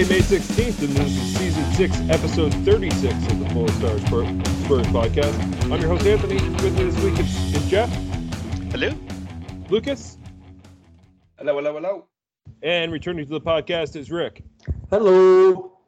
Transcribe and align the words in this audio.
Monday, 0.00 0.14
May 0.14 0.22
16th, 0.22 0.82
and 0.82 0.96
this 0.96 1.10
is 1.14 1.36
season 1.36 1.72
6, 1.74 2.00
episode 2.08 2.54
36 2.64 3.12
of 3.12 3.38
the 3.38 3.50
Full 3.50 3.68
Star 3.68 3.98
Spurs, 3.98 4.28
Spurs 4.64 4.86
podcast. 4.86 5.70
I'm 5.70 5.78
your 5.78 5.90
host, 5.90 6.06
Anthony. 6.06 6.36
With 6.36 6.74
me 6.78 6.84
this 6.84 7.04
week 7.04 7.18
is, 7.18 7.54
is 7.54 7.68
Jeff, 7.68 7.90
Hello. 8.70 8.92
Lucas, 9.68 10.16
Hello, 11.36 11.54
hello, 11.54 11.74
hello. 11.74 12.06
and 12.62 12.90
returning 12.90 13.26
to 13.26 13.30
the 13.30 13.42
podcast 13.42 13.94
is 13.94 14.10
Rick. 14.10 14.42
Hello. 14.88 15.78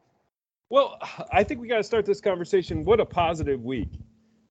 Well, 0.69 0.99
I 1.33 1.43
think 1.43 1.63
we 1.63 1.67
got 1.67 1.79
to 1.79 1.85
start 1.85 2.05
this 2.05 2.21
conversation. 2.21 2.85
What 2.85 3.01
a 3.01 3.07
positive 3.07 3.63
week. 3.63 3.89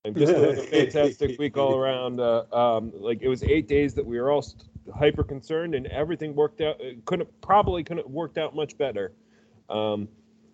And 0.05 0.15
just 0.17 0.33
a 0.33 0.55
fantastic 0.71 1.37
week 1.37 1.55
all 1.55 1.75
around. 1.75 2.19
Uh, 2.19 2.45
um, 2.51 2.93
like 2.95 3.21
it 3.21 3.27
was 3.27 3.43
eight 3.43 3.67
days 3.67 3.93
that 3.93 4.05
we 4.07 4.19
were 4.19 4.31
all 4.31 4.41
st- 4.41 4.63
hyper 4.97 5.23
concerned, 5.23 5.75
and 5.75 5.85
everything 5.87 6.33
worked 6.33 6.61
out. 6.61 6.81
It 6.81 7.05
couldn't 7.05 7.29
probably 7.41 7.83
couldn't 7.83 8.05
have 8.05 8.11
worked 8.11 8.39
out 8.39 8.55
much 8.55 8.75
better. 8.75 9.13
Um, 9.71 10.07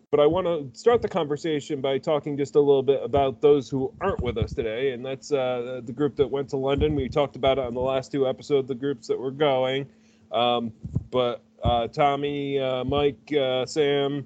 but 0.09 0.21
I 0.21 0.25
want 0.25 0.47
to 0.47 0.79
start 0.79 1.01
the 1.01 1.09
conversation 1.09 1.81
by 1.81 1.97
talking 1.97 2.37
just 2.37 2.55
a 2.55 2.59
little 2.59 2.83
bit 2.83 3.03
about 3.03 3.41
those 3.41 3.69
who 3.69 3.91
aren't 3.99 4.21
with 4.21 4.37
us 4.37 4.53
today, 4.53 4.91
and 4.91 5.05
that's 5.05 5.33
uh, 5.33 5.81
the 5.83 5.91
group 5.91 6.15
that 6.15 6.27
went 6.27 6.49
to 6.51 6.57
London. 6.57 6.95
We 6.95 7.09
talked 7.09 7.35
about 7.35 7.57
it 7.57 7.65
on 7.65 7.73
the 7.73 7.81
last 7.81 8.11
two 8.11 8.25
episodes, 8.27 8.69
the 8.69 8.75
groups 8.75 9.07
that 9.07 9.19
were 9.19 9.31
going. 9.31 9.85
Um, 10.31 10.71
but 11.11 11.41
uh, 11.61 11.87
Tommy, 11.87 12.57
uh, 12.59 12.85
Mike, 12.85 13.33
uh, 13.33 13.65
Sam, 13.65 14.25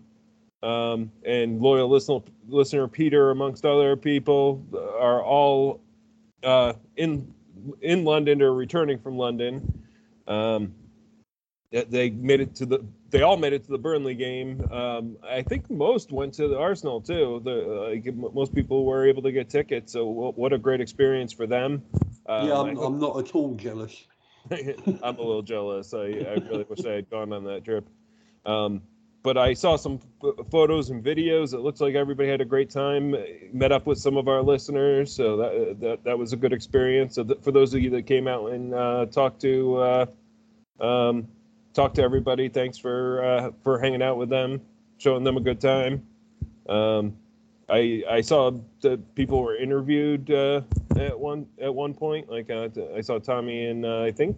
um, 0.62 1.12
and 1.26 1.60
loyal 1.60 1.90
listener, 1.90 2.20
listener 2.48 2.88
Peter, 2.88 3.32
amongst 3.32 3.66
other 3.66 3.96
people, 3.96 4.64
are 5.00 5.24
all 5.24 5.82
uh, 6.44 6.74
in 6.98 7.34
in 7.82 8.04
London 8.04 8.42
or 8.42 8.54
returning 8.54 9.00
from 9.00 9.18
London. 9.18 9.84
Um, 10.28 10.74
they- 11.72 11.86
they 11.86 12.10
made 12.12 12.42
it 12.42 12.54
to 12.56 12.66
the. 12.68 12.86
They 13.12 13.24
all 13.24 13.36
made 13.38 13.52
it 13.52 13.66
to 13.66 13.72
the 13.72 13.78
Burnley 13.78 14.16
game. 14.16 14.66
Um, 14.72 15.18
I 15.22 15.42
think 15.42 15.70
most 15.70 16.12
went 16.14 16.34
to 16.36 16.48
the 16.48 16.58
Arsenal 16.58 17.02
too. 17.02 17.42
The 17.44 18.02
m- 18.08 18.34
most 18.34 18.56
people 18.56 18.86
were 18.86 19.06
able 19.06 19.22
to 19.24 19.32
get 19.32 19.50
tickets. 19.50 19.92
So 19.92 20.06
what, 20.06 20.38
what 20.38 20.54
a 20.54 20.58
great 20.58 20.80
experience 20.80 21.34
for 21.34 21.46
them. 21.46 21.84
Um, 22.26 22.48
yeah, 22.48 22.60
I'm, 22.60 22.78
I'm 22.78 23.00
not 23.00 23.20
at 23.20 23.36
all 23.36 23.54
jealous. 23.56 24.08
I'm 24.52 25.18
a 25.18 25.22
little 25.22 25.42
jealous. 25.42 25.94
I, 25.94 25.98
I 25.98 26.36
really 26.50 26.66
wish 26.70 26.86
I 26.86 26.94
had 26.94 27.10
gone 27.10 27.34
on 27.34 27.44
that 27.44 27.66
trip. 27.66 27.88
Um, 28.46 28.82
but 29.24 29.38
I 29.38 29.54
saw 29.54 29.76
some 29.76 30.00
ph- 30.22 30.34
photos 30.50 30.90
and 30.90 31.04
videos. 31.04 31.54
It 31.54 31.60
looks 31.60 31.80
like 31.82 31.96
everybody 31.96 32.30
had 32.30 32.42
a 32.42 32.46
great 32.46 32.70
time. 32.70 33.16
Met 33.54 33.72
up 33.72 33.86
with 33.86 34.00
some 34.00 34.18
of 34.18 34.28
our 34.28 34.42
listeners, 34.42 35.14
so 35.14 35.38
that 35.38 35.80
that, 35.80 36.04
that 36.06 36.18
was 36.18 36.34
a 36.34 36.38
good 36.38 36.54
experience. 36.54 37.16
So 37.16 37.24
th- 37.24 37.40
for 37.42 37.52
those 37.52 37.74
of 37.74 37.82
you 37.82 37.90
that 37.92 38.08
came 38.08 38.28
out 38.28 38.52
and 38.52 38.74
uh, 38.74 39.06
talked 39.08 39.42
to 39.42 39.78
uh, 39.78 40.06
um, 40.84 41.28
talked 41.74 41.96
to 41.96 42.04
everybody, 42.04 42.50
thanks 42.50 42.78
for 42.78 43.24
uh, 43.24 43.52
for 43.64 43.80
hanging 43.80 44.02
out 44.02 44.18
with 44.18 44.30
them, 44.30 44.62
showing 44.98 45.24
them 45.24 45.38
a 45.38 45.42
good 45.42 45.60
time. 45.60 46.06
Um, 46.68 47.18
I 47.70 48.04
I 48.10 48.22
saw 48.22 48.52
that 48.82 49.16
people 49.16 49.42
were 49.42 49.56
interviewed 49.56 50.30
uh, 50.30 50.62
at 50.98 51.18
one 51.18 51.48
at 51.62 51.74
one 51.74 51.94
point. 51.94 52.30
Like 52.30 52.50
uh, 52.50 52.70
I 52.96 53.02
saw 53.02 53.20
Tommy 53.20 53.66
and 53.66 53.86
uh, 53.86 54.02
I 54.02 54.12
think 54.12 54.38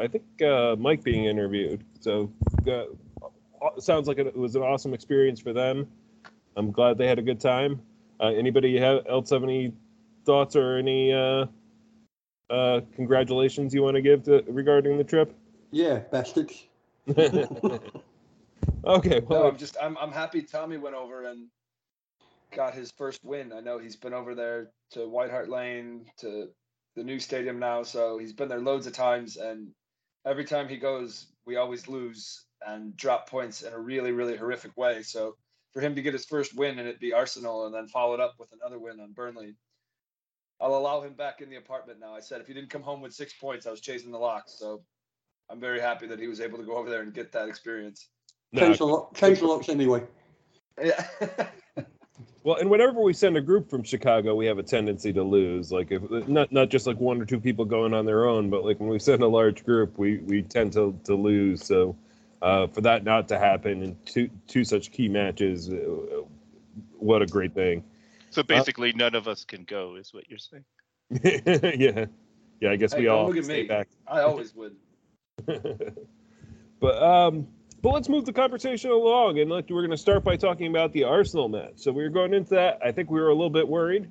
I 0.00 0.08
think 0.08 0.24
uh, 0.42 0.76
Mike 0.78 1.04
being 1.04 1.26
interviewed. 1.26 1.84
So 2.00 2.32
uh, 2.66 2.84
sounds 3.78 4.08
like 4.08 4.18
it 4.18 4.36
was 4.36 4.56
an 4.56 4.62
awesome 4.62 4.94
experience 4.94 5.40
for 5.40 5.52
them. 5.52 5.86
I'm 6.56 6.72
glad 6.72 6.98
they 6.98 7.06
had 7.06 7.18
a 7.18 7.22
good 7.22 7.40
time. 7.40 7.80
Uh, 8.18 8.28
anybody 8.28 8.78
have, 8.78 9.06
else 9.08 9.30
have 9.30 9.44
any 9.44 9.72
thoughts 10.26 10.56
or 10.56 10.76
any 10.76 11.12
congratulations 12.96 13.72
you 13.72 13.82
want 13.82 13.94
to 13.94 14.02
give 14.02 14.24
to, 14.24 14.44
regarding 14.48 14.98
the 14.98 15.04
trip? 15.04 15.34
Yeah, 15.70 16.00
bastards. 16.10 16.66
okay, 18.84 19.20
No, 19.20 19.26
well, 19.28 19.46
I'm 19.46 19.56
just 19.56 19.76
I'm 19.80 19.96
I'm 19.98 20.12
happy 20.12 20.42
Tommy 20.42 20.76
went 20.76 20.94
over 20.94 21.24
and 21.24 21.48
got 22.54 22.74
his 22.74 22.90
first 22.92 23.20
win. 23.24 23.52
I 23.52 23.60
know 23.60 23.78
he's 23.78 23.96
been 23.96 24.14
over 24.14 24.34
there 24.34 24.70
to 24.92 25.08
White 25.08 25.30
Hart 25.30 25.48
Lane 25.48 26.06
to 26.18 26.48
the 26.96 27.04
new 27.04 27.18
stadium 27.18 27.58
now, 27.58 27.82
so 27.82 28.18
he's 28.18 28.32
been 28.32 28.48
there 28.48 28.60
loads 28.60 28.86
of 28.86 28.92
times 28.92 29.36
and 29.36 29.68
every 30.26 30.44
time 30.44 30.68
he 30.68 30.76
goes, 30.76 31.26
we 31.46 31.56
always 31.56 31.88
lose 31.88 32.44
and 32.66 32.96
drop 32.96 33.28
points 33.28 33.62
in 33.62 33.72
a 33.72 33.78
really, 33.78 34.12
really 34.12 34.36
horrific 34.36 34.76
way. 34.76 35.02
So 35.02 35.36
for 35.72 35.80
him 35.80 35.94
to 35.94 36.02
get 36.02 36.12
his 36.12 36.26
first 36.26 36.54
win 36.56 36.78
and 36.78 36.88
it 36.88 37.00
be 37.00 37.12
Arsenal 37.12 37.66
and 37.66 37.74
then 37.74 37.88
followed 37.88 38.20
up 38.20 38.34
with 38.38 38.50
another 38.52 38.78
win 38.78 39.00
on 39.00 39.12
Burnley, 39.12 39.54
I'll 40.60 40.74
allow 40.74 41.00
him 41.00 41.14
back 41.14 41.40
in 41.40 41.48
the 41.48 41.56
apartment 41.56 42.00
now. 42.00 42.14
I 42.14 42.20
said 42.20 42.40
if 42.40 42.46
he 42.46 42.52
didn't 42.52 42.70
come 42.70 42.82
home 42.82 43.00
with 43.00 43.14
six 43.14 43.32
points, 43.32 43.66
I 43.66 43.70
was 43.70 43.80
chasing 43.80 44.10
the 44.10 44.18
locks. 44.18 44.58
So 44.58 44.82
I'm 45.50 45.60
very 45.60 45.80
happy 45.80 46.06
that 46.06 46.18
he 46.18 46.28
was 46.28 46.40
able 46.40 46.58
to 46.58 46.64
go 46.64 46.76
over 46.76 46.88
there 46.88 47.02
and 47.02 47.12
get 47.12 47.32
that 47.32 47.48
experience. 47.48 48.08
no, 48.52 48.60
Change 48.62 48.78
the 48.78 48.86
lock. 48.86 49.14
Change 49.14 49.40
the 49.40 49.46
locks 49.46 49.68
anyway. 49.68 50.02
Yeah. 50.82 51.04
Well, 52.42 52.56
and 52.56 52.70
whenever 52.70 53.02
we 53.02 53.12
send 53.12 53.36
a 53.36 53.40
group 53.42 53.68
from 53.68 53.82
Chicago, 53.82 54.34
we 54.34 54.46
have 54.46 54.56
a 54.58 54.62
tendency 54.62 55.12
to 55.12 55.22
lose. 55.22 55.70
Like 55.70 55.92
if 55.92 56.02
not 56.26 56.50
not 56.50 56.70
just 56.70 56.86
like 56.86 56.98
one 56.98 57.20
or 57.20 57.26
two 57.26 57.38
people 57.38 57.66
going 57.66 57.92
on 57.92 58.06
their 58.06 58.26
own, 58.26 58.48
but 58.48 58.64
like 58.64 58.80
when 58.80 58.88
we 58.88 58.98
send 58.98 59.22
a 59.22 59.28
large 59.28 59.62
group, 59.62 59.98
we 59.98 60.18
we 60.18 60.40
tend 60.40 60.72
to 60.72 60.98
to 61.04 61.14
lose. 61.14 61.62
So 61.62 61.94
uh, 62.40 62.66
for 62.68 62.80
that 62.80 63.04
not 63.04 63.28
to 63.28 63.38
happen 63.38 63.82
in 63.82 63.96
two 64.06 64.30
two 64.46 64.64
such 64.64 64.90
key 64.90 65.06
matches, 65.06 65.68
uh, 65.68 66.22
what 66.98 67.20
a 67.20 67.26
great 67.26 67.54
thing. 67.54 67.84
So 68.30 68.42
basically, 68.42 68.94
none 68.94 69.14
of 69.14 69.28
us 69.28 69.44
can 69.44 69.64
go, 69.64 69.96
is 69.96 70.14
what 70.14 70.24
you're 70.30 70.38
saying. 70.38 70.64
yeah, 71.78 72.06
yeah. 72.60 72.70
I 72.70 72.76
guess 72.76 72.94
Hey, 72.94 73.00
we 73.00 73.08
all 73.08 73.26
look 73.26 73.36
at 73.36 73.44
stay 73.44 73.62
me. 73.62 73.68
back. 73.68 73.88
I 74.06 74.22
always 74.22 74.54
would. 74.54 74.76
but 76.80 77.02
um, 77.02 77.46
but 77.82 77.92
let's 77.92 78.08
move 78.08 78.26
the 78.26 78.32
conversation 78.32 78.90
along, 78.90 79.38
and 79.38 79.50
like 79.50 79.70
we're 79.70 79.80
going 79.80 79.90
to 79.90 79.96
start 79.96 80.22
by 80.24 80.36
talking 80.36 80.66
about 80.66 80.92
the 80.92 81.04
Arsenal 81.04 81.48
match. 81.48 81.74
So 81.76 81.92
we 81.92 82.02
were 82.02 82.10
going 82.10 82.34
into 82.34 82.50
that. 82.50 82.78
I 82.84 82.92
think 82.92 83.10
we 83.10 83.20
were 83.20 83.28
a 83.28 83.34
little 83.34 83.50
bit 83.50 83.66
worried. 83.66 84.08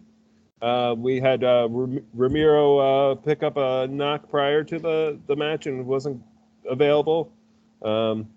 Uh, 0.62 0.96
we 0.98 1.20
had 1.20 1.44
uh, 1.44 1.68
Ram- 1.70 2.06
Ramiro 2.14 2.78
uh, 2.80 3.16
pick 3.16 3.44
up 3.44 3.58
a 3.58 3.88
knock 3.88 4.30
prior 4.30 4.64
to 4.64 4.80
the 4.80 5.20
the 5.28 5.36
match 5.36 5.68
and 5.68 5.86
wasn't 5.86 6.22
available. 6.70 7.32
Um, 7.82 8.30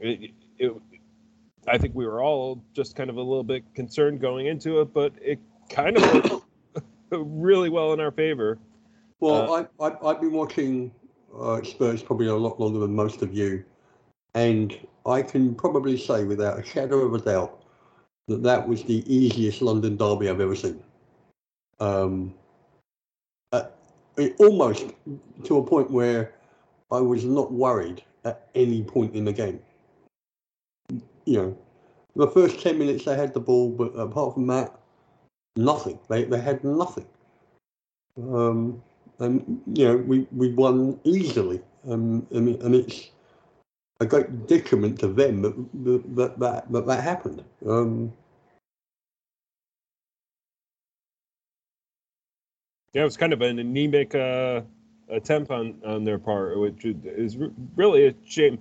it, 0.00 0.30
it, 0.58 0.72
I 1.66 1.78
think 1.78 1.94
we 1.94 2.06
were 2.06 2.22
all 2.22 2.62
just 2.72 2.96
kind 2.96 3.10
of 3.10 3.16
a 3.16 3.22
little 3.22 3.44
bit 3.44 3.62
concerned 3.74 4.20
going 4.20 4.46
into 4.46 4.80
it, 4.80 4.92
but 4.94 5.12
it 5.20 5.38
kind 5.68 5.96
of 5.96 6.02
worked 6.14 6.46
really 7.10 7.68
well 7.68 7.92
in 7.92 8.00
our 8.00 8.10
favor. 8.10 8.58
Well, 9.20 9.52
Uh, 9.52 9.66
I, 9.80 9.88
I, 9.88 10.10
I've 10.10 10.20
been 10.20 10.32
watching 10.32 10.92
uh, 11.36 11.62
Spurs 11.62 12.02
probably 12.02 12.26
a 12.26 12.34
lot 12.34 12.60
longer 12.60 12.78
than 12.78 12.94
most 12.94 13.22
of 13.22 13.34
you, 13.34 13.64
and 14.34 14.78
I 15.06 15.22
can 15.22 15.54
probably 15.54 15.96
say 15.96 16.24
without 16.24 16.58
a 16.58 16.64
shadow 16.64 16.98
of 16.98 17.14
a 17.14 17.18
doubt 17.18 17.62
that 18.28 18.42
that 18.42 18.68
was 18.68 18.84
the 18.84 19.02
easiest 19.12 19.62
London 19.62 19.96
derby 19.96 20.28
I've 20.28 20.40
ever 20.40 20.54
seen. 20.54 20.82
Um, 21.80 22.34
uh, 23.52 23.64
it, 24.16 24.36
almost 24.38 24.92
to 25.44 25.58
a 25.58 25.64
point 25.64 25.90
where 25.90 26.34
I 26.90 27.00
was 27.00 27.24
not 27.24 27.52
worried 27.52 28.02
at 28.24 28.48
any 28.54 28.82
point 28.82 29.14
in 29.14 29.24
the 29.24 29.32
game. 29.32 29.60
You 31.24 31.36
know, 31.36 31.58
the 32.16 32.28
first 32.28 32.60
10 32.60 32.78
minutes 32.78 33.04
they 33.04 33.16
had 33.16 33.34
the 33.34 33.40
ball, 33.40 33.70
but 33.70 33.88
apart 33.88 34.34
from 34.34 34.46
that, 34.48 34.78
nothing. 35.56 35.98
They, 36.08 36.24
they 36.24 36.40
had 36.40 36.64
nothing. 36.64 37.06
Um, 38.16 38.82
and, 39.18 39.60
you 39.72 39.84
know, 39.84 39.96
we, 39.96 40.26
we 40.32 40.52
won 40.52 40.98
easily. 41.04 41.60
Um, 41.88 42.26
and, 42.30 42.48
and 42.62 42.74
it's 42.74 43.10
a 44.00 44.06
great 44.06 44.46
detriment 44.46 44.98
to 45.00 45.08
them 45.08 45.42
that 45.42 45.56
that, 45.84 46.16
that, 46.16 46.38
that, 46.38 46.72
that, 46.72 46.86
that 46.86 47.02
happened. 47.02 47.44
Um, 47.66 48.12
Yeah, 52.94 53.02
it 53.02 53.04
was 53.04 53.16
kind 53.16 53.32
of 53.32 53.42
an 53.42 53.58
anemic 53.58 54.14
uh, 54.14 54.62
attempt 55.10 55.50
on 55.50 55.74
on 55.84 56.04
their 56.04 56.18
part, 56.18 56.58
which 56.58 56.84
is 56.84 57.36
really 57.76 58.06
a 58.06 58.14
shame. 58.24 58.58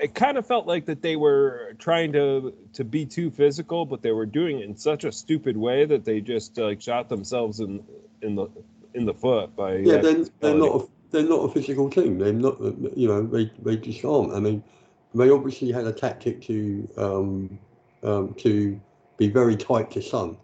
It 0.00 0.14
kind 0.14 0.38
of 0.38 0.46
felt 0.46 0.66
like 0.66 0.86
that 0.86 1.02
they 1.02 1.16
were 1.16 1.76
trying 1.78 2.12
to 2.14 2.54
to 2.72 2.84
be 2.84 3.04
too 3.04 3.30
physical, 3.30 3.84
but 3.84 4.02
they 4.02 4.12
were 4.12 4.26
doing 4.26 4.60
it 4.60 4.64
in 4.64 4.76
such 4.76 5.04
a 5.04 5.12
stupid 5.12 5.56
way 5.56 5.84
that 5.84 6.04
they 6.04 6.20
just 6.20 6.56
like 6.56 6.80
shot 6.80 7.08
themselves 7.08 7.60
in 7.60 7.84
in 8.22 8.34
the 8.34 8.48
in 8.94 9.04
the 9.04 9.14
foot 9.14 9.54
by 9.56 9.76
yeah, 9.76 9.96
that 9.98 10.02
they're, 10.02 10.24
they're 10.52 10.58
not 10.58 10.80
a, 10.82 10.88
they're 11.10 11.22
not 11.28 11.44
a 11.44 11.52
physical 11.52 11.90
team. 11.90 12.18
They're 12.18 12.32
not, 12.32 12.60
you 12.96 13.08
know, 13.08 13.22
they, 13.26 13.50
they 13.62 13.76
just 13.76 14.04
aren't. 14.04 14.32
I 14.32 14.40
mean, 14.40 14.62
they 15.14 15.30
obviously 15.30 15.70
had 15.70 15.86
a 15.86 15.92
tactic 15.92 16.40
to 16.42 16.88
um, 16.96 17.58
um, 18.02 18.34
to 18.34 18.80
be 19.16 19.28
very 19.28 19.56
tight 19.56 19.90
to 19.92 20.02
Son, 20.02 20.36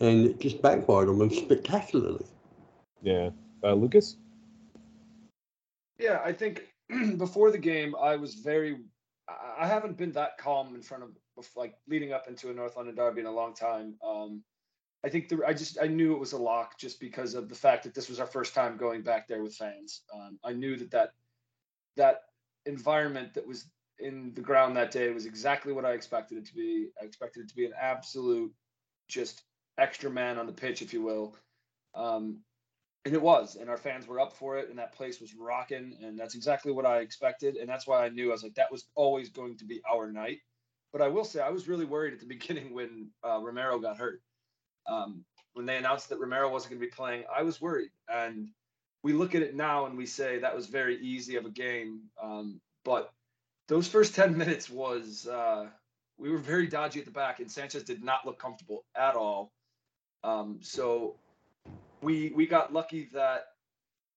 and 0.00 0.26
it 0.26 0.40
just 0.40 0.62
backfired 0.62 1.08
on 1.08 1.18
them 1.18 1.30
spectacularly. 1.30 2.26
Yeah, 3.02 3.30
uh, 3.64 3.74
Lucas. 3.74 4.16
Yeah, 5.98 6.20
I 6.24 6.32
think 6.32 6.64
before 7.16 7.50
the 7.50 7.58
game, 7.58 7.94
I 8.00 8.16
was 8.16 8.34
very. 8.34 8.76
I- 9.28 9.54
I 9.58 9.66
haven't 9.66 9.96
been 9.96 10.12
that 10.12 10.36
calm 10.38 10.74
in 10.74 10.82
front 10.82 11.02
of 11.02 11.10
like 11.56 11.74
leading 11.88 12.12
up 12.12 12.28
into 12.28 12.50
a 12.50 12.52
North 12.52 12.76
London 12.76 12.94
derby 12.94 13.20
in 13.22 13.26
a 13.26 13.30
long 13.30 13.54
time. 13.54 13.94
Um, 14.04 14.42
I 15.06 15.08
think 15.08 15.28
the, 15.28 15.40
I 15.46 15.52
just 15.52 15.78
I 15.80 15.86
knew 15.86 16.14
it 16.14 16.18
was 16.18 16.32
a 16.32 16.36
lock 16.36 16.80
just 16.80 16.98
because 16.98 17.34
of 17.34 17.48
the 17.48 17.54
fact 17.54 17.84
that 17.84 17.94
this 17.94 18.08
was 18.08 18.18
our 18.18 18.26
first 18.26 18.54
time 18.54 18.76
going 18.76 19.02
back 19.02 19.28
there 19.28 19.40
with 19.40 19.54
fans. 19.54 20.02
Um, 20.12 20.40
I 20.44 20.52
knew 20.52 20.76
that 20.76 20.90
that 20.90 21.10
that 21.96 22.22
environment 22.66 23.32
that 23.34 23.46
was 23.46 23.66
in 24.00 24.32
the 24.34 24.40
ground 24.40 24.76
that 24.76 24.90
day 24.90 25.08
was 25.10 25.24
exactly 25.24 25.72
what 25.72 25.84
I 25.84 25.92
expected 25.92 26.38
it 26.38 26.46
to 26.46 26.54
be. 26.54 26.88
I 27.00 27.04
expected 27.04 27.44
it 27.44 27.48
to 27.50 27.54
be 27.54 27.66
an 27.66 27.72
absolute, 27.80 28.52
just 29.06 29.44
extra 29.78 30.10
man 30.10 30.38
on 30.38 30.46
the 30.46 30.52
pitch, 30.52 30.82
if 30.82 30.92
you 30.92 31.02
will. 31.02 31.36
Um, 31.94 32.40
and 33.04 33.14
it 33.14 33.22
was, 33.22 33.54
and 33.54 33.70
our 33.70 33.76
fans 33.76 34.08
were 34.08 34.18
up 34.18 34.32
for 34.32 34.58
it, 34.58 34.70
and 34.70 34.78
that 34.80 34.92
place 34.92 35.20
was 35.20 35.36
rocking, 35.36 35.96
and 36.02 36.18
that's 36.18 36.34
exactly 36.34 36.72
what 36.72 36.84
I 36.84 36.98
expected, 36.98 37.54
and 37.54 37.68
that's 37.68 37.86
why 37.86 38.04
I 38.04 38.08
knew 38.08 38.30
I 38.30 38.32
was 38.32 38.42
like 38.42 38.54
that 38.54 38.72
was 38.72 38.88
always 38.96 39.28
going 39.28 39.56
to 39.58 39.64
be 39.64 39.80
our 39.88 40.10
night. 40.10 40.38
But 40.92 41.00
I 41.00 41.06
will 41.06 41.24
say 41.24 41.40
I 41.40 41.50
was 41.50 41.68
really 41.68 41.84
worried 41.84 42.12
at 42.12 42.18
the 42.18 42.26
beginning 42.36 42.74
when 42.74 43.10
uh, 43.22 43.38
Romero 43.40 43.78
got 43.78 43.98
hurt. 43.98 44.20
Um, 44.88 45.24
when 45.54 45.66
they 45.66 45.76
announced 45.76 46.10
that 46.10 46.18
Romero 46.18 46.50
wasn't 46.50 46.72
going 46.72 46.80
to 46.80 46.86
be 46.86 46.90
playing, 46.90 47.24
I 47.34 47.42
was 47.42 47.60
worried, 47.60 47.90
and 48.08 48.48
we 49.06 49.12
look 49.12 49.36
at 49.36 49.42
it 49.42 49.54
now 49.54 49.86
and 49.86 49.96
we 49.96 50.04
say 50.04 50.40
that 50.40 50.54
was 50.54 50.66
very 50.66 50.98
easy 51.00 51.36
of 51.36 51.44
a 51.46 51.50
game. 51.50 52.00
Um, 52.20 52.60
but 52.84 53.12
those 53.68 53.86
first 53.86 54.16
10 54.16 54.36
minutes 54.42 54.68
was 54.68 55.28
uh, 55.28 55.66
we 56.18 56.28
were 56.28 56.38
very 56.38 56.66
dodgy 56.66 56.98
at 56.98 57.04
the 57.04 57.12
back 57.12 57.38
and 57.38 57.48
Sanchez 57.48 57.84
did 57.84 58.02
not 58.02 58.26
look 58.26 58.38
comfortable 58.38 58.84
at 58.96 59.14
all. 59.14 59.52
Um, 60.24 60.58
so 60.60 61.14
we 62.02 62.32
we 62.34 62.46
got 62.46 62.72
lucky 62.72 63.08
that 63.12 63.44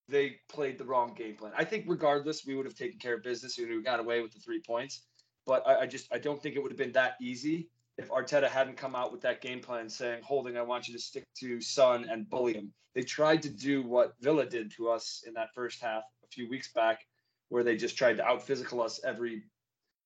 they 0.07 0.37
played 0.51 0.79
the 0.79 0.85
wrong 0.85 1.13
game 1.13 1.35
plan. 1.35 1.51
I 1.55 1.65
think 1.65 1.85
regardless, 1.87 2.45
we 2.45 2.55
would 2.55 2.65
have 2.65 2.75
taken 2.75 2.97
care 2.97 3.13
of 3.13 3.21
business 3.21 3.59
and 3.59 3.69
we 3.69 3.83
got 3.83 3.99
away 3.99 4.23
with 4.23 4.33
the 4.33 4.39
three 4.39 4.59
points. 4.59 5.03
But 5.45 5.67
I, 5.67 5.81
I 5.81 5.85
just 5.85 6.11
I 6.11 6.17
don't 6.17 6.41
think 6.41 6.55
it 6.55 6.63
would 6.63 6.71
have 6.71 6.79
been 6.79 6.93
that 6.93 7.13
easy 7.21 7.69
if 7.99 8.07
Arteta 8.09 8.47
hadn't 8.47 8.77
come 8.77 8.95
out 8.95 9.11
with 9.11 9.19
that 9.21 9.41
game 9.41 9.59
plan 9.59 9.89
saying, 9.89 10.21
Holding, 10.23 10.57
I 10.57 10.61
want 10.61 10.87
you 10.87 10.93
to 10.93 10.99
stick 10.99 11.25
to 11.39 11.59
Son 11.59 12.07
and 12.09 12.29
bully 12.29 12.53
him. 12.53 12.71
They 12.95 13.01
tried 13.01 13.41
to 13.41 13.49
do 13.49 13.83
what 13.83 14.13
Villa 14.21 14.45
did 14.45 14.71
to 14.77 14.89
us 14.89 15.23
in 15.27 15.33
that 15.33 15.53
first 15.53 15.81
half 15.81 16.03
a 16.23 16.27
few 16.27 16.49
weeks 16.49 16.71
back, 16.71 17.05
where 17.49 17.63
they 17.63 17.75
just 17.75 17.97
tried 17.97 18.15
to 18.17 18.25
out 18.25 18.41
physical 18.41 18.81
us 18.81 19.01
every 19.03 19.43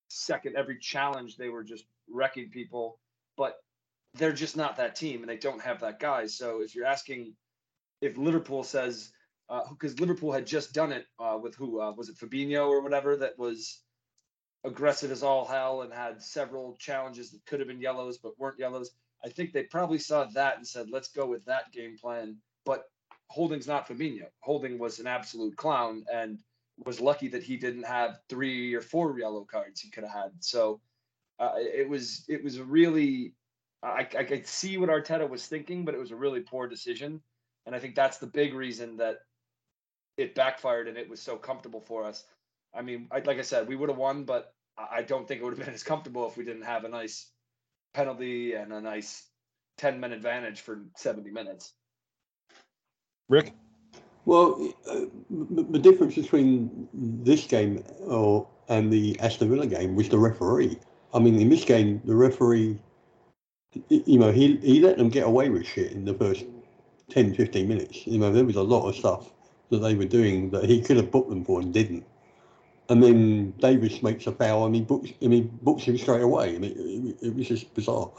second, 0.10 0.56
every 0.56 0.80
challenge. 0.80 1.38
They 1.38 1.50
were 1.50 1.64
just 1.64 1.86
wrecking 2.10 2.50
people. 2.50 3.00
But 3.38 3.58
they're 4.16 4.34
just 4.34 4.58
not 4.58 4.76
that 4.78 4.96
team 4.96 5.22
and 5.22 5.30
they 5.30 5.38
don't 5.38 5.62
have 5.62 5.80
that 5.82 6.00
guy. 6.00 6.26
So 6.26 6.62
if 6.62 6.74
you're 6.74 6.88
asking 6.88 7.36
if 8.02 8.18
Liverpool 8.18 8.64
says, 8.64 9.12
because 9.70 9.94
uh, 9.94 9.98
Liverpool 10.00 10.32
had 10.32 10.48
just 10.48 10.74
done 10.74 10.92
it 10.92 11.06
uh, 11.20 11.38
with 11.40 11.54
who 11.56 11.80
uh, 11.80 11.92
was 11.92 12.10
it 12.10 12.18
Fabinho 12.18 12.68
or 12.68 12.82
whatever 12.82 13.16
that 13.18 13.38
was 13.38 13.84
aggressive 14.64 15.12
as 15.12 15.24
all 15.24 15.46
hell 15.46 15.82
and 15.82 15.94
had 15.94 16.22
several 16.22 16.76
challenges 16.78 17.32
that 17.32 17.46
could 17.46 17.60
have 17.60 17.68
been 17.68 17.82
yellows 17.82 18.18
but 18.18 18.38
weren't 18.40 18.60
yellows. 18.60 18.92
I 19.24 19.30
think 19.30 19.52
they 19.52 19.64
probably 19.64 20.00
saw 20.00 20.26
that 20.34 20.58
and 20.58 20.68
said, 20.68 20.90
let's 20.90 21.10
go 21.10 21.26
with 21.26 21.46
that 21.46 21.72
game 21.72 21.98
plan. 21.98 22.38
But 22.66 22.84
Holding's 23.30 23.68
not 23.68 23.88
Fabinho. 23.88 24.28
Holding 24.42 24.78
was 24.78 25.00
an 25.00 25.08
absolute 25.08 25.56
clown 25.56 26.06
and 26.12 26.40
was 26.86 27.00
lucky 27.00 27.28
that 27.30 27.44
he 27.44 27.58
didn't 27.58 27.84
have 27.84 28.20
three 28.30 28.74
or 28.74 28.82
four 28.82 29.18
yellow 29.18 29.46
cards 29.46 29.80
he 29.80 29.90
could 29.90 30.04
have 30.04 30.14
had. 30.14 30.32
So 30.40 30.82
uh, 31.40 31.54
it 31.56 31.88
was 31.88 32.26
it 32.28 32.44
was 32.44 32.60
really 32.60 33.34
I, 33.82 34.08
I 34.18 34.24
could 34.24 34.48
see 34.48 34.78
what 34.78 34.90
Arteta 34.90 35.30
was 35.30 35.46
thinking, 35.46 35.84
but 35.84 35.94
it 35.94 36.00
was 36.00 36.12
a 36.12 36.16
really 36.16 36.40
poor 36.40 36.68
decision. 36.68 37.22
And 37.66 37.76
I 37.76 37.80
think 37.80 37.96
that's 37.96 38.18
the 38.18 38.28
big 38.28 38.54
reason 38.54 38.98
that 38.98 39.20
it 40.18 40.36
backfired 40.36 40.88
and 40.88 40.98
it 40.98 41.10
was 41.10 41.22
so 41.22 41.36
comfortable 41.36 41.82
for 41.82 42.06
us. 42.06 42.24
I 42.74 42.82
mean, 42.82 43.08
I, 43.12 43.20
like 43.20 43.40
I 43.40 43.44
said, 43.44 43.68
we 43.68 43.76
would 43.76 43.90
have 43.90 43.98
won, 43.98 44.24
but 44.24 44.54
I 44.78 45.04
don't 45.04 45.28
think 45.28 45.42
it 45.42 45.44
would 45.44 45.58
have 45.58 45.66
been 45.66 45.74
as 45.74 45.84
comfortable 45.84 46.28
if 46.28 46.38
we 46.38 46.44
didn't 46.44 46.64
have 46.64 46.84
a 46.84 46.90
nice 46.90 47.30
penalty 47.94 48.54
and 48.54 48.74
a 48.74 48.82
nice 48.82 49.28
10 49.78 50.00
minute 50.00 50.16
advantage 50.16 50.62
for 50.62 50.82
70 50.98 51.32
minutes. 51.32 51.74
Rick? 53.30 53.54
Well, 54.26 54.74
uh, 54.90 55.02
the, 55.30 55.64
the, 55.64 55.80
difference 55.80 56.16
between 56.16 56.88
this 56.94 57.46
game 57.46 57.84
or, 58.00 58.48
and 58.70 58.92
the 58.92 59.20
Aston 59.20 59.50
Villa 59.50 59.68
game 59.68 59.96
was 59.96 60.10
the 60.10 60.18
referee. 60.18 60.80
I 61.14 61.20
mean, 61.20 61.40
in 61.40 61.50
this 61.50 61.66
game, 61.66 62.02
the 62.06 62.16
referee, 62.16 62.80
you 63.90 64.18
know, 64.18 64.32
he, 64.32 64.58
he 64.58 64.80
let 64.80 64.98
them 64.98 65.10
get 65.10 65.28
away 65.28 65.50
with 65.50 65.68
shit 65.68 65.92
in 65.92 66.06
the 66.06 66.14
first 66.14 66.46
10, 67.10 67.36
15 67.36 67.68
minutes. 67.68 68.08
You 68.08 68.20
know, 68.20 68.32
there 68.32 68.46
was 68.46 68.56
a 68.56 68.64
lot 68.64 68.88
of 68.88 68.96
stuff 68.96 69.32
that 69.70 69.80
they 69.80 69.96
were 69.96 70.06
doing 70.06 70.50
that 70.52 70.66
he 70.66 70.82
could 70.82 70.98
have 70.98 71.12
booked 71.12 71.30
them 71.30 71.44
for 71.44 71.60
and 71.60 71.74
didn't 71.74 72.06
and 72.90 73.02
then 73.02 73.52
Davies 73.60 74.04
makes 74.04 74.28
a 74.28 74.32
foul 74.32 74.66
and 74.66 74.76
he 74.76 74.82
books 74.82 75.10
and 75.22 75.34
he 75.34 75.42
books 75.42 75.84
him 75.84 75.98
straight 75.98 76.22
away, 76.22 76.56
and 76.56 76.66
it, 76.66 76.78
it, 76.78 77.18
it 77.28 77.36
was 77.36 77.48
just 77.48 77.74
bizarre. 77.74 78.12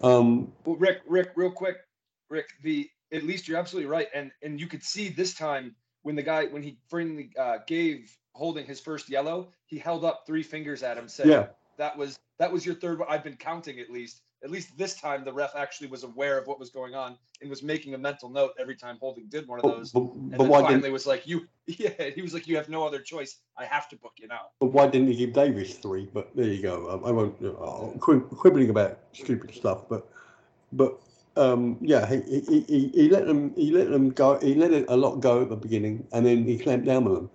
Um, 0.00 0.52
well, 0.64 0.76
Rick, 0.76 1.02
Rick, 1.06 1.30
real 1.36 1.50
quick, 1.50 1.76
Rick, 2.28 2.48
the 2.62 2.88
at 3.12 3.22
least 3.22 3.46
you're 3.48 3.58
absolutely 3.58 3.88
right, 3.88 4.08
and 4.14 4.32
and 4.42 4.60
you 4.60 4.66
could 4.66 4.82
see 4.82 5.08
this 5.08 5.34
time 5.34 5.74
when 6.02 6.16
the 6.16 6.22
guy 6.22 6.46
when 6.46 6.62
he 6.62 6.78
finally 6.90 7.30
uh, 7.38 7.58
gave 7.66 8.16
holding 8.32 8.66
his 8.66 8.80
first 8.80 9.08
yellow, 9.08 9.52
he 9.66 9.78
held 9.78 10.04
up 10.04 10.24
three 10.26 10.42
fingers 10.42 10.82
at 10.82 10.98
him, 10.98 11.08
saying, 11.08 11.30
"Yeah, 11.30 11.46
that 11.78 11.96
was 11.96 12.18
that 12.38 12.52
was 12.52 12.66
your 12.66 12.74
third 12.74 12.98
one. 12.98 13.08
I've 13.10 13.24
been 13.24 13.36
counting 13.36 13.78
at 13.80 13.90
least." 13.90 14.20
At 14.44 14.50
least 14.50 14.76
this 14.76 14.94
time 14.94 15.24
the 15.24 15.32
ref 15.32 15.56
actually 15.56 15.88
was 15.88 16.04
aware 16.04 16.38
of 16.38 16.46
what 16.46 16.60
was 16.60 16.68
going 16.68 16.94
on 16.94 17.16
and 17.40 17.48
was 17.48 17.62
making 17.62 17.94
a 17.94 17.98
mental 17.98 18.28
note 18.28 18.52
every 18.58 18.76
time 18.76 18.98
Holding 19.00 19.26
did 19.28 19.48
one 19.48 19.58
of 19.58 19.64
those. 19.64 19.90
But, 19.90 20.00
but, 20.00 20.14
and 20.14 20.30
but 20.36 20.44
then 20.44 20.62
finally 20.62 20.90
was 20.90 21.06
like, 21.06 21.26
"You, 21.26 21.46
yeah." 21.66 22.10
He 22.14 22.20
was 22.20 22.34
like, 22.34 22.46
"You 22.46 22.56
have 22.56 22.68
no 22.68 22.86
other 22.86 23.00
choice. 23.00 23.38
I 23.56 23.64
have 23.64 23.88
to 23.88 23.96
book 23.96 24.12
you 24.18 24.28
now." 24.28 24.50
But 24.60 24.66
why 24.66 24.86
didn't 24.86 25.08
he 25.08 25.16
give 25.16 25.32
Davies 25.32 25.76
three? 25.76 26.10
But 26.12 26.36
there 26.36 26.46
you 26.46 26.60
go. 26.60 26.88
I, 26.88 27.08
I 27.08 27.12
won't 27.12 27.34
uh, 27.42 27.98
quibbling 27.98 28.68
about 28.68 28.98
stupid 29.12 29.54
stuff, 29.54 29.88
but 29.88 30.06
but 30.74 30.98
um, 31.36 31.78
yeah, 31.80 32.06
he, 32.06 32.20
he, 32.48 32.60
he, 32.68 32.88
he 32.88 33.08
let 33.08 33.26
them 33.26 33.54
he 33.54 33.70
let 33.70 33.90
them 33.90 34.10
go. 34.10 34.38
He 34.40 34.54
let 34.54 34.72
a 34.88 34.96
lot 34.96 35.16
go 35.16 35.42
at 35.42 35.48
the 35.48 35.56
beginning, 35.56 36.06
and 36.12 36.26
then 36.26 36.44
he 36.44 36.58
clamped 36.58 36.84
down 36.86 37.06
on 37.06 37.14
them, 37.14 37.30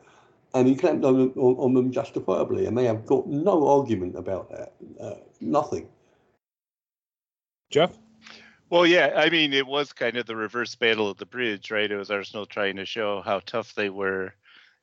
and 0.53 0.67
he 0.67 0.75
clamped 0.75 1.03
on, 1.06 1.31
on, 1.31 1.56
on 1.56 1.73
them 1.73 1.91
justifiably, 1.91 2.67
and 2.67 2.77
they 2.77 2.85
have 2.85 3.06
got 3.06 3.27
no 3.27 3.67
argument 3.67 4.15
about 4.15 4.50
that. 4.51 4.73
Uh, 5.01 5.15
nothing. 5.41 5.88
Jeff? 7.69 7.98
Well, 8.69 8.86
yeah, 8.86 9.13
I 9.16 9.30
mean, 9.30 9.54
it 9.54 9.66
was 9.66 9.94
kind 9.94 10.18
of 10.18 10.27
the 10.27 10.36
reverse 10.36 10.75
battle 10.75 11.10
of 11.10 11.18
the 11.18 11.25
bridge, 11.25 11.71
right? 11.71 11.89
It 11.92 11.98
was 11.98 12.12
Arsenal 12.12 12.45
trying 12.45 12.75
to 12.75 12.86
show 12.86 13.21
how 13.21 13.39
tough 13.39 13.74
they 13.74 13.89
were, 13.89 14.33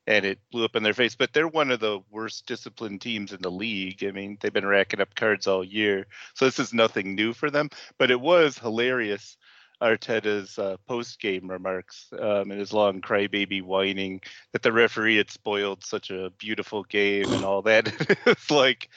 and 0.05 0.25
it 0.25 0.39
blew 0.51 0.65
up 0.65 0.75
in 0.75 0.83
their 0.83 0.93
face. 0.93 1.15
But 1.15 1.31
they're 1.31 1.47
one 1.47 1.71
of 1.71 1.79
the 1.79 2.01
worst 2.11 2.47
disciplined 2.47 2.99
teams 2.99 3.31
in 3.31 3.41
the 3.41 3.51
league. 3.51 4.03
I 4.03 4.11
mean, 4.11 4.37
they've 4.41 4.51
been 4.51 4.65
racking 4.65 4.99
up 4.99 5.15
cards 5.15 5.47
all 5.47 5.63
year, 5.63 6.07
so 6.33 6.45
this 6.45 6.59
is 6.59 6.73
nothing 6.73 7.15
new 7.15 7.31
for 7.33 7.49
them. 7.49 7.69
But 7.97 8.11
it 8.11 8.19
was 8.19 8.57
hilarious. 8.57 9.37
Arteta's 9.81 10.57
uh, 10.57 10.77
post-game 10.87 11.49
remarks 11.49 12.07
um, 12.13 12.49
and 12.51 12.59
his 12.59 12.73
long 12.73 12.99
crybaby 12.99 13.61
whining 13.61 14.21
that 14.51 14.63
the 14.63 14.71
referee 14.71 15.17
had 15.17 15.29
spoiled 15.29 15.83
such 15.83 16.09
a 16.09 16.31
beautiful 16.39 16.83
game 16.83 17.31
and 17.31 17.45
all 17.45 17.61
that. 17.61 17.87
it's 18.25 18.49
like, 18.49 18.89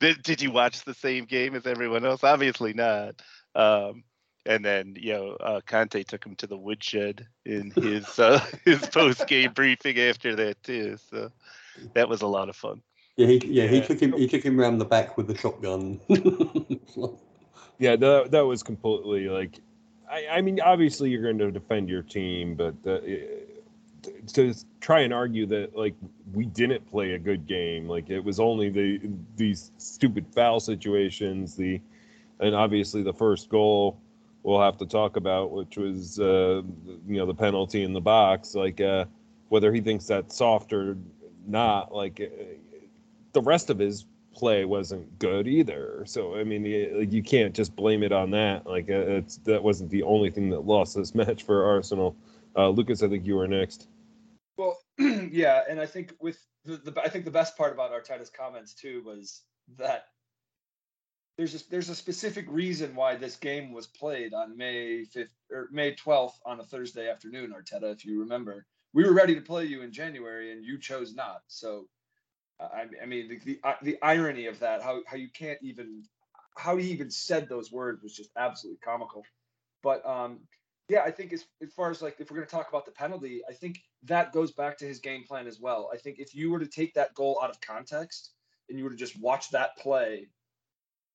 did, 0.00 0.22
did 0.22 0.40
you 0.40 0.52
watch 0.52 0.84
the 0.84 0.94
same 0.94 1.24
game 1.24 1.56
as 1.56 1.66
everyone 1.66 2.04
else? 2.04 2.22
Obviously 2.22 2.72
not. 2.72 3.20
Um, 3.58 4.04
and 4.46 4.64
then 4.64 4.96
you 4.98 5.12
know 5.12 5.32
uh, 5.40 5.60
Conte 5.66 6.02
took 6.04 6.24
him 6.24 6.36
to 6.36 6.46
the 6.46 6.56
woodshed 6.56 7.26
in 7.44 7.72
his 7.72 8.18
uh, 8.18 8.40
his 8.64 8.86
post 8.86 9.26
game 9.26 9.52
briefing 9.52 9.98
after 9.98 10.34
that 10.36 10.62
too. 10.62 10.96
So 11.10 11.30
that 11.94 12.08
was 12.08 12.22
a 12.22 12.26
lot 12.26 12.48
of 12.48 12.56
fun. 12.56 12.82
Yeah, 13.16 13.26
he, 13.26 13.42
yeah, 13.46 13.66
he 13.66 13.80
took 13.80 14.00
him 14.00 14.12
he 14.12 14.28
took 14.28 14.42
him 14.42 14.60
around 14.60 14.78
the 14.78 14.84
back 14.84 15.16
with 15.16 15.26
the 15.26 15.36
shotgun. 15.36 16.00
yeah, 17.78 17.96
that 17.96 18.28
that 18.30 18.46
was 18.46 18.62
completely 18.62 19.28
like, 19.28 19.58
I, 20.10 20.26
I 20.30 20.40
mean, 20.40 20.60
obviously 20.60 21.10
you're 21.10 21.22
going 21.22 21.38
to 21.38 21.50
defend 21.50 21.88
your 21.88 22.02
team, 22.02 22.54
but 22.54 22.74
uh, 22.86 23.00
to 24.34 24.54
try 24.80 25.00
and 25.00 25.12
argue 25.12 25.46
that 25.46 25.76
like 25.76 25.94
we 26.32 26.46
didn't 26.46 26.88
play 26.88 27.14
a 27.14 27.18
good 27.18 27.48
game, 27.48 27.88
like 27.88 28.08
it 28.08 28.20
was 28.20 28.38
only 28.38 28.70
the 28.70 29.00
these 29.36 29.72
stupid 29.78 30.26
foul 30.32 30.60
situations, 30.60 31.56
the 31.56 31.80
and 32.40 32.54
obviously 32.54 33.02
the 33.02 33.12
first 33.12 33.48
goal 33.48 34.00
we'll 34.42 34.60
have 34.60 34.78
to 34.78 34.86
talk 34.86 35.16
about, 35.16 35.50
which 35.50 35.76
was 35.76 36.18
uh, 36.18 36.62
you 37.06 37.16
know 37.18 37.26
the 37.26 37.34
penalty 37.34 37.84
in 37.84 37.92
the 37.92 38.00
box, 38.00 38.54
like 38.54 38.80
uh, 38.80 39.04
whether 39.48 39.72
he 39.72 39.80
thinks 39.80 40.06
that's 40.06 40.36
soft 40.36 40.72
or 40.72 40.96
not. 41.46 41.94
Like 41.94 42.20
uh, 42.20 42.44
the 43.32 43.42
rest 43.42 43.70
of 43.70 43.78
his 43.78 44.06
play 44.32 44.64
wasn't 44.64 45.18
good 45.18 45.46
either. 45.46 46.04
So 46.06 46.36
I 46.36 46.44
mean, 46.44 46.64
you, 46.64 47.06
you 47.10 47.22
can't 47.22 47.54
just 47.54 47.74
blame 47.76 48.02
it 48.02 48.12
on 48.12 48.30
that. 48.30 48.66
Like 48.66 48.90
uh, 48.90 49.22
that 49.44 49.62
wasn't 49.62 49.90
the 49.90 50.02
only 50.02 50.30
thing 50.30 50.50
that 50.50 50.60
lost 50.60 50.96
this 50.96 51.14
match 51.14 51.42
for 51.42 51.64
Arsenal. 51.64 52.16
Uh, 52.56 52.70
Lucas, 52.70 53.02
I 53.02 53.08
think 53.08 53.26
you 53.26 53.36
were 53.36 53.48
next. 53.48 53.88
Well, 54.56 54.78
yeah, 54.98 55.62
and 55.68 55.80
I 55.80 55.86
think 55.86 56.14
with 56.20 56.38
the, 56.64 56.76
the 56.76 57.00
I 57.02 57.08
think 57.08 57.24
the 57.24 57.30
best 57.30 57.56
part 57.56 57.72
about 57.72 57.92
Arteta's 57.92 58.30
comments 58.30 58.74
too 58.74 59.02
was 59.04 59.42
that 59.76 60.06
there's 61.38 61.54
a, 61.54 61.70
there's 61.70 61.88
a 61.88 61.94
specific 61.94 62.46
reason 62.48 62.96
why 62.96 63.14
this 63.14 63.36
game 63.36 63.72
was 63.72 63.86
played 63.86 64.34
on 64.34 64.56
May 64.56 65.04
5th 65.14 65.28
or 65.52 65.68
May 65.70 65.94
12th 65.94 66.34
on 66.44 66.58
a 66.58 66.64
Thursday 66.64 67.08
afternoon, 67.08 67.54
Arteta, 67.56 67.92
if 67.92 68.04
you 68.04 68.20
remember. 68.20 68.66
We 68.92 69.04
were 69.04 69.14
ready 69.14 69.36
to 69.36 69.40
play 69.40 69.64
you 69.64 69.82
in 69.82 69.92
January 69.92 70.50
and 70.50 70.64
you 70.64 70.78
chose 70.78 71.14
not. 71.14 71.42
So, 71.46 71.86
I, 72.60 72.86
I 73.00 73.06
mean, 73.06 73.28
the, 73.28 73.38
the, 73.38 73.60
uh, 73.62 73.76
the 73.82 73.98
irony 74.02 74.46
of 74.46 74.58
that, 74.58 74.82
how, 74.82 75.02
how 75.06 75.16
you 75.16 75.28
can't 75.32 75.60
even, 75.62 76.02
how 76.56 76.76
he 76.76 76.90
even 76.90 77.08
said 77.08 77.48
those 77.48 77.70
words 77.70 78.02
was 78.02 78.16
just 78.16 78.30
absolutely 78.36 78.80
comical. 78.84 79.22
But 79.80 80.04
um, 80.04 80.40
yeah, 80.88 81.02
I 81.02 81.12
think 81.12 81.32
as, 81.32 81.44
as 81.62 81.72
far 81.72 81.92
as 81.92 82.02
like, 82.02 82.16
if 82.18 82.32
we're 82.32 82.38
going 82.38 82.48
to 82.48 82.54
talk 82.54 82.68
about 82.68 82.84
the 82.84 82.90
penalty, 82.90 83.42
I 83.48 83.52
think 83.52 83.78
that 84.02 84.32
goes 84.32 84.50
back 84.50 84.76
to 84.78 84.86
his 84.86 84.98
game 84.98 85.22
plan 85.22 85.46
as 85.46 85.60
well. 85.60 85.88
I 85.94 85.98
think 85.98 86.18
if 86.18 86.34
you 86.34 86.50
were 86.50 86.58
to 86.58 86.66
take 86.66 86.94
that 86.94 87.14
goal 87.14 87.38
out 87.40 87.50
of 87.50 87.60
context, 87.60 88.32
and 88.68 88.76
you 88.76 88.84
were 88.84 88.90
to 88.90 88.96
just 88.96 89.18
watch 89.18 89.50
that 89.50 89.76
play 89.78 90.28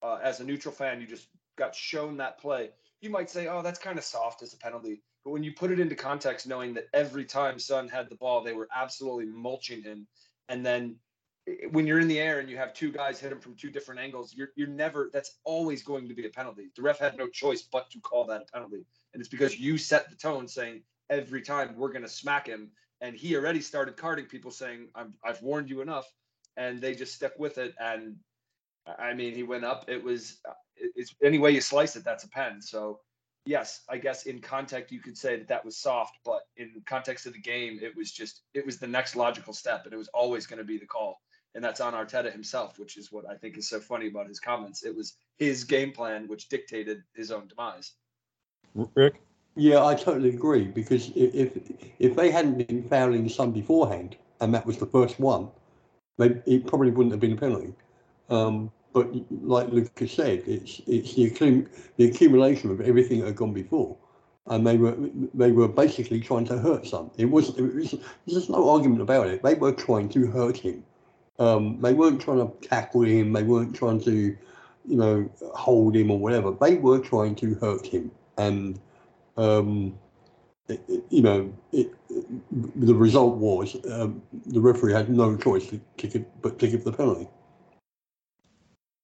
uh, 0.04 0.20
as 0.22 0.40
a 0.40 0.44
neutral 0.44 0.74
fan, 0.74 1.02
you 1.02 1.08
just 1.08 1.28
got 1.58 1.74
shown 1.74 2.18
that 2.18 2.38
play. 2.40 2.70
You 3.02 3.10
might 3.10 3.30
say, 3.30 3.48
"Oh, 3.48 3.62
that's 3.62 3.80
kind 3.80 3.98
of 3.98 4.04
soft 4.04 4.44
as 4.44 4.54
a 4.54 4.58
penalty," 4.58 5.02
but 5.24 5.32
when 5.32 5.44
you 5.44 5.54
put 5.54 5.72
it 5.72 5.80
into 5.80 5.96
context, 5.96 6.46
knowing 6.46 6.74
that 6.76 6.88
every 6.94 7.26
time 7.26 7.58
Son 7.58 7.88
had 7.88 8.10
the 8.10 8.16
ball, 8.16 8.44
they 8.44 8.54
were 8.54 8.68
absolutely 8.76 9.26
mulching 9.26 9.82
him, 9.82 10.06
and 10.50 10.66
then 10.66 10.98
when 11.72 11.86
you're 11.86 12.00
in 12.00 12.08
the 12.08 12.20
air 12.20 12.40
and 12.40 12.50
you 12.50 12.58
have 12.58 12.74
two 12.74 12.92
guys 12.92 13.20
hit 13.20 13.32
him 13.32 13.40
from 13.40 13.56
two 13.56 13.70
different 13.70 14.00
angles, 14.00 14.34
you're 14.36 14.50
you're 14.56 14.68
never. 14.68 15.10
That's 15.12 15.40
always 15.44 15.84
going 15.84 16.08
to 16.08 16.14
be 16.14 16.26
a 16.26 16.30
penalty. 16.30 16.70
The 16.76 16.82
ref 16.82 17.00
had 17.00 17.18
no 17.18 17.28
choice 17.28 17.62
but 17.62 17.90
to 17.92 18.00
call 18.00 18.26
that 18.26 18.44
a 18.44 18.46
penalty, 18.52 18.86
and 19.14 19.22
it's 19.22 19.30
because 19.30 19.60
you 19.60 19.78
set 19.78 20.10
the 20.10 20.16
tone, 20.16 20.48
saying 20.48 20.84
every 21.10 21.42
time 21.42 21.76
we're 21.78 21.92
going 21.92 22.04
to 22.04 22.10
smack 22.10 22.48
him, 22.48 22.72
and 23.02 23.16
he 23.16 23.36
already 23.36 23.62
started 23.62 23.98
carding 23.98 24.26
people, 24.26 24.52
saying, 24.52 24.90
"I've 25.24 25.42
warned 25.42 25.70
you 25.70 25.82
enough," 25.82 26.12
and 26.58 26.80
they 26.82 26.96
just 26.96 27.16
stuck 27.16 27.38
with 27.38 27.58
it. 27.58 27.74
And 27.80 28.18
I 29.00 29.14
mean, 29.14 29.34
he 29.34 29.44
went 29.44 29.66
up. 29.66 29.86
It 29.88 30.04
was 30.04 30.40
uh, 30.48 30.54
it's 30.76 31.16
any 31.24 31.40
way 31.40 31.52
you 31.52 31.62
slice 31.62 31.96
it, 31.96 32.04
that's 32.04 32.24
a 32.24 32.30
pen. 32.30 32.62
So 32.62 33.00
yes, 33.46 33.82
I 33.90 33.98
guess 33.98 34.26
in 34.26 34.40
context 34.40 34.92
you 34.92 35.00
could 35.00 35.18
say 35.18 35.38
that 35.38 35.48
that 35.48 35.64
was 35.64 35.78
soft, 35.78 36.20
but 36.26 36.42
in 36.58 36.82
context 36.86 37.26
of 37.26 37.34
the 37.34 37.42
game, 37.42 37.80
it 37.82 37.96
was 37.96 38.12
just 38.12 38.42
it 38.54 38.66
was 38.66 38.80
the 38.80 38.88
next 38.88 39.16
logical 39.16 39.54
step, 39.54 39.86
and 39.86 39.94
it 39.94 39.98
was 39.98 40.10
always 40.10 40.46
going 40.46 40.60
to 40.60 40.66
be 40.66 40.78
the 40.78 40.86
call 40.86 41.20
and 41.56 41.64
that's 41.64 41.82
on 41.82 41.94
Arteta 41.94 42.32
himself, 42.32 42.80
which 42.80 42.98
is 42.98 43.12
what 43.12 43.30
I 43.30 43.36
think 43.36 43.58
is 43.58 43.70
so 43.70 43.80
funny 43.80 44.08
about 44.08 44.28
his 44.28 44.40
comments. 44.40 44.84
It 44.84 44.96
was 44.96 45.14
his 45.38 45.64
game 45.64 45.92
plan 45.92 46.28
which 46.28 46.50
dictated 46.50 47.04
his 47.14 47.32
own 47.32 47.48
demise. 47.48 47.94
Rick? 48.96 49.22
Yeah, 49.56 49.86
I 49.86 49.94
totally 49.94 50.30
agree 50.30 50.64
because 50.64 51.12
if 51.16 51.52
if 52.00 52.16
they 52.16 52.32
hadn't 52.32 52.68
been 52.68 52.84
fouling 52.84 53.30
Son 53.30 53.52
beforehand 53.52 54.16
and 54.42 54.54
that 54.54 54.66
was 54.66 54.78
the 54.78 54.88
first 54.88 55.20
one, 55.20 55.50
they, 56.18 56.42
it 56.48 56.66
probably 56.66 56.90
wouldn't 56.90 57.12
have 57.12 57.20
been 57.20 57.34
a 57.34 57.38
penalty. 57.38 57.74
Um, 58.34 58.72
but 58.94 59.10
like 59.30 59.70
Lucas 59.70 60.12
said, 60.12 60.44
it's 60.46 60.82
it's 60.88 61.14
the 61.16 61.30
accum- 61.30 61.68
the 61.98 62.06
accumulation 62.06 62.72
of 62.72 62.82
everything 62.82 63.20
that 63.20 63.28
had 63.28 63.36
gone 63.36 63.54
before, 63.54 63.96
and 64.48 64.66
they 64.66 64.78
were 64.78 64.96
they 65.34 65.52
were 65.52 65.68
basically 65.68 66.20
trying 66.20 66.46
to 66.46 66.58
hurt 66.58 66.86
Son. 66.88 67.10
It 67.18 67.26
was, 67.26 67.50
it 67.58 67.62
was 67.62 67.96
there's 68.28 68.50
no 68.50 68.70
argument 68.70 69.02
about 69.02 69.28
it. 69.28 69.44
They 69.44 69.56
were 69.56 69.72
trying 69.72 70.10
to 70.10 70.28
hurt 70.28 70.58
him. 70.58 70.84
Um, 71.40 71.82
they 71.82 71.94
weren't 71.94 72.22
trying 72.22 72.40
to 72.40 72.68
tackle 72.68 73.02
him. 73.02 73.34
They 73.34 73.44
weren't 73.44 73.76
trying 73.76 74.02
to, 74.02 74.16
you 74.86 74.98
know, 74.98 75.30
hold 75.56 75.96
him 75.96 76.12
or 76.12 76.20
whatever. 76.20 76.52
They 76.60 76.76
were 76.76 77.00
trying 77.00 77.36
to 77.38 77.56
hurt 77.56 77.88
him, 77.88 78.12
and 78.38 78.80
um, 79.38 79.98
it, 80.68 80.84
it, 80.88 81.04
you 81.10 81.22
know, 81.22 81.52
it, 81.72 81.92
the 82.76 82.94
result 82.94 83.38
was 83.38 83.76
um, 83.92 84.22
the 84.46 84.62
referee 84.62 84.94
had 84.94 85.10
no 85.10 85.36
choice 85.36 85.68
to, 85.68 85.82
to 85.98 86.08
give, 86.08 86.42
but 86.42 86.60
to 86.60 86.68
give 86.68 86.84
the 86.84 86.92
penalty. 86.92 87.28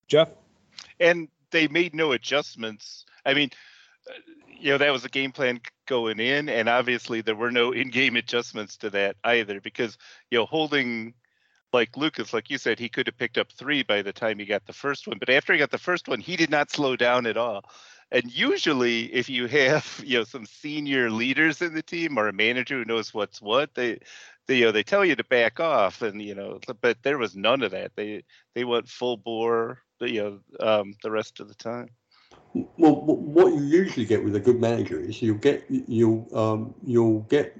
Jeff, 0.09 0.29
and 0.99 1.29
they 1.51 1.67
made 1.67 1.95
no 1.95 2.11
adjustments. 2.11 3.05
I 3.25 3.33
mean, 3.33 3.51
you 4.59 4.71
know, 4.71 4.77
that 4.77 4.91
was 4.91 5.03
the 5.03 5.09
game 5.09 5.31
plan 5.31 5.61
going 5.87 6.19
in, 6.19 6.49
and 6.49 6.67
obviously 6.67 7.21
there 7.21 7.35
were 7.35 7.51
no 7.51 7.71
in-game 7.71 8.17
adjustments 8.17 8.77
to 8.77 8.89
that 8.89 9.15
either, 9.23 9.61
because 9.61 9.97
you 10.29 10.39
know, 10.39 10.45
holding 10.45 11.13
like 11.71 11.95
Lucas, 11.95 12.33
like 12.33 12.49
you 12.49 12.57
said, 12.57 12.79
he 12.79 12.89
could 12.89 13.07
have 13.07 13.17
picked 13.17 13.37
up 13.37 13.51
three 13.51 13.83
by 13.83 14.01
the 14.01 14.13
time 14.13 14.39
he 14.39 14.45
got 14.45 14.65
the 14.65 14.73
first 14.73 15.07
one. 15.07 15.17
But 15.19 15.29
after 15.29 15.53
he 15.53 15.59
got 15.59 15.71
the 15.71 15.77
first 15.77 16.07
one, 16.07 16.19
he 16.19 16.35
did 16.35 16.49
not 16.49 16.71
slow 16.71 16.95
down 16.95 17.27
at 17.27 17.37
all. 17.37 17.63
And 18.11 18.31
usually, 18.31 19.13
if 19.13 19.29
you 19.29 19.47
have 19.47 20.01
you 20.05 20.19
know 20.19 20.23
some 20.23 20.45
senior 20.45 21.11
leaders 21.11 21.61
in 21.61 21.73
the 21.73 21.83
team 21.83 22.17
or 22.17 22.27
a 22.27 22.33
manager 22.33 22.79
who 22.79 22.85
knows 22.85 23.13
what's 23.13 23.41
what, 23.41 23.75
they 23.75 23.99
they 24.47 24.57
you 24.57 24.65
know 24.65 24.71
they 24.71 24.83
tell 24.83 25.05
you 25.05 25.15
to 25.15 25.23
back 25.23 25.59
off, 25.59 26.01
and 26.01 26.21
you 26.21 26.35
know, 26.35 26.59
but 26.81 26.97
there 27.03 27.17
was 27.17 27.35
none 27.35 27.61
of 27.61 27.71
that. 27.71 27.91
They 27.95 28.23
they 28.55 28.63
went 28.63 28.89
full 28.89 29.17
bore, 29.17 29.79
you 30.01 30.41
know, 30.59 30.65
um, 30.65 30.93
the 31.03 31.11
rest 31.11 31.39
of 31.39 31.47
the 31.47 31.55
time. 31.55 31.89
Well, 32.53 33.01
what 33.05 33.53
you 33.53 33.61
usually 33.61 34.05
get 34.05 34.23
with 34.23 34.35
a 34.35 34.39
good 34.39 34.59
manager 34.59 34.99
is 34.99 35.21
you'll 35.21 35.37
get 35.37 35.63
you'll 35.69 36.27
um, 36.37 36.73
you'll 36.85 37.21
get 37.21 37.57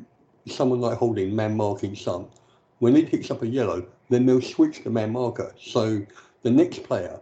someone 0.48 0.82
like 0.82 0.98
Holding 0.98 1.36
man 1.36 1.56
marking 1.56 1.96
Son. 1.96 2.28
When 2.80 2.96
he 2.96 3.06
picks 3.06 3.30
up 3.30 3.42
a 3.42 3.48
yellow, 3.48 3.86
then 4.10 4.26
they'll 4.26 4.42
switch 4.42 4.84
the 4.84 4.90
man 4.90 5.12
marker. 5.12 5.54
So 5.60 6.06
the 6.44 6.50
next 6.50 6.84
player 6.84 7.20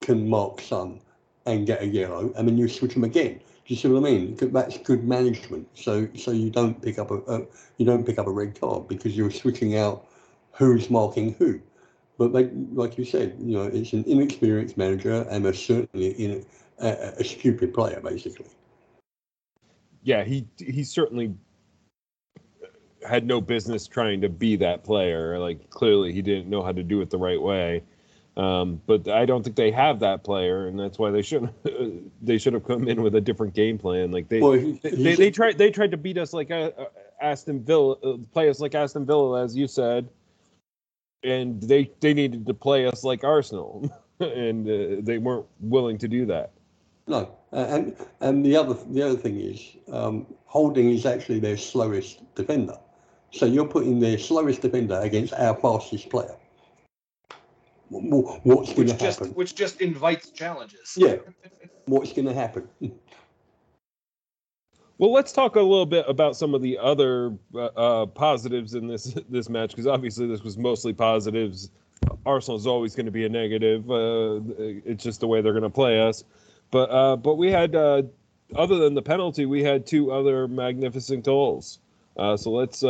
can 0.00 0.28
mark 0.28 0.60
Son 0.60 1.00
and 1.46 1.66
get 1.66 1.82
a 1.82 1.86
yellow, 1.86 2.32
and 2.36 2.46
then 2.46 2.58
you 2.58 2.68
switch 2.68 2.94
them 2.94 3.04
again. 3.04 3.38
Do 3.38 3.74
you 3.74 3.76
see 3.76 3.88
what 3.88 3.98
I 3.98 4.10
mean? 4.10 4.36
That's 4.36 4.78
good 4.78 5.04
management. 5.04 5.68
So 5.74 6.08
so 6.14 6.30
you 6.30 6.50
don't 6.50 6.80
pick 6.80 6.98
up 6.98 7.10
a, 7.10 7.16
a 7.26 7.40
you 7.78 7.86
don't 7.86 8.04
pick 8.04 8.18
up 8.18 8.26
a 8.26 8.30
red 8.30 8.58
card 8.60 8.86
because 8.86 9.16
you're 9.16 9.30
switching 9.30 9.76
out 9.76 10.06
who's 10.52 10.88
marking 10.88 11.34
who. 11.34 11.60
But 12.18 12.32
they, 12.32 12.44
like 12.72 12.96
you 12.96 13.04
said, 13.04 13.36
you 13.38 13.56
know, 13.56 13.64
it's 13.64 13.92
an 13.92 14.04
inexperienced 14.06 14.76
manager 14.76 15.26
and 15.30 15.44
a 15.46 15.52
certainly 15.52 16.10
in 16.12 16.44
a, 16.78 16.86
a, 16.86 17.12
a 17.18 17.24
stupid 17.24 17.74
player, 17.74 18.00
basically. 18.00 18.46
Yeah, 20.02 20.24
he 20.24 20.46
he 20.58 20.84
certainly 20.84 21.34
had 23.06 23.26
no 23.26 23.40
business 23.40 23.86
trying 23.86 24.20
to 24.22 24.28
be 24.28 24.56
that 24.56 24.84
player. 24.84 25.38
Like 25.38 25.68
clearly 25.70 26.12
he 26.12 26.22
didn't 26.22 26.48
know 26.48 26.62
how 26.62 26.72
to 26.72 26.82
do 26.82 27.00
it 27.00 27.10
the 27.10 27.18
right 27.18 27.40
way. 27.40 27.82
Um, 28.36 28.82
but 28.86 29.08
I 29.08 29.24
don't 29.24 29.42
think 29.42 29.56
they 29.56 29.70
have 29.70 30.00
that 30.00 30.22
player, 30.22 30.68
and 30.68 30.78
that's 30.78 30.98
why 30.98 31.10
they 31.10 31.22
shouldn't. 31.22 31.52
they 32.22 32.36
should 32.36 32.52
have 32.52 32.64
come 32.64 32.86
in 32.86 33.02
with 33.02 33.14
a 33.14 33.20
different 33.20 33.54
game 33.54 33.78
plan. 33.78 34.10
Like 34.10 34.28
they 34.28 34.40
well, 34.40 34.52
he, 34.52 34.72
they, 34.72 34.90
they, 34.90 35.14
they, 35.14 35.30
tried 35.30 35.56
they 35.56 35.70
tried 35.70 35.92
to 35.92 35.96
beat 35.96 36.18
us 36.18 36.34
like 36.34 36.50
uh, 36.50 36.70
uh, 36.76 36.84
Aston 37.20 37.62
Villa, 37.64 37.92
uh, 37.92 38.18
play 38.32 38.50
us 38.50 38.60
like 38.60 38.74
Aston 38.74 39.06
Villa, 39.06 39.42
as 39.42 39.56
you 39.56 39.66
said, 39.66 40.10
and 41.26 41.60
they 41.62 41.90
they 42.00 42.14
needed 42.14 42.46
to 42.46 42.54
play 42.54 42.86
us 42.86 43.04
like 43.04 43.24
Arsenal, 43.24 43.90
and 44.20 44.66
uh, 44.66 45.00
they 45.02 45.18
weren't 45.18 45.46
willing 45.60 45.98
to 45.98 46.08
do 46.08 46.26
that. 46.26 46.52
No, 47.06 47.36
and 47.52 47.96
and 48.20 48.44
the 48.44 48.56
other 48.56 48.74
the 48.90 49.02
other 49.02 49.16
thing 49.16 49.40
is 49.40 49.76
um, 49.92 50.26
Holding 50.46 50.90
is 50.90 51.04
actually 51.04 51.40
their 51.40 51.56
slowest 51.56 52.22
defender. 52.34 52.78
So 53.32 53.44
you're 53.44 53.68
putting 53.68 53.98
the 53.98 54.16
slowest 54.16 54.62
defender 54.62 54.98
against 55.02 55.34
our 55.34 55.54
fastest 55.56 56.08
player. 56.08 56.36
What's 57.88 58.72
going 58.72 58.88
to 58.88 58.94
happen? 58.94 59.28
Which 59.34 59.54
just 59.54 59.80
invites 59.80 60.30
challenges. 60.30 60.94
Yeah. 60.96 61.16
What's 61.84 62.12
going 62.12 62.26
to 62.26 62.34
happen? 62.34 62.68
Well, 64.98 65.12
let's 65.12 65.30
talk 65.32 65.56
a 65.56 65.60
little 65.60 65.86
bit 65.86 66.06
about 66.08 66.36
some 66.36 66.54
of 66.54 66.62
the 66.62 66.78
other 66.78 67.34
uh, 67.54 67.66
uh 67.66 68.06
positives 68.06 68.74
in 68.74 68.86
this 68.86 69.14
this 69.28 69.48
match 69.48 69.70
because 69.70 69.86
obviously 69.86 70.26
this 70.26 70.42
was 70.42 70.56
mostly 70.56 70.92
positives. 70.92 71.70
Arsenal 72.24 72.56
is 72.56 72.66
always 72.66 72.94
going 72.94 73.06
to 73.06 73.12
be 73.12 73.24
a 73.24 73.28
negative. 73.28 73.90
Uh, 73.90 74.40
it's 74.58 75.02
just 75.02 75.20
the 75.20 75.26
way 75.26 75.40
they're 75.40 75.52
going 75.52 75.62
to 75.62 75.70
play 75.70 76.00
us. 76.00 76.24
But 76.70 76.90
uh, 76.90 77.16
but 77.16 77.36
we 77.36 77.50
had 77.50 77.74
uh, 77.74 78.02
other 78.54 78.76
than 78.76 78.94
the 78.94 79.02
penalty, 79.02 79.44
we 79.44 79.62
had 79.62 79.86
two 79.86 80.12
other 80.12 80.48
magnificent 80.48 81.24
goals. 81.24 81.78
Uh, 82.16 82.36
so 82.36 82.50
let's 82.50 82.82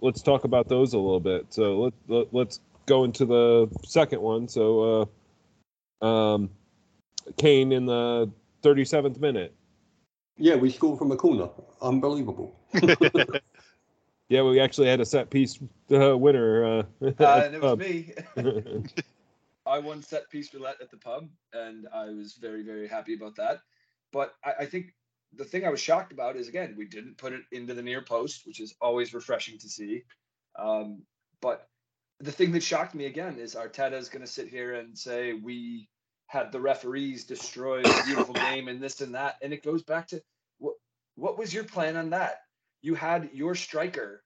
let's 0.00 0.22
talk 0.22 0.44
about 0.44 0.68
those 0.68 0.94
a 0.94 0.98
little 0.98 1.20
bit. 1.20 1.46
So 1.50 1.80
let, 1.80 1.92
let 2.08 2.34
let's 2.34 2.60
go 2.86 3.04
into 3.04 3.26
the 3.26 3.68
second 3.84 4.22
one. 4.22 4.48
So 4.48 5.08
um, 6.00 6.50
Kane 7.36 7.72
in 7.72 7.84
the 7.84 8.30
37th 8.62 9.20
minute. 9.20 9.55
Yeah, 10.38 10.56
we 10.56 10.70
scored 10.70 10.98
from 10.98 11.12
a 11.12 11.16
corner. 11.16 11.48
Unbelievable. 11.80 12.60
yeah, 14.28 14.42
we 14.42 14.60
actually 14.60 14.88
had 14.88 15.00
a 15.00 15.06
set 15.06 15.30
piece 15.30 15.58
uh, 15.90 16.16
winner. 16.16 16.64
Uh, 16.64 16.82
uh 17.18 17.42
and 17.44 17.54
it 17.54 17.62
was 17.62 17.78
me. 17.78 18.12
I 19.66 19.78
won 19.78 20.02
set 20.02 20.30
piece 20.30 20.52
roulette 20.54 20.80
at 20.80 20.90
the 20.90 20.98
pub, 20.98 21.28
and 21.52 21.88
I 21.92 22.06
was 22.06 22.34
very, 22.34 22.62
very 22.62 22.86
happy 22.86 23.14
about 23.14 23.36
that. 23.36 23.60
But 24.12 24.34
I, 24.44 24.52
I 24.60 24.66
think 24.66 24.94
the 25.34 25.44
thing 25.44 25.64
I 25.64 25.70
was 25.70 25.80
shocked 25.80 26.12
about 26.12 26.36
is 26.36 26.48
again, 26.48 26.74
we 26.76 26.86
didn't 26.86 27.18
put 27.18 27.32
it 27.32 27.42
into 27.50 27.74
the 27.74 27.82
near 27.82 28.02
post, 28.02 28.46
which 28.46 28.60
is 28.60 28.74
always 28.80 29.14
refreshing 29.14 29.58
to 29.58 29.68
see. 29.68 30.04
Um, 30.58 31.02
but 31.40 31.68
the 32.20 32.32
thing 32.32 32.52
that 32.52 32.62
shocked 32.62 32.94
me 32.94 33.06
again 33.06 33.38
is 33.38 33.54
Arteta 33.54 33.94
is 33.94 34.08
going 34.08 34.24
to 34.24 34.30
sit 34.30 34.48
here 34.48 34.74
and 34.74 34.96
say 34.96 35.32
we 35.32 35.88
had 36.26 36.52
the 36.52 36.60
referees 36.60 37.24
destroy 37.24 37.80
a 37.80 38.04
beautiful 38.04 38.34
game 38.50 38.68
and 38.68 38.82
this 38.82 39.00
and 39.00 39.14
that, 39.14 39.36
and 39.42 39.52
it 39.52 39.62
goes 39.62 39.82
back 39.82 40.08
to 40.08 40.22
what 40.58 40.74
what 41.14 41.38
was 41.38 41.52
your 41.52 41.64
plan 41.64 41.96
on 41.96 42.10
that? 42.10 42.40
You 42.82 42.94
had 42.94 43.30
your 43.32 43.54
striker 43.54 44.22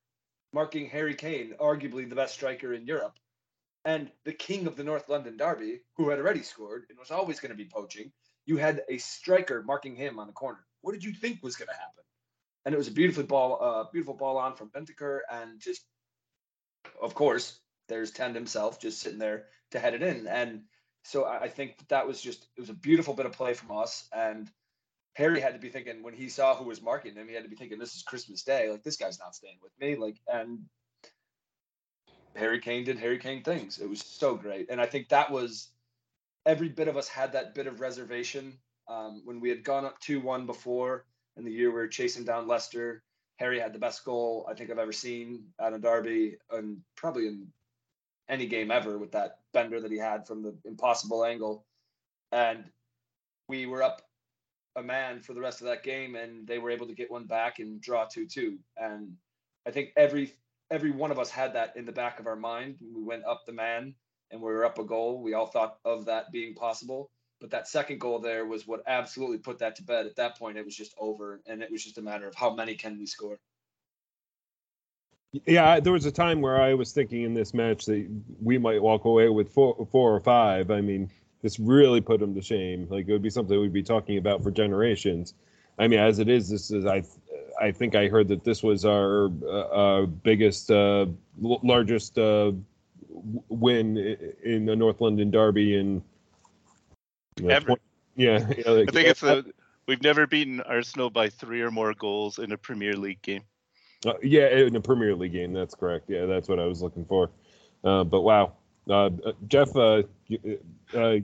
marking 0.53 0.87
Harry 0.87 1.15
Kane, 1.15 1.55
arguably 1.61 2.09
the 2.09 2.17
best 2.17 2.35
striker 2.35 2.73
in 2.73 2.87
Europe, 2.87 3.17
and 3.85 4.11
the 4.25 4.33
king 4.33 4.67
of 4.67 4.77
the 4.77 4.85
North 4.85 5.09
London 5.09 5.37
Derby, 5.37 5.81
who 5.97 6.11
had 6.11 6.19
already 6.19 6.43
scored 6.43 6.87
and 6.91 6.99
was 6.99 7.11
always 7.11 7.41
going 7.41 7.51
to 7.51 7.57
be 7.57 7.69
poaching. 7.73 8.13
You 8.47 8.57
had 8.57 8.83
a 8.89 8.99
striker 8.99 9.63
marking 9.63 9.95
him 9.95 10.19
on 10.19 10.27
the 10.27 10.33
corner. 10.33 10.67
What 10.81 10.93
did 10.93 11.05
you 11.05 11.13
think 11.13 11.43
was 11.43 11.57
going 11.57 11.69
to 11.69 11.75
happen? 11.75 12.05
And 12.65 12.75
it 12.75 12.79
was 12.79 12.89
a 12.89 12.93
beautiful 12.93 13.23
ball, 13.23 13.59
uh, 13.61 13.85
beautiful 13.91 14.15
ball 14.15 14.37
on 14.37 14.55
from 14.55 14.71
Bentancur, 14.71 15.21
and 15.31 15.61
just, 15.61 15.83
of 17.01 17.15
course, 17.15 17.61
there's 17.89 18.11
Tend 18.11 18.35
himself 18.35 18.81
just 18.81 19.01
sitting 19.01 19.19
there 19.19 19.47
to 19.71 19.79
head 19.79 19.95
it 19.95 20.03
in. 20.03 20.27
And 20.27 20.63
so 21.03 21.25
I 21.25 21.49
think 21.49 21.77
that, 21.89 22.07
was 22.07 22.21
just 22.21 22.47
it 22.57 22.61
was 22.61 22.71
a 22.71 22.75
beautiful 22.75 23.15
bit 23.15 23.27
of 23.27 23.33
play 23.33 23.55
from 23.55 23.77
us. 23.77 24.09
And 24.13 24.51
Harry 25.15 25.41
had 25.41 25.55
to 25.55 25.59
be 25.59 25.69
thinking 25.69 26.03
when 26.03 26.15
he 26.15 26.29
saw 26.29 26.55
who 26.55 26.65
was 26.65 26.83
marking 26.83 27.15
him, 27.15 27.29
he 27.29 27.35
had 27.35 27.45
to 27.45 27.51
be 27.51 27.57
thinking, 27.57 27.79
"This 27.79 27.95
is 27.95 28.03
Christmas 28.03 28.43
Day. 28.43 28.71
Like 28.71 28.83
this 28.83 28.97
guy's 28.97 29.19
not 29.19 29.35
staying 29.35 29.59
with 29.63 29.73
me." 29.81 29.97
Like, 29.97 30.17
and 30.33 30.61
Harry 32.37 32.61
Kane 32.61 32.85
did 32.85 32.99
Harry 32.99 33.19
Kane 33.19 33.43
things. 33.43 33.79
It 33.79 33.89
was 33.89 34.01
so 34.01 34.35
great, 34.37 34.71
and 34.71 34.81
I 34.81 34.87
think 34.87 35.09
that 35.09 35.31
was 35.31 35.69
every 36.47 36.69
bit 36.69 36.89
of 36.89 36.97
us 36.97 37.09
had 37.09 37.33
that 37.33 37.55
bit 37.55 37.67
of 37.67 37.81
reservation 37.81 38.59
um, 38.89 39.23
when 39.25 39.41
we 39.41 39.49
had 39.49 39.65
gone 39.65 39.85
up 39.85 39.99
two 40.01 40.21
one 40.21 40.47
before 40.47 41.05
in 41.37 41.45
the 41.45 41.53
year 41.53 41.69
we 41.69 41.75
were 41.77 41.89
chasing 41.89 42.25
down 42.25 42.49
Leicester. 42.49 43.03
Harry 43.39 43.59
had 43.59 43.73
the 43.73 43.79
best 43.79 44.05
goal 44.05 44.47
I 44.51 44.55
think 44.55 44.71
I've 44.71 44.79
ever 44.79 44.93
seen 44.93 45.45
at 45.59 45.73
a 45.73 45.79
derby, 45.79 46.37
and 46.51 46.83
probably 46.95 47.27
in 47.27 47.49
any 48.31 48.47
game 48.47 48.71
ever 48.71 48.97
with 48.97 49.13
that 49.13 49.41
bender 49.53 49.81
that 49.81 49.91
he 49.91 49.99
had 49.99 50.27
from 50.27 50.43
the 50.43 50.55
impossible 50.65 51.25
angle. 51.25 51.67
And 52.33 52.65
we 53.49 53.67
were 53.67 53.83
up 53.83 54.03
a 54.77 54.83
man 54.83 55.21
for 55.21 55.35
the 55.35 55.41
rest 55.41 55.61
of 55.61 55.67
that 55.67 55.83
game, 55.83 56.15
and 56.15 56.47
they 56.47 56.59
were 56.59 56.71
able 56.71 56.87
to 56.87 56.95
get 56.95 57.11
one 57.11 57.27
back 57.27 57.59
and 57.59 57.81
draw 57.81 58.07
two 58.07 58.27
two. 58.27 58.59
And 58.77 59.17
I 59.67 59.73
think 59.73 59.91
every 59.97 60.33
every 60.71 60.93
one 60.93 61.11
of 61.11 61.19
us 61.19 61.31
had 61.31 61.55
that 61.55 61.77
in 61.77 61.85
the 61.85 61.93
back 61.93 62.21
of 62.21 62.27
our 62.27 62.37
mind. 62.37 62.77
We 62.95 63.03
went 63.03 63.25
up 63.25 63.43
the 63.45 63.53
man 63.53 63.95
and 64.31 64.41
we 64.41 64.53
were 64.53 64.65
up 64.65 64.79
a 64.79 64.85
goal. 64.85 65.21
We 65.21 65.35
all 65.35 65.47
thought 65.47 65.79
of 65.85 66.05
that 66.07 66.31
being 66.31 66.55
possible. 66.55 67.11
But 67.41 67.51
that 67.51 67.69
second 67.69 68.01
goal 68.01 68.21
there 68.21 68.47
was 68.47 68.67
what 68.67 68.83
absolutely 68.87 69.39
put 69.39 69.59
that 69.59 69.77
to 69.77 69.83
bed. 69.83 70.07
At 70.07 70.17
that 70.17 70.39
point, 70.39 70.59
it 70.59 70.65
was 70.65 70.77
just 70.77 70.95
over, 70.99 71.41
and 71.47 71.63
it 71.63 71.73
was 71.73 71.83
just 71.83 71.99
a 71.99 72.03
matter 72.03 72.29
of 72.29 72.35
how 72.35 72.55
many 72.55 72.75
can 72.75 72.99
we 72.99 73.07
score. 73.07 73.39
Yeah, 75.33 75.79
there 75.79 75.93
was 75.93 76.07
a 76.07 76.13
time 76.13 76.41
where 76.41 76.61
I 76.61 76.75
was 76.75 76.93
thinking 76.93 77.23
in 77.23 77.35
this 77.35 77.55
match 77.55 77.87
that 77.87 78.09
we 78.43 78.59
might 78.59 78.83
walk 78.83 79.05
away 79.05 79.29
with 79.29 79.49
four, 79.49 79.87
four 79.91 80.15
or 80.15 80.21
five. 80.21 80.71
I 80.73 80.81
mean, 80.81 81.09
this 81.43 81.61
really 81.61 82.01
put 82.01 82.19
them 82.19 82.35
to 82.35 82.43
shame. 82.43 82.89
Like 82.91 83.07
it 83.09 83.13
would 83.13 83.23
be 83.23 83.31
something 83.31 83.59
we'd 83.59 83.73
be 83.73 83.83
talking 83.83 84.19
about 84.19 84.43
for 84.43 84.51
generations. 84.51 85.35
I 85.79 85.87
mean, 85.87 86.01
as 86.01 86.19
it 86.19 86.29
is, 86.29 86.51
this 86.51 86.73
is 86.73 86.85
I, 86.85 87.05
I 87.61 87.71
think 87.71 87.95
I 87.95 88.09
heard 88.09 88.27
that 88.29 88.43
this 88.43 88.63
was 88.63 88.85
our 88.85 89.31
uh, 89.45 89.47
uh 89.47 90.07
biggest, 90.07 90.71
uh, 90.71 91.07
largest 91.39 92.19
uh, 92.19 92.53
win 93.49 93.97
in 94.43 94.67
the 94.67 94.75
North 94.75 95.01
London 95.01 95.31
Derby 95.31 95.77
in. 95.77 96.03
You 97.37 97.47
know, 97.47 97.61
20, 97.61 97.83
yeah, 98.17 98.39
like, 98.67 98.89
I 98.89 98.93
think 98.93 99.09
it's 99.09 99.23
a, 99.23 99.45
we've 99.87 100.03
never 100.03 100.27
beaten 100.27 100.61
Arsenal 100.61 101.09
by 101.09 101.29
three 101.29 101.63
or 101.63 101.71
more 101.71 101.95
goals 101.95 102.39
in 102.41 102.51
a 102.51 102.59
Premier 102.59 102.95
League 102.95 103.23
game. 103.23 103.45
Uh, 104.07 104.15
yeah, 104.23 104.49
in 104.49 104.75
a 104.77 104.81
Premier 104.81 105.15
League 105.15 105.33
game, 105.33 105.53
that's 105.53 105.75
correct. 105.75 106.09
Yeah, 106.09 106.27
that's 106.27 106.49
what 106.49 106.59
I 106.59 106.65
was 106.65 106.81
looking 106.81 107.05
for. 107.05 107.31
Uh, 107.85 108.05
but 108.05 108.23
wow, 108.23 108.53
uh, 108.89 109.11
Jeff, 109.47 109.75
uh, 109.77 110.03
you, 110.27 110.59
uh, 110.95 111.17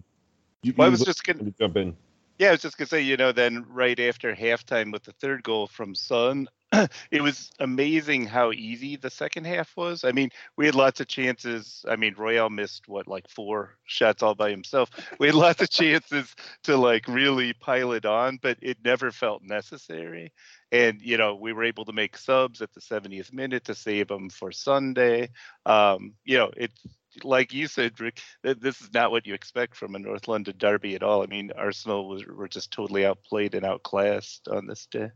you, 0.63 0.75
well, 0.77 0.89
I 0.89 0.91
was 0.91 1.03
just 1.03 1.25
gonna 1.25 1.51
jump 1.59 1.77
in. 1.77 1.97
Yeah, 2.39 2.49
I 2.49 2.53
was 2.53 2.63
just 2.63 2.77
gonna 2.77 2.89
say, 2.89 3.01
you 3.01 3.17
know, 3.17 3.33
then 3.33 3.65
right 3.69 3.99
after 3.99 4.35
halftime 4.35 4.93
with 4.93 5.05
the 5.05 5.13
third 5.13 5.43
goal 5.43 5.67
from 5.67 5.95
Son, 5.95 6.49
it 7.11 7.23
was 7.23 7.51
amazing 7.61 8.27
how 8.27 8.53
easy 8.53 8.97
the 8.97 9.11
second 9.11 9.47
half 9.47 9.77
was. 9.77 10.05
I 10.05 10.13
mean, 10.13 10.31
we 10.57 10.67
had 10.67 10.75
lots 10.75 11.01
of 11.01 11.07
chances. 11.07 11.85
I 11.89 11.97
mean, 11.97 12.15
Royal 12.17 12.51
missed 12.51 12.89
what 12.89 13.07
like 13.07 13.29
four 13.29 13.77
shots 13.85 14.23
all 14.23 14.35
by 14.35 14.51
himself. 14.51 14.91
We 15.19 15.29
had 15.29 15.37
lots 15.37 15.63
of 15.63 15.71
chances 15.71 16.35
to 16.65 16.77
like 16.77 17.07
really 17.09 17.53
pile 17.53 17.93
it 17.93 18.05
on, 18.05 18.39
but 18.43 18.59
it 18.61 18.79
never 18.85 19.11
felt 19.11 19.43
necessary. 19.43 20.33
And 20.73 21.01
you 21.01 21.17
know, 21.17 21.35
we 21.35 21.53
were 21.53 21.65
able 21.65 21.85
to 21.85 21.93
make 21.93 22.17
subs 22.17 22.61
at 22.61 22.73
the 22.73 22.81
70th 22.81 23.33
minute 23.33 23.65
to 23.65 23.75
save 23.75 24.09
them 24.09 24.31
for 24.31 24.51
Sunday. 24.51 25.31
Um, 25.65 26.15
you 26.25 26.39
know, 26.39 26.51
it's 26.57 26.81
like 27.25 27.53
you 27.53 27.67
said, 27.67 27.99
Rick, 28.01 28.21
this 28.43 28.81
is 28.81 28.93
not 28.93 29.11
what 29.11 29.27
you 29.27 29.35
expect 29.35 29.77
from 29.77 29.95
a 29.95 29.99
North 29.99 30.29
London 30.29 30.55
derby 30.59 30.95
at 30.95 31.03
all. 31.03 31.23
I 31.23 31.27
mean, 31.27 31.53
Arsenal 31.57 32.09
was 32.09 32.27
were 32.27 32.49
just 32.49 32.73
totally 32.73 33.07
outplayed 33.07 33.55
and 33.55 33.65
outclassed 33.65 34.49
on 34.49 34.67
this 34.67 34.87
day. 34.87 35.11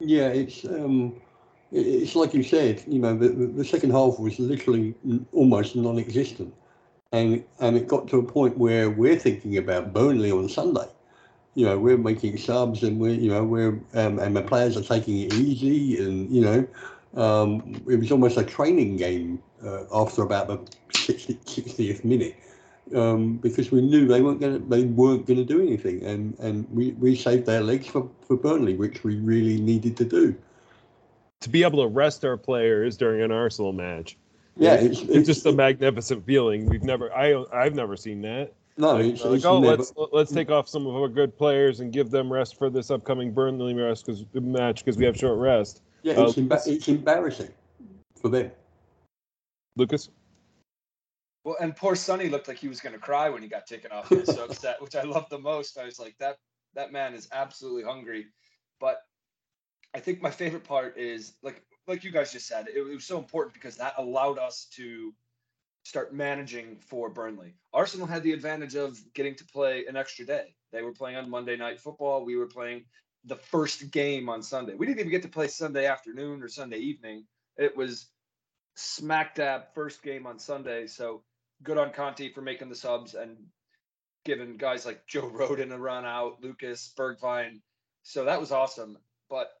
Yeah, 0.00 0.28
it's 0.28 0.64
um, 0.64 1.20
it's 1.72 2.16
like 2.16 2.34
you 2.34 2.42
said. 2.42 2.82
You 2.86 2.98
know, 2.98 3.16
the, 3.16 3.28
the 3.28 3.64
second 3.64 3.92
half 3.92 4.18
was 4.18 4.38
literally 4.38 4.94
almost 5.32 5.76
non-existent, 5.76 6.54
and 7.12 7.44
and 7.60 7.76
it 7.76 7.88
got 7.88 8.08
to 8.08 8.18
a 8.18 8.22
point 8.22 8.58
where 8.58 8.90
we're 8.90 9.18
thinking 9.18 9.56
about 9.58 9.92
Burnley 9.92 10.30
on 10.30 10.48
Sunday. 10.48 10.88
You 11.56 11.66
know, 11.66 11.78
we're 11.78 11.98
making 11.98 12.36
subs, 12.38 12.84
and 12.84 13.00
we're 13.00 13.14
you 13.14 13.30
know 13.30 13.42
we're 13.42 13.80
um, 13.94 14.20
and 14.20 14.36
the 14.36 14.42
players 14.42 14.76
are 14.76 14.82
taking 14.82 15.20
it 15.22 15.34
easy, 15.34 15.98
and 15.98 16.30
you 16.30 16.42
know, 16.42 16.66
um, 17.20 17.82
it 17.88 17.98
was 17.98 18.12
almost 18.12 18.36
a 18.36 18.44
training 18.44 18.98
game 18.98 19.42
uh, 19.64 19.84
after 19.92 20.22
about 20.22 20.46
the 20.46 20.58
60th 20.92 22.04
minute 22.04 22.36
um, 22.94 23.36
because 23.38 23.70
we 23.70 23.80
knew 23.80 24.06
they 24.06 24.20
weren't 24.20 24.40
going 24.40 24.60
to 24.60 24.68
they 24.68 24.84
weren't 24.84 25.26
going 25.26 25.38
to 25.38 25.44
do 25.44 25.60
anything, 25.60 26.04
and 26.04 26.38
and 26.38 26.66
we, 26.70 26.92
we 26.92 27.16
saved 27.16 27.46
their 27.46 27.62
legs 27.62 27.86
for, 27.86 28.08
for 28.26 28.36
Burnley, 28.36 28.74
which 28.74 29.02
we 29.02 29.16
really 29.16 29.60
needed 29.60 29.96
to 29.96 30.04
do. 30.04 30.36
To 31.40 31.48
be 31.48 31.64
able 31.64 31.82
to 31.82 31.88
rest 31.88 32.24
our 32.24 32.36
players 32.36 32.96
during 32.96 33.22
an 33.22 33.32
Arsenal 33.32 33.72
match, 33.72 34.16
yeah, 34.56 34.74
it's, 34.74 35.00
it's, 35.00 35.10
it's 35.10 35.26
just 35.26 35.46
a 35.46 35.52
magnificent 35.52 36.24
feeling. 36.24 36.66
We've 36.66 36.84
never 36.84 37.12
I 37.12 37.44
I've 37.52 37.74
never 37.74 37.96
seen 37.96 38.22
that. 38.22 38.52
No, 38.78 38.94
like, 38.94 39.06
it's, 39.06 39.24
like 39.24 39.34
it's 39.36 39.44
oh, 39.44 39.60
never, 39.60 39.76
let's 39.76 39.92
let's 40.12 40.32
take 40.32 40.50
off 40.50 40.68
some 40.68 40.86
of 40.86 40.94
our 40.94 41.08
good 41.08 41.36
players 41.36 41.80
and 41.80 41.92
give 41.92 42.10
them 42.10 42.30
rest 42.30 42.58
for 42.58 42.68
this 42.68 42.90
upcoming 42.90 43.32
Burnley 43.32 43.74
rest 43.74 44.04
because 44.04 44.24
match 44.34 44.84
because 44.84 44.98
we 44.98 45.06
have 45.06 45.16
short 45.16 45.38
rest. 45.38 45.82
Yeah, 46.02 46.20
it's, 46.20 46.36
uh, 46.36 46.40
emba- 46.42 46.66
it's 46.66 46.88
embarrassing 46.88 47.50
for 48.20 48.28
them. 48.28 48.50
Lucas. 49.76 50.10
Well, 51.44 51.56
and 51.60 51.74
poor 51.74 51.94
Sonny 51.94 52.28
looked 52.28 52.48
like 52.48 52.58
he 52.58 52.68
was 52.68 52.80
going 52.80 52.92
to 52.92 52.98
cry 52.98 53.30
when 53.30 53.40
he 53.40 53.48
got 53.48 53.66
taken 53.66 53.92
off. 53.92 54.08
He 54.08 54.16
was 54.16 54.34
so 54.34 54.44
upset, 54.44 54.82
which 54.82 54.96
I 54.96 55.02
love 55.02 55.28
the 55.30 55.38
most. 55.38 55.78
I 55.78 55.84
was 55.84 55.98
like, 55.98 56.16
that 56.18 56.36
that 56.74 56.92
man 56.92 57.14
is 57.14 57.28
absolutely 57.32 57.84
hungry. 57.84 58.26
But 58.78 58.98
I 59.94 60.00
think 60.00 60.20
my 60.20 60.30
favorite 60.30 60.64
part 60.64 60.98
is 60.98 61.34
like 61.42 61.62
like 61.86 62.04
you 62.04 62.10
guys 62.10 62.32
just 62.32 62.46
said, 62.46 62.68
it, 62.68 62.76
it 62.76 62.94
was 62.94 63.06
so 63.06 63.18
important 63.18 63.54
because 63.54 63.76
that 63.76 63.94
allowed 63.96 64.38
us 64.38 64.66
to 64.72 65.14
start 65.86 66.12
managing 66.12 66.78
for 66.80 67.08
Burnley. 67.08 67.54
Arsenal 67.72 68.08
had 68.08 68.24
the 68.24 68.32
advantage 68.32 68.74
of 68.74 68.98
getting 69.14 69.36
to 69.36 69.44
play 69.44 69.86
an 69.86 69.96
extra 69.96 70.26
day. 70.26 70.56
They 70.72 70.82
were 70.82 70.92
playing 70.92 71.16
on 71.16 71.30
Monday 71.30 71.56
night 71.56 71.78
football. 71.78 72.24
We 72.24 72.34
were 72.34 72.48
playing 72.48 72.86
the 73.24 73.36
first 73.36 73.92
game 73.92 74.28
on 74.28 74.42
Sunday. 74.42 74.74
We 74.74 74.86
didn't 74.86 74.98
even 74.98 75.12
get 75.12 75.22
to 75.22 75.28
play 75.28 75.46
Sunday 75.46 75.86
afternoon 75.86 76.42
or 76.42 76.48
Sunday 76.48 76.78
evening. 76.78 77.24
It 77.56 77.76
was 77.76 78.08
smack 78.74 79.36
dab 79.36 79.74
first 79.76 80.02
game 80.02 80.26
on 80.26 80.40
Sunday. 80.40 80.88
So 80.88 81.22
good 81.62 81.78
on 81.78 81.92
Conte 81.92 82.32
for 82.32 82.42
making 82.42 82.68
the 82.68 82.74
subs 82.74 83.14
and 83.14 83.36
giving 84.24 84.56
guys 84.56 84.84
like 84.84 85.06
Joe 85.06 85.30
Rodon 85.34 85.72
a 85.72 85.78
run 85.78 86.04
out, 86.04 86.42
Lucas, 86.42 86.92
Bergwijn. 86.98 87.60
So 88.02 88.24
that 88.24 88.40
was 88.40 88.50
awesome. 88.50 88.98
But 89.30 89.52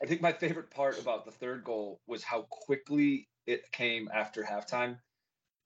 I 0.00 0.06
think 0.06 0.22
my 0.22 0.32
favorite 0.32 0.70
part 0.70 1.00
about 1.00 1.24
the 1.24 1.32
third 1.32 1.64
goal 1.64 2.00
was 2.06 2.22
how 2.22 2.42
quickly 2.50 3.28
it 3.48 3.72
came 3.72 4.08
after 4.14 4.44
halftime. 4.44 4.98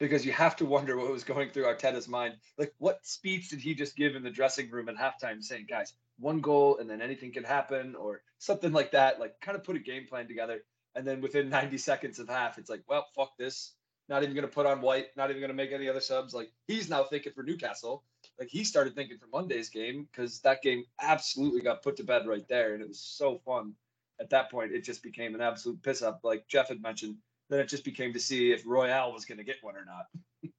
Because 0.01 0.27
you 0.27 0.33
have 0.33 0.57
to 0.57 0.67
wonder 0.67 0.97
what 0.97 1.13
was 1.13 1.25
going 1.25 1.51
through 1.51 1.65
Arteta's 1.65 2.09
mind. 2.09 2.35
Like, 2.59 2.75
what 2.79 3.07
speech 3.07 3.51
did 3.51 3.61
he 3.61 3.75
just 3.75 3.95
give 3.95 4.17
in 4.17 4.25
the 4.25 4.31
dressing 4.31 4.71
room 4.71 4.89
at 4.89 4.97
halftime 4.97 5.43
saying, 5.43 5.67
guys, 5.69 5.93
one 6.19 6.41
goal 6.41 6.79
and 6.79 6.91
then 6.91 7.01
anything 7.01 7.33
can 7.33 7.45
happen 7.45 7.95
or 7.95 8.23
something 8.39 8.73
like 8.73 8.93
that? 8.93 9.21
Like, 9.21 9.41
kind 9.41 9.57
of 9.57 9.65
put 9.65 9.77
a 9.77 9.81
game 9.81 10.07
plan 10.09 10.27
together. 10.27 10.61
And 10.97 11.07
then 11.07 11.21
within 11.21 11.51
90 11.51 11.79
seconds 11.79 12.19
of 12.19 12.29
half, 12.29 12.59
it's 12.59 12.71
like, 12.71 12.83
well, 12.89 13.07
fuck 13.15 13.37
this 13.39 13.75
not 14.11 14.25
even 14.25 14.35
going 14.35 14.47
to 14.47 14.53
put 14.53 14.67
on 14.67 14.81
White, 14.83 15.07
not 15.17 15.31
even 15.31 15.41
going 15.41 15.53
to 15.53 15.57
make 15.57 15.73
any 15.73 15.89
other 15.89 16.01
subs. 16.01 16.35
Like 16.35 16.51
he's 16.67 16.91
now 16.91 17.05
thinking 17.05 17.33
for 17.33 17.45
Newcastle. 17.45 18.03
Like 18.39 18.49
he 18.49 18.65
started 18.65 18.95
thinking 18.95 19.19
for 19.19 19.29
Monday's 19.33 19.71
game 19.71 20.09
because 20.11 20.41
that 20.41 20.63
game 20.63 20.85
absolutely 21.01 21.63
got 21.63 21.83
put 21.83 21.97
to 21.97 22.05
bed 22.05 22.27
right 22.27 22.47
there, 22.49 22.75
and 22.75 22.83
it 22.83 22.89
was 22.89 23.01
so 23.01 23.39
fun. 23.47 23.75
At 24.21 24.31
that 24.31 24.51
point, 24.51 24.73
it 24.73 24.85
just 24.85 25.03
became 25.03 25.35
an 25.35 25.41
absolute 25.41 25.83
piss 25.83 26.03
up, 26.03 26.21
like 26.25 26.47
Jeff 26.49 26.69
had 26.69 26.83
mentioned. 26.83 27.17
Then 27.51 27.59
it 27.61 27.69
just 27.69 27.85
became 27.85 28.13
to 28.13 28.21
see 28.21 28.53
if 28.53 28.63
Royal 28.65 29.13
was 29.13 29.25
going 29.25 29.39
to 29.39 29.45
get 29.45 29.57
one 29.61 29.75
or 29.77 29.85
not. 29.85 30.53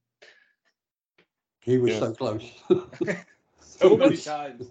he 1.62 1.78
was 1.78 1.94
yeah. 1.94 2.00
so 2.00 2.14
close. 2.14 2.52
so 3.62 3.98
many 3.98 4.18
times. 4.18 4.70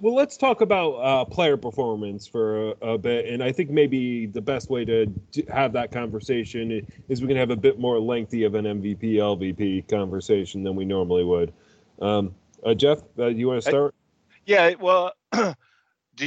Well, 0.00 0.14
let's 0.14 0.36
talk 0.36 0.60
about 0.60 0.92
uh, 0.94 1.24
player 1.26 1.56
performance 1.56 2.26
for 2.26 2.70
a, 2.70 2.94
a, 2.94 2.98
bit, 2.98 3.26
and 3.26 3.44
I 3.44 3.52
think 3.52 3.70
maybe 3.70 4.26
the 4.26 4.40
best 4.40 4.68
way 4.68 4.84
to 4.86 5.06
have 5.48 5.72
that 5.74 5.92
conversation 5.92 6.84
is 7.08 7.20
we 7.20 7.28
can 7.28 7.36
have 7.36 7.50
a 7.50 7.56
bit 7.56 7.78
more 7.78 8.00
lengthy 8.00 8.42
of 8.42 8.56
an 8.56 8.64
MVP 8.64 9.14
LVP 9.14 9.88
conversation 9.88 10.64
than 10.64 10.74
we 10.74 10.84
normally 10.84 11.22
would. 11.22 11.52
Um, 12.00 12.34
uh, 12.66 12.74
Jeff, 12.74 13.02
uh, 13.18 13.26
you 13.26 13.46
want 13.46 13.62
to 13.62 13.70
start? 13.70 13.94
I, 13.94 14.40
yeah. 14.46 14.74
Well, 14.80 15.12
do 15.32 15.54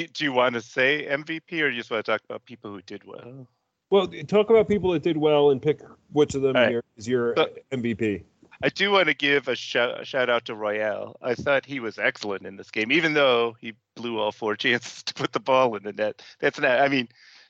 do 0.07 0.23
you 0.23 0.31
want 0.31 0.55
to 0.55 0.61
say 0.61 1.05
MVP, 1.09 1.61
or 1.61 1.69
do 1.69 1.75
you 1.75 1.81
just 1.81 1.91
want 1.91 2.05
to 2.05 2.11
talk 2.11 2.21
about 2.23 2.45
people 2.45 2.71
who 2.71 2.81
did 2.83 3.03
well? 3.03 3.47
Well, 3.89 4.07
talk 4.27 4.49
about 4.49 4.67
people 4.67 4.91
that 4.91 5.03
did 5.03 5.17
well 5.17 5.51
and 5.51 5.61
pick 5.61 5.81
which 6.11 6.35
of 6.35 6.41
them 6.41 6.55
right. 6.55 6.83
is 6.97 7.07
your 7.07 7.33
so, 7.35 7.47
MVP. 7.71 8.23
I 8.61 8.69
do 8.69 8.91
want 8.91 9.07
to 9.07 9.13
give 9.13 9.47
a 9.47 9.55
shout, 9.55 10.01
a 10.01 10.05
shout 10.05 10.29
out 10.29 10.45
to 10.45 10.55
Royal. 10.55 11.15
I 11.21 11.35
thought 11.35 11.65
he 11.65 11.79
was 11.79 11.99
excellent 11.99 12.45
in 12.45 12.57
this 12.57 12.71
game, 12.71 12.91
even 12.91 13.13
though 13.13 13.55
he 13.59 13.73
blew 13.95 14.19
all 14.19 14.31
four 14.31 14.55
chances 14.57 15.03
to 15.03 15.13
put 15.13 15.31
the 15.31 15.39
ball 15.39 15.75
in 15.75 15.83
the 15.83 15.93
net. 15.93 16.21
That's 16.39 16.59
not. 16.59 16.79
I 16.79 16.87
mean, 16.87 17.07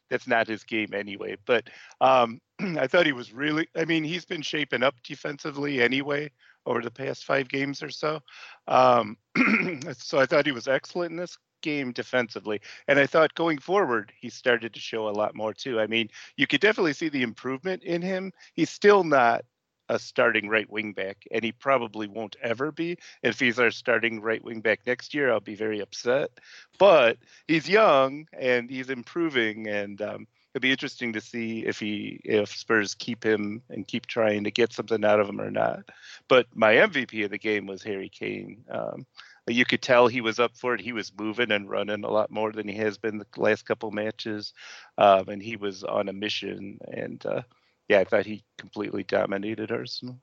that's 0.10 0.28
not 0.28 0.48
his 0.48 0.64
game 0.64 0.94
anyway. 0.94 1.38
But 1.46 1.70
um, 2.02 2.42
I 2.60 2.88
thought 2.88 3.06
he 3.06 3.14
was 3.14 3.34
really. 3.34 3.68
I 3.76 3.86
mean, 3.86 4.04
he's 4.04 4.26
been 4.26 4.42
shaping 4.42 4.84
up 4.84 4.96
defensively 5.04 5.82
anyway 5.82 6.32
over 6.66 6.82
the 6.82 6.92
past 6.92 7.24
five 7.24 7.48
games 7.48 7.82
or 7.82 7.90
so. 7.90 8.22
Um, 8.68 9.18
so 9.98 10.20
I 10.20 10.26
thought 10.26 10.46
he 10.46 10.52
was 10.52 10.68
excellent 10.68 11.12
in 11.12 11.18
this 11.18 11.38
game 11.62 11.92
defensively. 11.92 12.62
And 12.88 13.00
I 13.00 13.06
thought 13.06 13.34
going 13.36 13.60
forward, 13.60 14.12
he 14.20 14.30
started 14.30 14.74
to 14.74 14.80
show 14.80 15.08
a 15.08 15.12
lot 15.12 15.36
more 15.36 15.54
too. 15.54 15.80
I 15.80 15.88
mean, 15.88 16.10
you 16.36 16.48
could 16.48 16.62
definitely 16.62 16.94
see 16.94 17.10
the 17.10 17.24
improvement 17.24 17.84
in 17.84 18.02
him. 18.02 18.32
He's 18.54 18.70
still 18.70 19.04
not 19.04 19.46
a 19.90 20.00
starting 20.00 20.50
right 20.50 20.70
wing 20.70 20.94
back, 20.94 21.26
and 21.32 21.44
he 21.44 21.52
probably 21.52 22.08
won't 22.08 22.36
ever 22.42 22.72
be. 22.72 22.98
If 23.24 23.40
he's 23.40 23.60
our 23.60 23.72
starting 23.72 24.22
right 24.22 24.44
wing 24.44 24.62
back 24.62 24.82
next 24.86 25.14
year, 25.14 25.32
I'll 25.32 25.40
be 25.40 25.56
very 25.56 25.80
upset. 25.80 26.32
But 26.78 27.18
he's 27.48 27.70
young 27.70 28.28
and 28.38 28.70
he's 28.70 28.90
improving, 28.90 29.68
and 29.68 30.02
um, 30.02 30.28
it'll 30.54 30.62
be 30.62 30.72
interesting 30.72 31.14
to 31.14 31.22
see 31.22 31.66
if 31.66 31.80
he 31.80 32.20
if 32.24 32.50
Spurs 32.50 32.96
keep 32.96 33.24
him 33.24 33.62
and 33.70 33.88
keep 33.88 34.06
trying 34.06 34.44
to 34.44 34.52
get 34.52 34.74
something 34.74 35.04
out 35.06 35.20
of 35.20 35.30
him 35.30 35.42
or 35.42 35.52
not. 35.52 35.86
But 36.28 36.48
my 36.54 36.74
MVP 36.74 37.24
of 37.26 37.32
the 37.32 37.38
game 37.38 37.66
was 37.66 37.84
Harry 37.84 38.10
Kane. 38.10 38.66
Um, 38.70 39.06
you 39.48 39.66
could 39.66 39.82
tell 39.82 40.08
he 40.08 40.22
was 40.22 40.40
up 40.40 40.56
for 40.56 40.74
it. 40.74 40.82
He 40.82 40.94
was 40.94 41.12
moving 41.18 41.52
and 41.52 41.70
running 41.70 42.04
a 42.04 42.10
lot 42.10 42.32
more 42.32 42.52
than 42.52 42.68
he 42.68 42.76
has 42.76 42.98
been 42.98 43.18
the 43.18 43.26
last 43.38 43.66
couple 43.66 43.92
matches, 43.92 44.54
um, 44.98 45.30
and 45.30 45.42
he 45.42 45.56
was 45.56 45.84
on 45.84 46.10
a 46.10 46.14
mission. 46.14 46.80
And 46.92 47.26
uh, 47.26 47.42
yeah, 47.88 48.00
I 48.00 48.04
thought 48.04 48.26
he 48.26 48.44
completely 48.58 49.04
dominated 49.04 49.72
Arsenal. 49.72 50.20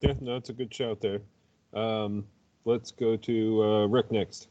Yeah, 0.00 0.14
no, 0.20 0.36
it's 0.36 0.50
a 0.50 0.52
good 0.52 0.72
shout 0.72 1.00
there. 1.00 1.22
Um, 1.74 2.26
let's 2.64 2.90
go 2.90 3.16
to 3.16 3.62
uh, 3.62 3.86
Rick 3.86 4.10
next. 4.12 4.48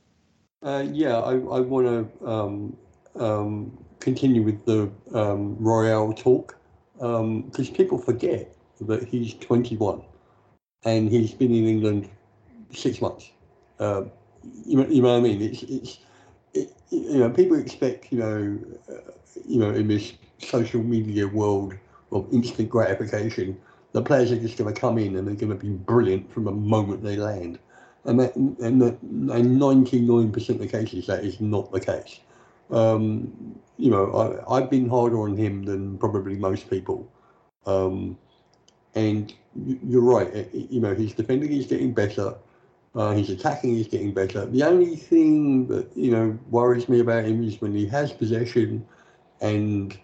Uh, 0.64 0.86
yeah, 0.92 1.18
I, 1.18 1.34
I 1.34 1.60
want 1.60 1.88
to 1.88 2.28
um, 2.28 2.78
um, 3.16 3.86
continue 4.00 4.44
with 4.44 4.66
the 4.66 4.92
um, 5.14 5.56
Royal 5.60 6.14
talk 6.14 6.58
because 6.96 7.70
um, 7.70 7.76
people 7.76 7.98
forget 7.98 8.56
that 8.82 9.08
he's 9.08 9.34
21 9.36 10.04
and 10.84 11.10
he's 11.10 11.34
been 11.34 11.54
in 11.54 11.68
England 11.68 12.10
six 12.72 13.02
months. 13.02 13.32
Uh, 13.82 14.04
you, 14.66 14.78
know, 14.78 14.88
you 14.88 15.02
know 15.02 15.10
what 15.10 15.18
I 15.18 15.22
mean? 15.22 15.42
It's, 15.42 15.64
it's 15.64 16.00
it, 16.54 16.74
you 16.92 17.18
know, 17.18 17.30
people 17.30 17.58
expect, 17.58 18.12
you 18.12 18.20
know, 18.20 18.60
uh, 18.90 19.12
you 19.48 19.60
know, 19.60 19.72
in 19.72 19.88
this 19.88 20.14
social 20.38 20.84
media 20.84 21.28
world 21.28 21.74
of 22.12 22.32
instant 22.32 22.70
gratification, 22.70 23.58
the 23.94 24.02
players 24.02 24.32
are 24.32 24.40
just 24.40 24.58
going 24.58 24.74
to 24.74 24.80
come 24.80 24.98
in 24.98 25.16
and 25.16 25.28
they're 25.28 25.36
going 25.36 25.50
to 25.50 25.56
be 25.56 25.72
brilliant 25.72 26.32
from 26.32 26.44
the 26.44 26.52
moment 26.52 27.04
they 27.04 27.16
land. 27.16 27.58
And 28.06 28.20
that, 28.20 28.36
and 28.36 28.82
that, 28.82 29.02
and 29.02 29.60
99% 29.60 30.50
of 30.50 30.60
the 30.60 30.68
cases, 30.68 31.08
that 31.08 31.24
is 31.24 31.42
not 31.42 31.72
the 31.72 31.80
case. 31.80 32.20
Um, 32.70 33.60
you 33.78 33.90
know, 33.90 34.44
I, 34.48 34.58
I've 34.58 34.70
been 34.70 34.90
harder 34.90 35.22
on 35.22 35.36
him 35.36 35.64
than 35.64 35.98
probably 35.98 36.36
most 36.36 36.70
people. 36.70 37.12
Um, 37.66 38.18
and 38.96 39.34
you're 39.66 40.02
right. 40.02 40.50
You 40.54 40.82
know, 40.82 40.94
his 40.94 41.14
defending 41.14 41.52
is 41.52 41.68
getting 41.68 41.94
better. 41.94 42.36
Uh, 42.94 43.12
his 43.12 43.30
attacking 43.30 43.78
is 43.78 43.88
getting 43.88 44.14
better. 44.14 44.46
The 44.46 44.64
only 44.64 44.96
thing 44.98 45.68
that 45.68 45.96
you 45.96 46.12
know 46.12 46.38
worries 46.50 46.90
me 46.90 47.00
about 47.00 47.24
him 47.26 47.44
is 47.44 47.62
when 47.62 47.74
he 47.74 47.86
has 47.88 48.12
possession, 48.12 48.86
and 49.40 49.98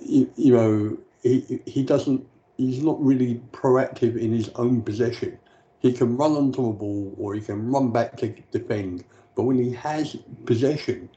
you, 0.00 0.30
you 0.36 0.52
know 0.52 0.98
he 1.22 1.60
he 1.66 1.82
doesn't. 1.82 2.26
He's 2.56 2.82
not 2.82 3.02
really 3.04 3.40
proactive 3.52 4.16
in 4.16 4.32
his 4.32 4.48
own 4.56 4.82
possession. 4.82 5.38
He 5.80 5.92
can 5.92 6.16
run 6.16 6.32
onto 6.32 6.68
a 6.68 6.72
ball 6.72 7.14
or 7.16 7.34
he 7.34 7.40
can 7.40 7.70
run 7.70 7.90
back 7.92 8.16
to 8.18 8.28
defend. 8.50 9.04
But 9.36 9.44
when 9.44 9.62
he 9.62 9.72
has 9.74 10.16
possession, 10.44 11.08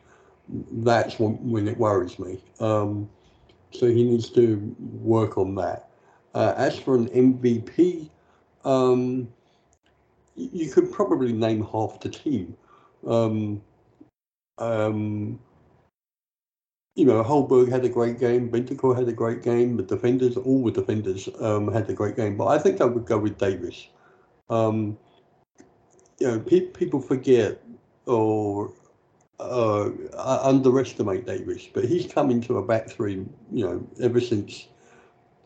that's 0.71 1.19
when, 1.19 1.33
when 1.49 1.67
it 1.67 1.77
worries 1.77 2.19
me. 2.19 2.43
Um, 2.59 3.09
so 3.71 3.87
he 3.87 4.03
needs 4.03 4.29
to 4.31 4.75
work 5.01 5.37
on 5.37 5.55
that. 5.55 5.89
Uh, 6.35 6.53
as 6.57 6.77
for 6.77 6.95
an 6.95 7.07
MVP, 7.09 8.09
um, 8.63 9.27
you 10.51 10.69
could 10.71 10.91
probably 10.91 11.33
name 11.33 11.65
half 11.71 11.99
the 11.99 12.09
team. 12.09 12.55
Um, 13.05 13.61
um, 14.57 15.39
you 16.95 17.05
know, 17.05 17.23
Højbjerg 17.23 17.69
had 17.69 17.85
a 17.85 17.89
great 17.89 18.19
game. 18.19 18.49
Bentancur 18.51 18.95
had 18.95 19.07
a 19.07 19.13
great 19.13 19.43
game. 19.43 19.77
The 19.77 19.83
defenders, 19.83 20.37
all 20.37 20.63
the 20.63 20.71
defenders, 20.71 21.29
um, 21.39 21.71
had 21.71 21.89
a 21.89 21.93
great 21.93 22.15
game. 22.15 22.37
But 22.37 22.47
I 22.47 22.57
think 22.59 22.81
I 22.81 22.85
would 22.85 23.05
go 23.05 23.17
with 23.17 23.37
Davies. 23.37 23.87
Um, 24.49 24.97
you 26.19 26.27
know, 26.27 26.39
pe- 26.39 26.67
people 26.67 27.01
forget 27.01 27.61
or 28.05 28.73
uh, 29.39 29.89
underestimate 30.43 31.25
Davies, 31.25 31.67
but 31.73 31.85
he's 31.85 32.11
come 32.11 32.29
into 32.29 32.57
a 32.57 32.65
back 32.65 32.89
three, 32.89 33.25
you 33.51 33.65
know, 33.65 33.87
ever 34.01 34.19
since 34.19 34.67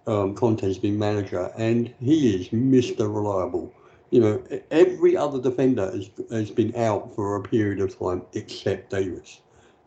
um, 0.07 0.35
Conte's 0.35 0.77
been 0.77 0.97
manager, 0.97 1.51
and 1.57 1.93
he 1.99 2.35
is 2.35 2.49
Mr. 2.49 3.13
Reliable. 3.13 3.73
You 4.11 4.21
know, 4.21 4.43
every 4.71 5.17
other 5.17 5.41
defender 5.41 5.91
has, 5.91 6.09
has 6.31 6.51
been 6.51 6.75
out 6.75 7.15
for 7.15 7.35
a 7.35 7.41
period 7.41 7.81
of 7.81 7.97
time 7.97 8.21
except 8.33 8.91
Davies. 8.91 9.41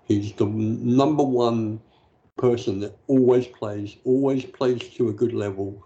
He's 0.04 0.32
the 0.32 0.46
number 0.46 1.22
one 1.22 1.80
person 2.36 2.80
that 2.80 2.96
always 3.06 3.46
plays, 3.46 3.96
always 4.04 4.44
plays 4.44 4.88
to 4.94 5.08
a 5.08 5.12
good 5.12 5.34
level, 5.34 5.84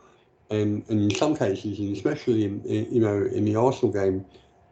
and, 0.51 0.85
and 0.89 1.11
in 1.11 1.17
some 1.17 1.37
cases, 1.37 1.79
and 1.79 1.95
especially 1.97 2.45
in, 2.45 2.63
in 2.65 2.95
you 2.95 3.01
know 3.01 3.25
in 3.25 3.45
the 3.45 3.57
Arsenal 3.57 3.93
game, 3.93 4.25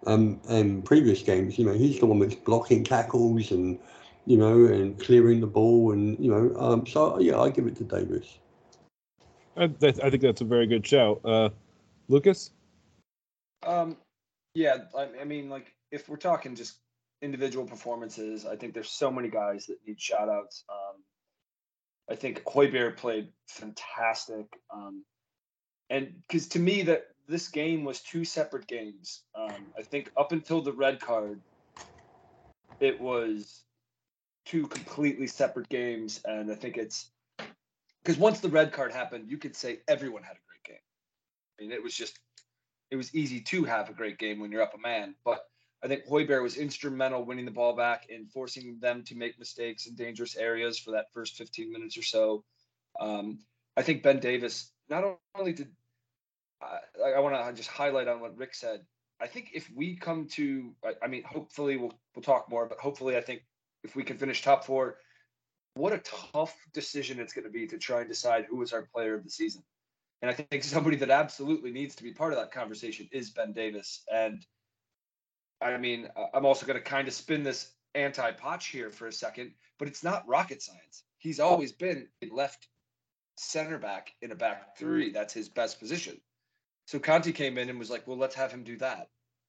um, 0.06 0.40
and 0.48 0.84
previous 0.84 1.22
games, 1.22 1.58
you 1.58 1.64
know, 1.64 1.72
he's 1.72 1.98
the 1.98 2.06
one 2.06 2.20
that's 2.20 2.34
blocking 2.34 2.84
tackles 2.84 3.50
and 3.50 3.78
you 4.26 4.36
know 4.36 4.66
and 4.66 4.98
clearing 5.00 5.40
the 5.40 5.46
ball, 5.46 5.92
and 5.92 6.18
you 6.18 6.30
know, 6.30 6.54
um, 6.58 6.86
so 6.86 7.18
yeah, 7.18 7.40
I 7.40 7.50
give 7.50 7.66
it 7.66 7.76
to 7.76 7.84
Davies. 7.84 8.38
I, 9.56 9.64
I 9.64 10.10
think 10.10 10.22
that's 10.22 10.40
a 10.40 10.44
very 10.44 10.66
good 10.66 10.86
shout. 10.86 11.20
Uh, 11.24 11.50
Lucas? 12.08 12.52
Um, 13.62 13.96
yeah, 14.54 14.76
I, 14.96 15.08
I 15.20 15.24
mean, 15.24 15.48
like, 15.48 15.74
if 15.90 16.08
we're 16.08 16.16
talking 16.16 16.54
just 16.54 16.78
individual 17.22 17.66
performances, 17.66 18.46
I 18.46 18.56
think 18.56 18.74
there's 18.74 18.90
so 18.90 19.10
many 19.10 19.28
guys 19.28 19.66
that 19.66 19.76
need 19.86 20.00
shout 20.00 20.28
outs. 20.28 20.64
Um, 20.68 21.02
I 22.10 22.16
think 22.16 22.42
Højbjerg 22.44 22.96
played 22.96 23.28
fantastic. 23.46 24.46
Um, 24.72 25.04
and 25.90 26.12
because 26.26 26.48
to 26.48 26.58
me, 26.58 26.82
that 26.82 27.06
this 27.28 27.48
game 27.48 27.84
was 27.84 28.00
two 28.00 28.24
separate 28.24 28.66
games. 28.66 29.22
Um, 29.34 29.66
I 29.78 29.82
think 29.82 30.10
up 30.16 30.32
until 30.32 30.60
the 30.60 30.72
red 30.72 31.00
card, 31.00 31.40
it 32.80 33.00
was 33.00 33.62
two 34.44 34.66
completely 34.66 35.26
separate 35.26 35.68
games. 35.68 36.20
And 36.24 36.50
I 36.50 36.54
think 36.54 36.76
it's 36.76 37.10
because 38.02 38.18
once 38.18 38.40
the 38.40 38.48
red 38.48 38.72
card 38.72 38.92
happened, 38.92 39.30
you 39.30 39.38
could 39.38 39.54
say 39.54 39.80
everyone 39.86 40.22
had 40.22 40.36
a 40.36 40.44
great 40.48 40.64
game. 40.64 40.82
I 41.58 41.62
mean, 41.62 41.72
it 41.72 41.82
was 41.82 41.94
just 41.94 42.18
it 42.90 42.96
was 42.96 43.14
easy 43.14 43.40
to 43.40 43.64
have 43.64 43.88
a 43.88 43.94
great 43.94 44.18
game 44.18 44.40
when 44.40 44.50
you're 44.50 44.62
up 44.62 44.74
a 44.74 44.78
man. 44.78 45.14
But 45.24 45.44
I 45.82 45.88
think 45.88 46.06
Højbjerg 46.06 46.42
was 46.42 46.56
instrumental 46.56 47.24
winning 47.24 47.46
the 47.46 47.50
ball 47.50 47.74
back 47.74 48.06
and 48.10 48.30
forcing 48.30 48.78
them 48.80 49.04
to 49.04 49.14
make 49.14 49.38
mistakes 49.38 49.86
in 49.86 49.94
dangerous 49.94 50.36
areas 50.36 50.78
for 50.78 50.92
that 50.92 51.12
first 51.12 51.36
15 51.36 51.72
minutes 51.72 51.96
or 51.96 52.02
so. 52.02 52.44
Um, 52.98 53.40
I 53.76 53.82
think 53.82 54.02
Ben 54.02 54.18
Davies 54.18 54.70
not 54.88 55.04
only 55.34 55.52
did 55.52 55.68
I, 56.62 57.12
I 57.16 57.20
want 57.20 57.34
to 57.34 57.52
just 57.54 57.70
highlight 57.70 58.08
on 58.08 58.20
what 58.20 58.36
Rick 58.36 58.54
said. 58.54 58.80
I 59.20 59.26
think 59.26 59.50
if 59.54 59.70
we 59.74 59.96
come 59.96 60.28
to, 60.32 60.74
I, 60.84 60.92
I 61.02 61.08
mean, 61.08 61.22
hopefully 61.24 61.76
we'll 61.76 61.98
we'll 62.14 62.22
talk 62.22 62.50
more, 62.50 62.66
but 62.66 62.78
hopefully 62.78 63.16
I 63.16 63.20
think 63.20 63.42
if 63.84 63.96
we 63.96 64.02
can 64.02 64.18
finish 64.18 64.42
top 64.42 64.64
four, 64.64 64.96
what 65.74 65.92
a 65.92 66.02
tough 66.32 66.54
decision 66.72 67.20
it's 67.20 67.32
going 67.32 67.44
to 67.44 67.50
be 67.50 67.66
to 67.68 67.78
try 67.78 68.00
and 68.00 68.08
decide 68.08 68.46
who 68.46 68.60
is 68.62 68.72
our 68.72 68.82
player 68.82 69.14
of 69.14 69.24
the 69.24 69.30
season. 69.30 69.62
And 70.22 70.30
I 70.30 70.34
think 70.34 70.64
somebody 70.64 70.96
that 70.96 71.10
absolutely 71.10 71.70
needs 71.70 71.94
to 71.96 72.02
be 72.02 72.12
part 72.12 72.32
of 72.32 72.38
that 72.38 72.52
conversation 72.52 73.08
is 73.12 73.30
Ben 73.30 73.52
Davies. 73.52 74.02
And 74.12 74.44
I 75.60 75.76
mean, 75.76 76.08
uh, 76.16 76.26
I'm 76.34 76.44
also 76.44 76.66
going 76.66 76.78
to 76.78 76.84
kind 76.84 77.08
of 77.08 77.14
spin 77.14 77.42
this 77.42 77.72
anti 77.94 78.32
Poch 78.32 78.70
here 78.70 78.90
for 78.90 79.06
a 79.06 79.12
second, 79.12 79.52
but 79.78 79.88
it's 79.88 80.04
not 80.04 80.28
rocket 80.28 80.62
science. 80.62 81.04
He's 81.18 81.40
always 81.40 81.72
been 81.72 82.08
left 82.30 82.68
center 83.36 83.78
back 83.78 84.12
in 84.22 84.32
a 84.32 84.34
back 84.34 84.76
three. 84.76 85.10
That's 85.10 85.34
his 85.34 85.48
best 85.48 85.78
position. 85.78 86.20
So 86.86 86.98
Conte 86.98 87.32
came 87.32 87.56
in 87.56 87.68
and 87.68 87.78
was 87.78 87.90
like, 87.90 88.06
well, 88.06 88.16
let's 88.16 88.34
have 88.34 88.52
him 88.52 88.64
do 88.64 88.76
that. 88.78 89.08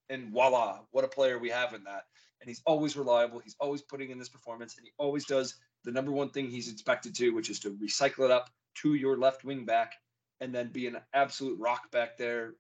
And 0.10 0.30
voila, 0.30 0.80
what 0.92 1.06
a 1.06 1.08
player 1.08 1.40
we 1.40 1.50
have 1.50 1.74
in 1.74 1.84
that. 1.86 2.04
And 2.40 2.48
he's 2.48 2.62
always 2.66 2.98
reliable. 2.98 3.40
He's 3.40 3.56
always 3.60 3.82
putting 3.82 4.10
in 4.10 4.20
this 4.20 4.30
performance, 4.30 4.78
and 4.78 4.86
he 4.86 4.92
always 4.98 5.26
does 5.26 5.56
the 5.84 5.92
number 5.92 6.12
one 6.12 6.30
thing 6.30 6.50
he's 6.50 6.72
expected 6.72 7.16
to, 7.16 7.32
which 7.32 7.50
is 7.50 7.60
to 7.60 7.72
recycle 7.72 8.26
it 8.26 8.32
up 8.32 8.50
to 8.76 8.96
your 8.96 9.18
left 9.18 9.44
wing 9.44 9.66
back 9.66 9.94
and 10.42 10.54
then 10.54 10.70
be 10.70 10.88
an 10.88 10.98
absolute 11.14 11.60
rock 11.60 11.92
back 11.92 12.18
there. 12.18 12.56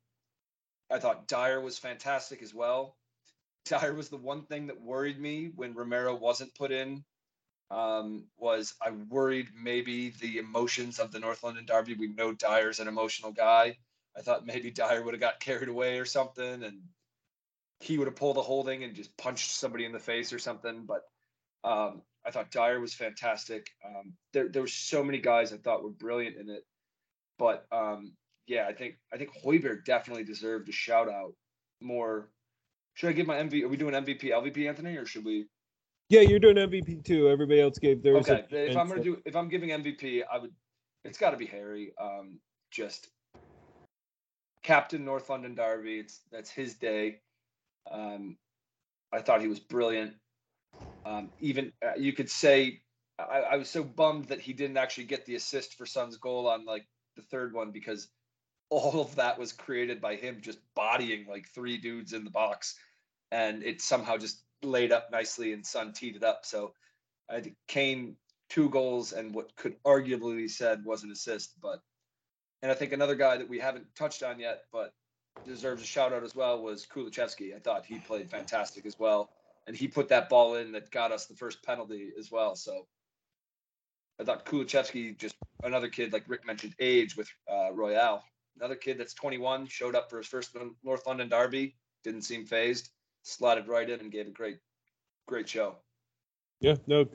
I 0.89 0.99
thought 0.99 1.27
Dier 1.27 1.59
was 1.59 1.79
fantastic 1.79 2.41
as 2.43 2.53
well. 2.53 2.95
Dier 3.65 3.93
was 3.93 4.09
the 4.09 4.17
one 4.17 4.43
thing 4.43 4.67
that 4.67 4.79
worried 4.79 5.19
me 5.19 5.51
when 5.55 5.73
Romero 5.73 6.15
wasn't 6.15 6.55
put 6.55 6.71
in. 6.71 7.03
Um, 7.71 8.25
was 8.37 8.75
I 8.81 8.91
worried 8.91 9.47
maybe 9.55 10.09
the 10.09 10.37
emotions 10.37 10.99
of 10.99 11.11
the 11.11 11.19
North 11.19 11.43
London 11.43 11.65
Derby? 11.65 11.95
We 11.95 12.07
know 12.07 12.33
Dier's 12.33 12.79
an 12.79 12.87
emotional 12.87 13.31
guy. 13.31 13.77
I 14.15 14.21
thought 14.21 14.45
maybe 14.45 14.71
Dier 14.71 15.01
would 15.03 15.13
have 15.13 15.21
got 15.21 15.39
carried 15.39 15.69
away 15.69 15.97
or 15.97 16.05
something, 16.05 16.63
and 16.63 16.81
he 17.79 17.97
would 17.97 18.07
have 18.07 18.15
pulled 18.17 18.37
a 18.37 18.41
holding 18.41 18.83
and 18.83 18.93
just 18.93 19.15
punched 19.17 19.51
somebody 19.51 19.85
in 19.85 19.93
the 19.93 19.99
face 19.99 20.33
or 20.33 20.39
something. 20.39 20.85
But 20.85 21.03
um, 21.63 22.01
I 22.25 22.31
thought 22.31 22.51
Dier 22.51 22.79
was 22.79 22.93
fantastic. 22.93 23.69
Um, 23.85 24.13
there, 24.33 24.49
there 24.49 24.61
were 24.61 24.67
so 24.67 25.01
many 25.03 25.19
guys 25.19 25.53
I 25.53 25.57
thought 25.57 25.83
were 25.83 25.91
brilliant 25.91 26.37
in 26.37 26.49
it, 26.49 26.63
but 27.41 27.65
um, 27.71 28.13
yeah, 28.45 28.67
I 28.67 28.73
think 28.73 28.97
I 29.11 29.17
think 29.17 29.31
Højbjerg 29.43 29.83
definitely 29.83 30.23
deserved 30.23 30.69
a 30.69 30.71
shout 30.71 31.09
out 31.09 31.33
more. 31.81 32.29
Should 32.93 33.09
I 33.09 33.13
give 33.13 33.25
my 33.25 33.37
MVP? 33.37 33.63
Are 33.63 33.67
we 33.67 33.77
doing 33.77 33.95
MVP, 33.95 34.25
LVP, 34.25 34.69
Anthony, 34.69 34.95
or 34.95 35.07
should 35.07 35.25
we? 35.25 35.47
Yeah, 36.09 36.21
you're 36.21 36.39
doing 36.39 36.57
MVP 36.57 37.03
too. 37.03 37.29
Everybody 37.29 37.59
else 37.59 37.79
gave 37.79 38.03
theirs. 38.03 38.29
Okay, 38.29 38.45
the 38.51 38.69
if 38.69 38.77
I'm 38.77 38.87
gonna 38.87 39.03
do, 39.03 39.17
if 39.25 39.35
I'm 39.35 39.49
giving 39.49 39.69
MVP, 39.69 40.21
I 40.31 40.37
would, 40.37 40.51
it's 41.03 41.17
got 41.17 41.31
to 41.31 41.37
be 41.37 41.47
Harry. 41.47 41.93
Um, 41.99 42.39
just 42.69 43.07
captain 44.61 45.03
North 45.03 45.27
London 45.27 45.55
Derby. 45.55 45.97
It's 45.97 46.19
that's 46.31 46.51
his 46.51 46.75
day. 46.75 47.21
Um, 47.89 48.37
I 49.11 49.21
thought 49.21 49.41
he 49.41 49.47
was 49.47 49.59
brilliant. 49.59 50.13
Um, 51.07 51.31
even 51.39 51.71
uh, 51.83 51.93
you 51.97 52.13
could 52.13 52.29
say 52.29 52.81
I, 53.17 53.39
I 53.53 53.55
was 53.57 53.69
so 53.69 53.83
bummed 53.83 54.25
that 54.25 54.41
he 54.41 54.53
didn't 54.53 54.77
actually 54.77 55.05
get 55.05 55.25
the 55.25 55.33
assist 55.33 55.75
for 55.75 55.87
Son's 55.87 56.17
goal 56.17 56.47
on 56.47 56.65
like 56.65 56.85
the 57.21 57.37
third 57.37 57.53
one 57.53 57.71
because 57.71 58.07
all 58.69 59.01
of 59.01 59.15
that 59.15 59.37
was 59.37 59.51
created 59.51 60.01
by 60.01 60.15
him 60.15 60.39
just 60.41 60.59
bodying 60.75 61.27
like 61.27 61.49
three 61.49 61.77
dudes 61.77 62.13
in 62.13 62.23
the 62.23 62.29
box, 62.29 62.75
and 63.31 63.63
it 63.63 63.81
somehow 63.81 64.17
just 64.17 64.41
laid 64.63 64.91
up 64.91 65.11
nicely 65.11 65.53
and 65.53 65.65
Son 65.65 65.93
teed 65.93 66.15
it 66.15 66.23
up. 66.23 66.45
So 66.45 66.73
I 67.29 67.41
think 67.41 67.55
Kane 67.67 68.15
two 68.49 68.69
goals 68.69 69.13
and 69.13 69.33
what 69.33 69.55
could 69.55 69.81
arguably 69.83 70.35
be 70.35 70.47
said 70.47 70.83
was 70.83 71.03
an 71.03 71.11
assist, 71.11 71.53
but 71.61 71.81
and 72.61 72.71
I 72.71 72.75
think 72.75 72.93
another 72.93 73.15
guy 73.15 73.37
that 73.37 73.49
we 73.49 73.59
haven't 73.59 73.95
touched 73.95 74.23
on 74.23 74.39
yet, 74.39 74.63
but 74.71 74.93
deserves 75.45 75.81
a 75.81 75.85
shout 75.85 76.13
out 76.13 76.23
as 76.23 76.35
well 76.35 76.61
was 76.61 76.85
Kulusevski. 76.85 77.55
I 77.55 77.59
thought 77.59 77.85
he 77.85 77.99
played 77.99 78.29
fantastic 78.29 78.85
as 78.85 78.99
well, 78.99 79.31
and 79.67 79.75
he 79.75 79.87
put 79.87 80.09
that 80.09 80.29
ball 80.29 80.55
in 80.55 80.73
that 80.73 80.91
got 80.91 81.11
us 81.11 81.25
the 81.25 81.35
first 81.35 81.63
penalty 81.63 82.11
as 82.19 82.31
well. 82.31 82.55
So 82.55 82.85
I 84.21 84.23
thought 84.23 84.45
Kulusevski 84.45 85.17
just 85.17 85.35
another 85.63 85.89
kid 85.89 86.13
like 86.13 86.23
Rick 86.27 86.45
mentioned, 86.45 86.75
age 86.79 87.17
with 87.17 87.27
uh, 87.51 87.73
Royal, 87.73 88.21
another 88.55 88.75
kid 88.75 88.99
that's 88.99 89.15
21 89.15 89.65
showed 89.65 89.95
up 89.95 90.11
for 90.11 90.17
his 90.17 90.27
first 90.27 90.55
North 90.83 91.07
London 91.07 91.27
derby, 91.27 91.75
didn't 92.03 92.21
seem 92.21 92.45
phased, 92.45 92.91
slotted 93.23 93.67
right 93.67 93.89
in 93.89 93.99
and 93.99 94.11
gave 94.11 94.27
a 94.27 94.31
great, 94.31 94.59
great 95.27 95.49
show. 95.49 95.77
Yeah, 96.59 96.75
no, 96.85 97.07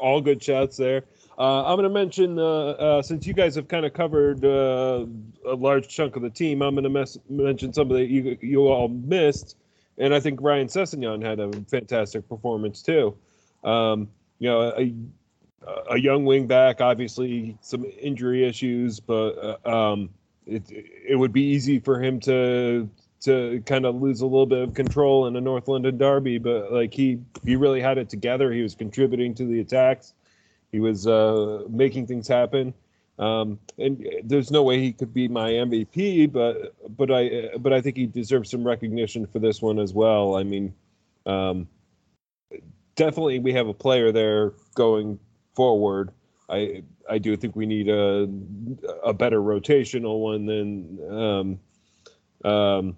all 0.00 0.20
good 0.20 0.42
shots 0.42 0.76
there. 0.76 1.04
Uh, 1.38 1.64
I'm 1.64 1.76
going 1.76 1.84
to 1.84 1.90
mention, 1.90 2.36
uh, 2.36 2.42
uh, 2.42 3.02
since 3.02 3.24
you 3.24 3.34
guys 3.34 3.54
have 3.54 3.68
kind 3.68 3.86
of 3.86 3.92
covered 3.92 4.44
uh, 4.44 5.06
a 5.46 5.54
large 5.54 5.86
chunk 5.86 6.16
of 6.16 6.22
the 6.22 6.30
team, 6.30 6.62
I'm 6.62 6.74
going 6.74 6.82
to 6.82 6.90
mes- 6.90 7.18
mention 7.28 7.72
some 7.72 7.88
the 7.88 8.04
you, 8.04 8.36
you 8.40 8.66
all 8.66 8.88
missed. 8.88 9.56
And 9.98 10.12
I 10.12 10.18
think 10.18 10.40
Ryan 10.42 10.66
Sessegnon 10.66 11.24
had 11.24 11.38
a 11.38 11.52
fantastic 11.70 12.28
performance 12.28 12.82
too. 12.82 13.16
Um, 13.62 14.08
you 14.40 14.48
know, 14.48 14.72
a, 15.90 15.98
young 15.98 16.24
wing 16.24 16.46
back, 16.46 16.80
obviously 16.80 17.56
some 17.60 17.84
injury 18.00 18.46
issues, 18.46 19.00
but 19.00 19.58
uh, 19.64 19.68
um, 19.68 20.10
it, 20.46 20.62
it 20.70 21.16
would 21.16 21.32
be 21.32 21.42
easy 21.42 21.78
for 21.78 22.02
him 22.02 22.20
to 22.20 22.88
to 23.20 23.60
kind 23.66 23.84
of 23.84 24.00
lose 24.00 24.20
a 24.20 24.26
little 24.26 24.46
bit 24.46 24.60
of 24.60 24.74
control 24.74 25.26
in 25.26 25.34
a 25.34 25.40
North 25.40 25.66
London 25.66 25.98
derby, 25.98 26.38
but 26.38 26.72
like 26.72 26.94
he 26.94 27.18
he 27.44 27.56
really 27.56 27.80
had 27.80 27.98
it 27.98 28.08
together. 28.08 28.52
He 28.52 28.62
was 28.62 28.74
contributing 28.74 29.34
to 29.34 29.44
the 29.44 29.60
attacks. 29.60 30.14
He 30.70 30.80
was 30.80 31.06
uh, 31.06 31.64
making 31.68 32.06
things 32.06 32.28
happen. 32.28 32.74
Um, 33.18 33.58
and 33.78 34.06
there's 34.22 34.52
no 34.52 34.62
way 34.62 34.78
he 34.78 34.92
could 34.92 35.12
be 35.12 35.26
my 35.26 35.50
MVP, 35.50 36.30
but 36.30 36.74
but 36.96 37.10
I 37.10 37.56
but 37.58 37.72
I 37.72 37.80
think 37.80 37.96
he 37.96 38.06
deserves 38.06 38.50
some 38.50 38.64
recognition 38.64 39.26
for 39.26 39.40
this 39.40 39.60
one 39.60 39.80
as 39.80 39.92
well. 39.92 40.36
I 40.36 40.44
mean, 40.44 40.72
um, 41.26 41.66
definitely 42.94 43.40
we 43.40 43.52
have 43.54 43.66
a 43.66 43.74
player 43.74 44.12
there 44.12 44.52
going 44.76 45.18
forward. 45.58 46.12
I 46.48 46.84
I 47.10 47.18
do 47.18 47.36
think 47.36 47.56
we 47.56 47.66
need 47.66 47.88
a 47.88 48.28
a 49.02 49.12
better 49.12 49.40
rotational 49.40 50.20
one 50.20 50.46
than 50.46 51.58
um, 52.44 52.48
um, 52.48 52.96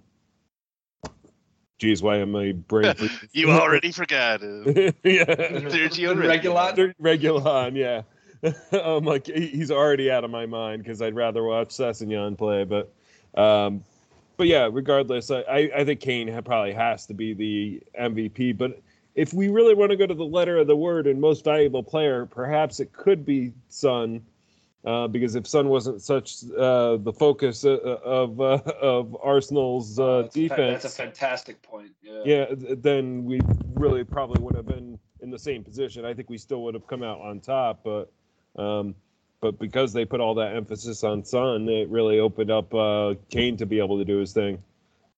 geez, 1.79 2.03
why 2.03 2.18
am 2.18 2.37
I 2.37 2.53
brain? 2.53 2.94
You 3.33 3.51
already 3.51 3.92
forgot 3.92 4.42
him. 4.42 4.64
yeah, 5.05 5.25
Sergio 5.73 6.14
Reguilón? 6.14 6.77
Reguilón. 6.77 6.94
Reguilón, 7.01 7.77
yeah. 7.77 8.03
I'm 8.79 9.05
like 9.05 9.27
he's 9.27 9.70
already 9.70 10.11
out 10.11 10.25
of 10.25 10.31
my 10.31 10.44
mind 10.44 10.83
because 10.83 11.01
I'd 11.01 11.14
rather 11.14 11.42
watch 11.42 11.70
Sessegnon 11.70 12.37
play, 12.37 12.64
but 12.64 12.92
um, 13.40 13.83
but 14.37 14.49
yeah, 14.49 14.68
regardless, 14.70 15.31
I, 15.31 15.40
I, 15.40 15.70
I 15.79 15.85
think 15.87 16.01
Kane 16.01 16.42
probably 16.42 16.75
has 16.75 17.07
to 17.07 17.14
be 17.14 17.33
the 17.33 17.83
MVP. 17.99 18.59
But 18.59 18.83
if 19.14 19.33
we 19.35 19.49
really 19.49 19.75
want 19.75 19.90
to 19.90 19.96
go 19.96 20.07
to 20.07 20.14
the 20.14 20.25
letter 20.25 20.59
of 20.59 20.66
the 20.66 20.77
word 20.77 21.07
and 21.07 21.20
most 21.20 21.44
valuable 21.44 21.83
player, 21.83 22.27
perhaps 22.27 22.81
it 22.81 22.92
could 22.92 23.25
be 23.25 23.53
Son. 23.68 24.23
Uh, 24.83 25.07
because 25.07 25.35
if 25.35 25.46
Son 25.46 25.68
wasn't 25.68 26.01
such 26.01 26.42
uh, 26.57 26.96
the 26.96 27.12
focus 27.12 27.66
uh, 27.66 27.77
of 28.03 28.40
uh, 28.40 28.61
of 28.81 29.14
Arsenal's 29.23 29.99
uh, 29.99 30.23
that's 30.23 30.37
a 30.37 30.49
fa- 30.49 30.57
defense, 30.57 30.83
that's 30.83 30.94
a 30.94 30.96
fantastic 30.96 31.61
point. 31.61 31.90
Yeah. 32.03 32.23
yeah, 32.25 32.46
then 32.51 33.27
we 33.27 33.42
really 33.75 34.05
probably 34.05 34.42
would 34.42 34.55
have 34.55 34.66
been 34.66 34.99
in 35.20 35.31
the 35.31 35.38
same 35.38 35.62
position. 35.62 36.07
I 36.07 36.14
think 36.14 36.31
we 36.31 36.38
still 36.38 36.62
would 36.62 36.73
have 36.73 36.87
come 36.87 37.03
out 37.03 37.20
on 37.20 37.40
top, 37.40 37.85
but 37.85 38.11
um, 38.57 38.94
but 39.42 39.59
because 39.59 39.92
they 39.92 40.07
put 40.07 40.20
all 40.20 40.35
that 40.37 40.57
emphasis 40.57 41.05
on 41.05 41.25
Son, 41.25 41.68
it 41.68 41.88
really 41.90 42.18
opened 42.18 42.51
up 42.51 42.73
uh, 42.75 43.14
Kane 43.29 43.59
to 43.59 43.66
be 43.66 43.79
able 43.79 43.99
to 43.99 44.05
do 44.05 44.16
his 44.16 44.33
thing. 44.33 44.62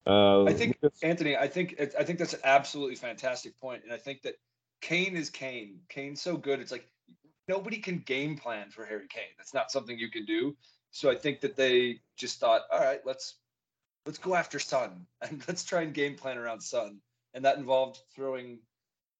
Uh, 0.05 0.43
I 0.43 0.53
think? 0.53 0.77
Anthony, 1.01 1.37
I 1.37 1.47
think 1.47 1.79
I 1.97 2.03
think 2.03 2.19
that's 2.19 2.33
an 2.33 2.41
absolutely 2.43 2.95
fantastic 2.95 3.59
point, 3.59 3.83
and 3.83 3.93
I 3.93 3.97
think 3.97 4.23
that 4.23 4.35
Kane 4.81 5.15
is 5.15 5.29
Kane. 5.29 5.79
Kane's 5.89 6.21
so 6.21 6.35
good. 6.35 6.59
It's 6.59 6.71
like 6.71 6.87
nobody 7.47 7.77
can 7.77 7.99
game 7.99 8.37
plan 8.37 8.69
for 8.69 8.85
Harry 8.85 9.07
Kane. 9.07 9.23
That's 9.37 9.53
not 9.53 9.71
something 9.71 9.97
you 9.97 10.11
can 10.11 10.25
do. 10.25 10.55
So 10.91 11.09
I 11.09 11.15
think 11.15 11.41
that 11.41 11.55
they 11.55 11.99
just 12.17 12.39
thought, 12.39 12.63
all 12.71 12.79
right, 12.79 12.99
let's 13.05 13.35
let's 14.05 14.17
go 14.17 14.35
after 14.35 14.59
Son 14.59 15.05
and 15.21 15.43
let's 15.47 15.63
try 15.63 15.81
and 15.81 15.93
game 15.93 16.15
plan 16.15 16.37
around 16.37 16.61
Son, 16.61 16.99
and 17.33 17.45
that 17.45 17.57
involved 17.57 17.99
throwing 18.15 18.59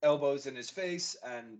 elbows 0.02 0.48
in 0.48 0.56
his 0.56 0.70
face 0.70 1.16
and 1.26 1.60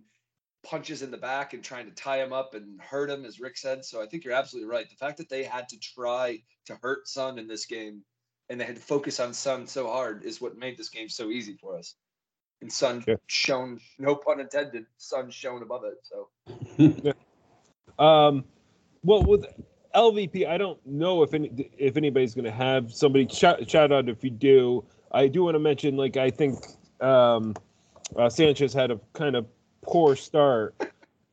punches 0.64 1.02
in 1.02 1.10
the 1.10 1.16
back 1.16 1.54
and 1.54 1.62
trying 1.62 1.86
to 1.86 1.94
tie 1.94 2.22
him 2.22 2.32
up 2.32 2.54
and 2.54 2.80
hurt 2.80 3.10
him, 3.10 3.24
as 3.24 3.40
Rick 3.40 3.56
said. 3.56 3.84
So 3.84 4.02
I 4.02 4.06
think 4.06 4.24
you're 4.24 4.34
absolutely 4.34 4.70
right. 4.70 4.88
The 4.88 4.96
fact 4.96 5.18
that 5.18 5.28
they 5.28 5.44
had 5.44 5.68
to 5.70 5.78
try 5.78 6.42
to 6.66 6.78
hurt 6.82 7.08
Son 7.08 7.38
in 7.38 7.46
this 7.46 7.66
game 7.66 8.02
and 8.50 8.60
they 8.60 8.64
had 8.64 8.76
to 8.76 8.82
focus 8.82 9.20
on 9.20 9.32
Son 9.32 9.66
so 9.66 9.86
hard 9.88 10.24
is 10.24 10.40
what 10.40 10.56
made 10.56 10.76
this 10.76 10.88
game 10.90 11.08
so 11.08 11.30
easy 11.30 11.56
for 11.60 11.78
us. 11.78 11.94
And 12.60 12.72
Sun 12.72 13.04
Yeah. 13.06 13.16
shone, 13.26 13.80
no 13.98 14.14
pun 14.16 14.40
intended, 14.40 14.86
Sun 14.96 15.30
shone 15.30 15.62
above 15.62 15.82
it. 15.84 15.98
So 16.02 17.14
Um, 17.98 18.44
well, 19.02 19.22
with 19.22 19.46
LVP, 19.94 20.46
I 20.46 20.58
don't 20.58 20.84
know 20.86 21.22
if 21.22 21.34
any 21.34 21.70
if 21.78 21.96
anybody's 21.96 22.34
going 22.34 22.44
to 22.44 22.50
have 22.50 22.92
somebody 22.92 23.28
shout, 23.28 23.68
shout 23.70 23.92
out 23.92 24.08
if 24.08 24.24
you 24.24 24.30
do. 24.30 24.84
I 25.12 25.28
do 25.28 25.44
want 25.44 25.54
to 25.54 25.60
mention, 25.60 25.96
like 25.96 26.16
I 26.16 26.30
think 26.30 26.64
um, 27.00 27.54
uh, 28.16 28.28
Sanchez 28.28 28.72
had 28.72 28.90
a 28.90 28.98
kind 29.12 29.36
of 29.36 29.46
poor 29.82 30.16
start, 30.16 30.74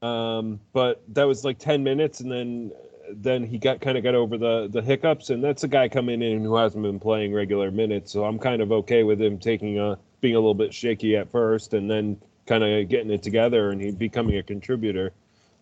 um, 0.04 0.60
but 0.74 1.02
that 1.14 1.24
was 1.24 1.44
like 1.44 1.58
ten 1.58 1.84
minutes, 1.84 2.20
and 2.20 2.32
then 2.32 2.72
then 3.16 3.44
he 3.44 3.58
got 3.58 3.82
kind 3.82 3.98
of 3.98 4.04
got 4.04 4.16
over 4.16 4.38
the 4.38 4.68
the 4.72 4.82
hiccups, 4.82 5.30
and 5.30 5.44
that's 5.44 5.64
a 5.64 5.68
guy 5.68 5.90
coming 5.90 6.22
in 6.22 6.44
who 6.44 6.56
hasn't 6.56 6.84
been 6.84 7.00
playing 7.00 7.34
regular 7.34 7.72
minutes, 7.72 8.12
so 8.12 8.26
I'm 8.26 8.40
kind 8.40 8.62
of 8.62 8.72
okay 8.72 9.04
with 9.04 9.22
him 9.22 9.38
taking 9.38 9.80
a 9.80 9.98
being 10.22 10.36
a 10.36 10.40
little 10.40 10.54
bit 10.54 10.74
shaky 10.74 11.18
at 11.18 11.32
first, 11.32 11.74
and 11.74 11.90
then 11.90 12.22
kind 12.46 12.64
of 12.64 12.90
getting 12.90 13.12
it 13.12 13.24
together, 13.24 13.72
and 13.72 13.82
he 13.82 13.92
becoming 13.92 14.38
a 14.38 14.44
contributor. 14.44 15.12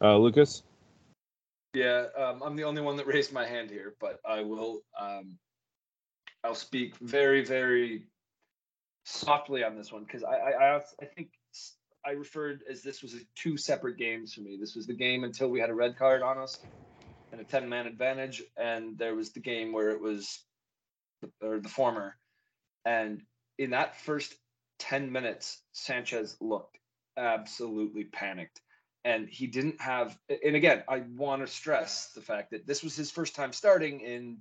Uh, 0.02 0.18
Lucas. 0.18 0.64
yeah, 1.74 2.06
um, 2.18 2.42
I'm 2.44 2.56
the 2.56 2.64
only 2.64 2.82
one 2.82 2.96
that 2.98 3.08
raised 3.16 3.34
my 3.34 3.46
hand 3.46 3.70
here, 3.70 3.96
but 4.00 4.20
I 4.28 4.42
will. 4.42 4.82
Um, 5.00 5.38
I'll 6.44 6.56
speak 6.56 6.96
very, 6.98 7.44
very 7.44 8.04
softly 9.04 9.64
on 9.64 9.76
this 9.76 9.92
one 9.92 10.04
because 10.06 10.24
I, 10.24 10.36
I, 10.36 10.76
I, 10.76 10.82
I 11.02 11.06
think 11.06 11.30
I 12.06 12.12
referred 12.12 12.64
as 12.70 12.82
this 12.82 13.02
was 13.02 13.16
two 13.36 13.58
separate 13.58 13.98
games 13.98 14.34
for 14.34 14.42
me. 14.42 14.58
This 14.60 14.76
was 14.76 14.88
the 14.88 14.94
game 14.94 15.26
until 15.26 15.50
we 15.50 15.60
had 15.60 15.70
a 15.70 15.74
red 15.74 15.98
card 15.98 16.22
on 16.22 16.38
us 16.38 16.60
and 17.32 17.42
a 17.42 17.44
10 17.44 17.70
man 17.70 17.88
advantage, 17.88 18.42
and 18.58 18.98
there 18.98 19.16
was 19.16 19.32
the 19.32 19.40
game 19.40 19.72
where 19.72 19.90
it 19.90 20.02
was, 20.02 20.44
or 21.42 21.60
the 21.60 21.70
former. 21.70 22.18
And 22.86 23.22
in 23.58 23.72
that 23.72 24.00
first 24.02 24.34
10 24.80 25.12
minutes, 25.12 25.62
Sanchez 25.74 26.38
looked 26.40 26.78
absolutely 27.18 28.06
panicked. 28.06 28.62
And 29.06 29.30
he 29.30 29.48
didn't 29.48 29.80
have, 29.82 30.18
and 30.44 30.56
again, 30.56 30.84
I 30.88 31.04
want 31.16 31.42
to 31.42 31.48
stress 31.48 32.12
the 32.14 32.22
fact 32.22 32.52
that 32.52 32.68
this 32.68 32.84
was 32.84 32.96
his 32.96 33.12
first 33.12 33.36
time 33.36 33.54
starting 33.54 34.02
in 34.02 34.40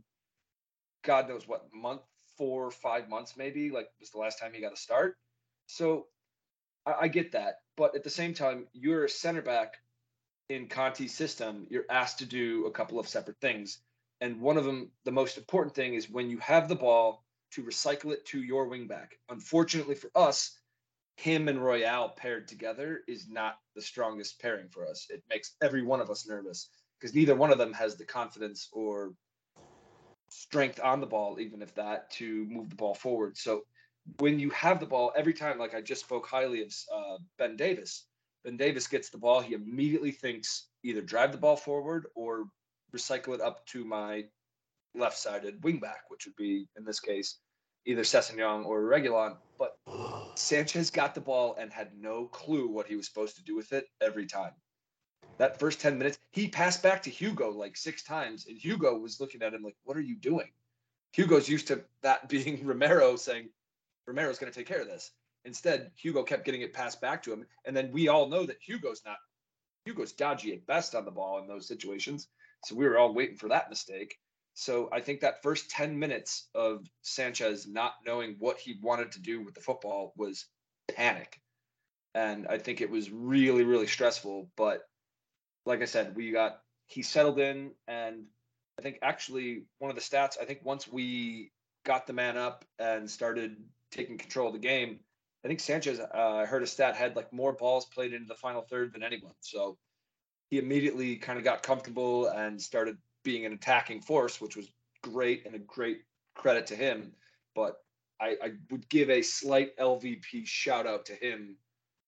God 1.05 1.29
knows 1.29 1.47
what 1.47 1.67
month, 1.73 2.03
four, 2.37 2.71
five 2.71 3.09
months, 3.09 3.37
maybe. 3.37 3.71
Like, 3.71 3.89
was 4.01 4.11
the 4.11 4.19
last 4.19 4.39
time 4.39 4.53
he 4.53 4.61
got 4.61 4.73
a 4.73 4.77
start. 4.77 5.17
So 5.67 6.07
I, 6.85 6.95
I 7.03 7.09
get 7.09 7.33
that. 7.33 7.61
But 7.77 7.95
at 7.95 8.03
the 8.03 8.11
same 8.11 8.35
time, 8.35 8.67
you're 8.73 9.05
a 9.05 9.09
center 9.09 9.43
back 9.43 9.75
in 10.49 10.67
Conte's 10.67 11.15
system, 11.15 11.67
you're 11.71 11.85
asked 11.91 12.19
to 12.19 12.27
do 12.27 12.67
a 12.67 12.71
couple 12.71 12.99
of 12.99 13.09
separate 13.09 13.41
things. 13.41 13.79
And 14.21 14.41
one 14.41 14.57
of 14.57 14.65
them, 14.65 14.91
the 15.05 15.13
most 15.13 15.37
important 15.37 15.75
thing 15.75 15.95
is 15.95 16.11
when 16.11 16.31
you 16.31 16.39
have 16.39 16.69
the 16.69 16.75
ball 16.75 17.25
to 17.53 17.63
recycle 17.63 18.13
it 18.13 18.25
to 18.27 18.43
your 18.43 18.69
wingback. 18.69 19.09
Unfortunately 19.29 19.95
for 19.95 20.11
us, 20.15 20.59
him 21.17 21.49
and 21.49 21.63
Royal 21.63 22.11
paired 22.11 22.49
together 22.49 23.01
is 23.09 23.29
not 23.29 23.59
the 23.75 23.83
strongest 23.83 24.41
pairing 24.41 24.69
for 24.69 24.87
us. 24.87 25.07
It 25.11 25.23
makes 25.29 25.57
every 25.63 25.83
one 25.83 26.01
of 26.01 26.11
us 26.11 26.27
nervous 26.29 26.71
because 26.99 27.15
neither 27.15 27.35
one 27.35 27.53
of 27.53 27.59
them 27.59 27.73
has 27.73 27.97
the 27.97 28.05
confidence 28.05 28.69
or 28.73 29.13
strength 30.31 30.81
on 30.83 31.01
the 31.01 31.07
ball, 31.07 31.41
even 31.41 31.63
if 31.63 31.75
that, 31.75 32.11
to 32.13 32.47
move 32.47 32.71
the 32.71 32.77
ball 32.77 32.95
forward. 32.95 33.37
So 33.37 33.63
when 34.19 34.39
you 34.39 34.51
have 34.51 34.81
the 34.81 34.87
ball 34.87 35.13
every 35.17 35.35
time, 35.35 35.59
like 35.59 35.75
I 35.75 35.81
just 35.81 36.05
spoke 36.05 36.27
highly 36.27 36.63
of 36.63 36.75
uh, 36.95 37.19
Ben 37.39 37.57
Davies. 37.57 38.05
Ben 38.49 38.57
Davies 38.57 38.87
gets 38.87 39.11
the 39.11 39.19
ball, 39.19 39.43
he 39.43 39.53
immediately 39.53 40.11
thinks 40.11 40.69
either 40.83 41.03
drive 41.03 41.33
the 41.33 41.39
ball 41.39 41.55
forward 41.55 42.07
or 42.15 42.47
recycle 42.97 43.35
it 43.35 43.43
up 43.43 43.67
to 43.67 43.85
my 43.85 44.25
left-sided 44.95 45.61
wingback, 45.61 46.09
which 46.09 46.25
would 46.25 46.35
be 46.37 46.67
in 46.79 46.83
this 46.83 46.99
case 46.99 47.41
either 47.85 48.01
Sessegnon 48.01 48.65
or 48.65 48.85
Reguilón. 48.85 49.37
But 49.59 49.77
Sanchez 50.35 50.89
got 50.91 51.15
the 51.15 51.21
ball 51.21 51.57
and 51.61 51.71
had 51.71 51.91
no 51.95 52.25
clue 52.25 52.69
what 52.69 52.87
he 52.87 52.97
was 52.97 53.07
supposed 53.07 53.37
to 53.37 53.45
do 53.45 53.55
with 53.55 53.75
it 53.75 53.85
every 54.01 54.25
time. 54.25 54.53
That 55.37 55.61
first 55.61 55.79
10 55.83 55.99
minutes, 55.99 56.19
he 56.33 56.49
passed 56.49 56.83
back 56.83 57.03
to 57.03 57.11
Hugo 57.11 57.51
like 57.51 57.77
six 57.77 58.03
times, 58.03 58.47
and 58.47 58.57
Hugo 58.57 58.97
was 58.97 59.21
looking 59.21 59.43
at 59.43 59.53
him 59.53 59.63
like, 59.63 59.77
What 59.85 59.99
are 59.99 60.01
you 60.01 60.17
doing? 60.17 60.49
Hugo's 61.13 61.51
used 61.51 61.69
to 61.69 61.85
that 62.01 62.29
being 62.31 62.65
Romero 62.65 63.17
saying, 63.17 63.51
Romero's 64.07 64.39
going 64.39 64.51
to 64.51 64.59
take 64.59 64.67
care 64.67 64.81
of 64.81 64.87
this. 64.87 65.11
Instead, 65.49 65.91
Hugo 65.97 66.23
kept 66.23 66.45
getting 66.45 66.61
it 66.61 66.75
passed 66.75 67.01
back 67.01 67.23
to 67.23 67.33
him. 67.33 67.47
And 67.65 67.75
then 67.75 67.91
we 67.91 68.09
all 68.09 68.29
know 68.29 68.45
that 68.45 68.59
Hugo's 68.61 69.01
not, 69.07 69.17
Hugo's 69.87 70.13
dodgy 70.13 70.53
at 70.53 70.67
best 70.67 70.95
on 70.95 71.07
the 71.07 71.11
ball 71.11 71.39
in 71.39 71.49
those 71.49 71.67
situations. 71.67 72.29
So 72.67 72.75
we 72.75 72.87
were 72.87 72.99
all 72.99 73.15
waiting 73.15 73.39
for 73.39 73.49
that 73.49 73.71
mistake. 73.71 74.15
So 74.53 74.91
I 74.93 75.01
think 75.01 75.21
that 75.21 75.43
first 75.43 75.71
10 75.71 75.99
minutes 75.99 76.51
of 76.55 76.87
Sanchez 77.01 77.67
not 77.67 77.95
knowing 78.05 78.37
what 78.39 78.59
he 78.59 78.77
wanted 78.83 79.13
to 79.13 79.23
do 79.23 79.43
with 79.43 79.55
the 79.55 79.63
football 79.63 80.13
was 80.19 80.45
panic. 80.95 81.41
And 82.15 82.47
I 82.47 82.59
think 82.59 82.83
it 82.83 82.91
was 82.91 83.11
really, 83.11 83.65
really 83.65 83.87
stressful. 83.87 84.51
But 84.55 84.83
like 85.65 85.81
I 85.81 85.87
said, 85.87 86.15
we 86.15 86.31
got, 86.31 86.61
he 86.89 87.01
settled 87.01 87.39
in. 87.39 87.71
And 87.87 88.25
I 88.79 88.83
think 88.83 88.99
actually 89.01 89.63
one 89.79 89.91
of 89.91 89.97
the 89.97 90.03
stats, 90.03 90.37
I 90.39 90.45
think 90.45 90.61
once 90.63 90.87
we 90.87 91.53
got 91.87 92.07
the 92.07 92.13
man 92.13 92.37
up 92.37 92.67
and 92.79 93.11
started 93.11 93.57
taking 93.91 94.19
control 94.19 94.49
of 94.49 94.53
the 94.53 94.59
game, 94.59 95.01
I 95.45 95.49
think 95.49 95.61
Sanchez, 95.61 96.01
uh, 96.01 96.07
I 96.15 96.47
heard 96.47 96.63
a 96.63 96.67
stat, 96.67 96.97
had 96.97 97.17
like 97.17 97.33
more 97.33 97.53
balls 97.53 97.87
played 97.87 98.13
into 98.13 98.27
the 98.27 98.35
final 98.35 98.63
third 98.63 98.93
than 98.93 99.03
anyone. 99.03 99.35
So 99.41 99.79
he 100.51 100.59
immediately 100.59 101.17
kind 101.17 101.39
of 101.39 101.45
got 101.45 101.63
comfortable 101.63 102.27
and 102.29 102.61
started 102.61 102.99
being 103.23 103.47
an 103.47 103.53
attacking 103.53 104.01
force, 104.01 104.41
which 104.41 104.57
was 104.57 104.71
great 105.03 105.47
and 105.47 105.55
a 105.55 105.59
great 105.59 106.03
credit 106.35 106.67
to 106.69 106.77
him. 106.77 107.13
But 107.55 107.77
I, 108.21 108.37
I 108.43 108.51
would 108.71 108.89
give 108.89 109.11
a 109.11 109.23
slight 109.23 109.77
LVP 109.79 110.47
shout 110.47 110.87
out 110.87 111.07
to 111.07 111.15
him 111.15 111.57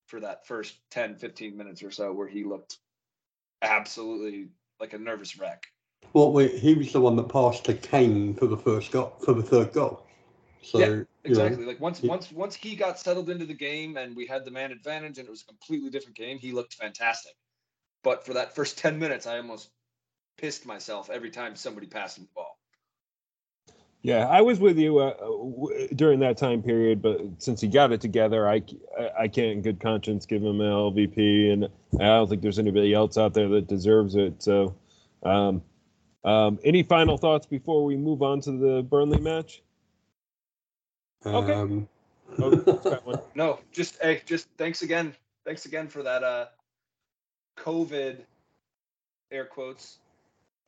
for 0.06 0.20
that 0.20 0.46
first 0.46 0.80
10, 0.90 1.16
15 1.16 1.56
minutes 1.56 1.82
or 1.82 1.90
so 1.90 2.12
where 2.12 2.26
he 2.26 2.42
looked 2.42 2.78
absolutely 3.62 4.48
like 4.80 4.92
a 4.92 4.98
nervous 4.98 5.38
wreck. 5.38 5.66
Well, 6.12 6.36
he 6.38 6.74
was 6.74 6.92
the 6.92 7.00
one 7.00 7.14
that 7.16 7.28
passed 7.28 7.64
to 7.66 7.74
Kane 7.74 8.34
for 8.34 8.46
the 8.46 8.56
first 8.56 8.90
goal, 8.90 9.14
for 9.24 9.34
the 9.34 9.42
third 9.42 9.72
goal. 9.72 10.04
So 10.62 10.78
Yeah, 10.78 10.86
you 10.86 10.92
know, 10.92 11.04
Exactly. 11.24 11.64
Like 11.66 11.80
once 11.80 11.98
he- 12.00 12.08
once 12.08 12.32
once 12.32 12.54
he 12.54 12.76
got 12.76 12.98
settled 12.98 13.28
into 13.28 13.44
the 13.44 13.54
game 13.54 13.96
and 13.96 14.16
we 14.16 14.26
had 14.26 14.44
the 14.44 14.50
man 14.50 14.72
advantage 14.72 15.18
and 15.18 15.26
it 15.26 15.30
was 15.30 15.42
a 15.42 15.46
completely 15.46 15.90
different 15.90 16.16
game, 16.16 16.38
he 16.38 16.52
looked 16.52 16.74
fantastic. 16.74 17.34
But 18.02 18.24
for 18.24 18.32
that 18.34 18.54
first 18.54 18.78
10 18.78 18.98
minutes, 18.98 19.26
I 19.26 19.36
almost 19.36 19.70
pissed 20.38 20.64
myself 20.64 21.10
every 21.10 21.30
time 21.30 21.56
somebody 21.56 21.86
passed 21.86 22.16
him 22.16 22.24
the 22.24 22.30
ball. 22.34 22.58
Yeah, 24.02 24.26
I 24.28 24.40
was 24.40 24.58
with 24.60 24.78
you 24.78 24.98
uh, 24.98 25.14
w- 25.20 25.88
during 25.94 26.20
that 26.20 26.38
time 26.38 26.62
period, 26.62 27.02
but 27.02 27.20
since 27.36 27.60
he 27.60 27.68
got 27.68 27.92
it 27.92 28.00
together, 28.00 28.48
I, 28.48 28.62
I- 28.98 29.10
I 29.20 29.28
can't 29.28 29.52
in 29.52 29.62
good 29.62 29.78
conscience 29.78 30.24
give 30.24 30.42
him 30.42 30.60
an 30.62 30.66
LVP, 30.70 31.52
and 31.52 31.64
I 32.00 32.04
don't 32.06 32.28
think 32.30 32.40
there's 32.40 32.58
anybody 32.58 32.94
else 32.94 33.18
out 33.18 33.34
there 33.34 33.48
that 33.50 33.66
deserves 33.66 34.14
it. 34.14 34.42
So, 34.42 34.74
um, 35.22 35.62
um, 36.24 36.58
any 36.64 36.82
final 36.82 37.18
thoughts 37.18 37.46
before 37.46 37.84
we 37.84 37.96
move 37.96 38.22
on 38.22 38.40
to 38.42 38.52
the 38.52 38.82
Burnley 38.82 39.20
match? 39.20 39.62
Okay. 41.26 41.52
um, 41.52 41.88
Oh. 42.38 43.24
No, 43.34 43.58
just 43.72 44.00
hey, 44.00 44.22
just 44.24 44.46
thanks 44.56 44.82
again. 44.82 45.14
Thanks 45.44 45.66
again 45.66 45.88
for 45.88 46.02
that 46.02 46.22
uh 46.22 46.46
COVID 47.58 48.18
air 49.30 49.46
quotes. 49.46 49.98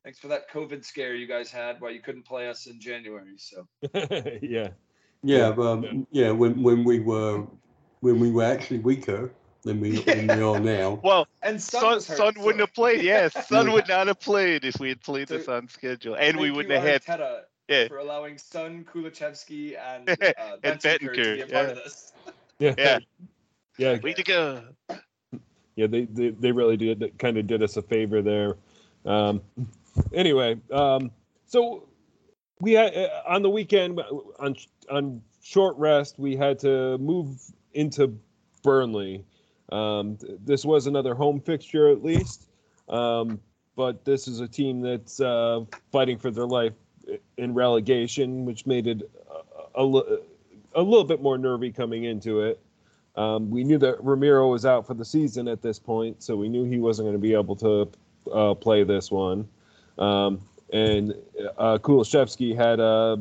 Thanks 0.03 0.19
for 0.19 0.27
that 0.27 0.49
COVID 0.51 0.83
scare 0.83 1.15
you 1.15 1.27
guys 1.27 1.49
had 1.49 1.79
while 1.79 1.91
you 1.91 2.01
couldn't 2.01 2.23
play 2.25 2.49
us 2.49 2.67
in 2.67 2.79
January. 2.79 3.37
So 3.37 3.65
yeah, 4.41 4.69
yeah, 5.23 5.51
but, 5.51 5.61
um, 5.65 6.07
yeah. 6.11 6.31
When 6.31 6.61
when 6.61 6.83
we 6.83 6.99
were 6.99 7.45
when 8.01 8.19
we 8.19 8.29
were 8.29 8.43
actually 8.43 8.79
weaker 8.79 9.31
than 9.63 9.79
we, 9.79 10.01
than 10.01 10.27
we 10.27 10.43
are 10.43 10.59
now. 10.75 10.99
Well, 11.01 11.25
and 11.41 11.61
Sun, 11.61 11.81
Son, 11.81 11.93
was 11.95 12.07
hurt, 12.07 12.17
Son 12.17 12.33
wouldn't 12.39 12.55
so 12.59 12.65
have 12.65 12.73
played. 12.73 13.01
Yes, 13.01 13.47
Son 13.47 13.67
Yeah. 13.67 13.73
would 13.73 13.87
not 13.87 14.07
have 14.07 14.19
played 14.19 14.65
if 14.65 14.77
we 14.81 14.89
had 14.89 14.99
played 14.99 15.29
So- 15.29 15.37
this 15.37 15.47
on 15.47 15.69
schedule, 15.69 16.15
and 16.15 16.37
we 16.37 16.51
wouldn't 16.51 16.73
you, 16.73 16.79
have 16.81 17.05
had. 17.05 17.19
Arteta 17.19 17.41
Yeah. 17.67 17.87
for 17.87 17.97
allowing 17.97 18.37
Son, 18.37 18.85
Kulusevski, 18.85 19.77
and 19.79 20.09
uh, 20.09 20.15
And 20.63 20.79
Bentancur 20.79 21.13
to 21.15 21.35
be 21.35 21.41
a 21.41 21.47
part 21.47 21.49
yeah. 21.49 21.71
of 21.71 21.75
this. 21.75 22.13
yeah, 22.59 22.75
Yeah. 22.77 22.99
yeah. 23.77 23.99
Way 23.99 24.13
to 24.13 24.23
go! 24.23 24.63
yeah, 25.75 25.87
they, 25.87 26.05
they, 26.05 26.29
they 26.29 26.51
really 26.51 26.77
did 26.77 27.17
kind 27.19 27.37
of 27.37 27.47
did 27.47 27.63
us 27.63 27.77
a 27.77 27.81
favor 27.81 28.21
there. 28.21 28.57
Um, 29.05 29.41
anyway, 30.13 30.59
um, 30.71 31.11
so 31.45 31.87
we 32.59 32.73
had 32.73 32.95
uh, 32.95 33.09
on 33.27 33.41
the 33.41 33.49
weekend 33.49 33.99
on 34.39 34.55
on 34.89 35.21
short 35.41 35.77
rest 35.77 36.17
we 36.19 36.35
had 36.35 36.59
to 36.59 36.97
move 36.99 37.41
into 37.73 38.17
Burnley. 38.63 39.25
Um, 39.71 40.17
this 40.45 40.63
was 40.63 40.87
another 40.87 41.15
home 41.15 41.39
fixture 41.39 41.89
at 41.89 42.03
least, 42.03 42.49
um, 42.89 43.39
but 43.75 44.05
this 44.05 44.27
is 44.27 44.39
a 44.39 44.47
team 44.47 44.81
that's 44.81 45.19
uh, 45.19 45.61
fighting 45.91 46.17
for 46.17 46.29
their 46.31 46.45
life 46.45 46.73
in 47.37 47.53
relegation, 47.53 48.45
which 48.45 48.65
made 48.65 48.87
it 48.87 49.09
a, 49.75 49.81
a, 49.83 50.17
a 50.75 50.81
little 50.81 51.03
bit 51.03 51.21
more 51.21 51.37
nervy 51.37 51.71
coming 51.71 52.05
into 52.05 52.41
it. 52.41 52.59
Um, 53.15 53.49
we 53.49 53.63
knew 53.63 53.77
that 53.77 54.03
Romero 54.03 54.49
was 54.49 54.65
out 54.65 54.87
for 54.87 54.95
the 54.95 55.05
season 55.05 55.47
at 55.47 55.61
this 55.61 55.77
point, 55.77 56.23
so 56.23 56.35
we 56.35 56.49
knew 56.49 56.63
he 56.63 56.79
wasn't 56.79 57.05
going 57.05 57.15
to 57.15 57.21
be 57.21 57.33
able 57.33 57.55
to 57.57 57.89
uh, 58.33 58.53
play 58.55 58.83
this 58.83 59.11
one. 59.11 59.47
Um, 59.99 60.41
and 60.71 61.13
uh, 61.57 61.77
Kulusevski 61.77 62.55
had 62.55 62.79
a 62.79 63.19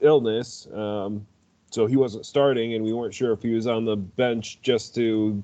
illness, 0.00 0.68
um, 0.74 1.26
so 1.70 1.86
he 1.86 1.96
wasn't 1.96 2.26
starting, 2.26 2.74
and 2.74 2.84
we 2.84 2.92
weren't 2.92 3.14
sure 3.14 3.32
if 3.32 3.42
he 3.42 3.54
was 3.54 3.66
on 3.66 3.86
the 3.86 3.96
bench 3.96 4.60
just 4.60 4.94
to 4.96 5.42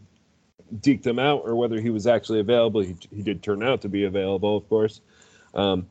deke 0.80 1.02
them 1.02 1.18
out 1.18 1.42
or 1.44 1.56
whether 1.56 1.80
he 1.80 1.88
was 1.90 2.06
actually 2.06 2.40
available. 2.40 2.82
He, 2.82 2.94
he 3.14 3.22
did 3.22 3.42
turn 3.42 3.62
out 3.62 3.80
to 3.82 3.88
be 3.88 4.04
available, 4.04 4.56
of 4.58 4.68
course. 4.68 5.00
Um, 5.54 5.86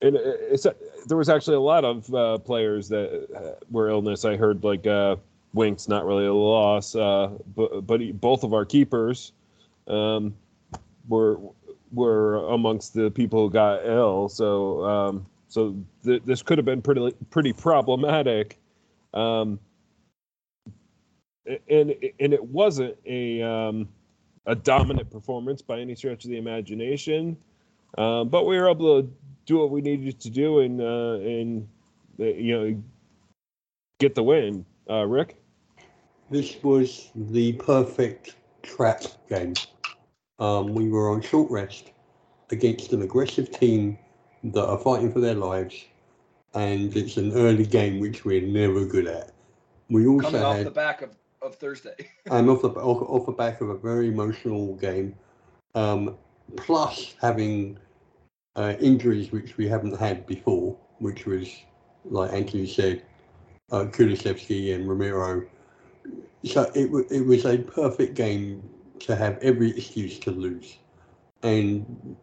and 0.00 0.14
it- 0.16 0.38
it's, 0.52 0.66
there 1.08 1.16
was 1.16 1.28
actually 1.28 1.56
a 1.56 1.60
lot 1.60 1.84
of 1.84 2.14
uh, 2.14 2.38
players 2.38 2.88
that 2.90 3.26
uh, 3.34 3.64
were 3.70 3.88
illness. 3.88 4.24
I 4.24 4.36
heard 4.36 4.62
like 4.62 4.86
uh, 4.86 5.16
Winks, 5.54 5.88
not 5.88 6.04
really 6.04 6.26
a 6.26 6.34
loss, 6.34 6.94
uh, 6.94 7.30
but 7.56 7.86
but 7.86 8.00
he, 8.00 8.12
both 8.12 8.44
of 8.44 8.52
our 8.52 8.64
keepers 8.64 9.32
um, 9.86 10.34
were 11.08 11.40
were 11.92 12.46
amongst 12.48 12.92
the 12.92 13.10
people 13.10 13.46
who 13.46 13.50
got 13.50 13.86
ill. 13.86 14.28
So 14.28 14.84
um, 14.84 15.26
so 15.48 15.74
th- 16.04 16.22
this 16.24 16.42
could 16.42 16.58
have 16.58 16.66
been 16.66 16.82
pretty 16.82 17.12
pretty 17.30 17.54
problematic. 17.54 18.58
Um, 19.14 19.58
and 21.46 21.94
and 22.20 22.34
it 22.34 22.44
wasn't 22.44 22.96
a 23.06 23.40
um, 23.40 23.88
a 24.44 24.54
dominant 24.54 25.10
performance 25.10 25.62
by 25.62 25.80
any 25.80 25.94
stretch 25.94 26.24
of 26.24 26.30
the 26.30 26.36
imagination, 26.36 27.36
um, 27.96 28.28
but 28.28 28.44
we 28.44 28.58
were 28.58 28.68
able 28.68 29.02
to 29.02 29.10
do 29.48 29.58
what 29.58 29.70
we 29.70 29.80
needed 29.80 30.20
to 30.20 30.30
do 30.30 30.60
and 30.60 30.80
uh, 30.80 31.14
and 31.14 31.66
uh, 32.20 32.24
you 32.24 32.56
know 32.56 32.82
get 33.98 34.14
the 34.14 34.22
win. 34.22 34.64
Uh, 34.88 35.06
Rick. 35.06 35.42
This 36.30 36.62
was 36.62 37.10
the 37.14 37.54
perfect 37.54 38.36
trap 38.62 39.02
game. 39.28 39.54
Um, 40.38 40.74
we 40.74 40.88
were 40.88 41.10
on 41.10 41.22
short 41.22 41.50
rest 41.50 41.90
against 42.50 42.92
an 42.92 43.02
aggressive 43.02 43.50
team 43.50 43.98
that 44.44 44.64
are 44.64 44.78
fighting 44.78 45.10
for 45.10 45.20
their 45.20 45.34
lives, 45.34 45.86
and 46.54 46.94
it's 46.94 47.16
an 47.16 47.32
early 47.32 47.66
game 47.66 47.98
which 47.98 48.24
we're 48.24 48.46
never 48.46 48.84
good 48.84 49.06
at. 49.06 49.32
We 49.88 50.06
also 50.06 50.30
Coming 50.30 50.42
off 50.42 50.56
had 50.56 50.66
the 50.66 50.70
back 50.70 51.00
of, 51.00 51.16
of 51.40 51.56
Thursday. 51.56 52.10
I'm 52.30 52.50
off 52.50 52.60
the 52.60 52.68
off, 52.68 53.02
off 53.08 53.26
the 53.26 53.32
back 53.32 53.62
of 53.62 53.70
a 53.70 53.78
very 53.78 54.08
emotional 54.08 54.76
game, 54.76 55.14
um, 55.74 56.16
plus 56.56 57.14
having 57.20 57.78
uh, 58.58 58.74
injuries 58.80 59.32
which 59.32 59.56
we 59.56 59.68
haven't 59.68 59.96
had 59.98 60.26
before, 60.26 60.76
which 60.98 61.26
was 61.26 61.48
like 62.04 62.32
Anthony 62.32 62.66
said, 62.66 63.04
uh, 63.70 63.84
Kulusevski 63.84 64.74
and 64.74 64.88
Romero. 64.88 65.46
So 66.44 66.70
it 66.74 66.90
wa- 66.90 67.08
it 67.10 67.24
was 67.24 67.46
a 67.46 67.58
perfect 67.58 68.14
game 68.14 68.68
to 69.00 69.16
have 69.16 69.38
every 69.38 69.70
excuse 69.70 70.18
to 70.20 70.32
lose, 70.32 70.78
and 71.42 72.16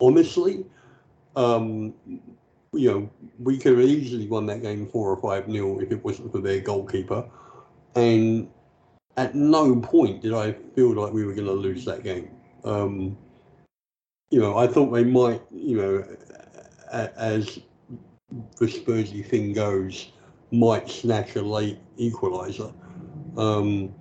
honestly, 0.00 0.66
um, 1.36 1.94
you 2.72 2.90
know, 2.90 3.10
we 3.38 3.58
could 3.58 3.78
have 3.78 3.88
easily 3.88 4.28
won 4.28 4.46
that 4.46 4.62
game 4.62 4.86
four 4.86 5.10
or 5.10 5.16
five 5.16 5.48
nil 5.48 5.80
if 5.80 5.92
it 5.92 6.04
wasn't 6.04 6.32
for 6.32 6.40
their 6.40 6.60
goalkeeper. 6.60 7.24
And 7.94 8.50
at 9.16 9.34
no 9.34 9.80
point 9.80 10.22
did 10.22 10.34
I 10.34 10.52
feel 10.74 10.92
like 10.92 11.12
we 11.12 11.24
were 11.24 11.34
going 11.34 11.46
to 11.46 11.52
lose 11.52 11.84
that 11.86 12.04
game. 12.04 12.30
Um, 12.64 13.16
you 14.30 14.40
know, 14.40 14.56
I 14.56 14.66
thought 14.66 14.90
they 14.90 15.04
might, 15.04 15.42
you 15.52 15.76
know, 15.76 16.04
as 16.92 17.58
the 18.58 18.66
Spursy 18.66 19.24
thing 19.24 19.52
goes, 19.52 20.12
might 20.50 20.88
snatch 20.88 21.36
a 21.36 21.42
late 21.42 21.78
equaliser. 21.98 22.72
Um, 23.36 23.94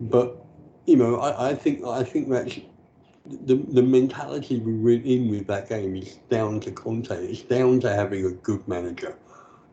but 0.00 0.44
you 0.86 0.96
know, 0.96 1.16
I, 1.16 1.50
I 1.50 1.54
think 1.54 1.84
I 1.84 2.02
think 2.02 2.28
that's 2.28 2.58
the 3.26 3.56
the 3.56 3.82
mentality 3.82 4.58
we 4.58 4.74
went 4.74 5.04
in 5.04 5.30
with 5.30 5.46
that 5.46 5.68
game 5.68 5.96
is 5.96 6.16
down 6.30 6.60
to 6.60 6.70
Conte. 6.70 7.10
It's 7.10 7.42
down 7.42 7.80
to 7.80 7.94
having 7.94 8.26
a 8.26 8.30
good 8.30 8.66
manager, 8.68 9.16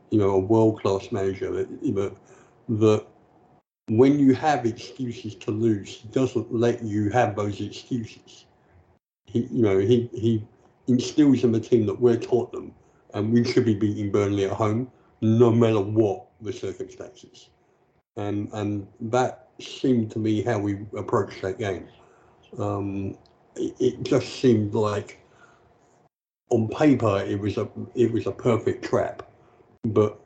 you 0.09 0.19
know, 0.19 0.31
a 0.31 0.39
world 0.39 0.81
class 0.81 1.11
manager 1.11 1.51
that 1.51 1.69
you 1.81 1.93
know 1.93 2.15
that 2.69 3.05
when 3.87 4.17
you 4.17 4.33
have 4.33 4.65
excuses 4.65 5.35
to 5.35 5.51
lose, 5.51 5.99
doesn't 6.11 6.53
let 6.53 6.83
you 6.83 7.09
have 7.09 7.35
those 7.35 7.59
excuses. 7.59 8.45
He, 9.25 9.47
you 9.51 9.61
know, 9.61 9.79
he 9.79 10.09
he 10.13 10.43
instills 10.87 11.43
in 11.43 11.51
the 11.51 11.59
team 11.59 11.85
that 11.85 11.99
we're 11.99 12.17
Tottenham 12.17 12.73
and 13.13 13.31
we 13.31 13.43
should 13.43 13.65
be 13.65 13.75
beating 13.75 14.11
Burnley 14.11 14.45
at 14.45 14.51
home, 14.51 14.91
no 15.21 15.51
matter 15.51 15.79
what 15.79 16.27
the 16.41 16.51
circumstances. 16.51 17.49
And 18.17 18.49
and 18.53 18.87
that 18.99 19.49
seemed 19.59 20.11
to 20.11 20.19
me 20.19 20.41
how 20.41 20.59
we 20.59 20.85
approached 20.97 21.41
that 21.41 21.57
game. 21.57 21.87
Um, 22.57 23.17
it, 23.55 23.75
it 23.79 24.03
just 24.03 24.39
seemed 24.39 24.73
like 24.73 25.19
on 26.49 26.67
paper 26.67 27.23
it 27.25 27.39
was 27.39 27.57
a 27.57 27.67
it 27.95 28.11
was 28.11 28.27
a 28.27 28.31
perfect 28.31 28.85
trap, 28.85 29.23
but 29.83 30.19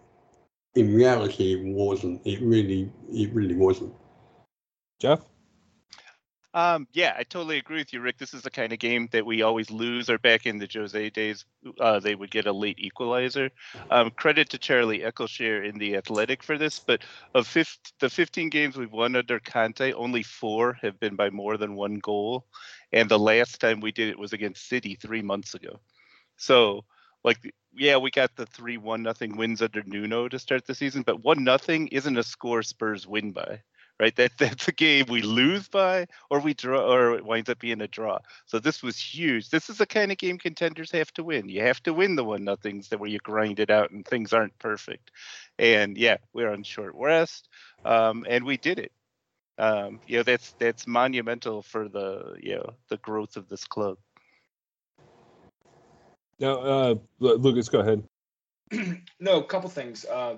in 0.75 0.93
reality 0.93 1.53
it 1.53 1.73
wasn't. 1.73 2.21
It 2.25 2.41
really 2.41 2.91
it 3.09 3.33
really 3.33 3.55
wasn't. 3.55 3.93
Jeff? 4.99 5.21
Um, 6.53 6.87
yeah, 6.93 7.13
I 7.15 7.23
totally 7.23 7.57
agree 7.59 7.77
with 7.77 7.93
you, 7.93 8.01
Rick. 8.01 8.17
This 8.17 8.33
is 8.33 8.41
the 8.41 8.49
kind 8.49 8.73
of 8.73 8.79
game 8.79 9.07
that 9.11 9.25
we 9.25 9.43
always 9.43 9.69
lose. 9.69 10.09
Or 10.09 10.17
back 10.17 10.45
in 10.47 10.57
the 10.57 10.67
Jose 10.73 11.09
days, 11.11 11.45
uh, 11.79 11.99
they 11.99 12.15
would 12.15 12.31
get 12.31 12.47
a 12.47 12.51
late 12.51 12.79
equalizer. 12.79 13.51
Um, 13.91 14.09
credit 14.11 14.49
to 14.49 14.57
Charlie 14.57 14.99
Eccleshare 15.01 15.67
in 15.69 15.77
the 15.77 15.95
Athletic 15.97 16.41
for 16.41 16.57
this, 16.57 16.79
but 16.79 17.03
of 17.35 17.45
50, 17.47 17.91
the 17.99 18.09
15 18.09 18.49
games 18.49 18.75
we've 18.75 18.91
won 18.91 19.15
under 19.15 19.39
Conte, 19.39 19.93
only 19.93 20.23
four 20.23 20.73
have 20.81 20.99
been 20.99 21.15
by 21.15 21.29
more 21.29 21.57
than 21.57 21.75
one 21.75 21.99
goal, 21.99 22.47
and 22.91 23.07
the 23.09 23.19
last 23.19 23.59
time 23.61 23.79
we 23.79 23.91
did 23.91 24.09
it 24.09 24.17
was 24.17 24.33
against 24.33 24.67
City 24.67 24.95
three 24.95 25.21
months 25.21 25.53
ago. 25.53 25.79
So, 26.37 26.85
like, 27.23 27.37
yeah, 27.75 27.97
we 27.97 28.09
got 28.11 28.35
the 28.35 28.45
three 28.47 28.77
one 28.77 29.03
nothing 29.03 29.37
wins 29.37 29.61
under 29.61 29.83
Nuno 29.85 30.27
to 30.29 30.39
start 30.39 30.65
the 30.65 30.75
season, 30.75 31.03
but 31.03 31.23
one 31.23 31.43
nothing 31.43 31.87
isn't 31.89 32.17
a 32.17 32.23
score 32.23 32.63
Spurs 32.63 33.05
win 33.07 33.31
by 33.31 33.61
right? 33.99 34.15
That 34.15 34.31
that's 34.37 34.67
a 34.67 34.71
game 34.71 35.05
we 35.09 35.21
lose 35.21 35.67
by, 35.67 36.07
or 36.29 36.39
we 36.39 36.53
draw, 36.53 36.81
or 36.81 37.15
it 37.15 37.25
winds 37.25 37.49
up 37.49 37.59
being 37.59 37.81
a 37.81 37.87
draw. 37.87 38.19
So 38.45 38.59
this 38.59 38.83
was 38.83 38.97
huge. 38.97 39.49
This 39.49 39.69
is 39.69 39.77
the 39.77 39.85
kind 39.85 40.11
of 40.11 40.17
game 40.17 40.37
contenders 40.37 40.91
have 40.91 41.13
to 41.13 41.23
win. 41.23 41.49
You 41.49 41.61
have 41.61 41.81
to 41.83 41.93
win 41.93 42.15
the 42.15 42.23
one 42.23 42.43
nothings 42.43 42.89
that 42.89 42.99
where 42.99 43.09
you 43.09 43.19
grind 43.19 43.59
it 43.59 43.69
out 43.69 43.91
and 43.91 44.05
things 44.05 44.33
aren't 44.33 44.57
perfect. 44.59 45.11
And 45.59 45.97
yeah, 45.97 46.17
we're 46.33 46.51
on 46.51 46.63
short 46.63 46.93
rest, 46.95 47.49
um, 47.85 48.25
and 48.29 48.45
we 48.45 48.57
did 48.57 48.79
it. 48.79 48.91
Um, 49.59 49.99
you 50.05 50.17
know, 50.17 50.23
that's 50.23 50.53
that's 50.59 50.85
monumental 50.85 51.61
for 51.61 51.89
the 51.89 52.37
you 52.41 52.55
know 52.55 52.73
the 52.89 52.97
growth 52.97 53.37
of 53.37 53.49
this 53.49 53.65
club. 53.65 53.97
Now, 56.39 56.59
uh, 56.59 56.95
Lucas, 57.19 57.67
go 57.67 57.79
ahead. 57.79 58.03
no, 59.19 59.39
a 59.39 59.43
couple 59.43 59.69
things. 59.69 60.05
Uh, 60.05 60.35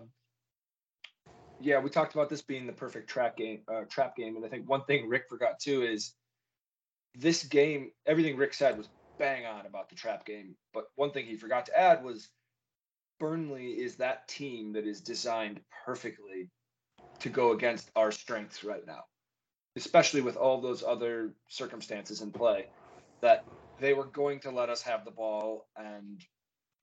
yeah, 1.60 1.80
we 1.80 1.90
talked 1.90 2.14
about 2.14 2.30
this 2.30 2.42
being 2.42 2.68
the 2.68 2.74
perfect 2.74 3.10
trap 3.10 3.36
game, 3.36 3.62
uh, 3.72 3.82
trap 3.90 4.16
game, 4.16 4.36
and 4.36 4.46
I 4.46 4.50
think 4.50 4.70
one 4.70 4.86
thing 4.86 5.10
Rick 5.10 5.26
forgot 5.30 5.60
too 5.60 5.84
is 5.84 6.14
this 7.16 7.44
game. 7.44 7.92
Everything 8.06 8.38
Rick 8.38 8.54
said 8.54 8.78
was 8.78 8.90
bang 9.18 9.46
on 9.46 9.66
about 9.66 9.90
the 9.90 9.96
trap 9.96 10.26
game, 10.26 10.56
but 10.74 10.86
one 10.96 11.12
thing 11.12 11.26
he 11.26 11.36
forgot 11.36 11.66
to 11.66 11.78
add 11.78 12.04
was 12.04 12.30
Burnley 13.20 13.72
is 13.72 13.98
that 13.98 14.28
team 14.28 14.74
that 14.74 14.88
is 14.88 15.02
designed 15.02 15.60
perfectly 15.86 16.50
to 17.20 17.30
go 17.30 17.52
against 17.52 17.92
our 17.96 18.12
strengths 18.12 18.64
right 18.64 18.86
now, 18.88 19.04
especially 19.76 20.22
with 20.22 20.38
all 20.38 20.62
those 20.62 20.84
other 20.84 21.34
circumstances 21.50 22.22
in 22.22 22.32
play. 22.32 22.68
That 23.22 23.44
they 23.82 23.94
were 23.94 24.06
going 24.06 24.40
to 24.42 24.52
let 24.52 24.70
us 24.70 24.82
have 24.84 25.04
the 25.04 25.12
ball, 25.12 25.68
and 25.76 26.22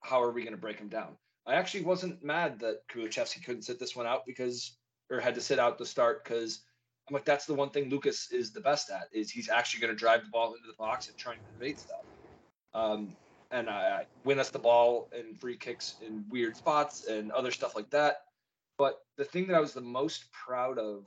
how 0.03 0.23
are 0.23 0.33
we 0.33 0.43
going 0.43 0.55
to 0.55 0.61
break 0.61 0.79
them 0.79 0.89
down? 0.89 1.17
I 1.47 1.55
actually 1.55 1.85
wasn't 1.85 2.25
mad 2.25 2.59
that 2.61 2.89
Kulusevski 2.89 3.45
couldn't 3.45 3.63
sit 3.63 3.79
this 3.79 3.95
one 3.95 4.07
out 4.07 4.27
because, 4.27 4.77
or 5.11 5.21
had 5.21 5.35
to 5.37 5.41
sit 5.41 5.59
out 5.59 5.79
the 5.79 5.87
start 5.87 6.25
because 6.25 6.63
I'm 7.09 7.15
like, 7.15 7.25
that's 7.25 7.47
the 7.47 7.55
one 7.55 7.71
thing 7.71 7.89
Lucas 7.89 8.33
is 8.33 8.53
the 8.53 8.61
best 8.61 8.91
at 8.91 9.09
is 9.13 9.31
he's 9.31 9.49
actually 9.49 9.81
going 9.81 9.93
to 9.93 9.99
drive 9.99 10.23
the 10.23 10.31
ball 10.31 10.55
into 10.55 10.67
the 10.67 10.77
box 10.77 11.09
and 11.09 11.17
try 11.17 11.35
and 11.35 11.43
invade 11.55 11.79
stuff. 11.79 12.05
Um, 12.75 13.17
and 13.53 13.71
I, 13.71 14.07
win 14.25 14.41
us 14.41 14.51
the 14.51 14.59
ball 14.59 15.09
and 15.17 15.39
free 15.39 15.57
kicks 15.57 15.97
in 16.05 16.25
weird 16.29 16.57
spots 16.57 17.07
and 17.07 17.31
other 17.31 17.53
stuff 17.53 17.77
like 17.77 17.91
that. 17.91 18.23
But 18.77 18.99
the 19.17 19.25
thing 19.25 19.47
that 19.47 19.55
I 19.55 19.61
was 19.61 19.73
the 19.73 19.81
most 19.81 20.25
proud 20.33 20.79
of, 20.79 21.07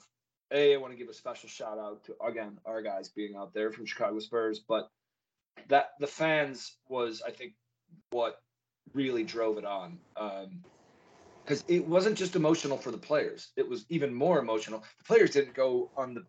a, 0.51 0.73
I 0.73 0.77
want 0.77 0.93
to 0.93 0.97
give 0.97 1.09
a 1.09 1.13
special 1.13 1.49
shout 1.49 1.77
out 1.77 2.03
to 2.05 2.15
again 2.25 2.57
our 2.65 2.81
guys 2.81 3.09
being 3.09 3.35
out 3.35 3.53
there 3.53 3.71
from 3.71 3.85
Chicago 3.85 4.19
Spurs, 4.19 4.59
but 4.59 4.89
that 5.67 5.91
the 5.99 6.07
fans 6.07 6.77
was 6.87 7.21
I 7.25 7.31
think 7.31 7.53
what 8.09 8.39
really 8.93 9.23
drove 9.23 9.57
it 9.57 9.65
on. 9.65 9.99
because 10.15 11.61
um, 11.61 11.65
it 11.67 11.85
wasn't 11.87 12.17
just 12.17 12.35
emotional 12.35 12.77
for 12.77 12.91
the 12.91 12.97
players; 12.97 13.49
it 13.55 13.67
was 13.67 13.85
even 13.89 14.13
more 14.13 14.39
emotional. 14.39 14.83
The 14.99 15.03
players 15.05 15.31
didn't 15.31 15.53
go 15.53 15.91
on 15.95 16.13
the 16.13 16.25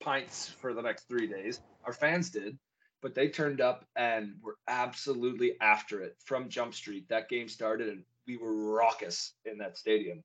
pints 0.00 0.48
for 0.48 0.74
the 0.74 0.82
next 0.82 1.08
three 1.08 1.26
days. 1.26 1.60
Our 1.84 1.92
fans 1.92 2.30
did, 2.30 2.58
but 3.02 3.14
they 3.14 3.28
turned 3.28 3.60
up 3.60 3.86
and 3.96 4.34
were 4.42 4.56
absolutely 4.68 5.60
after 5.60 6.02
it 6.02 6.16
from 6.24 6.48
Jump 6.48 6.74
Street. 6.74 7.08
That 7.08 7.28
game 7.28 7.48
started, 7.48 7.88
and 7.88 8.04
we 8.26 8.36
were 8.36 8.54
raucous 8.74 9.32
in 9.44 9.58
that 9.58 9.78
stadium, 9.78 10.22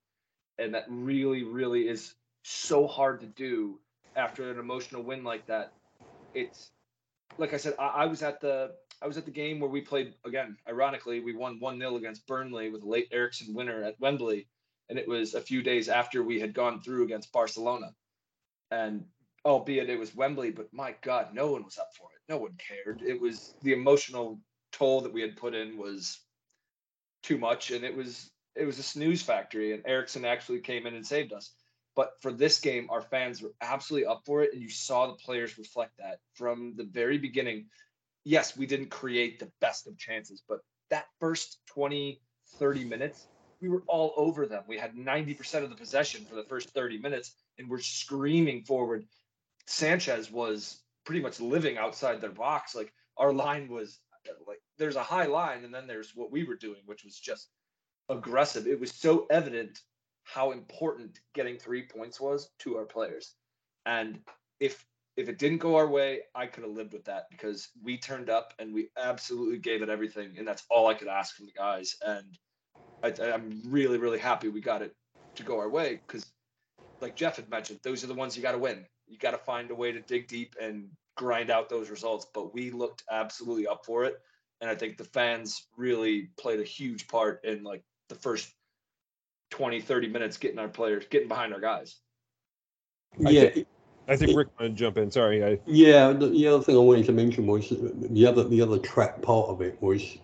and 0.59 0.73
that 0.73 0.85
really, 0.89 1.43
really 1.43 1.87
is 1.87 2.15
so 2.43 2.87
hard 2.87 3.21
to 3.21 3.27
do 3.27 3.79
after 4.15 4.51
an 4.51 4.59
emotional 4.59 5.03
win 5.03 5.23
like 5.23 5.45
that. 5.47 5.73
It's 6.33 6.71
like 7.37 7.53
I 7.53 7.57
said, 7.57 7.75
I, 7.79 7.87
I 7.87 8.05
was 8.05 8.21
at 8.23 8.41
the 8.41 8.71
I 9.01 9.07
was 9.07 9.17
at 9.17 9.25
the 9.25 9.31
game 9.31 9.59
where 9.59 9.69
we 9.69 9.81
played 9.81 10.13
again. 10.25 10.57
Ironically, 10.67 11.19
we 11.19 11.35
won 11.35 11.59
one 11.59 11.79
0 11.79 11.97
against 11.97 12.27
Burnley 12.27 12.69
with 12.69 12.83
a 12.83 12.89
late 12.89 13.09
Eriksen 13.11 13.53
winner 13.53 13.83
at 13.83 13.99
Wembley, 13.99 14.47
and 14.89 14.97
it 14.97 15.07
was 15.07 15.33
a 15.33 15.41
few 15.41 15.61
days 15.61 15.89
after 15.89 16.23
we 16.23 16.39
had 16.39 16.53
gone 16.53 16.81
through 16.81 17.03
against 17.03 17.31
Barcelona. 17.31 17.93
And 18.71 19.05
albeit 19.45 19.89
it 19.89 19.99
was 19.99 20.15
Wembley, 20.15 20.51
but 20.51 20.73
my 20.73 20.95
God, 21.01 21.33
no 21.33 21.51
one 21.51 21.63
was 21.63 21.77
up 21.77 21.89
for 21.97 22.09
it. 22.15 22.31
No 22.31 22.37
one 22.37 22.57
cared. 22.57 23.01
It 23.01 23.21
was 23.21 23.53
the 23.61 23.73
emotional 23.73 24.39
toll 24.71 25.01
that 25.01 25.13
we 25.13 25.21
had 25.21 25.37
put 25.37 25.53
in 25.53 25.77
was 25.77 26.19
too 27.23 27.37
much, 27.37 27.71
and 27.71 27.83
it 27.83 27.95
was 27.95 28.31
it 28.55 28.65
was 28.65 28.79
a 28.79 28.83
snooze 28.83 29.21
factory. 29.21 29.73
And 29.73 29.83
Eriksen 29.85 30.25
actually 30.25 30.61
came 30.61 30.87
in 30.87 30.95
and 30.95 31.05
saved 31.05 31.33
us. 31.33 31.53
But 31.95 32.11
for 32.21 32.31
this 32.31 32.59
game, 32.59 32.89
our 32.89 33.01
fans 33.01 33.41
were 33.41 33.53
absolutely 33.61 34.07
up 34.07 34.23
for 34.25 34.43
it, 34.43 34.51
and 34.53 34.61
you 34.61 34.69
saw 34.69 35.07
the 35.07 35.13
players 35.13 35.57
reflect 35.57 35.93
that 35.99 36.19
from 36.33 36.73
the 36.75 36.83
very 36.83 37.17
beginning 37.17 37.67
yes, 38.25 38.57
we 38.57 38.65
didn't 38.65 38.89
create 38.89 39.39
the 39.39 39.51
best 39.61 39.87
of 39.87 39.97
chances, 39.97 40.43
but 40.47 40.59
that 40.89 41.05
first 41.19 41.59
20, 41.67 42.19
30 42.57 42.83
minutes, 42.83 43.27
we 43.61 43.69
were 43.69 43.83
all 43.87 44.13
over 44.17 44.45
them. 44.45 44.63
We 44.67 44.77
had 44.77 44.95
90% 44.95 45.63
of 45.63 45.69
the 45.69 45.75
possession 45.75 46.25
for 46.25 46.35
the 46.35 46.43
first 46.43 46.71
30 46.71 46.97
minutes 46.97 47.35
and 47.57 47.69
we're 47.69 47.79
screaming 47.79 48.63
forward. 48.63 49.05
Sanchez 49.67 50.29
was 50.29 50.81
pretty 51.05 51.21
much 51.21 51.39
living 51.39 51.77
outside 51.77 52.19
their 52.19 52.31
box. 52.31 52.75
Like 52.75 52.91
our 53.17 53.31
line 53.31 53.69
was 53.69 53.99
like 54.47 54.59
there's 54.77 54.95
a 54.95 55.03
high 55.03 55.25
line 55.25 55.63
and 55.63 55.73
then 55.73 55.87
there's 55.87 56.15
what 56.15 56.31
we 56.31 56.43
were 56.43 56.55
doing, 56.55 56.81
which 56.85 57.03
was 57.03 57.17
just 57.17 57.49
aggressive. 58.09 58.67
It 58.67 58.79
was 58.79 58.91
so 58.91 59.27
evident 59.29 59.79
how 60.23 60.51
important 60.51 61.19
getting 61.33 61.57
three 61.57 61.87
points 61.87 62.19
was 62.19 62.49
to 62.59 62.77
our 62.77 62.85
players. 62.85 63.35
And 63.85 64.19
if 64.59 64.83
if 65.17 65.29
it 65.29 65.37
didn't 65.39 65.59
go 65.59 65.75
our 65.75 65.87
way, 65.87 66.21
I 66.33 66.45
could 66.45 66.63
have 66.63 66.73
lived 66.73 66.93
with 66.93 67.05
that 67.05 67.29
because 67.31 67.69
we 67.81 67.97
turned 67.97 68.29
up 68.29 68.53
and 68.59 68.73
we 68.73 68.89
absolutely 68.97 69.59
gave 69.59 69.81
it 69.81 69.89
everything, 69.89 70.35
and 70.37 70.47
that's 70.47 70.63
all 70.69 70.87
I 70.87 70.93
could 70.93 71.07
ask 71.07 71.35
from 71.35 71.45
the 71.45 71.53
guys. 71.53 71.95
And 72.05 72.37
I, 73.01 73.13
am 73.33 73.61
really, 73.65 73.97
really 73.97 74.19
happy 74.19 74.49
we 74.49 74.61
got 74.61 74.81
it 74.81 74.93
to 75.35 75.43
go 75.43 75.57
our 75.57 75.69
way 75.69 76.01
because, 76.05 76.25
like 76.99 77.15
Jeff 77.15 77.37
had 77.37 77.49
mentioned, 77.49 77.79
those 77.83 78.03
are 78.03 78.07
the 78.07 78.13
ones 78.13 78.35
you 78.35 78.43
got 78.43 78.53
to 78.53 78.57
win. 78.57 78.85
You 79.07 79.17
got 79.17 79.31
to 79.31 79.37
find 79.37 79.71
a 79.71 79.75
way 79.75 79.91
to 79.91 80.01
dig 80.01 80.27
deep 80.27 80.55
and 80.61 80.89
grind 81.15 81.49
out 81.49 81.69
those 81.69 81.89
results. 81.89 82.27
But 82.33 82.53
we 82.53 82.71
looked 82.71 83.03
absolutely 83.09 83.67
up 83.67 83.85
for 83.85 84.03
it, 84.03 84.19
and 84.59 84.69
I 84.69 84.75
think 84.75 84.97
the 84.97 85.05
fans 85.05 85.67
really 85.77 86.29
played 86.37 86.59
a 86.59 86.63
huge 86.63 87.07
part 87.07 87.45
in 87.45 87.63
like 87.63 87.83
the 88.09 88.15
first 88.15 88.53
20, 89.51 89.79
30 89.79 90.09
minutes 90.09 90.37
getting 90.37 90.59
our 90.59 90.67
players, 90.67 91.05
getting 91.09 91.29
behind 91.29 91.53
our 91.53 91.61
guys. 91.61 91.95
Yeah. 93.17 93.51
I 94.07 94.15
think 94.15 94.37
Rick 94.37 94.49
wanted 94.59 94.69
to 94.69 94.75
jump 94.75 94.97
in. 94.97 95.09
Sorry. 95.11 95.43
I... 95.43 95.59
Yeah, 95.65 96.11
the, 96.11 96.27
the, 96.27 96.47
other 96.47 96.63
thing 96.63 96.75
I 96.75 96.79
wanted 96.79 97.05
to 97.07 97.11
mention 97.11 97.47
was 97.47 97.69
the 97.69 98.27
other 98.27 98.43
the 98.43 98.61
other 98.61 98.77
trap 98.79 99.21
part 99.21 99.49
of 99.49 99.61
it 99.61 99.81
was 99.81 100.17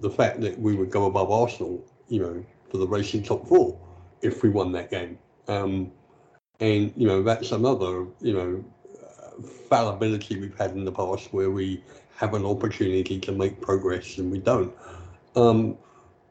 the 0.00 0.10
fact 0.10 0.40
that 0.40 0.58
we 0.58 0.74
would 0.74 0.90
go 0.90 1.06
above 1.06 1.30
Arsenal, 1.30 1.84
you 2.08 2.20
know, 2.20 2.44
for 2.70 2.78
the 2.78 2.86
racing 2.86 3.22
top 3.22 3.46
four 3.46 3.78
if 4.22 4.42
we 4.42 4.48
won 4.48 4.72
that 4.72 4.90
game. 4.90 5.18
Um, 5.46 5.92
and 6.60 6.92
you 6.96 7.06
know 7.06 7.22
that's 7.22 7.52
another 7.52 8.06
you 8.20 8.34
know 8.34 8.64
fallibility 9.68 10.40
we've 10.40 10.58
had 10.58 10.72
in 10.72 10.84
the 10.84 10.92
past 10.92 11.32
where 11.32 11.50
we 11.50 11.82
have 12.16 12.34
an 12.34 12.44
opportunity 12.44 13.20
to 13.20 13.32
make 13.32 13.60
progress 13.60 14.18
and 14.18 14.30
we 14.30 14.38
don't. 14.38 14.74
Um, 15.36 15.76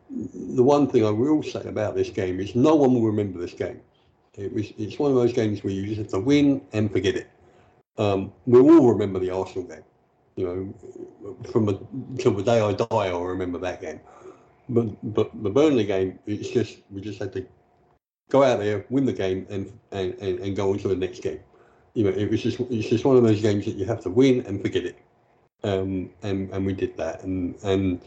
the 0.10 0.64
one 0.64 0.88
thing 0.88 1.06
I 1.06 1.10
will 1.10 1.44
say 1.44 1.62
about 1.62 1.96
this 1.96 2.10
game 2.10 2.40
is 2.40 2.56
no 2.56 2.76
one 2.76 2.94
will 2.94 3.06
remember 3.06 3.40
this 3.40 3.54
game. 3.54 3.80
It 4.38 4.54
was 4.54 4.72
it's 4.78 5.00
one 5.00 5.12
of 5.12 5.18
those 5.18 5.34
games 5.34 5.64
where 5.64 5.74
you 5.74 5.86
just 5.88 5.98
have 5.98 6.10
to 6.10 6.20
win 6.20 6.62
and 6.72 6.92
forget 6.92 7.16
it. 7.16 7.28
Um, 7.98 8.32
we'll 8.46 8.70
all 8.70 8.92
remember 8.92 9.20
the 9.20 9.32
Arsenal 9.32 9.68
game. 9.68 9.84
You 10.36 10.46
know, 10.46 11.44
from 11.52 11.66
the, 11.66 11.80
till 12.20 12.34
the 12.34 12.44
day 12.44 12.62
I 12.62 12.74
die, 12.74 12.86
I'll 12.90 13.26
remember 13.26 13.58
that 13.60 13.82
game. 13.82 14.00
But 14.70 15.16
but 15.16 15.32
the 15.42 15.50
Burnley 15.50 15.86
game, 15.86 16.20
it's 16.28 16.50
just 16.50 16.78
we 16.92 17.02
just 17.02 17.18
had 17.18 17.34
to 17.34 17.46
go 18.30 18.44
out 18.44 18.60
there, 18.60 18.86
win 18.90 19.06
the 19.06 19.14
game, 19.14 19.48
and 19.50 19.72
and, 19.92 20.14
and, 20.16 20.40
and 20.40 20.56
go 20.56 20.72
on 20.72 20.78
to 20.80 20.88
the 20.88 20.96
next 20.96 21.22
game. 21.24 21.40
You 21.96 22.04
know, 22.04 22.12
it 22.12 22.30
was 22.30 22.44
just 22.44 22.60
it's 22.60 22.90
just 22.90 23.06
one 23.06 23.18
of 23.18 23.24
those 23.24 23.42
games 23.42 23.66
that 23.66 23.76
you 23.76 23.86
have 23.86 24.02
to 24.02 24.12
win 24.12 24.46
and 24.46 24.62
forget 24.62 24.86
it. 24.86 24.98
Um, 25.64 26.12
and 26.22 26.52
and 26.52 26.64
we 26.64 26.74
did 26.74 26.96
that, 26.98 27.24
and 27.24 27.56
and 27.64 28.00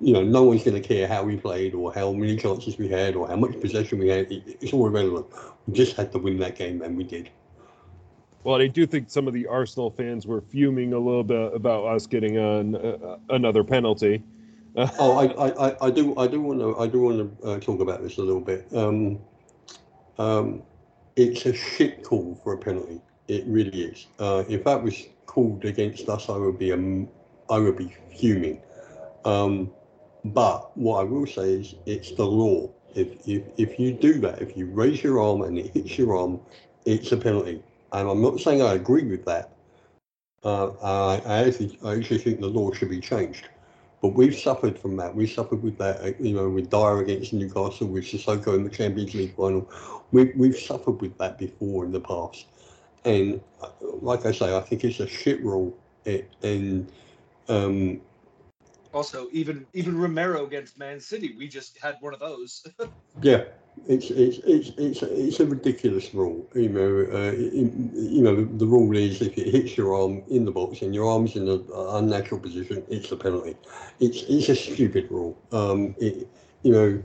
you 0.00 0.12
know, 0.12 0.22
no 0.22 0.42
one's 0.44 0.64
going 0.64 0.80
to 0.80 0.86
care 0.86 1.06
how 1.06 1.22
we 1.22 1.36
played 1.36 1.74
or 1.74 1.92
how 1.92 2.12
many 2.12 2.36
chances 2.36 2.78
we 2.78 2.88
had 2.88 3.14
or 3.14 3.28
how 3.28 3.36
much 3.36 3.60
possession 3.60 3.98
we 3.98 4.08
had. 4.08 4.26
It's 4.30 4.72
all 4.72 4.86
irrelevant. 4.86 5.26
We 5.66 5.74
just 5.74 5.96
had 5.96 6.10
to 6.12 6.18
win 6.18 6.38
that 6.38 6.56
game, 6.56 6.82
and 6.82 6.96
we 6.96 7.04
did. 7.04 7.30
Well, 8.44 8.60
I 8.60 8.66
do 8.66 8.86
think 8.86 9.08
some 9.08 9.28
of 9.28 9.34
the 9.34 9.46
Arsenal 9.46 9.90
fans 9.90 10.26
were 10.26 10.40
fuming 10.40 10.92
a 10.94 10.98
little 10.98 11.22
bit 11.22 11.54
about 11.54 11.84
us 11.84 12.06
getting 12.06 12.38
on 12.38 12.74
uh, 12.74 13.18
another 13.30 13.62
penalty. 13.62 14.22
oh, 14.76 15.18
I, 15.18 15.68
I, 15.68 15.86
I 15.86 15.90
do, 15.90 16.16
I 16.16 16.26
do 16.26 16.40
want 16.40 16.60
to, 16.60 16.78
I 16.78 16.86
do 16.88 17.00
want 17.00 17.40
to 17.40 17.46
uh, 17.46 17.60
talk 17.60 17.80
about 17.80 18.02
this 18.02 18.18
a 18.18 18.22
little 18.22 18.40
bit. 18.40 18.66
Um, 18.74 19.20
um, 20.18 20.62
it's 21.14 21.46
a 21.46 21.52
shit 21.52 22.02
call 22.02 22.40
for 22.42 22.54
a 22.54 22.58
penalty. 22.58 23.00
It 23.28 23.44
really 23.46 23.84
is. 23.84 24.06
Uh, 24.18 24.44
if 24.48 24.64
that 24.64 24.82
was 24.82 25.06
called 25.26 25.64
against 25.64 26.08
us, 26.08 26.28
I 26.28 26.36
would 26.36 26.58
be, 26.58 26.72
um, 26.72 27.08
I 27.48 27.58
would 27.58 27.76
be 27.76 27.94
fuming. 28.16 28.60
Um, 29.24 29.70
but 30.24 30.76
what 30.76 31.00
I 31.00 31.04
will 31.04 31.26
say 31.26 31.54
is, 31.54 31.74
it's 31.86 32.12
the 32.12 32.24
law. 32.24 32.70
If, 32.94 33.26
if 33.26 33.42
if 33.56 33.78
you 33.78 33.92
do 33.92 34.20
that, 34.20 34.42
if 34.42 34.56
you 34.56 34.66
raise 34.66 35.02
your 35.02 35.18
arm 35.20 35.42
and 35.42 35.58
it 35.58 35.72
hits 35.72 35.96
your 35.96 36.16
arm, 36.16 36.40
it's 36.84 37.10
a 37.12 37.16
penalty 37.16 37.62
and 37.92 38.08
I'm 38.08 38.22
not 38.22 38.40
saying 38.40 38.62
I 38.62 38.74
agree 38.74 39.04
with 39.04 39.24
that. 39.26 39.50
Uh, 40.44 40.70
I, 40.82 41.22
I, 41.24 41.48
actually, 41.48 41.78
I 41.84 41.94
actually 41.94 42.18
think 42.18 42.40
the 42.40 42.48
law 42.48 42.72
should 42.72 42.90
be 42.90 43.00
changed. 43.00 43.48
But 44.00 44.14
we've 44.14 44.34
suffered 44.34 44.78
from 44.78 44.96
that. 44.96 45.14
We 45.14 45.28
suffered 45.28 45.62
with 45.62 45.78
that, 45.78 46.00
uh, 46.00 46.12
you 46.18 46.34
know, 46.34 46.48
with 46.48 46.70
Dier 46.70 46.98
against 46.98 47.32
Newcastle, 47.32 47.86
with 47.86 48.04
Sissoko 48.04 48.56
in 48.56 48.64
the 48.64 48.70
Champions 48.70 49.14
League 49.14 49.36
final. 49.36 49.70
We, 50.10 50.32
we've 50.36 50.56
suffered 50.56 51.00
with 51.00 51.16
that 51.18 51.38
before 51.38 51.84
in 51.84 51.92
the 51.92 52.00
past. 52.00 52.46
And 53.04 53.40
uh, 53.62 53.68
like 53.80 54.26
I 54.26 54.32
say, 54.32 54.56
I 54.56 54.60
think 54.60 54.82
it's 54.82 54.98
a 54.98 55.06
shit 55.06 55.42
rule. 55.44 55.76
It, 56.04 56.28
and 56.42 56.90
um, 57.48 58.00
also, 58.92 59.28
even 59.32 59.66
even 59.72 59.98
Romero 59.98 60.44
against 60.44 60.78
Man 60.78 61.00
City, 61.00 61.34
we 61.36 61.48
just 61.48 61.78
had 61.78 61.96
one 62.00 62.14
of 62.14 62.20
those. 62.20 62.66
yeah, 63.22 63.44
it's 63.86 64.10
it's 64.10 64.38
it's 64.44 64.70
it's 64.78 65.02
it's 65.02 65.40
a 65.40 65.46
ridiculous 65.46 66.14
rule. 66.14 66.46
You 66.54 66.68
know, 66.68 67.06
uh, 67.12 67.32
you 67.32 68.22
know 68.22 68.44
the 68.44 68.66
rule 68.66 68.96
is 68.96 69.20
if 69.22 69.36
it 69.38 69.48
hits 69.48 69.76
your 69.76 69.94
arm 69.94 70.22
in 70.28 70.44
the 70.44 70.52
box 70.52 70.82
and 70.82 70.94
your 70.94 71.10
arm's 71.10 71.36
in 71.36 71.48
an 71.48 71.64
unnatural 71.72 72.40
position, 72.40 72.84
it's 72.88 73.10
a 73.12 73.16
penalty. 73.16 73.56
It's 74.00 74.22
it's 74.28 74.48
a 74.48 74.56
stupid 74.56 75.10
rule. 75.10 75.36
Um, 75.52 75.94
it, 75.98 76.28
you 76.62 76.72
know, 76.72 77.02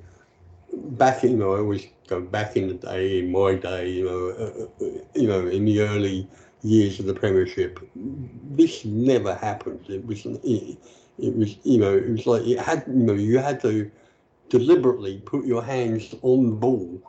back 0.73 1.23
you 1.23 1.35
know 1.35 1.55
I 1.55 1.59
always 1.59 1.88
go 2.07 2.21
back 2.21 2.55
in 2.55 2.67
the 2.67 2.73
day, 2.75 3.19
in 3.19 3.31
my 3.31 3.55
day, 3.55 3.89
you 3.89 4.05
know, 4.05 4.29
uh, 4.29 4.85
uh, 4.85 4.89
you 5.15 5.27
know, 5.27 5.47
in 5.47 5.65
the 5.65 5.81
early 5.81 6.27
years 6.61 6.99
of 6.99 7.05
the 7.05 7.13
Premiership, 7.13 7.79
this 7.95 8.85
never 8.85 9.35
happened. 9.35 9.85
It 9.89 10.05
was 10.05 10.25
it, 10.25 10.77
it 11.20 11.36
was 11.36 11.57
you 11.63 11.78
know 11.78 11.95
it 11.95 12.09
was 12.09 12.26
like 12.26 12.43
it 12.43 12.59
had 12.59 12.84
you 12.88 12.93
know 12.93 13.13
you 13.13 13.38
had 13.38 13.59
to 13.61 13.89
deliberately 14.49 15.22
put 15.26 15.45
your 15.45 15.63
hands 15.63 16.15
on 16.22 16.45
the 16.49 16.55
ball 16.55 17.01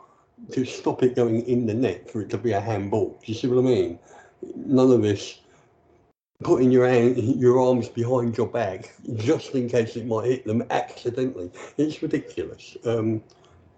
to 0.51 0.65
stop 0.65 1.03
it 1.03 1.15
going 1.15 1.41
in 1.47 1.65
the 1.65 1.73
net 1.73 2.09
for 2.09 2.21
it 2.21 2.29
to 2.29 2.37
be 2.37 2.53
a 2.53 2.59
handball. 2.59 3.19
Do 3.23 3.31
you 3.31 3.37
see 3.37 3.47
what 3.47 3.59
I 3.59 3.61
mean? 3.61 3.99
None 4.55 4.91
of 4.91 5.01
this 5.01 5.39
putting 6.43 6.71
your 6.71 6.87
hand, 6.87 7.17
your 7.17 7.59
arms 7.59 7.89
behind 7.89 8.37
your 8.37 8.47
back 8.47 8.93
just 9.15 9.53
in 9.55 9.69
case 9.69 9.95
it 9.95 10.05
might 10.05 10.25
hit 10.25 10.45
them 10.45 10.63
accidentally. 10.69 11.51
It's 11.77 12.01
ridiculous. 12.01 12.77
Um, 12.85 13.21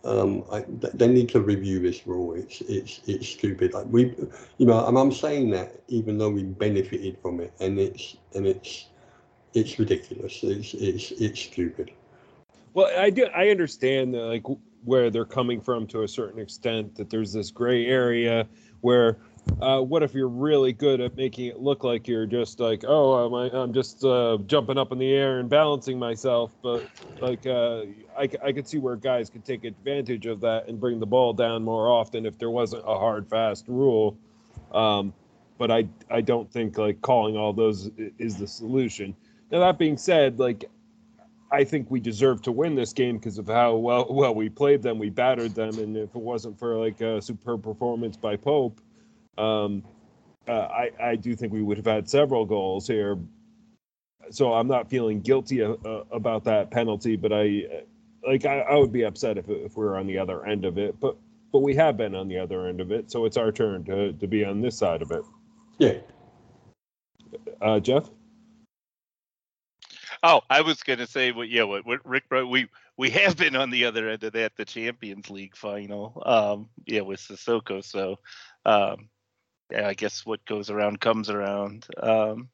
um, 0.04 0.44
I, 0.52 0.66
they 0.94 1.08
need 1.08 1.30
to 1.30 1.42
review 1.42 1.80
this 1.80 2.08
rule. 2.08 2.34
It's 2.34 2.62
it's 2.62 3.02
it's 3.06 3.28
stupid. 3.30 3.74
Like 3.74 3.86
we, 3.88 4.16
you 4.58 4.66
know, 4.66 4.86
and 4.88 4.98
I'm 4.98 5.12
saying 5.12 5.52
that 5.52 5.82
even 5.88 6.18
though 6.18 6.30
we 6.30 6.44
benefited 6.44 7.18
from 7.22 7.40
it, 7.40 7.54
and 7.60 7.80
it's 7.80 8.18
and 8.34 8.48
it's 8.48 8.88
it's 9.54 9.80
ridiculous. 9.80 10.39
It's 10.43 10.74
it's 10.74 11.12
it's 11.12 11.39
stupid. 11.39 11.91
Well, 12.74 12.91
I 12.97 13.10
do. 13.10 13.26
I 13.36 13.49
understand 13.49 14.14
that, 14.14 14.22
like 14.22 14.43
where 14.84 15.10
they're 15.10 15.26
coming 15.26 15.62
from 15.62 15.88
to 15.88 16.04
a 16.04 16.08
certain 16.08 16.39
extent. 16.39 16.95
That 16.95 17.10
there's 17.10 17.34
this 17.34 17.52
gray 17.52 17.86
area 17.86 18.47
where, 18.80 19.18
uh, 19.62 19.80
what 19.80 20.04
if 20.04 20.14
you're 20.14 20.28
really 20.28 20.74
good 20.74 21.02
at 21.02 21.16
making 21.16 21.47
it 21.47 21.60
look 21.60 21.84
like 21.84 22.08
you're 22.08 22.26
just 22.26 22.60
like, 22.60 22.84
oh, 22.88 23.26
I'm, 23.26 23.56
I'm 23.56 23.74
just 23.74 24.04
uh, 24.04 24.38
jumping 24.47 24.78
up 24.78 24.91
in 24.91 24.97
the 24.97 25.14
air 25.14 25.39
and 25.39 25.49
balancing 25.49 25.99
myself, 25.99 26.56
but 26.64 26.89
like 27.20 27.45
uh, 27.45 27.84
I, 28.18 28.30
I 28.43 28.52
could 28.54 28.68
see 28.68 28.80
where 28.80 28.95
guys 28.95 29.30
could 29.30 29.45
take 29.45 29.66
advantage 29.66 30.26
of 30.26 30.41
that 30.41 30.68
and 30.68 30.80
bring 30.80 30.99
the 30.99 31.06
ball 31.06 31.34
down 31.34 31.64
more 31.64 31.89
often 31.89 32.26
if 32.26 32.39
there 32.39 32.49
wasn't 32.49 32.84
a 32.84 32.97
hard 32.97 33.28
fast 33.28 33.66
rule. 33.68 34.18
Um, 34.72 35.14
but 35.58 35.70
I 35.70 35.88
I 36.10 36.22
don't 36.22 36.52
think 36.52 36.78
like 36.78 37.02
calling 37.02 37.38
all 37.38 37.54
those 37.54 37.91
is 38.18 38.38
the 38.38 38.47
solution. 38.47 39.16
Now 39.52 39.60
that 39.60 39.78
being 39.78 39.97
said, 39.97 40.39
like 40.39 40.66
I 41.52 41.66
think 41.66 41.91
we 41.91 41.99
deserve 41.99 42.41
to 42.43 42.52
win 42.52 42.76
this 42.76 42.93
game 42.93 43.18
because 43.18 43.38
of 43.38 43.47
how 43.47 43.76
well 43.76 44.08
well 44.10 44.34
we 44.34 44.49
played 44.49 44.82
them. 44.82 44.97
We 44.97 45.10
battered 45.10 45.54
them, 45.54 45.78
and 45.80 45.97
if 45.97 46.16
it 46.16 46.22
wasn't 46.22 46.58
for 46.58 46.78
like 46.78 47.02
a 47.02 47.22
superb 47.22 47.64
performance 47.64 48.16
by 48.16 48.38
Pope, 48.38 48.80
um, 49.38 49.84
uh, 50.47 50.68
I 50.68 50.91
I 51.02 51.16
do 51.16 51.36
think 51.36 51.52
we 51.52 51.62
would 51.62 51.78
have 51.78 51.86
had 51.86 52.10
several 52.10 52.45
goals 52.45 52.88
here. 52.88 53.18
So 54.30 54.54
I'm 54.54 54.68
not 54.68 54.89
feeling 54.89 55.20
guilty 55.20 55.62
uh, 55.62 55.74
uh 55.84 56.04
about 56.12 56.45
that 56.45 56.72
penalty, 56.72 57.18
but 57.18 57.34
I 57.34 57.84
like 58.26 58.45
I, 58.45 58.60
I 58.60 58.76
would 58.76 58.93
be 58.93 59.04
upset 59.04 59.38
if 59.38 59.49
if 59.49 59.76
we 59.76 59.84
were 59.84 59.97
on 59.97 60.08
the 60.08 60.18
other 60.18 60.45
end 60.45 60.64
of 60.64 60.78
it. 60.78 60.97
But 60.99 61.18
but 61.52 61.60
we 61.60 61.76
have 61.76 61.97
been 61.97 62.16
on 62.16 62.30
the 62.30 62.38
other 62.38 62.68
end 62.68 62.80
of 62.80 62.91
it, 62.93 63.12
so 63.12 63.26
it's 63.26 63.36
our 63.36 63.52
turn 63.52 63.84
to 63.86 64.14
to 64.14 64.28
be 64.28 64.45
on 64.45 64.62
this 64.62 64.78
side 64.78 65.02
of 65.02 65.12
it. 65.12 65.24
Yeah. 65.78 65.97
Uh, 67.62 67.80
Jeff. 67.80 68.10
Oh, 70.24 70.42
I 70.50 70.62
was 70.62 70.84
gonna 70.84 71.08
say 71.08 71.32
what 71.32 71.50
yeah, 71.50 71.64
what, 71.64 71.86
what 71.86 72.06
Rick 72.06 72.30
brought 72.30 72.50
we 72.50 72.68
we 72.98 73.10
have 73.12 73.38
been 73.38 73.56
on 73.56 73.72
the 73.72 73.86
other 73.86 74.10
end 74.10 74.24
of 74.24 74.34
that, 74.34 74.56
the 74.56 74.66
Champions 74.66 75.30
League 75.32 75.56
final. 75.56 76.22
Um, 76.26 76.70
yeah, 76.86 77.02
with 77.02 77.20
Sissoko. 77.22 77.84
So 77.84 78.20
um 78.66 79.10
yeah, 79.72 79.88
I 79.90 79.96
guess 79.96 80.26
what 80.26 80.46
goes 80.46 80.72
around 80.72 81.02
comes 81.02 81.32
around. 81.32 81.88
Um 82.02 82.51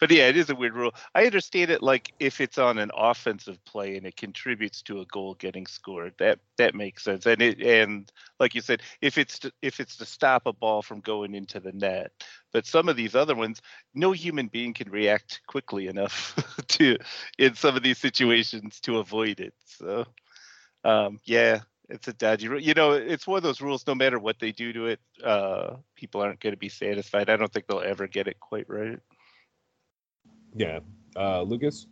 but 0.00 0.10
yeah, 0.10 0.28
it 0.28 0.36
is 0.36 0.50
a 0.50 0.54
weird 0.54 0.74
rule. 0.74 0.94
I 1.14 1.26
understand 1.26 1.70
it 1.70 1.82
like 1.82 2.12
if 2.20 2.40
it's 2.40 2.58
on 2.58 2.78
an 2.78 2.90
offensive 2.96 3.62
play 3.64 3.96
and 3.96 4.06
it 4.06 4.16
contributes 4.16 4.82
to 4.82 5.00
a 5.00 5.06
goal 5.06 5.34
getting 5.34 5.66
scored. 5.66 6.14
That 6.18 6.38
that 6.56 6.74
makes 6.74 7.04
sense. 7.04 7.26
And 7.26 7.42
it 7.42 7.60
and 7.60 8.10
like 8.38 8.54
you 8.54 8.60
said, 8.60 8.82
if 9.00 9.18
it's 9.18 9.40
to, 9.40 9.52
if 9.62 9.80
it's 9.80 9.96
to 9.96 10.06
stop 10.06 10.46
a 10.46 10.52
ball 10.52 10.82
from 10.82 11.00
going 11.00 11.34
into 11.34 11.60
the 11.60 11.72
net. 11.72 12.12
But 12.52 12.66
some 12.66 12.88
of 12.88 12.96
these 12.96 13.14
other 13.14 13.34
ones, 13.34 13.60
no 13.94 14.12
human 14.12 14.48
being 14.48 14.72
can 14.74 14.90
react 14.90 15.40
quickly 15.46 15.86
enough 15.88 16.34
to 16.68 16.96
in 17.38 17.54
some 17.54 17.76
of 17.76 17.82
these 17.82 17.98
situations 17.98 18.80
to 18.80 18.98
avoid 18.98 19.40
it. 19.40 19.54
So 19.66 20.06
um, 20.84 21.20
yeah, 21.24 21.60
it's 21.88 22.08
a 22.08 22.12
dodgy 22.12 22.48
rule. 22.48 22.60
You 22.60 22.74
know, 22.74 22.92
it's 22.92 23.26
one 23.26 23.38
of 23.38 23.42
those 23.42 23.60
rules. 23.60 23.86
No 23.86 23.94
matter 23.94 24.18
what 24.18 24.38
they 24.38 24.52
do 24.52 24.72
to 24.72 24.86
it, 24.86 25.00
uh, 25.24 25.76
people 25.96 26.20
aren't 26.20 26.40
going 26.40 26.52
to 26.52 26.58
be 26.58 26.68
satisfied. 26.68 27.30
I 27.30 27.36
don't 27.36 27.52
think 27.52 27.66
they'll 27.66 27.80
ever 27.80 28.06
get 28.06 28.28
it 28.28 28.40
quite 28.40 28.68
right. 28.68 29.00
Yeah. 30.58 30.80
Uh, 31.14 31.42
Lucas? 31.42 31.86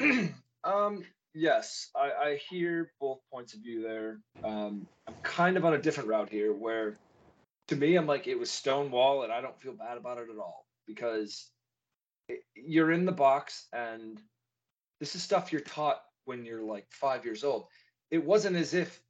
um, 0.64 1.04
yes, 1.34 1.88
I, 1.94 2.10
I 2.30 2.40
hear 2.50 2.90
both 3.00 3.20
points 3.32 3.54
of 3.54 3.60
view 3.60 3.80
there. 3.80 4.18
Um, 4.42 4.88
I'm 5.06 5.14
kind 5.22 5.56
of 5.56 5.64
on 5.64 5.74
a 5.74 5.78
different 5.78 6.08
route 6.08 6.30
here 6.30 6.52
where 6.52 6.96
to 7.68 7.76
me, 7.76 7.94
I'm 7.94 8.08
like, 8.08 8.26
it 8.26 8.36
was 8.36 8.50
Stonewall, 8.50 9.22
and 9.22 9.32
I 9.32 9.40
don't 9.40 9.60
feel 9.60 9.72
bad 9.72 9.98
about 9.98 10.18
it 10.18 10.26
at 10.32 10.38
all 10.38 10.66
because 10.84 11.48
it, 12.28 12.40
you're 12.56 12.90
in 12.90 13.04
the 13.04 13.12
box, 13.12 13.68
and 13.72 14.20
this 14.98 15.14
is 15.14 15.22
stuff 15.22 15.52
you're 15.52 15.60
taught 15.60 16.00
when 16.24 16.44
you're 16.44 16.64
like 16.64 16.86
five 16.90 17.24
years 17.24 17.44
old. 17.44 17.66
It 18.10 18.24
wasn't 18.24 18.56
as 18.56 18.74
if 18.74 19.00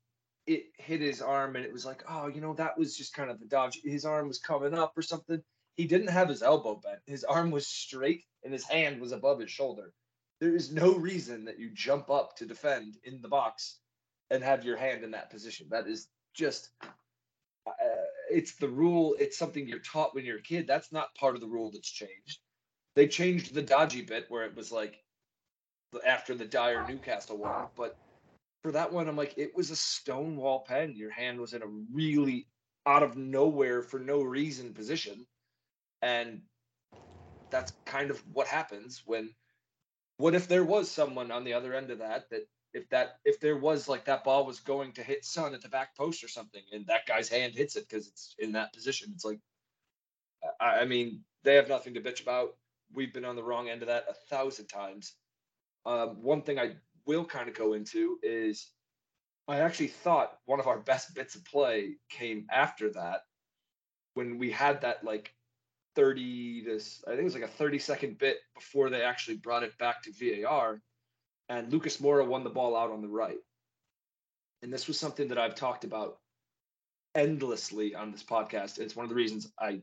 it 0.47 0.65
hit 0.77 1.01
his 1.01 1.23
arm 1.23 1.57
and 1.57 1.65
it 1.65 1.73
was 1.73 1.87
like, 1.87 2.03
oh, 2.11 2.27
you 2.27 2.43
know, 2.43 2.53
that 2.55 2.77
was 2.77 2.95
just 2.95 3.15
kind 3.15 3.31
of 3.31 3.41
the 3.41 3.47
dodge. 3.47 3.81
His 3.85 4.05
arm 4.05 4.29
was 4.29 4.39
coming 4.39 4.75
up 4.75 4.93
or 4.97 5.03
something 5.03 5.43
he 5.79 5.87
didn't 5.87 6.09
have 6.09 6.29
his 6.29 6.43
elbow 6.43 6.75
bent. 6.75 6.99
His 7.07 7.25
arm 7.25 7.53
was 7.53 7.67
straight 7.67 8.25
and 8.43 8.53
his 8.53 8.65
hand 8.65 9.01
was 9.01 9.13
above 9.13 9.39
his 9.39 9.51
shoulder. 9.51 9.95
There 10.41 10.55
is 10.55 10.73
no 10.73 10.95
reason 10.95 11.45
that 11.45 11.61
you 11.61 11.71
jump 11.73 12.11
up 12.11 12.37
to 12.37 12.47
defend 12.47 12.97
in 13.05 13.23
the 13.23 13.29
box 13.29 13.79
and 14.29 14.43
have 14.43 14.65
your 14.65 14.77
hand 14.77 15.05
in 15.05 15.13
that 15.13 15.31
position. 15.31 15.69
That 15.71 15.87
is 15.87 16.09
just 16.35 16.69
uh, 16.83 17.71
it's 18.31 18.57
the 18.57 18.69
rule. 18.69 19.15
It's 19.21 19.39
something 19.39 19.69
you're 19.69 19.79
taught 19.79 20.15
when 20.17 20.25
you're 20.25 20.39
a 20.39 20.43
kid. 20.43 20.67
That's 20.67 20.93
not 20.93 21.15
part 21.15 21.37
of 21.37 21.41
the 21.41 21.47
rule 21.47 21.71
that's 21.71 21.91
changed. 21.91 22.41
They 22.97 23.07
changed 23.07 23.55
the 23.55 23.63
dodgy 23.63 24.03
bit 24.03 24.27
where 24.29 24.45
it 24.45 24.57
was 24.57 24.73
like 24.73 24.97
after 26.05 26.35
the 26.35 26.45
Dier 26.45 26.85
Newcastle 26.89 27.39
one. 27.39 27.67
But 27.77 27.97
for 28.63 28.73
that 28.73 28.93
one, 28.93 29.09
I'm 29.09 29.17
like, 29.17 29.35
it 29.37 29.55
was 29.55 29.71
a 29.71 29.77
stonewall 29.77 30.65
pen. 30.67 30.97
Your 30.97 31.13
hand 31.13 31.41
was 31.41 31.55
in 31.55 31.63
a 31.63 31.69
really 31.93 32.49
out 32.85 33.05
of 33.05 33.17
nowhere 33.17 33.83
for 33.83 34.01
no 34.01 34.23
reason 34.23 34.75
position. 34.75 35.25
And 36.03 36.43
that's 37.51 37.73
kind 37.87 38.11
of 38.11 38.23
what 38.33 38.47
happens 38.47 39.03
when 39.07 39.31
what 40.19 40.35
if 40.35 40.49
there 40.49 40.65
was 40.65 40.91
someone 40.91 41.31
on 41.31 41.45
the 41.45 41.55
other 41.55 41.75
end 41.75 41.91
of 41.91 41.99
that 41.99 42.29
that 42.31 42.43
if 42.75 42.89
that 42.91 43.19
if 43.25 43.41
there 43.41 43.57
was 43.57 43.89
like 43.89 44.05
that 44.05 44.25
ball 44.25 44.45
was 44.45 44.61
going 44.61 44.93
to 44.93 45.03
hit 45.03 45.25
Son 45.25 45.55
at 45.55 45.63
the 45.63 45.69
back 45.69 45.97
post 45.97 46.23
or 46.23 46.29
something 46.29 46.63
and 46.73 46.87
that 46.87 47.07
guy's 47.07 47.29
hand 47.29 47.55
hits 47.55 47.77
it 47.77 47.89
because 47.89 48.07
it's 48.09 48.35
in 48.39 48.53
that 48.53 48.73
position 48.73 49.11
it's 49.15 49.25
like 49.25 49.41
I, 50.61 50.81
I 50.81 50.85
mean 50.85 51.25
they 51.45 51.55
have 51.55 51.69
nothing 51.69 51.95
to 51.95 52.01
bitch 52.01 52.23
about. 52.23 52.57
We've 52.93 53.13
been 53.13 53.25
on 53.25 53.37
the 53.37 53.45
wrong 53.45 53.69
end 53.69 53.83
of 53.83 53.89
that 53.89 54.05
a 54.09 54.15
thousand 54.29 54.67
times. 54.67 55.15
Um, 55.87 56.23
one 56.23 56.43
thing 56.43 56.59
i 56.59 56.73
will 57.07 57.25
kind 57.25 57.49
of 57.49 57.55
go 57.55 57.73
into 57.73 58.19
is 58.23 58.71
i 59.47 59.61
actually 59.61 59.87
thought 59.89 60.39
one 60.45 60.61
of 60.61 60.67
our 60.67 60.81
best 60.81 61.15
bits 61.15 61.35
of 61.35 61.45
play 61.45 61.97
came 62.11 62.47
after 62.51 62.91
that 62.91 63.21
when 64.13 64.37
we 64.37 64.51
had 64.51 64.83
that 64.83 65.03
like 65.05 65.33
30 65.99 66.63
to 66.63 66.75
I 66.77 67.11
think 67.11 67.21
it 67.21 67.25
was 67.25 67.35
like 67.35 67.43
a 67.43 67.49
30 67.49 67.81
second 67.81 68.19
bit 68.19 68.39
before 68.55 68.89
they 68.89 69.03
actually 69.03 69.39
brought 69.39 69.65
it 69.65 69.77
back 69.79 70.01
to 70.05 70.13
VAR 70.13 70.81
and 71.49 71.73
Lucas 71.73 71.97
Moura 71.97 72.25
won 72.25 72.45
the 72.45 72.51
ball 72.51 72.77
out 72.77 72.93
on 72.93 73.03
the 73.03 73.09
right. 73.09 73.39
And 74.63 74.73
this 74.73 74.87
was 74.87 74.97
something 74.97 75.27
that 75.29 75.39
I've 75.39 75.57
talked 75.57 75.83
about 75.83 76.19
endlessly 77.17 77.97
on 77.97 78.13
this 78.13 78.23
podcast. 78.23 78.79
It's 78.79 78.95
one 78.95 79.05
of 79.05 79.11
the 79.11 79.17
reasons 79.17 79.51
I 79.59 79.81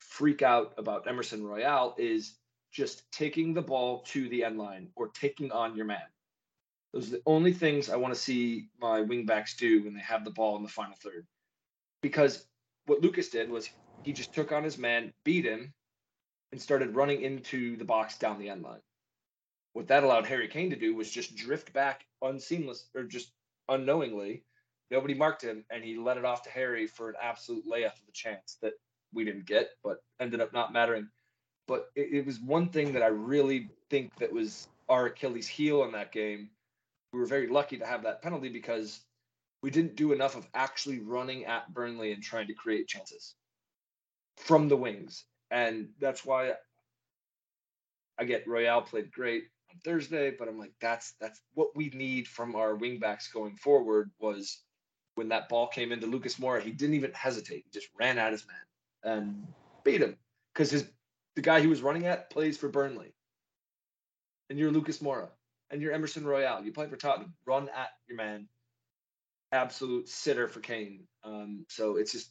freak 0.00 0.42
out 0.42 0.74
about 0.76 1.06
Emerson 1.06 1.44
Royal 1.44 1.94
is 1.98 2.36
just 2.72 3.04
taking 3.12 3.54
the 3.54 3.62
ball 3.62 4.00
to 4.08 4.28
the 4.30 4.42
end 4.42 4.58
line 4.58 4.88
or 4.96 5.08
taking 5.08 5.52
on 5.52 5.76
your 5.76 5.86
man. 5.86 6.02
Those 6.92 7.08
are 7.08 7.16
the 7.16 7.22
only 7.26 7.52
things 7.52 7.90
I 7.90 7.96
want 7.96 8.12
to 8.12 8.20
see 8.20 8.70
my 8.80 9.02
wingbacks 9.02 9.56
do 9.56 9.84
when 9.84 9.94
they 9.94 10.00
have 10.00 10.24
the 10.24 10.32
ball 10.32 10.56
in 10.56 10.64
the 10.64 10.68
final 10.68 10.96
third. 10.96 11.28
Because 12.02 12.44
what 12.86 13.02
Lucas 13.02 13.28
did 13.28 13.48
was 13.48 13.68
he 14.04 14.12
just 14.12 14.34
took 14.34 14.52
on 14.52 14.64
his 14.64 14.78
man, 14.78 15.12
beat 15.24 15.44
him, 15.44 15.72
and 16.52 16.60
started 16.60 16.94
running 16.94 17.22
into 17.22 17.76
the 17.76 17.84
box 17.84 18.18
down 18.18 18.38
the 18.38 18.50
end 18.50 18.62
line. 18.62 18.82
What 19.72 19.88
that 19.88 20.04
allowed 20.04 20.26
Harry 20.26 20.46
Kane 20.46 20.70
to 20.70 20.76
do 20.76 20.94
was 20.94 21.10
just 21.10 21.34
drift 21.34 21.72
back 21.72 22.06
unseamless 22.22 22.84
or 22.94 23.04
just 23.04 23.32
unknowingly. 23.68 24.44
Nobody 24.90 25.14
marked 25.14 25.42
him, 25.42 25.64
and 25.70 25.82
he 25.82 25.96
let 25.96 26.18
it 26.18 26.24
off 26.24 26.42
to 26.42 26.50
Harry 26.50 26.86
for 26.86 27.08
an 27.08 27.16
absolute 27.20 27.66
layup 27.66 27.94
of 27.94 28.08
a 28.08 28.12
chance 28.12 28.58
that 28.62 28.74
we 29.12 29.24
didn't 29.24 29.46
get, 29.46 29.70
but 29.82 29.98
ended 30.20 30.40
up 30.40 30.52
not 30.52 30.72
mattering. 30.72 31.08
But 31.66 31.86
it, 31.96 32.12
it 32.12 32.26
was 32.26 32.38
one 32.38 32.68
thing 32.68 32.92
that 32.92 33.02
I 33.02 33.08
really 33.08 33.70
think 33.90 34.14
that 34.18 34.32
was 34.32 34.68
our 34.88 35.06
Achilles 35.06 35.48
heel 35.48 35.82
in 35.84 35.92
that 35.92 36.12
game. 36.12 36.50
We 37.12 37.20
were 37.20 37.26
very 37.26 37.48
lucky 37.48 37.78
to 37.78 37.86
have 37.86 38.02
that 38.02 38.22
penalty 38.22 38.50
because 38.50 39.00
we 39.62 39.70
didn't 39.70 39.96
do 39.96 40.12
enough 40.12 40.36
of 40.36 40.46
actually 40.52 41.00
running 41.00 41.46
at 41.46 41.72
Burnley 41.72 42.12
and 42.12 42.22
trying 42.22 42.48
to 42.48 42.54
create 42.54 42.86
chances 42.86 43.34
from 44.36 44.68
the 44.68 44.76
wings. 44.76 45.24
And 45.50 45.88
that's 46.00 46.24
why 46.24 46.52
I 48.18 48.24
get 48.24 48.46
Royal 48.46 48.82
played 48.82 49.12
great 49.12 49.44
on 49.70 49.80
Thursday, 49.84 50.32
but 50.36 50.48
I'm 50.48 50.58
like, 50.58 50.72
that's 50.80 51.14
that's 51.20 51.40
what 51.54 51.76
we 51.76 51.90
need 51.90 52.28
from 52.28 52.54
our 52.54 52.76
wingbacks 52.76 53.32
going 53.32 53.56
forward 53.56 54.10
was 54.18 54.62
when 55.14 55.28
that 55.28 55.48
ball 55.48 55.68
came 55.68 55.92
into 55.92 56.06
Lucas 56.06 56.36
Moura, 56.36 56.60
he 56.60 56.72
didn't 56.72 56.96
even 56.96 57.12
hesitate. 57.12 57.64
He 57.64 57.70
just 57.72 57.88
ran 57.98 58.18
at 58.18 58.32
his 58.32 58.46
man 58.46 59.14
and 59.14 59.46
beat 59.84 60.02
him. 60.02 60.16
Because 60.52 60.70
his 60.70 60.86
the 61.36 61.42
guy 61.42 61.60
he 61.60 61.66
was 61.66 61.82
running 61.82 62.06
at 62.06 62.30
plays 62.30 62.56
for 62.56 62.68
Burnley. 62.68 63.14
And 64.50 64.58
you're 64.58 64.70
Lucas 64.70 64.98
Moura. 64.98 65.28
And 65.70 65.80
you're 65.80 65.92
Emerson 65.92 66.24
Royal. 66.24 66.62
You 66.62 66.72
play 66.72 66.86
for 66.86 66.96
Tottenham. 66.96 67.34
Run 67.46 67.68
at 67.74 67.88
your 68.06 68.16
man. 68.16 68.48
Absolute 69.50 70.08
sitter 70.08 70.46
for 70.46 70.60
Kane. 70.60 71.06
Um, 71.24 71.64
so 71.68 71.96
it's 71.96 72.12
just 72.12 72.30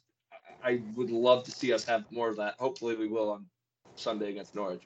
I 0.64 0.80
would 0.96 1.10
love 1.10 1.44
to 1.44 1.50
see 1.50 1.72
us 1.72 1.84
have 1.84 2.10
more 2.10 2.28
of 2.28 2.36
that. 2.36 2.54
Hopefully, 2.58 2.96
we 2.96 3.06
will 3.06 3.30
on 3.30 3.46
Sunday 3.96 4.30
against 4.30 4.54
Norwich. 4.54 4.82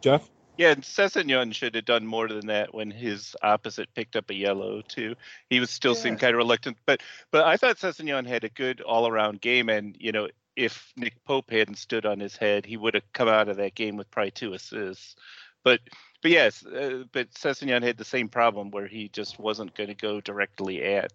Jeff? 0.00 0.28
Yeah, 0.58 0.72
and 0.72 0.82
Sessegnon 0.82 1.54
should 1.54 1.74
have 1.74 1.86
done 1.86 2.06
more 2.06 2.28
than 2.28 2.46
that 2.46 2.74
when 2.74 2.90
his 2.90 3.34
opposite 3.42 3.92
picked 3.94 4.16
up 4.16 4.30
a 4.30 4.34
yellow 4.34 4.82
too. 4.82 5.14
He 5.48 5.60
was 5.60 5.70
still 5.70 5.94
yeah. 5.94 6.00
seemed 6.00 6.20
kind 6.20 6.34
of 6.34 6.38
reluctant, 6.38 6.76
but 6.84 7.02
but 7.30 7.46
I 7.46 7.56
thought 7.56 7.78
Sessegnon 7.78 8.26
had 8.26 8.44
a 8.44 8.50
good 8.50 8.80
all 8.82 9.08
around 9.08 9.40
game, 9.40 9.68
and 9.68 9.96
you 9.98 10.12
know 10.12 10.28
if 10.56 10.92
Nick 10.96 11.14
Pope 11.24 11.50
hadn't 11.50 11.78
stood 11.78 12.04
on 12.04 12.20
his 12.20 12.36
head, 12.36 12.66
he 12.66 12.76
would 12.76 12.94
have 12.94 13.12
come 13.14 13.28
out 13.28 13.48
of 13.48 13.56
that 13.56 13.74
game 13.74 13.96
with 13.96 14.10
probably 14.10 14.30
two 14.30 14.52
assists. 14.52 15.16
But 15.64 15.80
but 16.20 16.30
yes, 16.30 16.64
uh, 16.66 17.04
but 17.12 17.32
Sessegnon 17.32 17.82
had 17.82 17.96
the 17.96 18.04
same 18.04 18.28
problem 18.28 18.70
where 18.70 18.86
he 18.86 19.08
just 19.08 19.38
wasn't 19.38 19.74
going 19.74 19.88
to 19.88 19.94
go 19.94 20.20
directly 20.20 20.82
at 20.82 21.12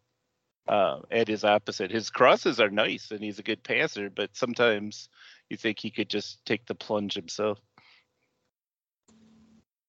uh, 0.68 1.00
at 1.12 1.28
his 1.28 1.44
opposite. 1.44 1.92
His 1.92 2.10
crosses 2.10 2.60
are 2.60 2.70
nice 2.70 3.12
and 3.12 3.22
he's 3.22 3.40
a 3.40 3.44
good 3.44 3.64
passer, 3.64 4.10
but 4.10 4.36
sometimes 4.36 5.10
you 5.50 5.58
think 5.58 5.80
he 5.80 5.92
could 5.92 6.10
just 6.10 6.46
take 6.46 6.66
the 6.66 6.76
plunge 6.76 7.14
himself. 7.14 7.60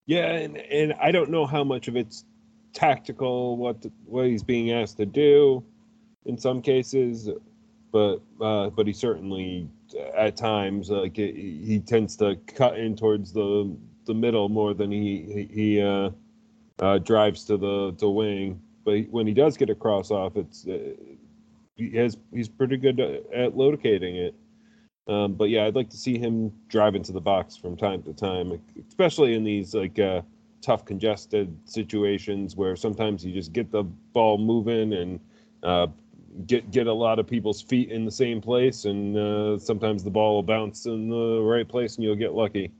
Yeah, 0.07 0.27
and, 0.27 0.57
and 0.57 0.95
I 0.95 1.11
don't 1.11 1.31
know 1.31 1.47
how 1.47 1.65
much 1.65 1.89
of 1.89 1.97
it's 1.97 2.25
tactical, 2.73 3.57
what 3.57 3.83
the, 3.83 3.93
what 4.07 4.27
he's 4.27 4.43
being 4.43 4.73
asked 4.73 4.97
to 4.99 5.07
do 5.07 5.65
in 6.25 6.39
some 6.39 6.63
cases, 6.63 7.29
but 7.93 8.19
uh, 8.41 8.71
but 8.71 8.87
he 8.87 8.93
certainly 8.93 9.69
at 10.17 10.37
times 10.37 10.91
like 10.91 11.17
he, 11.17 11.63
he 11.65 11.81
tends 11.81 12.17
to 12.17 12.37
cut 12.47 12.79
in 12.79 12.97
towards 12.97 13.33
the 13.33 13.77
the 14.05 14.15
middle 14.15 14.49
more 14.49 14.75
than 14.75 14.91
he 14.91 15.49
he 15.51 15.81
uh, 15.81 16.11
uh, 16.81 16.99
drives 16.99 17.45
to 17.45 17.57
the 17.57 17.95
the 17.99 18.09
wing 18.09 18.61
but 18.89 19.11
when 19.11 19.27
he 19.27 19.35
does 19.35 19.59
get 19.59 19.69
a 19.69 19.75
cross 19.75 20.11
off, 20.11 20.37
it's 20.37 20.67
uh, 20.67 20.95
he 21.77 21.91
has 21.91 22.17
he's 22.33 22.49
pretty 22.49 22.79
good 22.79 22.99
at 23.35 23.55
locating 23.55 24.17
it. 24.17 24.35
Um, 25.07 25.35
but 25.35 25.51
yeah, 25.51 25.67
I'd 25.67 25.75
like 25.75 25.91
to 25.91 25.99
see 25.99 26.17
him 26.19 26.51
drive 26.69 26.95
into 26.95 27.13
the 27.13 27.21
box 27.21 27.55
from 27.55 27.77
time 27.77 28.03
to 28.05 28.15
time, 28.15 28.59
especially 28.89 29.35
in 29.35 29.45
these 29.45 29.75
like 29.75 29.99
uh, 29.99 30.23
tough, 30.63 30.87
congested 30.87 31.55
situations 31.67 32.57
where 32.57 32.77
sometimes 32.77 33.23
you 33.27 33.33
just 33.35 33.53
get 33.53 33.71
the 33.71 33.83
ball 33.83 34.39
moving 34.39 34.95
and 34.95 35.21
uh, 35.63 35.89
get 36.47 36.71
get 36.71 36.87
a 36.87 36.93
lot 36.93 37.19
of 37.19 37.27
people's 37.27 37.61
feet 37.61 37.91
in 37.91 38.07
the 38.07 38.11
same 38.11 38.41
place, 38.41 38.87
and 38.87 39.19
uh, 39.19 39.59
sometimes 39.59 40.03
the 40.03 40.11
ball 40.11 40.37
will 40.37 40.43
bounce 40.43 40.87
in 40.87 41.11
the 41.11 41.43
right 41.43 41.69
place 41.69 41.97
and 41.97 42.05
you'll 42.05 42.17
get 42.17 42.33
lucky. 42.33 42.73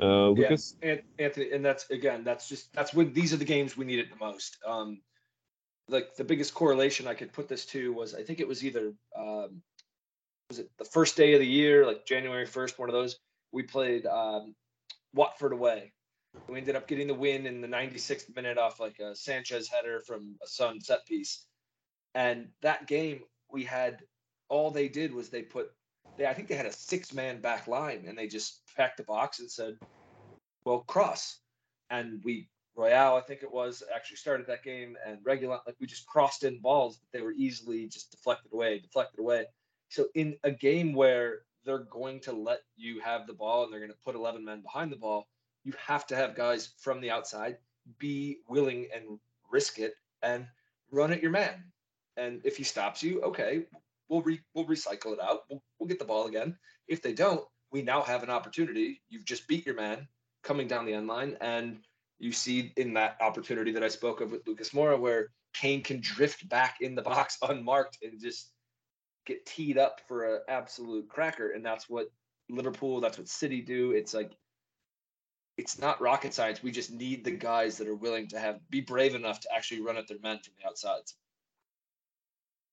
Uh, 0.00 0.28
Lucas, 0.28 0.76
yeah, 0.80 0.90
and 0.90 1.02
Anthony, 1.18 1.50
and 1.50 1.64
that's 1.64 1.90
again, 1.90 2.22
that's 2.22 2.48
just 2.48 2.72
that's 2.72 2.94
when 2.94 3.12
these 3.12 3.32
are 3.32 3.38
the 3.38 3.44
games 3.44 3.76
we 3.76 3.84
need 3.84 3.98
it 3.98 4.08
the 4.08 4.24
most. 4.24 4.58
Um, 4.64 5.00
like 5.88 6.16
the 6.16 6.24
biggest 6.24 6.54
correlation 6.54 7.06
I 7.06 7.14
could 7.14 7.32
put 7.32 7.48
this 7.48 7.66
to 7.66 7.92
was 7.92 8.14
I 8.14 8.22
think 8.22 8.40
it 8.40 8.48
was 8.48 8.64
either 8.64 8.92
um, 9.16 9.62
was 10.48 10.58
it 10.58 10.70
the 10.78 10.84
first 10.84 11.16
day 11.16 11.34
of 11.34 11.40
the 11.40 11.46
year, 11.46 11.86
like 11.86 12.06
January 12.06 12.46
first, 12.46 12.78
one 12.78 12.88
of 12.88 12.94
those. 12.94 13.18
We 13.52 13.62
played 13.62 14.06
um, 14.06 14.54
Watford 15.14 15.52
away. 15.52 15.92
We 16.48 16.58
ended 16.58 16.76
up 16.76 16.88
getting 16.88 17.06
the 17.06 17.14
win 17.14 17.46
in 17.46 17.60
the 17.60 17.68
96th 17.68 18.34
minute 18.34 18.56
off 18.56 18.80
like 18.80 18.98
a 18.98 19.14
Sanchez 19.14 19.68
header 19.68 20.00
from 20.00 20.36
a 20.42 20.46
Son 20.46 20.80
set 20.80 21.06
piece. 21.06 21.46
And 22.14 22.48
that 22.62 22.86
game, 22.86 23.20
we 23.50 23.64
had 23.64 24.02
all 24.48 24.70
they 24.70 24.88
did 24.88 25.14
was 25.14 25.28
they 25.28 25.42
put 25.42 25.70
they 26.16 26.26
I 26.26 26.34
think 26.34 26.48
they 26.48 26.54
had 26.54 26.66
a 26.66 26.72
six 26.72 27.12
man 27.12 27.40
back 27.40 27.66
line 27.66 28.04
and 28.06 28.16
they 28.16 28.28
just 28.28 28.60
packed 28.76 28.98
the 28.98 29.04
box 29.04 29.40
and 29.40 29.50
said, 29.50 29.76
"Well, 30.64 30.80
cross." 30.80 31.38
And 31.90 32.22
we 32.24 32.48
Royal, 32.74 33.16
I 33.16 33.20
think 33.20 33.42
it 33.42 33.52
was, 33.52 33.82
actually 33.94 34.16
started 34.16 34.46
that 34.46 34.62
game, 34.62 34.96
and 35.06 35.18
regular 35.24 35.60
like 35.66 35.76
we 35.80 35.86
just 35.86 36.06
crossed 36.06 36.44
in 36.44 36.58
balls 36.58 36.98
that 36.98 37.16
they 37.16 37.22
were 37.22 37.32
easily 37.32 37.86
just 37.86 38.10
deflected 38.10 38.52
away, 38.52 38.78
deflected 38.78 39.20
away. 39.20 39.44
So 39.88 40.06
in 40.14 40.36
a 40.42 40.50
game 40.50 40.94
where 40.94 41.40
they're 41.64 41.86
going 41.90 42.20
to 42.20 42.32
let 42.32 42.60
you 42.76 43.00
have 43.00 43.26
the 43.26 43.34
ball 43.34 43.64
and 43.64 43.72
they're 43.72 43.80
going 43.80 43.92
to 43.92 43.98
put 44.04 44.14
11 44.14 44.44
men 44.44 44.62
behind 44.62 44.90
the 44.90 44.96
ball, 44.96 45.28
you 45.64 45.74
have 45.86 46.06
to 46.08 46.16
have 46.16 46.34
guys 46.34 46.70
from 46.78 47.00
the 47.00 47.10
outside 47.10 47.58
be 47.98 48.38
willing 48.48 48.88
and 48.94 49.18
risk 49.50 49.78
it 49.78 49.94
and 50.22 50.46
run 50.90 51.12
at 51.12 51.22
your 51.22 51.30
man. 51.30 51.64
And 52.16 52.40
if 52.44 52.56
he 52.56 52.64
stops 52.64 53.02
you, 53.02 53.22
okay, 53.22 53.64
we'll 54.08 54.22
re- 54.22 54.40
we'll 54.54 54.66
recycle 54.66 55.12
it 55.12 55.20
out. 55.20 55.42
We'll, 55.48 55.62
we'll 55.78 55.88
get 55.88 55.98
the 55.98 56.04
ball 56.04 56.26
again. 56.26 56.56
If 56.88 57.02
they 57.02 57.12
don't, 57.12 57.44
we 57.70 57.82
now 57.82 58.02
have 58.02 58.22
an 58.22 58.30
opportunity. 58.30 59.02
You've 59.08 59.24
just 59.24 59.48
beat 59.48 59.66
your 59.66 59.74
man 59.74 60.06
coming 60.42 60.68
down 60.68 60.84
the 60.84 60.94
end 60.94 61.06
line 61.06 61.36
and 61.40 61.78
you 62.22 62.30
see 62.30 62.72
in 62.76 62.94
that 62.94 63.16
opportunity 63.20 63.72
that 63.72 63.82
I 63.82 63.88
spoke 63.88 64.20
of 64.20 64.30
with 64.30 64.46
Lucas 64.46 64.70
Moura, 64.70 64.98
where 64.98 65.30
Kane 65.54 65.82
can 65.82 66.00
drift 66.00 66.48
back 66.48 66.76
in 66.80 66.94
the 66.94 67.02
box 67.02 67.36
unmarked 67.48 67.98
and 68.02 68.20
just 68.20 68.52
get 69.26 69.44
teed 69.44 69.76
up 69.76 70.00
for 70.06 70.36
an 70.36 70.42
absolute 70.48 71.08
cracker. 71.08 71.50
And 71.50 71.66
that's 71.66 71.90
what 71.90 72.06
Liverpool, 72.48 73.00
that's 73.00 73.18
what 73.18 73.28
City 73.28 73.60
do. 73.60 73.90
It's 73.90 74.14
like, 74.14 74.30
it's 75.58 75.80
not 75.80 76.00
rocket 76.00 76.32
science. 76.32 76.62
We 76.62 76.70
just 76.70 76.92
need 76.92 77.24
the 77.24 77.32
guys 77.32 77.76
that 77.78 77.88
are 77.88 77.96
willing 77.96 78.28
to 78.28 78.38
have 78.38 78.60
be 78.70 78.80
brave 78.80 79.16
enough 79.16 79.40
to 79.40 79.48
actually 79.54 79.80
run 79.80 79.96
at 79.96 80.06
their 80.06 80.20
men 80.22 80.38
from 80.38 80.54
the 80.60 80.68
outsides. 80.68 81.16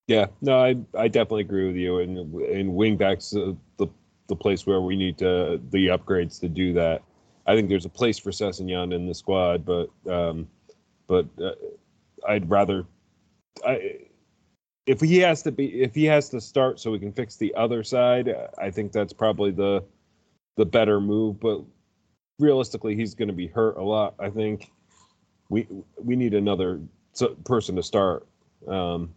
Yeah, 0.08 0.28
no, 0.42 0.64
I 0.64 0.76
I 0.98 1.08
definitely 1.08 1.42
agree 1.42 1.68
with 1.68 1.76
you. 1.76 2.00
And 2.00 2.18
in 2.42 2.72
wingbacks, 2.72 3.36
uh, 3.36 3.56
the 3.78 3.88
the 4.28 4.36
place 4.36 4.66
where 4.66 4.80
we 4.80 4.96
need 4.96 5.18
to 5.18 5.60
the 5.72 5.88
upgrades 5.88 6.40
to 6.40 6.48
do 6.48 6.74
that. 6.74 7.04
I 7.50 7.56
think 7.56 7.68
there's 7.68 7.86
a 7.86 7.90
place 7.90 8.20
for 8.20 8.30
Sessegnon 8.30 8.94
in 8.94 9.08
the 9.08 9.16
squad, 9.16 9.66
but 9.66 9.90
um, 10.08 10.48
but 11.08 11.26
uh, 11.42 11.54
I'd 12.28 12.48
rather 12.48 12.86
I 13.66 14.02
if 14.86 15.02
he 15.02 15.18
has 15.18 15.42
to 15.42 15.52
be 15.52 15.82
if 15.82 15.96
he 15.96 16.06
has 16.06 16.30
to 16.30 16.40
start 16.40 16.80
so 16.80 16.92
we 16.92 17.00
can 17.00 17.12
fix 17.12 17.38
the 17.38 17.52
other 17.56 17.84
side, 17.84 18.30
I 18.60 18.70
think 18.70 18.92
that's 18.92 19.14
probably 19.14 19.50
the 19.50 19.84
the 20.58 20.66
better 20.66 21.02
move. 21.02 21.40
But 21.40 21.64
realistically, 22.38 22.96
he's 22.96 23.16
going 23.16 23.30
to 23.30 23.34
be 23.34 23.48
hurt 23.48 23.78
a 23.78 23.84
lot. 23.84 24.14
I 24.20 24.30
think 24.30 24.72
we 25.50 25.66
we 25.98 26.16
need 26.16 26.36
another 26.36 26.80
person 27.46 27.76
to 27.78 27.82
start 27.82 28.28
um, 28.68 29.12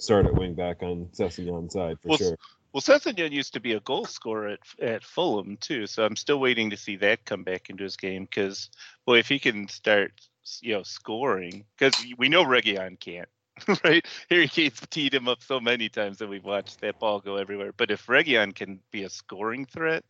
start 0.00 0.26
at 0.26 0.34
wing 0.34 0.54
back 0.54 0.82
on 0.82 1.06
Sessegnon's 1.12 1.74
side 1.74 1.98
for 2.02 2.08
well, 2.08 2.18
sure. 2.18 2.36
Well, 2.72 2.80
Sessegnon 2.80 3.32
used 3.32 3.54
to 3.54 3.60
be 3.60 3.72
a 3.72 3.80
goal 3.80 4.04
scorer 4.04 4.48
at 4.48 4.60
at 4.80 5.04
Fulham 5.04 5.56
too, 5.56 5.86
so 5.86 6.04
I'm 6.04 6.16
still 6.16 6.38
waiting 6.38 6.70
to 6.70 6.76
see 6.76 6.96
that 6.96 7.24
come 7.24 7.42
back 7.42 7.68
into 7.68 7.82
his 7.82 7.96
game. 7.96 8.24
Because 8.24 8.70
boy, 9.06 9.18
if 9.18 9.28
he 9.28 9.38
can 9.38 9.66
start, 9.68 10.12
you 10.60 10.74
know, 10.74 10.82
scoring, 10.84 11.64
because 11.76 12.00
we 12.16 12.28
know 12.28 12.44
Reguilón 12.44 12.98
can't. 13.00 13.28
right? 13.84 14.06
Harry 14.30 14.48
Kane's 14.48 14.80
teed 14.90 15.12
him 15.12 15.28
up 15.28 15.42
so 15.42 15.60
many 15.60 15.88
times 15.88 16.18
that 16.18 16.28
we've 16.28 16.44
watched 16.44 16.80
that 16.80 16.98
ball 16.98 17.20
go 17.20 17.36
everywhere. 17.36 17.72
But 17.76 17.90
if 17.90 18.06
Reguilón 18.06 18.54
can 18.54 18.80
be 18.90 19.02
a 19.02 19.10
scoring 19.10 19.66
threat, 19.66 20.04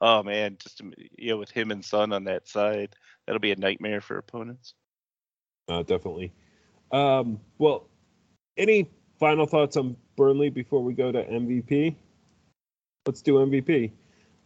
oh 0.00 0.22
man, 0.22 0.56
just 0.60 0.80
you 1.16 1.30
know, 1.30 1.36
with 1.36 1.50
him 1.50 1.70
and 1.70 1.84
Son 1.84 2.12
on 2.12 2.24
that 2.24 2.48
side, 2.48 2.94
that'll 3.26 3.40
be 3.40 3.52
a 3.52 3.56
nightmare 3.56 4.00
for 4.00 4.18
opponents. 4.18 4.74
Uh, 5.68 5.82
definitely. 5.82 6.32
Um, 6.92 7.40
well, 7.58 7.88
any 8.56 8.90
final 9.18 9.46
thoughts 9.46 9.76
on 9.76 9.96
Burnley 10.16 10.50
before 10.50 10.82
we 10.82 10.94
go 10.94 11.10
to 11.10 11.24
MVP? 11.24 11.96
Let's 13.06 13.20
do 13.20 13.34
MVP. 13.34 13.92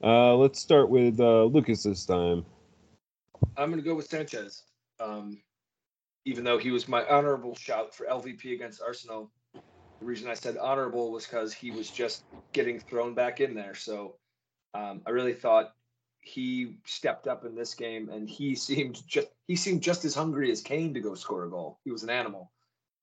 Uh, 0.02 0.34
let's 0.34 0.58
start 0.58 0.90
with 0.90 1.20
uh, 1.20 1.44
Lucas 1.44 1.84
this 1.84 2.04
time. 2.04 2.44
I'm 3.56 3.70
going 3.70 3.80
to 3.80 3.88
go 3.88 3.94
with 3.94 4.06
Sanchez. 4.06 4.64
Um, 4.98 5.40
even 6.24 6.44
though 6.44 6.58
he 6.58 6.70
was 6.70 6.88
my 6.88 7.06
honorable 7.06 7.54
shout 7.54 7.94
for 7.94 8.06
LVP 8.06 8.52
against 8.52 8.82
Arsenal. 8.82 9.30
The 9.54 10.04
reason 10.04 10.28
I 10.28 10.34
said 10.34 10.56
honorable 10.56 11.10
was 11.10 11.24
because 11.24 11.52
he 11.54 11.70
was 11.70 11.90
just 11.90 12.24
getting 12.52 12.78
thrown 12.78 13.14
back 13.14 13.40
in 13.40 13.54
there. 13.54 13.74
So 13.74 14.16
um, 14.74 15.02
I 15.06 15.10
really 15.10 15.32
thought 15.32 15.72
he 16.20 16.76
stepped 16.84 17.26
up 17.26 17.44
in 17.44 17.54
this 17.54 17.74
game, 17.74 18.08
and 18.10 18.28
he 18.28 18.54
seemed 18.56 19.00
just 19.06 19.28
he 19.46 19.56
seemed 19.56 19.82
just 19.82 20.04
as 20.04 20.14
hungry 20.14 20.50
as 20.50 20.60
Kane 20.60 20.92
to 20.94 21.00
go 21.00 21.14
score 21.14 21.44
a 21.44 21.50
goal. 21.50 21.78
He 21.84 21.90
was 21.90 22.02
an 22.02 22.10
animal. 22.10 22.50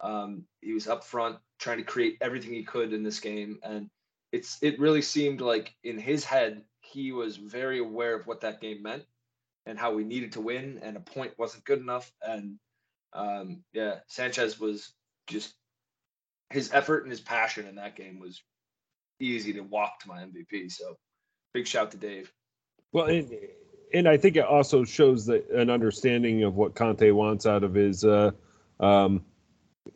Um, 0.02 0.44
he 0.62 0.74
was 0.74 0.88
up 0.88 1.04
front 1.04 1.38
trying 1.58 1.78
to 1.78 1.84
create 1.84 2.18
everything 2.22 2.54
he 2.54 2.64
could 2.64 2.94
in 2.94 3.04
this 3.04 3.20
game, 3.20 3.58
and 3.64 3.90
it's 4.36 4.58
it 4.62 4.80
really 4.80 5.02
seemed 5.02 5.40
like 5.40 5.74
in 5.86 5.98
his 5.98 6.26
head 6.26 6.62
he 6.82 7.14
was 7.14 7.38
very 7.38 7.80
aware 7.80 8.20
of 8.20 8.28
what 8.28 8.42
that 8.42 8.60
game 8.60 8.84
meant 8.84 9.04
and 9.66 9.80
how 9.80 9.94
we 9.94 10.04
needed 10.04 10.34
to 10.34 10.42
win, 10.42 10.80
and 10.84 10.98
a 10.98 11.00
point 11.00 11.32
wasn't 11.38 11.64
good 11.64 11.80
enough, 11.80 12.12
and 12.22 12.60
um, 13.14 13.64
yeah, 13.74 13.96
Sanchez 14.08 14.60
was 14.60 14.94
just 15.26 15.56
his 16.50 16.72
effort 16.74 17.04
and 17.04 17.12
his 17.12 17.22
passion 17.22 17.66
in 17.66 17.76
that 17.76 17.96
game 17.96 18.20
was 18.20 18.44
easy 19.20 19.54
to 19.54 19.62
walk 19.62 20.00
to 20.02 20.08
my 20.10 20.22
MVP. 20.22 20.72
So 20.72 20.98
big 21.54 21.66
shout 21.66 21.92
to 21.92 21.98
Dave. 21.98 22.32
Well, 22.92 23.06
and, 23.06 23.34
and 23.94 24.08
I 24.08 24.18
think 24.18 24.36
it 24.36 24.46
also 24.46 24.84
shows 24.84 25.26
that 25.28 25.50
an 25.50 25.70
understanding 25.70 26.44
of 26.44 26.56
what 26.56 26.76
Conte 26.76 27.10
wants 27.12 27.46
out 27.46 27.64
of 27.64 27.74
his 27.74 28.04
uh, 28.04 28.32
um, 28.82 29.24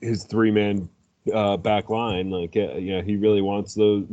his 0.02 0.24
three 0.24 0.50
man 0.50 0.90
uh, 1.34 1.58
back 1.58 1.90
line. 1.90 2.30
Like, 2.30 2.56
uh, 2.56 2.76
yeah, 2.76 3.02
he 3.02 3.16
really 3.16 3.42
wants 3.42 3.74
those 3.74 4.06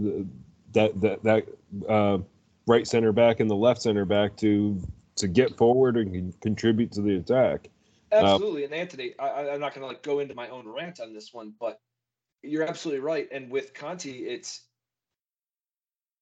that 0.72 1.00
that 1.00 1.22
that 1.22 1.46
uh, 1.88 2.18
right 2.66 2.86
center 2.86 3.12
back 3.12 3.40
and 3.40 3.50
the 3.50 3.56
left 3.56 3.82
center 3.82 4.04
back 4.04 4.36
to 4.38 4.80
to 5.16 5.28
get 5.28 5.56
forward 5.56 5.96
and 5.96 6.38
contribute 6.40 6.92
to 6.92 7.02
the 7.02 7.16
attack. 7.16 7.68
Absolutely, 8.12 8.64
and 8.64 8.72
Anthony, 8.72 9.14
I, 9.18 9.50
I'm 9.50 9.60
not 9.60 9.74
going 9.74 9.82
to 9.82 9.88
like 9.88 10.02
go 10.02 10.20
into 10.20 10.34
my 10.34 10.48
own 10.48 10.68
rant 10.68 11.00
on 11.00 11.12
this 11.12 11.32
one, 11.32 11.54
but 11.58 11.80
you're 12.42 12.62
absolutely 12.62 13.00
right. 13.00 13.28
And 13.32 13.50
with 13.50 13.74
Conte, 13.74 14.10
it's 14.10 14.62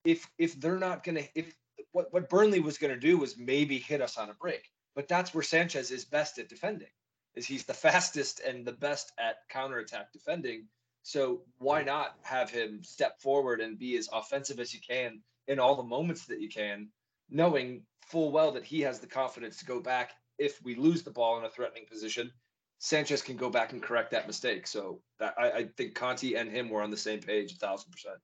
if 0.04 0.28
if 0.38 0.58
they're 0.60 0.78
not 0.78 1.04
going 1.04 1.16
to 1.16 1.24
if 1.34 1.54
what 1.92 2.12
what 2.12 2.28
Burnley 2.28 2.60
was 2.60 2.78
going 2.78 2.92
to 2.92 3.00
do 3.00 3.18
was 3.18 3.36
maybe 3.36 3.78
hit 3.78 4.00
us 4.00 4.16
on 4.16 4.30
a 4.30 4.34
break, 4.34 4.70
but 4.94 5.08
that's 5.08 5.34
where 5.34 5.42
Sanchez 5.42 5.90
is 5.90 6.04
best 6.04 6.38
at 6.38 6.48
defending. 6.48 6.88
Is 7.36 7.46
he's 7.46 7.64
the 7.64 7.74
fastest 7.86 8.40
and 8.40 8.64
the 8.64 8.72
best 8.72 9.12
at 9.18 9.36
counterattack 9.48 10.12
defending. 10.12 10.66
So 11.02 11.42
why 11.58 11.82
not 11.82 12.16
have 12.22 12.50
him 12.50 12.82
step 12.82 13.20
forward 13.20 13.60
and 13.60 13.78
be 13.78 13.96
as 13.96 14.08
offensive 14.12 14.58
as 14.58 14.72
you 14.72 14.80
can 14.80 15.20
in 15.48 15.58
all 15.58 15.76
the 15.76 15.82
moments 15.82 16.24
that 16.26 16.40
you 16.40 16.48
can, 16.48 16.88
knowing 17.28 17.82
full 18.06 18.32
well 18.32 18.52
that 18.52 18.64
he 18.64 18.80
has 18.80 19.00
the 19.00 19.06
confidence 19.06 19.58
to 19.58 19.66
go 19.66 19.80
back 19.80 20.12
if 20.38 20.62
we 20.64 20.74
lose 20.74 21.02
the 21.02 21.10
ball 21.10 21.38
in 21.38 21.44
a 21.44 21.50
threatening 21.50 21.84
position, 21.90 22.30
Sanchez 22.78 23.22
can 23.22 23.36
go 23.36 23.48
back 23.48 23.72
and 23.72 23.82
correct 23.82 24.10
that 24.10 24.26
mistake. 24.26 24.66
So 24.66 25.00
that, 25.18 25.34
I, 25.38 25.50
I 25.50 25.64
think 25.76 25.94
Conte 25.94 26.34
and 26.34 26.50
him 26.50 26.68
were 26.68 26.82
on 26.82 26.90
the 26.90 26.96
same 26.96 27.20
page, 27.20 27.52
a 27.52 27.56
thousand 27.56 27.90
percent. 27.92 28.16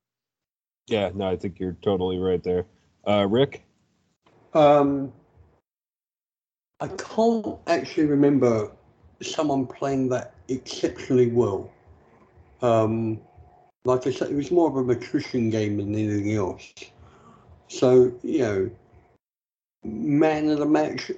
Yeah, 0.86 1.10
no, 1.14 1.28
I 1.28 1.36
think 1.36 1.60
you're 1.60 1.76
totally 1.82 2.18
right 2.18 2.42
there. 2.42 2.66
Uh, 3.06 3.26
Rick? 3.28 3.62
Um, 4.52 5.12
I 6.80 6.88
can't 6.88 7.58
actually 7.66 8.06
remember 8.06 8.72
someone 9.22 9.66
playing 9.66 10.08
that 10.10 10.34
exceptionally 10.48 11.28
well. 11.28 11.70
Um, 12.62 13.20
like 13.84 14.06
I 14.06 14.10
said, 14.10 14.30
it 14.30 14.34
was 14.34 14.50
more 14.50 14.68
of 14.68 14.88
a 14.88 14.92
attrition 14.92 15.50
game 15.50 15.78
than 15.78 15.94
anything 15.94 16.34
else. 16.34 16.72
So, 17.68 18.12
you 18.22 18.38
know, 18.40 18.70
man 19.84 20.48
of 20.50 20.58
the 20.58 20.66
match, 20.66 21.10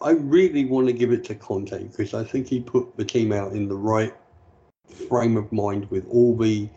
I 0.00 0.10
really 0.10 0.64
want 0.64 0.86
to 0.86 0.92
give 0.92 1.12
it 1.12 1.24
to 1.24 1.34
Conte 1.34 1.84
because 1.84 2.14
I 2.14 2.24
think 2.24 2.48
he 2.48 2.60
put 2.60 2.96
the 2.96 3.04
team 3.04 3.32
out 3.32 3.52
in 3.52 3.68
the 3.68 3.76
right 3.76 4.14
frame 5.08 5.36
of 5.36 5.50
mind 5.52 5.90
with 5.90 6.06
all 6.08 6.36
the 6.36 6.68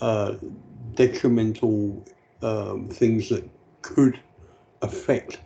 uh, 0.00 0.34
detrimental 0.94 2.04
um, 2.42 2.88
things 2.88 3.28
that 3.28 3.48
could 3.82 4.18
affect 4.82 5.40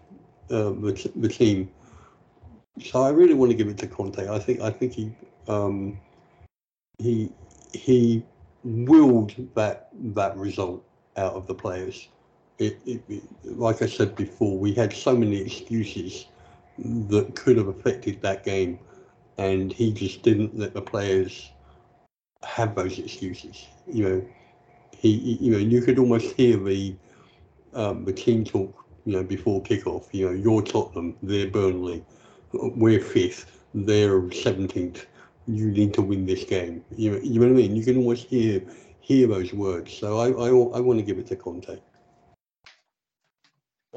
uh, 0.50 0.70
the, 0.70 1.10
the 1.16 1.28
team. 1.28 1.70
So 2.80 3.02
I 3.02 3.10
really 3.10 3.34
want 3.34 3.50
to 3.50 3.56
give 3.56 3.68
it 3.68 3.78
to 3.78 3.86
Conte. 3.86 4.28
I 4.28 4.38
think 4.38 4.60
I 4.60 4.70
think 4.70 4.92
he 4.92 5.12
um, 5.48 5.98
he 6.98 7.30
he 7.72 8.24
willed 8.64 9.34
that 9.54 9.88
that 10.14 10.36
result 10.36 10.84
out 11.16 11.34
of 11.34 11.46
the 11.46 11.54
players. 11.54 12.08
It, 12.58 12.78
it, 12.86 13.02
it, 13.08 13.22
like 13.44 13.82
I 13.82 13.86
said 13.86 14.14
before, 14.14 14.56
we 14.58 14.72
had 14.74 14.92
so 14.92 15.16
many 15.16 15.40
excuses 15.40 16.26
that 16.78 17.34
could 17.34 17.56
have 17.56 17.68
affected 17.68 18.22
that 18.22 18.44
game, 18.44 18.78
and 19.38 19.72
he 19.72 19.92
just 19.92 20.22
didn't 20.22 20.56
let 20.56 20.74
the 20.74 20.82
players 20.82 21.50
have 22.44 22.74
those 22.74 22.98
excuses. 22.98 23.66
You 23.86 24.08
know, 24.08 24.24
he, 24.96 25.38
you 25.40 25.50
know, 25.52 25.58
you 25.58 25.82
could 25.82 25.98
almost 25.98 26.34
hear 26.36 26.56
the 26.56 26.94
um, 27.74 28.04
the 28.04 28.12
team 28.12 28.44
talk, 28.44 28.84
you 29.04 29.12
know, 29.12 29.22
before 29.22 29.62
kickoff. 29.62 30.06
You 30.12 30.26
know, 30.26 30.32
you're 30.32 30.62
Tottenham, 30.62 31.16
they're 31.22 31.48
Burnley, 31.50 32.04
we're 32.76 33.00
fifth, 33.00 33.60
they're 33.74 34.30
seventeenth. 34.32 35.06
You 35.46 35.70
need 35.70 35.92
to 35.94 36.02
win 36.02 36.26
this 36.26 36.44
game. 36.44 36.84
You 36.96 37.20
you 37.22 37.40
know 37.40 37.46
what 37.46 37.52
I 37.52 37.62
mean? 37.62 37.76
You 37.76 37.84
can 37.84 37.96
almost 37.98 38.26
hear 38.26 38.62
hear 39.00 39.26
those 39.26 39.52
words. 39.52 39.92
So 39.92 40.18
I 40.18 40.28
I, 40.30 40.48
I 40.78 40.80
want 40.80 40.98
to 40.98 41.04
give 41.04 41.18
it 41.18 41.26
to 41.28 41.36
Conte. 41.36 41.78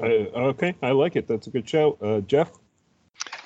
Uh, 0.00 0.04
okay, 0.52 0.74
I 0.82 0.92
like 0.92 1.16
it. 1.16 1.26
That's 1.26 1.48
a 1.48 1.50
good 1.50 1.68
show, 1.68 1.98
uh, 2.02 2.20
Jeff. 2.20 2.52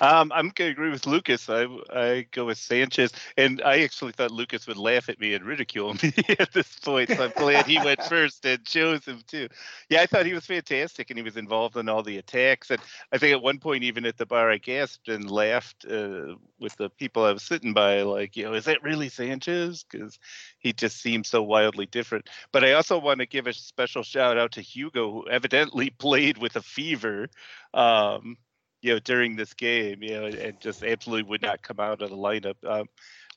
Um, 0.03 0.33
I'm 0.35 0.49
gonna 0.49 0.71
agree 0.71 0.89
with 0.89 1.07
Lucas. 1.07 1.49
I 1.49 1.65
I 1.89 2.27
go 2.31 2.43
with 2.43 2.57
Sanchez, 2.57 3.13
and 3.37 3.61
I 3.63 3.83
actually 3.83 4.11
thought 4.11 4.31
Lucas 4.31 4.67
would 4.67 4.75
laugh 4.75 5.07
at 5.07 5.17
me 5.17 5.33
and 5.33 5.45
ridicule 5.45 5.93
me 5.93 6.11
at 6.39 6.51
this 6.51 6.77
point. 6.79 7.09
So 7.09 7.23
I'm 7.23 7.31
glad 7.37 7.65
he 7.65 7.79
went 7.79 8.03
first 8.09 8.45
and 8.45 8.65
chose 8.65 9.05
him 9.05 9.21
too. 9.25 9.47
Yeah, 9.89 10.01
I 10.01 10.05
thought 10.05 10.25
he 10.25 10.33
was 10.33 10.45
fantastic, 10.45 11.09
and 11.09 11.17
he 11.17 11.23
was 11.23 11.37
involved 11.37 11.77
in 11.77 11.87
all 11.87 12.03
the 12.03 12.17
attacks. 12.17 12.69
And 12.69 12.81
I 13.13 13.17
think 13.17 13.31
at 13.31 13.41
one 13.41 13.59
point, 13.59 13.85
even 13.85 14.05
at 14.05 14.17
the 14.17 14.25
bar, 14.25 14.51
I 14.51 14.57
gasped 14.57 15.07
and 15.07 15.31
laughed 15.31 15.85
uh, 15.89 16.35
with 16.59 16.75
the 16.75 16.89
people 16.89 17.23
I 17.23 17.31
was 17.31 17.43
sitting 17.43 17.71
by, 17.73 18.01
like, 18.01 18.35
you 18.35 18.43
know, 18.43 18.55
is 18.55 18.65
that 18.65 18.83
really 18.83 19.07
Sanchez? 19.07 19.85
Because 19.89 20.19
he 20.59 20.73
just 20.73 21.01
seems 21.01 21.29
so 21.29 21.41
wildly 21.43 21.85
different. 21.85 22.29
But 22.51 22.65
I 22.65 22.73
also 22.73 22.99
want 22.99 23.21
to 23.21 23.25
give 23.25 23.47
a 23.47 23.53
special 23.53 24.03
shout 24.03 24.37
out 24.37 24.51
to 24.53 24.61
Hugo, 24.61 25.11
who 25.11 25.29
evidently 25.29 25.89
played 25.97 26.37
with 26.39 26.57
a 26.57 26.61
fever. 26.61 27.29
Um, 27.73 28.35
you 28.83 28.93
know, 28.93 28.99
during 28.99 29.37
this 29.37 29.53
game, 29.53 30.03
you 30.03 30.11
know, 30.11 30.25
and 30.25 30.59
just 30.59 30.83
absolutely 30.83 31.23
would 31.23 31.41
not 31.41 31.61
come 31.61 31.79
out 31.79 32.01
of 32.01 32.09
the 32.09 32.17
lineup. 32.17 32.55
Um, 32.65 32.89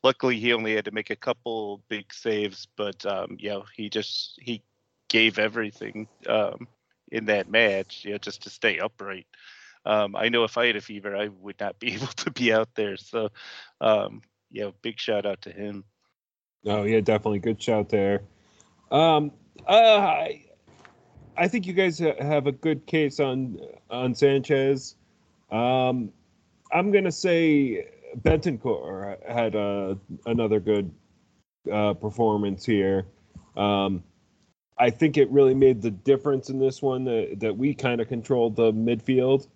luckily, 0.03 0.41
he 0.41 0.53
only 0.53 0.75
had 0.75 0.87
to 0.87 0.91
make 0.91 1.11
a 1.11 1.17
couple 1.17 1.83
big 1.89 2.13
saves, 2.13 2.67
but 2.77 3.07
um, 3.07 3.37
you 3.39 3.51
know, 3.51 3.65
he 3.75 3.89
just 3.89 4.41
he 4.43 4.61
gave 5.09 5.39
everything 5.39 6.09
um, 6.29 6.67
in 7.13 7.27
that 7.27 7.49
match, 7.49 8.05
you 8.05 8.11
know, 8.11 8.19
just 8.19 8.43
to 8.43 8.51
stay 8.51 8.81
upright. 8.81 9.29
Um, 9.85 10.17
I 10.17 10.31
know 10.31 10.43
if 10.43 10.59
I 10.59 10.67
had 10.67 10.75
a 10.75 10.81
fever, 10.81 11.17
I 11.17 11.29
would 11.29 11.61
not 11.61 11.79
be 11.79 11.95
able 11.95 12.09
to 12.09 12.33
be 12.33 12.53
out 12.53 12.75
there. 12.75 12.97
So, 12.97 13.29
um, 13.81 14.23
you 14.51 14.63
know, 14.63 14.75
big 14.83 14.99
shout 14.99 15.27
out 15.27 15.43
to 15.43 15.53
him. 15.53 15.85
Oh 16.65 16.83
yeah, 16.83 17.01
definitely 17.01 17.39
good 17.39 17.63
shout 17.63 17.89
there. 17.89 18.23
Um, 18.91 19.31
uh, 19.65 19.73
I, 19.73 20.45
I 21.37 21.47
think 21.47 21.69
you 21.69 21.73
guys 21.73 22.01
have 22.01 22.49
a 22.49 22.53
good 22.53 22.85
case 22.87 23.21
on 23.21 23.61
on 23.89 24.17
Sanchez. 24.17 24.97
Um, 25.51 26.13
I'm 26.73 26.91
gonna 26.91 27.13
say 27.13 27.89
Bentancur 28.23 29.17
had 29.31 29.55
a, 29.55 29.99
another 30.27 30.61
good 30.61 30.91
uh, 31.71 31.95
performance 31.95 32.65
here. 32.65 33.07
Um, 33.57 34.03
I 34.79 34.91
think 34.91 35.17
it 35.17 35.31
really 35.31 35.55
made 35.55 35.81
the 35.81 35.91
difference 35.91 36.51
in 36.51 36.59
this 36.59 36.83
one 36.83 37.05
that, 37.05 37.41
that 37.41 37.57
we 37.57 37.75
kind 37.75 38.01
of 38.01 38.09
controlled 38.09 38.57
the 38.57 38.73
midfield, 38.73 39.49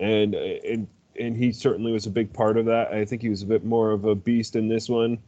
and 0.00 0.34
and 0.34 0.86
and 1.18 1.36
he 1.36 1.52
certainly 1.52 1.92
was 1.92 2.06
a 2.06 2.10
big 2.10 2.32
part 2.32 2.56
of 2.56 2.66
that. 2.66 2.92
I 2.92 3.04
think 3.04 3.22
he 3.22 3.28
was 3.28 3.42
a 3.42 3.46
bit 3.46 3.64
more 3.64 3.90
of 3.90 4.04
a 4.04 4.14
beast 4.14 4.56
in 4.56 4.68
this 4.68 4.88
one, 4.88 5.18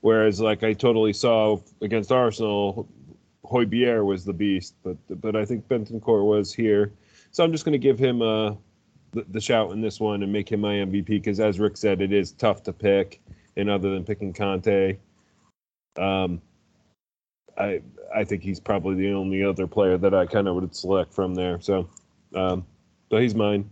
whereas 0.00 0.40
like 0.40 0.62
I 0.62 0.72
totally 0.72 1.12
saw 1.12 1.60
against 1.82 2.10
Arsenal, 2.10 2.88
Højbjerg 3.44 4.04
was 4.06 4.24
the 4.24 4.32
beast, 4.32 4.74
but 4.82 4.96
but 5.20 5.36
I 5.36 5.44
think 5.44 5.68
Bentancur 5.68 6.24
was 6.24 6.54
here, 6.54 6.92
so 7.32 7.44
I'm 7.44 7.52
just 7.52 7.64
going 7.64 7.72
to 7.72 7.78
give 7.78 7.98
him 7.98 8.22
uh, 8.22 8.54
the, 9.28 9.40
shout 9.40 9.70
in 9.72 9.80
this 9.80 10.00
one 10.00 10.22
and 10.22 10.32
make 10.32 10.50
him 10.50 10.60
my 10.60 10.74
MVP 10.74 11.06
because 11.06 11.40
as 11.40 11.58
Rick 11.58 11.76
said, 11.76 12.00
it 12.00 12.12
is 12.12 12.32
tough 12.32 12.62
to 12.64 12.72
pick, 12.72 13.20
and 13.56 13.70
other 13.70 13.90
than 13.90 14.04
picking 14.04 14.32
Conte, 14.32 14.98
um, 15.98 16.40
I 17.58 17.80
I 18.14 18.24
think 18.24 18.42
he's 18.42 18.60
probably 18.60 18.94
the 18.94 19.12
only 19.12 19.42
other 19.44 19.66
player 19.66 19.98
that 19.98 20.14
I 20.14 20.26
kind 20.26 20.48
of 20.48 20.54
would 20.54 20.74
select 20.74 21.12
from 21.12 21.34
there. 21.34 21.60
So, 21.60 21.88
um, 22.34 22.66
so 23.10 23.18
he's 23.18 23.34
mine. 23.34 23.70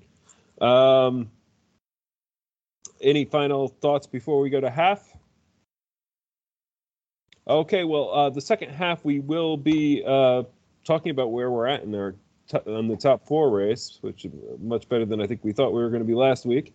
Um, 0.61 1.31
any 3.01 3.25
final 3.25 3.69
thoughts 3.69 4.07
before 4.07 4.41
we 4.41 4.51
go 4.51 4.61
to 4.61 4.71
half? 4.71 5.13
Okay, 7.47 7.85
well, 7.85 8.11
uh, 8.11 8.31
the 8.31 8.41
second 8.41 8.71
half 8.71 9.05
we 9.05 9.21
will 9.21 9.59
be 9.59 10.03
uh, 10.07 10.45
talking 10.85 11.11
about 11.11 11.31
where 11.31 11.51
we're 11.51 11.67
at 11.67 11.83
in 11.83 11.95
our 11.95 12.15
t- 12.49 12.59
on 12.67 12.89
the 12.89 12.97
top 12.97 13.27
four 13.27 13.51
race, 13.51 13.99
which 14.01 14.25
is 14.25 14.33
much 14.61 14.89
better 14.89 15.05
than 15.05 15.21
I 15.21 15.27
think 15.27 15.45
we 15.45 15.53
thought 15.53 15.73
we 15.73 15.83
were 15.83 15.91
going 15.91 16.03
to 16.03 16.07
be 16.07 16.15
last 16.15 16.47
week. 16.47 16.75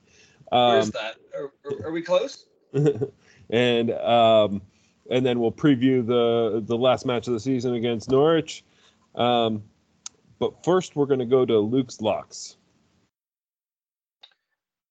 Um, 0.52 0.74
Where's 0.74 0.92
that? 0.92 1.16
Are, 1.36 1.52
are, 1.66 1.88
are 1.88 1.92
we 1.92 2.02
close? 2.02 2.46
and 3.50 3.92
um, 3.92 4.62
and 5.10 5.26
then 5.26 5.40
we'll 5.40 5.52
preview 5.52 6.06
the 6.06 6.62
the 6.66 6.78
last 6.78 7.06
match 7.06 7.28
of 7.28 7.34
the 7.34 7.40
season 7.40 7.76
against 7.76 8.10
Norwich. 8.10 8.64
Um, 9.16 9.64
but 10.40 10.64
first, 10.64 10.96
we're 10.96 11.06
going 11.06 11.20
to 11.20 11.26
go 11.26 11.46
to 11.46 11.60
Luke's 11.60 12.00
locks. 12.02 12.58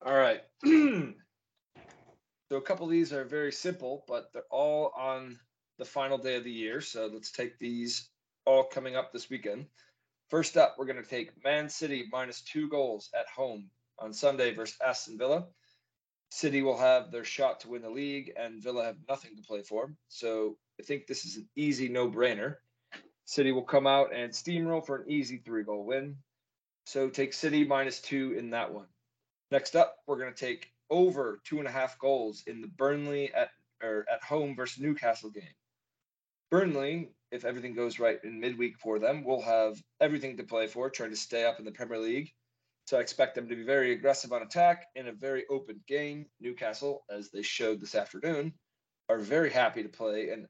All 0.04 0.16
right. 0.16 0.42
so 0.64 1.14
a 2.52 2.60
couple 2.60 2.86
of 2.86 2.90
these 2.90 3.12
are 3.12 3.24
very 3.24 3.52
simple, 3.52 4.04
but 4.06 4.30
they're 4.32 4.42
all 4.50 4.92
on 4.96 5.38
the 5.78 5.84
final 5.84 6.18
day 6.18 6.36
of 6.36 6.44
the 6.44 6.52
year. 6.52 6.80
So 6.80 7.08
let's 7.12 7.30
take 7.30 7.58
these 7.58 8.10
all 8.44 8.64
coming 8.64 8.96
up 8.96 9.12
this 9.12 9.30
weekend. 9.30 9.66
First 10.28 10.58
up, 10.58 10.76
we're 10.76 10.84
going 10.84 11.02
to 11.02 11.08
take 11.08 11.42
Man 11.42 11.70
City 11.70 12.04
minus 12.12 12.42
two 12.42 12.68
goals 12.68 13.08
at 13.18 13.26
home 13.28 13.70
on 13.98 14.12
Sunday 14.12 14.54
versus 14.54 14.76
Aston 14.86 15.16
Villa. 15.16 15.46
City 16.30 16.60
will 16.60 16.76
have 16.76 17.10
their 17.10 17.24
shot 17.24 17.60
to 17.60 17.68
win 17.68 17.80
the 17.80 17.88
league, 17.88 18.32
and 18.38 18.62
Villa 18.62 18.84
have 18.84 18.96
nothing 19.08 19.34
to 19.36 19.42
play 19.42 19.62
for. 19.62 19.90
So 20.08 20.58
I 20.78 20.82
think 20.82 21.06
this 21.06 21.24
is 21.24 21.38
an 21.38 21.48
easy 21.56 21.88
no 21.88 22.10
brainer. 22.10 22.56
City 23.24 23.52
will 23.52 23.62
come 23.62 23.86
out 23.86 24.14
and 24.14 24.30
steamroll 24.30 24.84
for 24.84 24.96
an 24.96 25.10
easy 25.10 25.38
three 25.38 25.64
goal 25.64 25.86
win. 25.86 26.16
So 26.84 27.08
take 27.08 27.32
City 27.32 27.64
minus 27.64 28.00
two 28.00 28.34
in 28.38 28.50
that 28.50 28.72
one. 28.72 28.86
Next 29.50 29.76
up, 29.76 29.96
we're 30.06 30.18
going 30.18 30.34
to 30.34 30.38
take 30.38 30.70
over 30.90 31.40
two 31.44 31.58
and 31.58 31.66
a 31.66 31.70
half 31.70 31.98
goals 31.98 32.42
in 32.46 32.60
the 32.60 32.68
Burnley 32.68 33.32
at 33.32 33.48
or 33.82 34.04
at 34.12 34.22
home 34.22 34.54
versus 34.54 34.82
Newcastle 34.82 35.30
game. 35.30 35.54
Burnley, 36.50 37.12
if 37.30 37.44
everything 37.44 37.74
goes 37.74 37.98
right 37.98 38.18
in 38.24 38.40
midweek 38.40 38.78
for 38.78 38.98
them, 38.98 39.24
we'll 39.24 39.42
have 39.42 39.82
everything 40.00 40.36
to 40.36 40.44
play 40.44 40.66
for, 40.66 40.90
trying 40.90 41.10
to 41.10 41.16
stay 41.16 41.44
up 41.44 41.58
in 41.58 41.64
the 41.64 41.72
Premier 41.72 41.98
League. 41.98 42.32
So 42.86 42.96
I 42.96 43.00
expect 43.00 43.34
them 43.34 43.48
to 43.48 43.56
be 43.56 43.64
very 43.64 43.92
aggressive 43.92 44.32
on 44.32 44.42
attack 44.42 44.86
in 44.94 45.08
a 45.08 45.12
very 45.12 45.44
open 45.50 45.80
game. 45.86 46.26
Newcastle, 46.40 47.04
as 47.10 47.30
they 47.30 47.42
showed 47.42 47.80
this 47.80 47.94
afternoon, 47.94 48.54
are 49.08 49.18
very 49.18 49.50
happy 49.50 49.82
to 49.82 49.88
play 49.88 50.30
an 50.30 50.48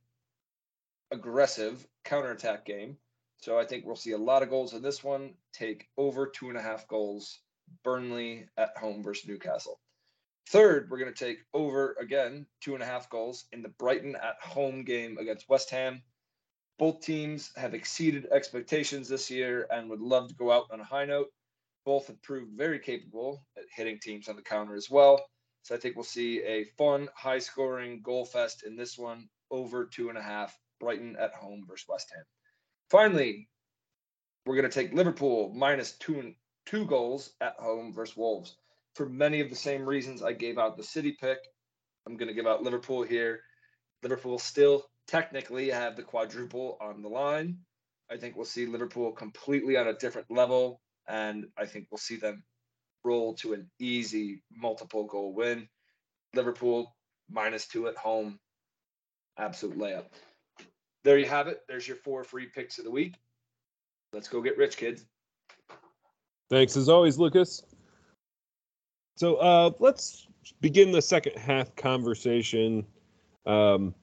aggressive 1.10 1.86
counterattack 2.04 2.64
game. 2.64 2.96
So 3.38 3.58
I 3.58 3.64
think 3.64 3.84
we'll 3.84 3.96
see 3.96 4.12
a 4.12 4.18
lot 4.18 4.42
of 4.42 4.50
goals 4.50 4.74
in 4.74 4.82
this 4.82 5.02
one. 5.02 5.34
Take 5.52 5.88
over 5.96 6.26
two 6.26 6.48
and 6.48 6.58
a 6.58 6.62
half 6.62 6.86
goals. 6.88 7.40
Burnley 7.84 8.46
at 8.56 8.76
home 8.76 9.02
versus 9.02 9.28
Newcastle. 9.28 9.80
Third, 10.48 10.88
we're 10.90 10.98
going 10.98 11.12
to 11.12 11.24
take 11.24 11.40
over 11.52 11.94
again 12.00 12.46
two 12.60 12.74
and 12.74 12.82
a 12.82 12.86
half 12.86 13.10
goals 13.10 13.44
in 13.52 13.62
the 13.62 13.68
Brighton 13.68 14.16
at 14.16 14.36
home 14.42 14.84
game 14.84 15.18
against 15.18 15.48
West 15.48 15.70
Ham. 15.70 16.02
Both 16.78 17.00
teams 17.00 17.50
have 17.56 17.74
exceeded 17.74 18.28
expectations 18.30 19.08
this 19.08 19.30
year 19.30 19.66
and 19.70 19.90
would 19.90 20.00
love 20.00 20.28
to 20.28 20.34
go 20.34 20.52
out 20.52 20.66
on 20.70 20.80
a 20.80 20.84
high 20.84 21.04
note. 21.04 21.28
Both 21.84 22.06
have 22.06 22.22
proved 22.22 22.56
very 22.56 22.78
capable 22.78 23.44
at 23.56 23.64
hitting 23.74 23.98
teams 23.98 24.28
on 24.28 24.36
the 24.36 24.42
counter 24.42 24.76
as 24.76 24.88
well. 24.88 25.26
So 25.62 25.74
I 25.74 25.78
think 25.78 25.96
we'll 25.96 26.04
see 26.04 26.42
a 26.44 26.64
fun, 26.76 27.08
high 27.14 27.40
scoring 27.40 28.00
goal 28.02 28.24
fest 28.24 28.62
in 28.64 28.76
this 28.76 28.96
one 28.96 29.28
over 29.50 29.86
two 29.86 30.08
and 30.08 30.16
a 30.18 30.22
half. 30.22 30.56
Brighton 30.78 31.16
at 31.18 31.34
home 31.34 31.64
versus 31.66 31.88
West 31.88 32.12
Ham. 32.14 32.24
Finally, 32.90 33.48
we're 34.46 34.54
going 34.54 34.70
to 34.70 34.74
take 34.74 34.92
Liverpool 34.92 35.52
minus 35.54 35.92
two 35.98 36.20
and 36.20 36.34
two 36.66 36.86
goals 36.86 37.32
at 37.40 37.56
home 37.58 37.92
versus 37.92 38.16
Wolves. 38.16 38.56
For 38.94 39.08
many 39.08 39.40
of 39.40 39.50
the 39.50 39.56
same 39.56 39.84
reasons 39.84 40.22
I 40.22 40.32
gave 40.32 40.58
out 40.58 40.76
the 40.76 40.84
City 40.84 41.16
pick, 41.20 41.38
I'm 42.06 42.16
going 42.16 42.28
to 42.28 42.34
give 42.34 42.46
out 42.46 42.62
Liverpool 42.62 43.02
here. 43.02 43.40
Liverpool 44.02 44.38
still 44.38 44.84
technically 45.08 45.70
have 45.70 45.96
the 45.96 46.02
quadruple 46.02 46.76
on 46.80 47.02
the 47.02 47.08
line. 47.08 47.56
I 48.10 48.16
think 48.16 48.36
we'll 48.36 48.44
see 48.44 48.66
Liverpool 48.66 49.10
completely 49.10 49.76
on 49.76 49.88
a 49.88 49.94
different 49.94 50.30
level, 50.30 50.80
and 51.08 51.46
I 51.58 51.66
think 51.66 51.88
we'll 51.90 51.98
see 51.98 52.16
them 52.16 52.44
roll 53.04 53.34
to 53.34 53.54
an 53.54 53.70
easy 53.80 54.42
multiple 54.54 55.04
goal 55.04 55.34
win. 55.34 55.68
Liverpool 56.34 56.94
minus 57.30 57.66
two 57.66 57.88
at 57.88 57.96
home, 57.96 58.38
absolute 59.38 59.78
layup. 59.78 60.04
There 61.04 61.18
you 61.18 61.26
have 61.26 61.48
it. 61.48 61.60
There's 61.68 61.88
your 61.88 61.96
four 61.96 62.24
free 62.24 62.46
picks 62.46 62.78
of 62.78 62.84
the 62.84 62.90
week. 62.90 63.14
Let's 64.12 64.28
go 64.28 64.40
get 64.40 64.56
rich, 64.56 64.76
kids. 64.76 65.04
Thanks 66.50 66.76
as 66.76 66.88
always, 66.88 67.18
Lucas. 67.18 67.62
So 69.16 69.36
uh, 69.36 69.70
let's 69.80 70.28
begin 70.60 70.92
the 70.92 71.02
second 71.02 71.36
half 71.36 71.74
conversation 71.76 72.86
um, 73.46 73.94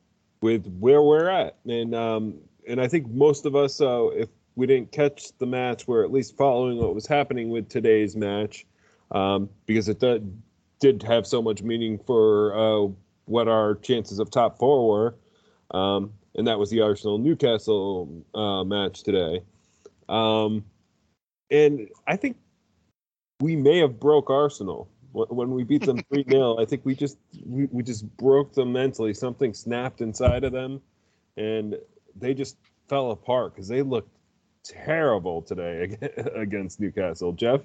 with 0.45 0.67
where 0.79 1.01
we're 1.01 1.27
at, 1.27 1.57
and 1.65 1.95
um, 1.95 2.35
and 2.67 2.79
I 2.79 2.87
think 2.87 3.09
most 3.09 3.47
of 3.47 3.55
us, 3.55 3.81
uh, 3.81 4.09
if 4.13 4.29
we 4.55 4.67
didn't 4.67 4.91
catch 4.91 5.35
the 5.39 5.47
match, 5.47 5.87
were 5.87 6.03
at 6.03 6.11
least 6.11 6.37
following 6.37 6.77
what 6.77 6.93
was 6.93 7.07
happening 7.07 7.49
with 7.49 7.67
today's 7.67 8.15
match, 8.15 8.63
um, 9.09 9.49
because 9.65 9.89
it 9.89 9.99
did, 9.99 11.01
have 11.01 11.25
so 11.25 11.41
much 11.41 11.63
meaning 11.63 11.97
for 11.97 12.53
uh, 12.55 12.87
what 13.25 13.47
our 13.47 13.73
chances 13.73 14.19
of 14.19 14.29
top 14.29 14.59
four 14.59 14.87
were, 14.87 15.15
um, 15.71 16.13
and 16.35 16.45
that 16.45 16.59
was 16.59 16.69
the 16.69 16.79
Arsenal 16.79 17.17
Newcastle 17.17 18.23
uh, 18.35 18.63
match 18.63 19.01
today. 19.01 19.41
Um, 20.09 20.63
and 21.49 21.89
I 22.05 22.17
think 22.17 22.37
we 23.39 23.55
may 23.55 23.79
have 23.79 23.99
broke 23.99 24.29
Arsenal 24.29 24.87
when 25.15 25.51
we 25.51 25.63
beat 25.63 25.85
them 25.85 25.99
3 26.13 26.25
0. 26.29 26.57
I 26.59 26.65
think 26.65 26.85
we 26.85 26.95
just 26.95 27.17
we, 27.45 27.65
we 27.71 27.83
just 27.83 28.05
broke 28.17 28.53
them 28.53 28.73
mentally. 28.73 29.13
Something 29.13 29.53
snapped 29.53 30.01
inside 30.01 30.43
of 30.43 30.51
them, 30.51 30.81
and 31.37 31.77
they 32.15 32.33
just 32.33 32.57
fell 32.89 33.11
apart 33.11 33.55
because 33.55 33.67
they 33.67 33.81
looked 33.81 34.15
terrible 34.63 35.41
today 35.41 35.97
against 36.35 36.79
Newcastle. 36.79 37.31
Jeff? 37.31 37.61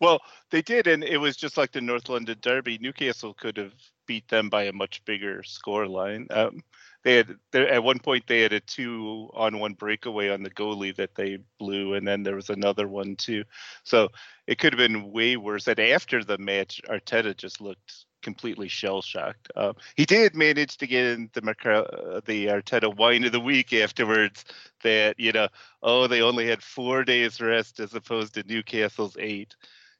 Well, 0.00 0.20
they 0.50 0.62
did, 0.62 0.88
and 0.88 1.04
it 1.04 1.18
was 1.18 1.36
just 1.36 1.56
like 1.56 1.70
the 1.70 1.80
North 1.80 2.08
London 2.08 2.36
Derby. 2.40 2.78
Newcastle 2.78 3.34
could 3.34 3.56
have 3.56 3.74
beat 4.06 4.26
them 4.28 4.48
by 4.48 4.64
a 4.64 4.72
much 4.72 5.04
bigger 5.04 5.42
score 5.44 5.86
line. 5.86 6.26
Um, 6.30 6.62
they 7.02 7.16
had 7.16 7.36
at 7.54 7.82
one 7.82 7.98
point 7.98 8.26
they 8.26 8.42
had 8.42 8.52
a 8.52 8.60
two 8.60 9.30
on 9.34 9.58
one 9.58 9.74
breakaway 9.74 10.28
on 10.28 10.42
the 10.42 10.50
goalie 10.50 10.94
that 10.96 11.14
they 11.14 11.38
blew, 11.58 11.94
and 11.94 12.06
then 12.06 12.22
there 12.22 12.36
was 12.36 12.50
another 12.50 12.86
one 12.86 13.16
too. 13.16 13.44
So 13.84 14.08
it 14.46 14.58
could 14.58 14.72
have 14.72 14.78
been 14.78 15.10
way 15.10 15.36
worse. 15.36 15.66
And 15.66 15.80
after 15.80 16.22
the 16.22 16.38
match, 16.38 16.80
Arteta 16.88 17.36
just 17.36 17.60
looked 17.60 18.06
completely 18.22 18.68
shell 18.68 19.02
shocked. 19.02 19.50
Uh, 19.56 19.72
he 19.96 20.04
did 20.04 20.34
manage 20.36 20.76
to 20.76 20.86
get 20.86 21.06
in 21.06 21.30
the 21.32 21.40
uh, 21.42 22.20
the 22.24 22.46
Arteta 22.46 22.96
whine 22.96 23.24
of 23.24 23.32
the 23.32 23.40
week 23.40 23.72
afterwards. 23.72 24.44
That 24.82 25.18
you 25.18 25.32
know, 25.32 25.48
oh, 25.82 26.06
they 26.06 26.22
only 26.22 26.46
had 26.46 26.62
four 26.62 27.04
days 27.04 27.40
rest 27.40 27.80
as 27.80 27.94
opposed 27.94 28.34
to 28.34 28.44
Newcastle's 28.44 29.16
eight 29.18 29.54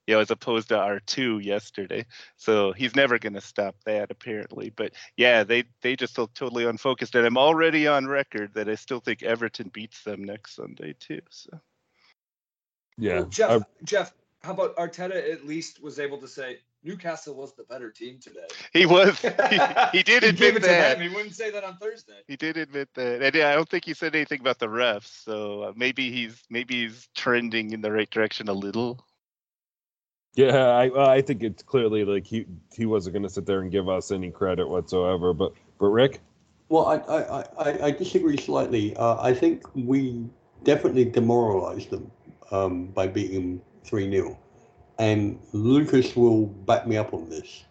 you 0.06 0.14
know, 0.14 0.20
as 0.20 0.30
opposed 0.30 0.68
to 0.68 0.78
our 0.78 1.00
two 1.00 1.38
yesterday. 1.38 2.04
So 2.36 2.72
he's 2.72 2.96
never 2.96 3.18
going 3.18 3.34
to 3.34 3.40
stop 3.40 3.76
that 3.84 4.10
apparently. 4.10 4.70
But 4.70 4.92
yeah, 5.16 5.44
they 5.44 5.64
they 5.80 5.96
just 5.96 6.18
look 6.18 6.34
totally 6.34 6.64
unfocused, 6.64 7.14
and 7.14 7.26
I'm 7.26 7.38
already 7.38 7.86
on 7.86 8.06
record 8.06 8.54
that 8.54 8.68
I 8.68 8.74
still 8.74 9.00
think 9.00 9.22
Everton 9.22 9.68
beats 9.68 10.02
them 10.02 10.24
next 10.24 10.56
Sunday 10.56 10.94
too. 10.98 11.20
So 11.30 11.60
yeah, 12.98 13.20
well, 13.20 13.24
Jeff, 13.28 13.62
Jeff, 13.84 14.12
how 14.42 14.52
about 14.52 14.76
Arteta 14.76 15.32
at 15.32 15.46
least 15.46 15.82
was 15.82 15.98
able 15.98 16.18
to 16.18 16.28
say 16.28 16.58
Newcastle 16.84 17.34
was 17.34 17.54
the 17.54 17.62
better 17.64 17.90
team 17.90 18.18
today. 18.20 18.46
He 18.72 18.86
was. 18.86 19.20
He, 19.52 19.98
he 19.98 20.02
did 20.02 20.22
he 20.22 20.28
admit 20.30 20.62
that. 20.62 21.00
He 21.00 21.08
wouldn't 21.08 21.34
say 21.34 21.50
that 21.50 21.62
on 21.62 21.76
Thursday. 21.76 22.20
He 22.26 22.36
did 22.36 22.56
admit 22.56 22.88
that, 22.94 23.22
and 23.22 23.36
I 23.36 23.54
don't 23.54 23.68
think 23.68 23.84
he 23.84 23.92
said 23.92 24.14
anything 24.14 24.40
about 24.40 24.58
the 24.58 24.66
refs. 24.66 25.24
So 25.24 25.62
uh, 25.62 25.72
maybe 25.76 26.10
he's 26.10 26.42
maybe 26.48 26.82
he's 26.82 27.08
trending 27.14 27.72
in 27.72 27.82
the 27.82 27.92
right 27.92 28.10
direction 28.10 28.48
a 28.48 28.52
little. 28.52 29.04
Yeah, 30.34 30.68
I 30.68 31.14
I 31.16 31.20
think 31.22 31.42
it's 31.42 31.62
clearly 31.62 32.04
like 32.04 32.26
he 32.26 32.46
he 32.74 32.86
wasn't 32.86 33.12
going 33.14 33.22
to 33.24 33.28
sit 33.28 33.44
there 33.44 33.60
and 33.60 33.70
give 33.70 33.88
us 33.88 34.10
any 34.10 34.30
credit 34.30 34.68
whatsoever. 34.68 35.34
But 35.34 35.52
but 35.78 35.86
Rick, 35.88 36.20
Well, 36.68 36.86
I, 36.86 36.96
I, 36.96 37.44
I, 37.58 37.86
I 37.86 37.90
disagree 37.90 38.38
slightly. 38.38 38.96
Uh, 38.96 39.20
I 39.20 39.34
think 39.34 39.62
we 39.74 40.24
definitely 40.64 41.04
demoralized 41.04 41.90
them 41.90 42.10
um, 42.50 42.86
by 42.86 43.08
beating 43.08 43.60
3 43.84 44.10
0. 44.10 44.38
And 44.98 45.38
Lucas 45.52 46.14
will 46.14 46.46
back 46.46 46.86
me 46.86 46.96
up 46.96 47.12
on 47.12 47.28
this. 47.28 47.64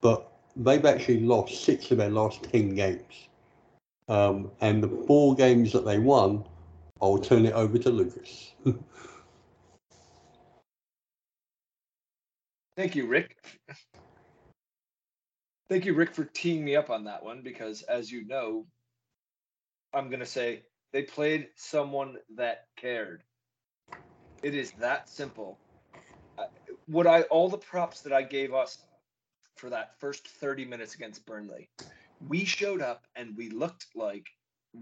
But 0.00 0.30
they've 0.56 0.84
actually 0.84 1.20
lost 1.20 1.64
six 1.64 1.90
of 1.90 1.98
their 1.98 2.10
last 2.10 2.42
10 2.44 2.74
games. 2.74 3.28
Um, 4.08 4.50
and 4.60 4.82
the 4.82 4.88
four 5.06 5.34
games 5.34 5.72
that 5.72 5.84
they 5.84 5.98
won, 5.98 6.44
I'll 7.00 7.18
turn 7.18 7.46
it 7.46 7.54
over 7.54 7.78
to 7.78 7.90
Lucas. 7.90 8.52
Thank 12.80 12.96
you, 12.96 13.06
Rick. 13.06 13.36
Thank 15.68 15.84
you, 15.84 15.92
Rick, 15.92 16.14
for 16.14 16.24
teeing 16.24 16.64
me 16.64 16.76
up 16.76 16.88
on 16.88 17.04
that 17.04 17.22
one 17.22 17.42
because, 17.42 17.82
as 17.82 18.10
you 18.10 18.26
know, 18.26 18.64
I'm 19.92 20.08
going 20.08 20.20
to 20.20 20.24
say 20.26 20.62
they 20.90 21.02
played 21.02 21.48
someone 21.56 22.16
that 22.36 22.64
cared. 22.78 23.22
It 24.42 24.54
is 24.54 24.72
that 24.80 25.10
simple. 25.10 25.58
What 26.86 27.06
I 27.06 27.24
all 27.24 27.50
the 27.50 27.58
props 27.58 28.00
that 28.00 28.14
I 28.14 28.22
gave 28.22 28.54
us 28.54 28.78
for 29.56 29.68
that 29.68 30.00
first 30.00 30.26
30 30.26 30.64
minutes 30.64 30.94
against 30.94 31.26
Burnley, 31.26 31.68
we 32.28 32.46
showed 32.46 32.80
up 32.80 33.04
and 33.14 33.36
we 33.36 33.50
looked 33.50 33.88
like 33.94 34.24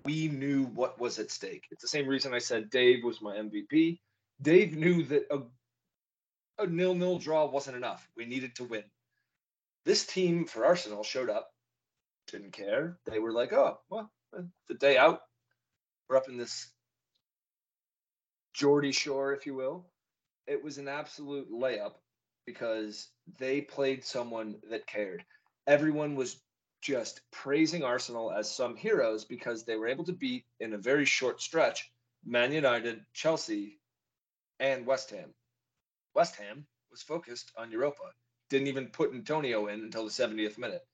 we 0.05 0.29
knew 0.29 0.67
what 0.67 1.01
was 1.01 1.19
at 1.19 1.33
stake. 1.33 1.65
It's 1.73 1.83
the 1.83 1.89
same 1.89 2.07
reason 2.07 2.33
I 2.33 2.39
said 2.39 2.71
Dave 2.71 3.03
was 3.03 3.21
my 3.21 3.35
MVP. 3.39 3.99
Dave 4.41 4.77
knew 4.77 5.03
that 5.03 5.25
a 5.33 5.41
a 6.59 6.67
nil-nil 6.67 7.19
draw 7.19 7.47
wasn't 7.47 7.77
enough. 7.77 8.09
We 8.17 8.25
needed 8.25 8.55
to 8.57 8.65
win. 8.65 8.85
This 9.85 10.07
team 10.07 10.45
for 10.45 10.65
Arsenal 10.65 11.03
showed 11.03 11.31
up, 11.31 11.55
didn't 12.27 12.53
care. 12.53 12.99
They 13.07 13.19
were 13.19 13.33
like, 13.33 13.53
"Oh, 13.53 13.81
well, 13.89 14.11
the 14.33 14.75
day 14.75 14.97
out. 14.99 15.23
We're 16.09 16.17
up 16.17 16.29
in 16.29 16.37
this 16.37 16.71
Geordie 18.53 18.93
Shore, 18.93 19.33
if 19.33 19.47
you 19.47 19.55
will." 19.55 19.91
It 20.47 20.63
was 20.63 20.79
an 20.79 20.89
absolute 20.89 21.51
layup 21.51 21.95
because 22.45 23.09
they 23.39 23.61
played 23.61 24.05
someone 24.05 24.61
that 24.71 24.87
cared. 24.87 25.25
Everyone 25.67 26.15
was 26.15 26.43
just 26.81 27.21
praising 27.31 27.85
Arsenal 27.85 28.33
as 28.33 28.55
some 28.55 28.77
heroes 28.77 29.25
because 29.25 29.65
they 29.65 29.77
were 29.77 29.89
able 29.89 30.05
to 30.05 30.13
beat 30.13 30.47
in 30.61 30.73
a 30.73 30.79
very 30.79 31.05
short 31.05 31.41
stretch 31.43 31.91
Man 32.25 32.53
United, 32.53 33.05
Chelsea, 33.13 33.79
and 34.61 34.87
West 34.87 35.11
Ham. 35.11 35.35
West 36.19 36.35
Ham 36.35 36.67
was 36.91 37.01
focused 37.01 37.53
on 37.57 37.71
Europa. 37.71 38.03
Didn't 38.51 38.67
even 38.67 38.89
put 38.89 39.15
Antonio 39.15 39.69
in 39.69 39.83
until 39.83 40.03
the 40.03 40.11
70th 40.11 40.59
minute. 40.59 40.85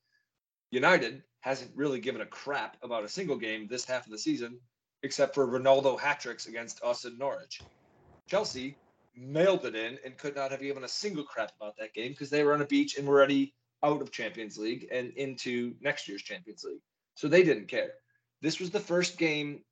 United 0.71 1.23
hasn't 1.41 1.75
really 1.75 1.99
given 1.99 2.21
a 2.21 2.27
crap 2.27 2.77
about 2.83 3.05
a 3.05 3.09
single 3.09 3.39
game 3.39 3.67
this 3.67 3.87
half 3.87 4.05
of 4.05 4.13
the 4.13 4.19
season, 4.19 4.61
except 5.03 5.35
for 5.35 5.49
Ronaldo 5.49 5.99
hat 5.99 6.21
tricks 6.21 6.45
against 6.45 6.85
us 6.85 7.07
in 7.07 7.17
Norwich. 7.17 7.63
Chelsea 8.27 8.77
mailed 9.17 9.65
it 9.65 9.75
in 9.75 9.97
and 10.05 10.19
could 10.19 10.37
not 10.37 10.51
have 10.51 10.61
given 10.61 10.85
a 10.85 10.89
single 10.89 11.25
crap 11.25 11.53
about 11.59 11.75
that 11.79 11.95
game 11.95 12.11
because 12.11 12.29
they 12.29 12.45
were 12.45 12.53
on 12.53 12.61
a 12.61 12.67
beach 12.67 12.99
and 12.99 13.09
were 13.09 13.17
already 13.17 13.55
out 13.83 14.03
of 14.03 14.13
Champions 14.13 14.59
League 14.59 14.89
and 14.93 15.11
into 15.17 15.75
next 15.81 16.07
year's 16.07 16.21
Champions 16.21 16.65
League. 16.65 16.83
So 17.15 17.29
they 17.29 17.43
didn't 17.43 17.69
care. 17.69 17.95
This 18.43 18.61
was 18.61 18.71
the 18.71 18.79
first 18.79 19.17
game, 19.17 19.63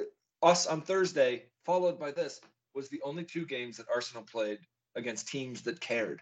uh, 0.00 0.02
us 0.42 0.66
on 0.66 0.82
Thursday, 0.82 1.44
followed 1.64 2.00
by 2.00 2.10
this, 2.10 2.40
was 2.74 2.88
the 2.88 3.00
only 3.04 3.22
two 3.22 3.46
games 3.46 3.76
that 3.76 3.86
Arsenal 3.94 4.24
played 4.24 4.58
against 4.96 5.28
teams 5.28 5.62
that 5.62 5.80
cared. 5.80 6.20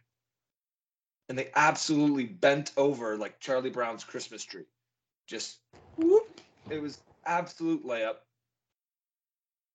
And 1.29 1.39
they 1.39 1.51
absolutely 1.55 2.25
bent 2.25 2.73
over 2.77 3.17
like 3.17 3.41
Charlie 3.41 3.71
Brown's 3.71 4.05
Christmas 4.05 4.45
tree. 4.45 4.67
Just 5.27 5.59
whoop. 5.97 6.41
It 6.71 6.81
was 6.81 6.99
absolute 7.25 7.85
layup. 7.85 8.17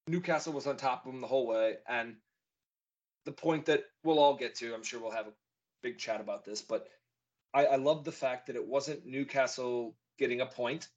Newcastle 0.07 0.53
was 0.53 0.67
on 0.67 0.77
top 0.77 1.05
of 1.05 1.11
them 1.11 1.21
the 1.21 1.27
whole 1.27 1.47
way. 1.47 1.77
And 1.87 2.15
the 3.25 3.31
point 3.31 3.65
that 3.65 3.83
we'll 4.03 4.19
all 4.19 4.35
get 4.35 4.55
to, 4.55 4.73
I'm 4.73 4.83
sure 4.83 4.99
we'll 4.99 5.11
have 5.11 5.27
a 5.27 5.33
big 5.83 5.97
chat 5.97 6.21
about 6.21 6.45
this, 6.45 6.61
but 6.61 6.87
I, 7.53 7.65
I 7.65 7.75
love 7.75 8.03
the 8.03 8.11
fact 8.11 8.47
that 8.47 8.55
it 8.55 8.65
wasn't 8.65 9.05
Newcastle 9.05 9.95
getting 10.17 10.41
a 10.41 10.45
point. 10.45 10.87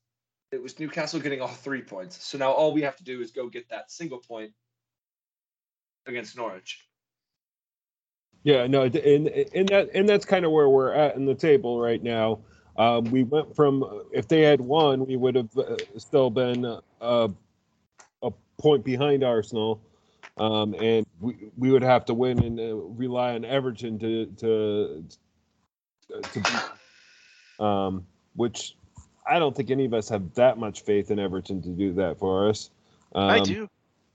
It 0.53 0.63
was 0.63 0.79
Newcastle 0.79 1.21
getting 1.21 1.41
all 1.41 1.49
three 1.49 1.83
points. 1.83 2.25
So 2.25 2.39
now 2.39 2.53
all 2.53 2.73
we 2.73 2.83
have 2.83 2.97
to 2.97 3.05
do 3.05 3.21
is 3.21 3.33
go 3.33 3.49
get 3.49 3.69
that 3.71 3.91
single 3.91 4.19
point 4.19 4.53
against 6.07 6.37
Norwich. 6.37 6.87
Yeah, 8.45 8.67
no, 8.67 8.83
and 8.83 8.95
and 8.95 9.69
that 9.71 9.91
and 9.95 10.07
that's 10.07 10.27
kind 10.27 10.45
of 10.45 10.53
where 10.53 10.69
we're 10.69 10.93
at 10.93 11.17
in 11.17 11.25
the 11.25 11.35
table 11.35 11.81
right 11.81 12.03
now. 12.03 12.41
Um, 12.77 13.05
we 13.05 13.23
went 13.23 13.57
from 13.57 14.03
if 14.13 14.29
they 14.29 14.43
had 14.43 14.61
won, 14.61 15.07
we 15.07 15.17
would 15.17 15.35
have 15.35 15.57
uh, 15.57 15.77
still 15.97 16.29
been 16.29 16.67
uh, 17.01 17.29
a 18.23 18.31
point 18.59 18.85
behind 18.85 19.25
Arsenal, 19.25 19.81
um, 20.37 20.75
and 20.75 21.07
we 21.21 21.37
we 21.57 21.71
would 21.71 21.83
have 21.83 22.05
to 22.05 22.15
win 22.15 22.39
and 22.45 22.61
uh, 22.61 22.77
rely 22.77 23.35
on 23.35 23.47
Everton 23.47 23.99
to 24.01 24.27
to 24.37 25.05
to 26.23 26.41
beat, 26.41 27.65
um, 27.65 28.07
which 28.37 28.77
I 29.27 29.39
don't 29.39 29.57
think 29.57 29.71
any 29.71 29.87
of 29.87 29.95
us 29.95 30.11
have 30.11 30.35
that 30.35 30.59
much 30.59 30.83
faith 30.83 31.11
in 31.11 31.19
Everton 31.19 31.63
to 31.63 31.71
do 31.71 31.95
that 31.95 32.19
for 32.19 32.51
us. 32.51 32.69
Um, 33.15 33.31
I 33.31 33.41
do. 33.41 33.69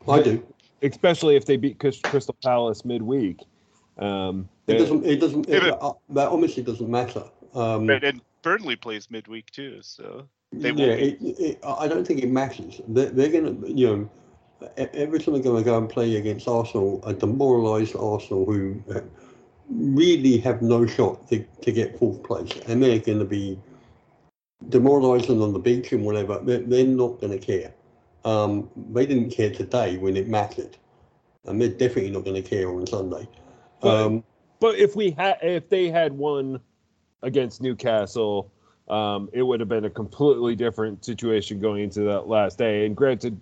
I 0.08 0.22
do. 0.22 0.46
especially 0.84 1.36
if 1.36 1.46
they 1.46 1.58
beat 1.58 1.80
Crystal 1.80 2.36
Palace 2.44 2.86
midweek. 2.86 3.40
Um, 4.00 4.48
It 4.68 4.78
doesn't. 4.78 5.06
It 5.06 5.20
doesn't. 5.20 5.48
Yeah, 5.48 5.58
It, 5.58 5.70
but- 5.80 5.82
uh, 5.82 5.94
that 6.10 6.30
honestly 6.30 6.64
doesn't 6.64 6.90
matter. 6.90 7.24
Um, 7.54 7.88
Right, 7.88 8.04
and 8.04 8.22
Burnley 8.42 8.76
plays 8.76 9.10
midweek 9.12 9.50
too, 9.52 9.80
so 9.82 10.28
they 10.52 10.70
yeah, 10.70 10.88
won't 10.88 11.02
it, 11.02 11.18
it, 11.22 11.60
I 11.66 11.88
don't 11.88 12.06
think 12.06 12.24
it 12.24 12.30
matters. 12.30 12.80
They're, 12.88 13.10
they're 13.10 13.30
going 13.32 13.62
to, 13.62 13.72
you 13.72 13.88
know, 13.88 14.10
e- 14.78 14.88
every 14.94 15.20
time 15.20 15.34
they're 15.34 15.44
going 15.44 15.64
to 15.64 15.70
go 15.70 15.78
and 15.78 15.90
play 15.90 16.16
against 16.16 16.48
Arsenal, 16.48 17.02
a 17.06 17.14
demoralised 17.14 17.96
Arsenal 17.96 18.46
who 18.46 18.82
uh, 18.94 19.02
really 19.70 20.38
have 20.38 20.62
no 20.62 20.86
shot 20.86 21.28
to, 21.30 21.44
to 21.62 21.72
get 21.72 21.98
fourth 22.00 22.24
place, 22.24 22.52
and 22.68 22.82
they're 22.82 23.00
going 23.00 23.20
to 23.20 23.26
be 23.26 23.60
demoralising 24.70 25.42
on 25.42 25.54
the 25.54 25.60
beach 25.60 25.92
and 25.92 26.06
whatever. 26.06 26.40
They're, 26.44 26.60
they're 26.60 26.86
not 26.86 27.20
going 27.20 27.38
to 27.38 27.44
care. 27.46 27.74
Um, 28.26 28.70
they 28.92 29.06
didn't 29.06 29.32
care 29.32 29.50
today 29.52 29.98
when 29.98 30.16
it 30.18 30.28
mattered, 30.28 30.78
and 31.46 31.60
they're 31.62 31.70
definitely 31.70 32.12
not 32.12 32.26
going 32.26 32.42
to 32.42 32.48
care 32.48 32.70
on 32.70 32.86
Sunday. 32.86 33.28
But- 33.82 34.06
Um, 34.06 34.24
But 34.60 34.76
if 34.78 34.94
we 34.94 35.12
had, 35.12 35.38
if 35.42 35.70
they 35.70 35.90
had 35.90 36.12
won 36.12 36.60
against 37.24 37.62
Newcastle, 37.62 38.52
um, 38.90 39.30
it 39.32 39.42
would 39.42 39.62
have 39.62 39.70
been 39.70 39.86
a 39.86 39.90
completely 39.90 40.54
different 40.54 41.06
situation 41.06 41.62
going 41.62 41.84
into 41.84 42.02
that 42.02 42.28
last 42.28 42.58
day. 42.58 42.86
And 42.86 42.94
granted, 42.94 43.40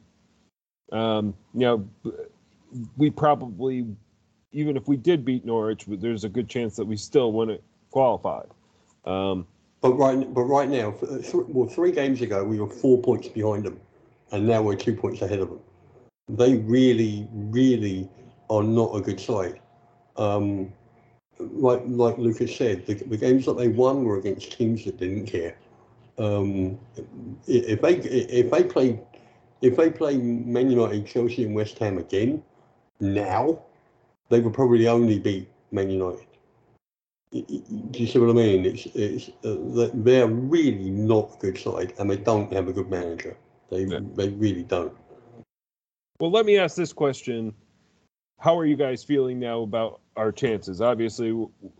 um, 0.91 1.33
you 1.55 1.61
know, 1.61 1.89
we 2.97 3.09
probably, 3.09 3.88
even 4.51 4.77
if 4.77 4.88
we 4.88 4.95
did 4.95 5.25
beat 5.25 5.43
Norwich, 5.43 5.85
there's 5.88 6.23
a 6.23 6.29
good 6.29 6.47
chance 6.47 6.75
that 6.75 6.85
we 6.85 6.97
still 6.97 7.31
wouldn't 7.31 7.61
qualify. 7.89 8.43
Um, 9.05 9.47
But 9.81 9.93
right, 9.93 10.33
but 10.33 10.43
right 10.43 10.69
now, 10.69 10.93
well, 11.47 11.67
three 11.67 11.91
games 11.91 12.21
ago 12.21 12.43
we 12.43 12.59
were 12.59 12.69
four 12.69 13.01
points 13.01 13.27
behind 13.27 13.63
them, 13.65 13.79
and 14.31 14.45
now 14.45 14.61
we're 14.61 14.75
two 14.75 14.95
points 14.95 15.21
ahead 15.21 15.39
of 15.39 15.49
them. 15.49 15.59
They 16.29 16.57
really, 16.57 17.27
really 17.31 18.07
are 18.51 18.63
not 18.63 18.95
a 18.95 19.01
good 19.01 19.19
side. 19.19 19.59
Um, 20.18 20.74
like 21.39 21.82
like 21.86 22.18
Lucas 22.18 22.55
said, 22.55 22.86
the, 22.86 22.95
the 22.95 23.18
games 23.18 23.45
that 23.45 23.57
they 23.57 23.68
won 23.68 24.03
were 24.03 24.18
against 24.18 24.51
teams 24.53 24.86
that 24.86 24.97
didn't 24.97 25.28
care. 25.28 25.57
Um, 26.18 26.80
if 27.47 27.82
they 27.82 27.95
if 27.97 28.49
they 28.51 28.63
play 28.63 28.99
if 29.61 29.76
they 29.76 29.89
play 29.91 30.18
Man 30.18 30.70
United, 30.72 31.05
Chelsea, 31.05 31.43
and 31.43 31.53
West 31.55 31.78
Ham 31.80 31.97
again 31.97 32.43
now, 32.99 33.61
they 34.30 34.39
would 34.39 34.53
probably 34.53 34.88
only 34.88 35.20
beat 35.20 35.47
Man 35.72 35.89
United. 35.89 36.26
Do 37.32 37.43
you 37.99 38.07
see 38.07 38.20
what 38.20 38.30
I 38.30 38.34
mean? 38.34 38.65
It's 38.65 38.88
it's 38.95 39.30
uh, 39.43 39.57
they- 39.76 39.91
they're 39.93 40.28
really 40.28 40.89
not 40.89 41.36
a 41.36 41.38
good 41.39 41.57
side, 41.57 41.93
and 41.99 42.09
they 42.09 42.18
don't 42.18 42.51
have 42.53 42.68
a 42.68 42.74
good 42.74 42.89
manager. 42.89 43.38
They 43.70 43.84
Yeah. 43.84 43.99
they 44.15 44.30
really 44.30 44.63
don't. 44.63 44.93
well, 46.20 46.32
let 46.32 46.45
me 46.45 46.57
ask 46.57 46.76
this 46.76 46.93
question: 46.93 47.53
How 48.39 48.57
are 48.57 48.65
you 48.65 48.75
guys 48.75 49.03
feeling 49.03 49.39
now 49.39 49.61
about 49.61 49.99
our 50.15 50.31
chances? 50.31 50.79
Obviously, 50.79 51.31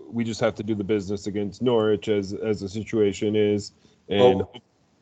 we 0.09 0.23
just 0.23 0.41
have 0.41 0.55
to 0.55 0.63
do 0.63 0.73
the 0.73 0.83
business 0.83 1.27
against 1.27 1.61
Norwich 1.61 2.07
as 2.07 2.33
as 2.33 2.61
the 2.61 2.69
situation 2.69 3.35
is, 3.35 3.73
and 4.09 4.41
Oh. 4.41 4.51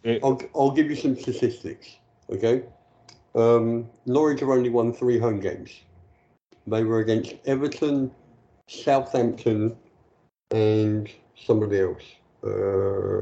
it- 0.03 0.23
I'll 0.23 0.41
I'll 0.53 0.71
give 0.71 0.89
you 0.89 0.95
some 0.95 1.15
statistics. 1.15 1.95
Okay, 2.29 2.63
um, 3.35 3.89
Norwich 4.05 4.41
have 4.41 4.49
only 4.49 4.69
won 4.69 4.91
three 4.91 5.17
home 5.17 5.39
games. 5.39 5.71
They 6.67 6.83
were 6.83 6.99
against 6.99 7.35
Everton, 7.45 8.11
Southampton, 8.67 9.77
and 10.51 11.09
somebody 11.35 11.79
else. 11.79 12.03
Uh, 12.43 13.21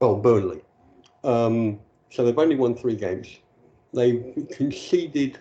oh, 0.00 0.16
Burnley. 0.16 0.62
Um, 1.24 1.78
so 2.10 2.24
they've 2.24 2.38
only 2.38 2.56
won 2.56 2.74
three 2.74 2.96
games. 2.96 3.38
They've 3.92 4.46
conceded 4.50 5.38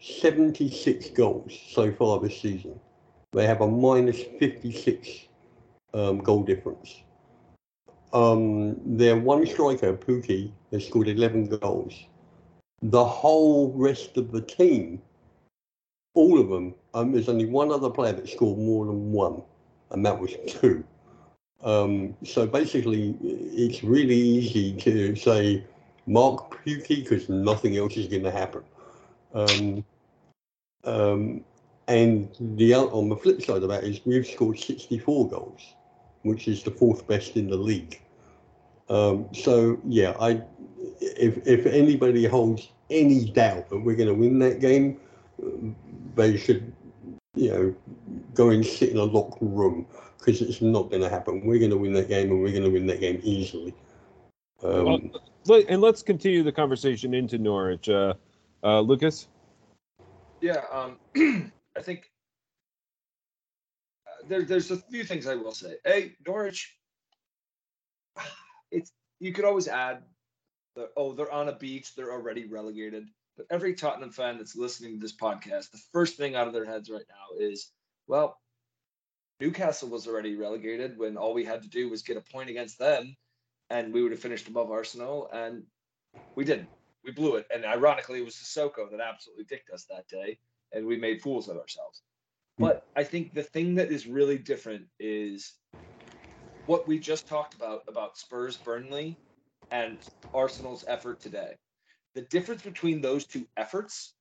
76 0.00 1.10
goals 1.10 1.52
so 1.68 1.92
far 1.92 2.20
this 2.20 2.40
season. 2.40 2.78
they 3.32 3.46
have 3.46 3.60
a 3.60 3.68
minus 3.68 4.22
56 4.38 5.08
um, 5.94 6.18
goal 6.18 6.42
difference. 6.42 7.02
Um, 8.12 8.76
their 8.96 9.16
one 9.16 9.46
striker, 9.46 9.94
Pukki, 9.94 10.52
has 10.72 10.86
scored 10.86 11.08
11 11.08 11.58
goals. 11.58 11.94
The 12.82 13.04
whole 13.04 13.72
rest 13.76 14.16
of 14.16 14.32
the 14.32 14.40
team, 14.40 15.00
all 16.14 16.40
of 16.40 16.48
them, 16.48 16.74
um, 16.94 17.12
there's 17.12 17.28
only 17.28 17.46
one 17.46 17.70
other 17.70 17.90
player 17.90 18.12
that 18.14 18.28
scored 18.28 18.58
more 18.58 18.86
than 18.86 19.12
one, 19.12 19.42
and 19.90 20.04
that 20.04 20.18
was 20.18 20.32
two. 20.48 20.82
Um, 21.62 22.16
so 22.24 22.46
basically, 22.46 23.16
it's 23.22 23.84
really 23.84 24.16
easy 24.16 24.72
to 24.80 25.14
say 25.14 25.64
Mark 26.06 26.64
Pukki 26.64 27.04
because 27.04 27.28
nothing 27.28 27.76
else 27.76 27.96
is 27.96 28.06
going 28.06 28.24
to 28.24 28.30
happen. 28.30 28.62
Um, 29.34 29.84
um, 30.84 31.44
and 31.88 32.28
the 32.40 32.74
on 32.74 33.08
the 33.08 33.16
flip 33.16 33.42
side 33.42 33.62
of 33.62 33.68
that 33.68 33.84
is 33.84 34.00
we've 34.04 34.26
scored 34.26 34.58
64 34.58 35.28
goals, 35.28 35.74
which 36.22 36.48
is 36.48 36.62
the 36.62 36.70
fourth 36.70 37.06
best 37.06 37.36
in 37.36 37.48
the 37.48 37.56
league. 37.56 38.00
Um, 38.88 39.28
so 39.32 39.78
yeah, 39.84 40.16
I 40.20 40.42
if 41.00 41.46
if 41.46 41.66
anybody 41.66 42.24
holds 42.26 42.68
any 42.90 43.24
doubt 43.30 43.68
that 43.70 43.78
we're 43.78 43.96
going 43.96 44.08
to 44.08 44.14
win 44.14 44.38
that 44.40 44.60
game, 44.60 45.00
they 46.14 46.36
should 46.36 46.72
you 47.34 47.50
know 47.50 47.74
go 48.34 48.50
and 48.50 48.64
sit 48.64 48.90
in 48.90 48.96
a 48.96 49.04
locked 49.04 49.38
room 49.40 49.86
because 50.18 50.42
it's 50.42 50.60
not 50.60 50.90
going 50.90 51.02
to 51.02 51.08
happen. 51.08 51.44
We're 51.44 51.58
going 51.58 51.70
to 51.70 51.76
win 51.76 51.92
that 51.94 52.08
game, 52.08 52.30
and 52.30 52.42
we're 52.42 52.52
going 52.52 52.64
to 52.64 52.70
win 52.70 52.86
that 52.86 53.00
game 53.00 53.20
easily. 53.22 53.74
Um, 54.62 55.10
Well, 55.46 55.62
and 55.68 55.80
let's 55.80 56.02
continue 56.02 56.42
the 56.42 56.52
conversation 56.52 57.14
into 57.14 57.38
Norwich. 57.38 57.88
Uh, 57.88 58.14
uh, 58.62 58.80
Lucas? 58.80 59.28
Yeah, 60.40 60.62
um, 60.72 60.98
I 61.76 61.82
think 61.82 62.10
uh, 64.06 64.28
there, 64.28 64.42
there's 64.42 64.70
a 64.70 64.76
few 64.76 65.04
things 65.04 65.26
I 65.26 65.34
will 65.34 65.52
say. 65.52 65.76
A 65.86 66.14
Norwich, 66.26 66.76
it's 68.70 68.92
you 69.18 69.32
could 69.32 69.44
always 69.44 69.68
add 69.68 70.02
the 70.76 70.88
oh 70.96 71.12
they're 71.12 71.30
on 71.30 71.48
a 71.48 71.54
beach, 71.54 71.94
they're 71.94 72.12
already 72.12 72.46
relegated. 72.46 73.06
But 73.36 73.46
every 73.50 73.74
Tottenham 73.74 74.10
fan 74.10 74.38
that's 74.38 74.56
listening 74.56 74.94
to 74.94 75.00
this 75.00 75.16
podcast, 75.16 75.70
the 75.70 75.80
first 75.92 76.16
thing 76.16 76.34
out 76.34 76.46
of 76.46 76.52
their 76.52 76.66
heads 76.66 76.90
right 76.90 77.04
now 77.08 77.38
is, 77.38 77.70
well, 78.06 78.38
Newcastle 79.40 79.88
was 79.88 80.06
already 80.06 80.36
relegated 80.36 80.98
when 80.98 81.16
all 81.16 81.32
we 81.32 81.44
had 81.44 81.62
to 81.62 81.68
do 81.68 81.88
was 81.88 82.02
get 82.02 82.18
a 82.18 82.20
point 82.20 82.50
against 82.50 82.78
them, 82.78 83.16
and 83.70 83.92
we 83.94 84.02
would 84.02 84.12
have 84.12 84.20
finished 84.20 84.48
above 84.48 84.70
Arsenal, 84.70 85.30
and 85.32 85.62
we 86.34 86.44
didn't. 86.44 86.68
We 87.04 87.12
blew 87.12 87.36
it, 87.36 87.46
and 87.52 87.64
ironically, 87.64 88.20
it 88.20 88.24
was 88.24 88.34
Sissoko 88.34 88.90
that 88.90 89.00
absolutely 89.00 89.44
dicked 89.44 89.70
us 89.70 89.86
that 89.90 90.08
day, 90.08 90.38
and 90.72 90.86
we 90.86 90.96
made 90.96 91.22
fools 91.22 91.48
of 91.48 91.56
ourselves. 91.56 92.02
But 92.58 92.82
I 92.94 93.04
think 93.04 93.32
the 93.32 93.42
thing 93.42 93.76
that 93.76 93.90
is 93.90 94.06
really 94.06 94.36
different 94.36 94.86
is 94.98 95.54
what 96.66 96.86
we 96.86 96.98
just 96.98 97.26
talked 97.26 97.54
about 97.54 97.82
about 97.88 98.18
Spurs 98.18 98.58
Burnley 98.58 99.18
and 99.70 99.98
Arsenal's 100.34 100.84
effort 100.86 101.20
today. 101.20 101.56
The 102.14 102.22
difference 102.22 102.62
between 102.62 103.00
those 103.00 103.26
two 103.26 103.46
efforts, 103.56 104.14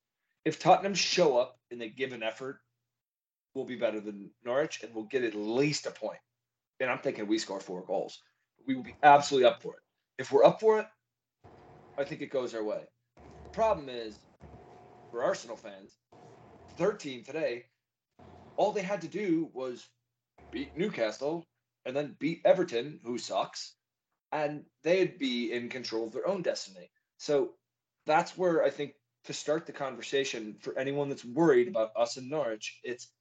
if 0.46 0.58
Tottenham 0.60 0.94
show 0.94 1.38
up 1.38 1.60
and 1.70 1.82
they 1.82 1.90
give 1.90 2.14
an 2.14 2.24
effort, 2.24 2.60
will 3.56 3.66
be 3.66 3.76
better 3.76 4.00
than 4.00 4.32
Norwich 4.46 4.84
and 4.84 4.94
we'll 4.94 5.06
get 5.06 5.24
at 5.24 5.36
least 5.36 5.86
a 5.86 5.92
point. 5.92 6.20
And 6.80 6.90
I'm 6.90 7.00
thinking 7.00 7.28
we 7.28 7.40
score 7.40 7.60
four 7.60 7.84
goals. 7.86 8.22
We 8.66 8.76
will 8.76 8.84
be 8.84 8.96
absolutely 9.04 9.50
up 9.50 9.62
for 9.62 9.74
it. 9.74 9.82
If 10.18 10.32
we're 10.32 10.46
up 10.46 10.60
for 10.60 10.80
it, 10.80 10.88
I 12.00 12.06
think 12.06 12.22
it 12.22 12.32
goes 12.32 12.56
our 12.56 12.64
way. 12.64 12.82
The 13.44 13.50
problem 13.50 13.90
is 13.90 14.18
for 15.12 15.22
Arsenal 15.22 15.58
fans, 15.58 15.98
13 16.78 17.26
today, 17.26 17.66
all 18.56 18.72
they 18.72 18.82
had 18.82 19.02
to 19.02 19.08
do 19.10 19.50
was 19.54 19.86
beat 20.52 20.78
Newcastle 20.78 21.46
and 21.86 21.96
then 21.96 22.16
beat 22.18 22.42
Everton, 22.46 23.02
who 23.04 23.18
sucks, 23.18 23.76
and 24.32 24.64
they'd 24.84 25.18
be 25.18 25.52
in 25.52 25.68
control 25.68 26.08
of 26.08 26.14
their 26.14 26.28
own 26.28 26.42
destiny. 26.42 26.90
So 27.18 27.52
that's 28.06 28.38
where 28.38 28.64
I 28.64 28.70
think 28.70 28.94
to 29.26 29.34
start 29.34 29.66
the 29.66 29.74
conversation 29.74 30.56
for 30.62 30.78
anyone 30.80 31.10
that's 31.10 31.26
worried 31.26 31.68
about 31.68 31.92
us 31.98 32.16
in 32.16 32.30
Norwich, 32.30 32.80
it's 32.84 33.12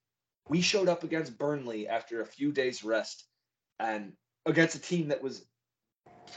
we 0.48 0.60
showed 0.60 0.88
up 0.88 1.02
against 1.02 1.36
Burnley 1.36 1.88
after 1.88 2.20
a 2.20 2.26
few 2.26 2.52
days 2.52 2.84
rest 2.84 3.24
and 3.80 4.12
against 4.46 4.76
a 4.76 4.80
team 4.80 5.08
that 5.08 5.22
was 5.22 5.44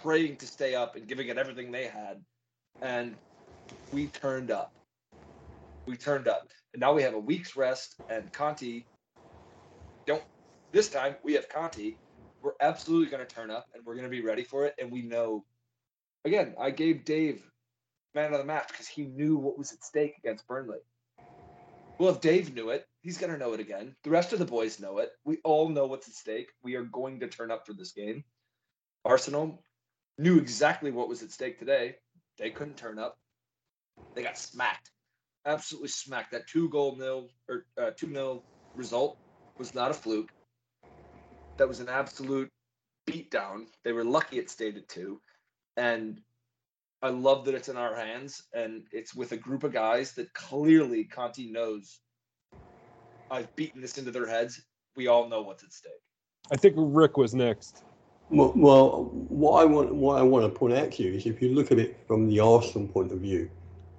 praying 0.01 0.37
to 0.37 0.47
stay 0.47 0.75
up 0.75 0.95
and 0.95 1.07
giving 1.07 1.27
it 1.27 1.37
everything 1.37 1.71
they 1.71 1.87
had. 1.87 2.23
And 2.81 3.15
we 3.91 4.07
turned 4.07 4.51
up. 4.51 4.73
We 5.85 5.97
turned 5.97 6.27
up. 6.27 6.47
And 6.73 6.79
now 6.79 6.93
we 6.93 7.03
have 7.03 7.13
a 7.13 7.19
week's 7.19 7.55
rest 7.55 7.95
and 8.09 8.31
Conte 8.31 8.83
don't 10.05 10.23
this 10.71 10.89
time 10.89 11.15
we 11.23 11.33
have 11.33 11.49
Conte. 11.49 11.95
We're 12.41 12.53
absolutely 12.61 13.09
going 13.09 13.25
to 13.25 13.33
turn 13.33 13.51
up 13.51 13.67
and 13.73 13.85
we're 13.85 13.95
going 13.95 14.05
to 14.05 14.09
be 14.09 14.21
ready 14.21 14.43
for 14.43 14.65
it. 14.65 14.73
And 14.79 14.91
we 14.91 15.03
know, 15.03 15.45
again, 16.25 16.55
I 16.59 16.71
gave 16.71 17.05
Dave 17.05 17.43
man 18.15 18.33
of 18.33 18.39
the 18.39 18.45
match 18.45 18.67
because 18.69 18.87
he 18.87 19.05
knew 19.05 19.37
what 19.37 19.57
was 19.57 19.71
at 19.71 19.83
stake 19.83 20.15
against 20.17 20.47
Burnley. 20.47 20.79
Well, 21.99 22.09
if 22.09 22.21
Dave 22.21 22.55
knew 22.55 22.69
it, 22.69 22.87
he's 23.01 23.19
going 23.19 23.31
to 23.31 23.37
know 23.37 23.53
it 23.53 23.59
again. 23.59 23.95
The 24.03 24.09
rest 24.09 24.33
of 24.33 24.39
the 24.39 24.45
boys 24.45 24.79
know 24.79 24.97
it. 24.97 25.11
We 25.23 25.37
all 25.43 25.69
know 25.69 25.85
what's 25.85 26.07
at 26.07 26.15
stake. 26.15 26.49
We 26.63 26.75
are 26.75 26.83
going 26.83 27.19
to 27.19 27.27
turn 27.27 27.51
up 27.51 27.67
for 27.67 27.73
this 27.73 27.91
game. 27.91 28.23
Arsenal 29.05 29.63
knew 30.21 30.37
exactly 30.37 30.91
what 30.91 31.09
was 31.09 31.23
at 31.23 31.31
stake 31.31 31.57
today. 31.57 31.95
They 32.37 32.51
couldn't 32.51 32.77
turn 32.77 32.99
up. 32.99 33.17
They 34.15 34.23
got 34.23 34.37
smacked, 34.37 34.91
absolutely 35.45 35.89
smacked. 35.89 36.31
That 36.31 36.47
two 36.47 36.69
goal 36.69 36.95
nil 36.97 37.29
or 37.49 37.65
uh, 37.81 37.91
two 37.97 38.07
nil 38.07 38.43
result 38.75 39.17
was 39.57 39.73
not 39.73 39.91
a 39.91 39.93
fluke. 39.93 40.29
That 41.57 41.67
was 41.67 41.79
an 41.79 41.89
absolute 41.89 42.49
beatdown. 43.07 43.65
They 43.83 43.91
were 43.91 44.03
lucky 44.03 44.37
it 44.37 44.49
stayed 44.49 44.77
at 44.77 44.87
two, 44.87 45.19
and 45.75 46.21
I 47.01 47.09
love 47.09 47.45
that 47.45 47.55
it's 47.55 47.69
in 47.69 47.77
our 47.77 47.95
hands 47.95 48.43
and 48.53 48.83
it's 48.91 49.15
with 49.15 49.31
a 49.31 49.37
group 49.37 49.63
of 49.63 49.73
guys 49.73 50.13
that 50.13 50.33
clearly 50.33 51.03
Conte 51.03 51.49
knows. 51.49 51.99
I've 53.31 53.53
beaten 53.55 53.81
this 53.81 53.97
into 53.97 54.11
their 54.11 54.27
heads. 54.27 54.61
We 54.95 55.07
all 55.07 55.27
know 55.27 55.41
what's 55.41 55.63
at 55.63 55.73
stake. 55.73 55.91
I 56.51 56.57
think 56.57 56.75
Rick 56.77 57.17
was 57.17 57.33
next. 57.33 57.83
Well, 58.31 58.53
well, 58.55 59.03
what 59.27 59.61
I 59.61 59.65
want, 59.65 59.93
what 59.93 60.17
I 60.17 60.21
want 60.21 60.45
to 60.51 60.57
point 60.57 60.73
out 60.73 60.91
to 60.93 61.03
you 61.03 61.13
is, 61.13 61.25
if 61.25 61.41
you 61.41 61.49
look 61.49 61.71
at 61.71 61.79
it 61.79 61.99
from 62.07 62.29
the 62.29 62.39
Arsenal 62.39 62.87
point 62.87 63.11
of 63.11 63.19
view, 63.19 63.49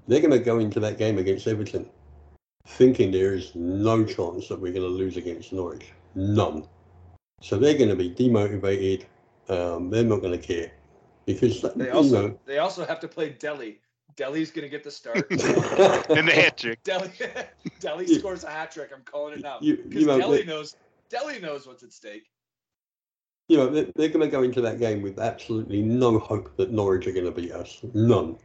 they're 0.09 0.21
going 0.21 0.31
to 0.33 0.39
go 0.39 0.59
into 0.59 0.81
that 0.81 0.97
game 0.97 1.19
against 1.19 1.47
Everton, 1.47 1.89
thinking 2.67 3.11
there 3.11 3.35
is 3.35 3.55
no 3.55 4.05
chance 4.05 4.49
that 4.49 4.59
we're 4.59 4.73
going 4.73 4.87
to 4.87 4.89
lose 4.89 5.19
against 5.19 5.53
Norwich, 5.53 5.93
none. 6.15 6.67
So 7.43 7.59
they're 7.59 7.77
going 7.77 7.91
to 7.91 7.97
be 7.97 8.11
demotivated. 8.11 9.05
Um, 9.49 9.91
they're 9.91 10.05
not 10.05 10.23
going 10.23 10.39
to 10.39 10.45
care 10.45 10.73
because 11.27 11.61
They 11.77 11.87
you 11.87 11.93
also 11.93 12.29
know. 12.29 12.39
they 12.47 12.59
also 12.59 12.87
have 12.87 13.01
to 13.01 13.09
play 13.09 13.31
Dele. 13.31 13.79
Dele's 14.17 14.51
going 14.51 14.63
to 14.63 14.69
get 14.69 14.85
the 14.85 14.91
start. 14.91 15.29
and 15.31 16.29
the 16.29 16.33
hat 16.35 16.57
trick. 16.57 16.83
Dele 16.85 17.11
Dele 17.81 18.07
scores 18.07 18.45
a 18.45 18.51
hat 18.51 18.73
trick. 18.73 18.91
I'm 18.95 19.03
calling 19.03 19.35
it 19.35 19.43
now 19.43 19.59
because 19.61 20.01
you 20.01 20.07
know, 20.07 20.19
Dele 20.19 20.39
they- 20.39 20.45
knows 20.45 20.77
Dele 21.11 21.39
knows 21.41 21.67
what's 21.67 21.83
at 21.83 21.93
stake. 21.93 22.31
You 23.49 23.57
know, 23.57 23.69
they're, 23.69 23.89
they're 23.97 24.09
going 24.09 24.21
to 24.21 24.29
go 24.29 24.43
into 24.43 24.61
that 24.63 24.79
game 24.79 25.03
with 25.03 25.19
absolutely 25.19 25.83
no 25.83 26.19
hope 26.19 26.57
that 26.57 26.71
Norwich 26.71 27.07
are 27.07 27.13
going 27.13 27.27
to 27.27 27.33
beat 27.33 27.53
us. 27.53 27.81
None. 27.95 28.37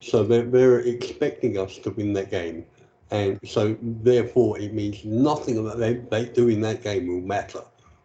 So 0.00 0.22
they're, 0.24 0.44
they're 0.44 0.80
expecting 0.80 1.58
us 1.58 1.78
to 1.78 1.90
win 1.90 2.12
that 2.14 2.30
game. 2.30 2.64
And 3.10 3.38
so 3.44 3.76
therefore 3.82 4.58
it 4.58 4.74
means 4.74 5.04
nothing 5.04 5.64
that 5.64 5.78
they, 5.78 5.94
they 5.94 6.26
do 6.26 6.48
in 6.48 6.60
that 6.62 6.82
game 6.82 7.08
will 7.08 7.20
matter. 7.20 7.62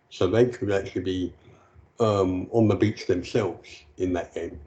So 0.10 0.28
they 0.28 0.45
could 0.45 0.72
actually 0.72 1.02
be 1.02 1.34
um, 1.99 2.48
on 2.52 2.68
the 2.68 2.76
beach 2.76 3.07
themselves 3.07 3.68
in 3.98 4.14
that 4.14 4.34
game. 4.34 4.60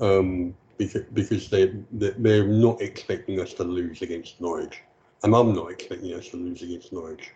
Um, 0.00 0.54
because, 0.76 1.02
because 1.14 1.50
they, 1.50 1.66
they- 1.92 2.14
they're 2.18 2.46
not 2.46 2.80
expecting 2.80 3.40
us 3.40 3.52
to 3.54 3.64
lose 3.64 4.02
against 4.02 4.40
Norwich. 4.40 4.80
And 5.22 5.34
I'm 5.34 5.52
not 5.54 5.70
expecting 5.72 6.14
us 6.14 6.28
to 6.28 6.36
lose 6.36 6.62
against 6.62 6.92
Norwich. 6.92 7.32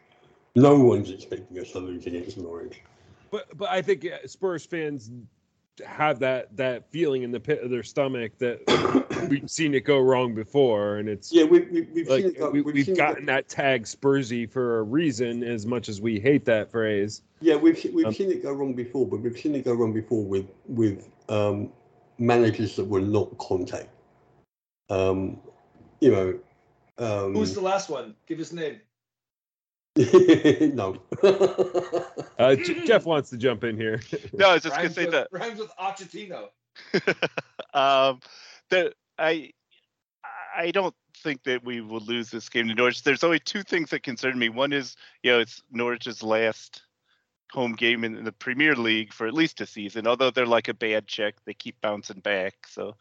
No 0.55 0.78
one's 0.78 1.10
expecting 1.10 1.59
us 1.59 1.73
to 1.73 1.78
lose 1.81 2.06
against 2.06 2.39
Norwich. 2.39 2.81
But 3.33 3.57
but 3.57 3.71
I 3.71 3.83
think 3.83 4.05
uh, 4.05 4.25
Spurs 4.27 4.65
fans 4.65 5.11
have 5.87 6.19
that 6.21 6.55
that 6.59 6.91
feeling 6.91 7.23
in 7.23 7.33
the 7.33 7.41
pit 7.41 7.65
of 7.65 7.71
their 7.71 7.83
stomach 7.83 8.37
that 8.39 8.61
we've 9.31 9.51
seen 9.51 9.75
it 9.75 9.81
go 9.81 9.99
wrong 9.99 10.35
before, 10.35 10.99
and 10.99 11.09
it's 11.09 11.33
Yeah, 11.33 11.45
we, 11.45 11.61
we, 11.61 11.81
we've 11.95 12.09
like 12.09 12.23
seen 12.23 12.31
it. 12.33 12.39
Go, 12.39 12.51
we, 12.51 12.61
we've 12.61 12.75
we've 12.75 12.85
seen 12.85 12.95
it 12.95 12.99
gotten 12.99 13.25
go, 13.27 13.33
that 13.33 13.49
tag 13.49 13.85
Spursy 13.85 14.49
for 14.49 14.81
a 14.81 14.83
reason. 14.83 15.43
As 15.43 15.67
much 15.67 15.89
as 15.89 16.01
we 16.01 16.21
hate 16.21 16.45
that 16.45 16.71
phrase, 16.71 17.23
Yeah, 17.41 17.57
we've 17.57 17.83
we've 17.95 18.07
Um, 18.07 18.13
seen 18.13 18.31
it 18.31 18.43
go 18.43 18.53
wrong 18.53 18.75
before, 18.75 19.07
but 19.07 19.21
we've 19.21 19.37
seen 19.37 19.55
it 19.55 19.65
go 19.65 19.73
wrong 19.73 19.95
before 19.95 20.23
with 20.23 20.47
with 20.67 21.09
um, 21.31 21.73
managers 22.19 22.77
that 22.77 22.85
were 22.85 23.01
not 23.01 23.37
Conte. 23.39 23.87
Um, 24.91 25.41
you 26.01 26.11
know. 26.11 26.39
Um, 26.99 27.35
Who's 27.35 27.55
the 27.55 27.63
last 27.63 27.89
one? 27.89 28.15
Give 28.27 28.39
his 28.39 28.53
name. 28.53 28.79
no. 29.97 30.97
uh, 32.39 32.55
J- 32.56 32.86
Jeff 32.86 33.05
wants 33.05 33.28
to 33.31 33.36
jump 33.36 33.64
in 33.64 33.77
here. 33.77 34.01
No, 34.32 34.51
I 34.51 34.55
was 34.55 34.62
just 34.62 34.74
gonna 34.74 34.90
say 34.90 35.05
with, 35.05 35.12
that. 35.12 35.28
rhymes 35.31 35.59
with 35.59 35.70
Achatino. 35.78 36.48
um, 37.74 38.20
the 38.70 38.94
I 39.19 39.52
I 40.56 40.70
don't 40.70 40.94
think 41.23 41.43
that 41.44 41.64
we 41.64 41.82
will 41.82 42.01
lose 42.01 42.31
this 42.31 42.48
game 42.48 42.69
to 42.69 42.74
Norwich. 42.74 43.02
There's 43.02 43.24
only 43.24 43.39
two 43.39 43.62
things 43.62 43.90
that 43.90 44.02
concern 44.02 44.39
me. 44.39 44.48
One 44.48 44.73
is, 44.73 44.97
you 45.23 45.32
know, 45.32 45.40
it's 45.40 45.62
Norwich's 45.70 46.23
last 46.23 46.82
home 47.52 47.74
game 47.74 48.02
in 48.05 48.24
the 48.24 48.32
Premier 48.32 48.74
League 48.74 49.12
for 49.12 49.27
at 49.27 49.35
least 49.35 49.60
a 49.60 49.66
season. 49.66 50.06
Although 50.06 50.31
they're 50.31 50.47
like 50.47 50.69
a 50.69 50.74
bad 50.74 51.06
check, 51.06 51.35
they 51.44 51.55
keep 51.55 51.78
bouncing 51.82 52.20
back. 52.20 52.55
So 52.66 52.85
we'll 52.85 52.97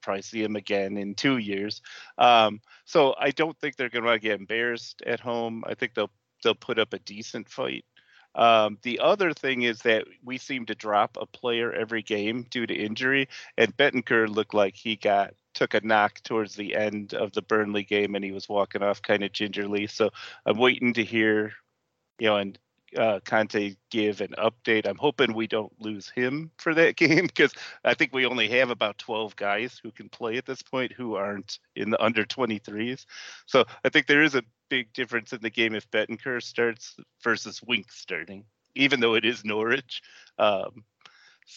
probably 0.00 0.22
see 0.22 0.42
them 0.42 0.54
again 0.54 0.96
in 0.96 1.16
two 1.16 1.38
years. 1.38 1.82
Um, 2.18 2.60
so 2.84 3.16
I 3.18 3.30
don't 3.32 3.58
think 3.58 3.74
they're 3.74 3.88
going 3.88 4.04
to 4.04 4.18
get 4.20 4.38
embarrassed 4.38 5.02
at 5.04 5.18
home. 5.18 5.64
I 5.66 5.74
think 5.74 5.94
they'll 5.94 6.10
they'll 6.46 6.54
put 6.54 6.78
up 6.78 6.92
a 6.92 6.98
decent 7.00 7.48
fight. 7.48 7.84
Um, 8.36 8.78
the 8.82 9.00
other 9.00 9.32
thing 9.32 9.62
is 9.62 9.80
that 9.80 10.04
we 10.22 10.38
seem 10.38 10.66
to 10.66 10.74
drop 10.74 11.16
a 11.20 11.26
player 11.26 11.72
every 11.72 12.02
game 12.02 12.46
due 12.48 12.66
to 12.66 12.74
injury, 12.74 13.28
and 13.58 13.76
Bentancur 13.76 14.28
looked 14.28 14.54
like 14.54 14.76
he 14.76 14.94
got 14.94 15.34
took 15.54 15.74
a 15.74 15.80
knock 15.80 16.20
towards 16.22 16.54
the 16.54 16.76
end 16.76 17.14
of 17.14 17.32
the 17.32 17.42
Burnley 17.42 17.82
game, 17.82 18.14
and 18.14 18.24
he 18.24 18.30
was 18.30 18.48
walking 18.48 18.82
off 18.82 19.02
kind 19.02 19.24
of 19.24 19.32
gingerly. 19.32 19.86
So 19.86 20.10
I'm 20.44 20.58
waiting 20.58 20.92
to 20.94 21.04
hear, 21.04 21.54
you 22.18 22.28
know, 22.28 22.36
and 22.36 22.58
uh, 22.96 23.20
Conte 23.24 23.76
give 23.90 24.20
an 24.20 24.34
update. 24.38 24.86
I'm 24.86 24.96
hoping 24.96 25.34
we 25.34 25.46
don't 25.46 25.72
lose 25.80 26.08
him 26.08 26.50
for 26.58 26.74
that 26.74 26.96
game 26.96 27.26
because 27.26 27.52
I 27.84 27.94
think 27.94 28.12
we 28.12 28.26
only 28.26 28.48
have 28.50 28.70
about 28.70 28.98
12 28.98 29.36
guys 29.36 29.80
who 29.82 29.90
can 29.90 30.08
play 30.08 30.36
at 30.36 30.46
this 30.46 30.62
point 30.62 30.92
who 30.92 31.14
aren't 31.14 31.58
in 31.74 31.90
the 31.90 32.02
under 32.02 32.24
23s. 32.24 33.06
So 33.46 33.64
I 33.84 33.88
think 33.88 34.06
there 34.06 34.22
is 34.22 34.34
a 34.34 34.42
big 34.68 34.92
difference 34.92 35.32
in 35.32 35.40
the 35.40 35.50
game 35.50 35.74
if 35.74 35.90
Bentancur 35.90 36.42
starts 36.42 36.96
versus 37.22 37.62
Wink 37.62 37.92
starting, 37.92 38.44
even 38.74 39.00
though 39.00 39.14
it 39.14 39.24
is 39.24 39.44
Norwich. 39.44 40.02
Um, 40.38 40.84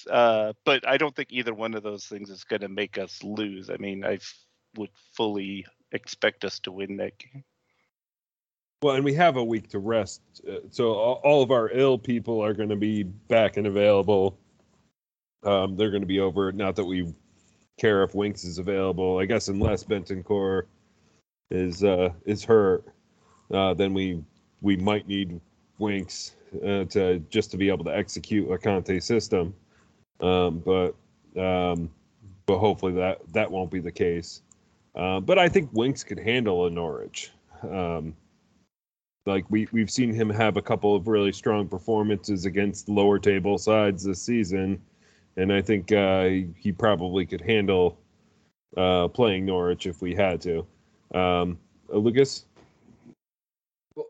uh, 0.10 0.54
but 0.66 0.88
I 0.88 0.98
don't 0.98 1.16
think 1.16 1.30
either 1.32 1.54
one 1.54 1.74
of 1.74 1.84
those 1.84 2.06
things 2.06 2.30
is 2.30 2.44
going 2.44 2.62
to 2.62 2.70
make 2.70 2.98
us 2.98 3.24
lose. 3.24 3.70
I 3.70 3.78
mean, 3.78 4.06
I 4.06 4.20
would 4.78 4.92
fully 5.16 5.66
expect 5.92 6.46
us 6.46 6.60
to 6.62 6.72
win 6.72 6.98
that 6.98 7.18
game. 7.18 7.44
Well, 8.82 8.96
and 8.96 9.04
we 9.04 9.14
have 9.16 9.36
a 9.36 9.44
week 9.44 9.68
to 9.70 9.80
rest, 9.80 10.22
uh, 10.50 10.60
so 10.72 10.94
all, 10.94 11.22
all, 11.26 11.44
of 11.44 11.52
our 11.52 11.70
ill 11.72 11.98
people 11.98 12.42
are 12.42 12.54
going 12.54 12.70
to 12.70 12.78
be 12.78 13.04
back 13.04 13.58
and 13.58 13.68
available. 13.68 14.38
Um, 15.44 15.76
they're 15.76 15.90
going 15.90 16.02
to 16.02 16.08
be 16.08 16.22
over. 16.22 16.54
Not 16.54 16.78
that 16.78 16.86
we 16.86 17.14
care 17.78 18.04
if 18.04 18.16
Winks 18.16 18.46
is 18.46 18.58
available. 18.58 19.18
I 19.18 19.26
guess 19.26 19.50
unless 19.50 19.84
Bentancur 19.84 20.64
is 21.52 21.84
uh, 21.84 22.10
is 22.26 22.46
hurt, 22.46 22.86
uh, 23.52 23.74
then 23.74 23.94
we 23.94 24.24
we 24.62 24.78
might 24.78 25.10
need 25.10 25.42
Winks 25.78 26.36
uh, 26.64 26.86
to 26.86 27.20
just 27.30 27.52
to 27.52 27.58
be 27.58 27.68
able 27.68 27.84
to 27.84 27.96
execute 27.96 28.50
a 28.50 28.58
Conte 28.58 28.98
system. 29.02 29.54
Um, 30.22 30.60
but 30.66 30.96
um, 31.38 31.90
but 32.46 32.60
hopefully 32.60 32.94
that 32.94 33.20
that 33.34 33.52
won't 33.52 33.72
be 33.72 33.82
the 33.82 33.92
case. 33.92 34.42
Uh, 34.96 35.20
but 35.20 35.38
I 35.38 35.50
think 35.50 35.70
Winks 35.74 36.06
could 36.06 36.20
handle 36.20 36.66
a 36.66 36.70
Norwich. 36.70 37.32
Um, 37.62 38.16
like 39.30 39.46
we 39.50 39.68
we've 39.72 39.92
seen 39.92 40.14
him 40.14 40.30
have 40.30 40.58
a 40.58 40.62
couple 40.62 40.96
of 40.96 41.08
really 41.08 41.32
strong 41.32 41.68
performances 41.68 42.46
against 42.46 42.90
lower 42.90 43.20
table 43.20 43.58
sides 43.58 44.04
this 44.04 44.22
season, 44.22 44.82
and 45.38 45.54
I 45.54 45.62
think 45.62 45.92
uh, 45.92 46.30
he 46.58 46.72
probably 46.72 47.26
could 47.26 47.42
handle 47.42 48.00
uh, 48.76 49.08
playing 49.08 49.46
Norwich 49.46 49.86
if 49.86 50.02
we 50.02 50.16
had 50.16 50.42
to. 50.42 50.66
Um, 51.14 51.60
Lucas. 51.88 52.46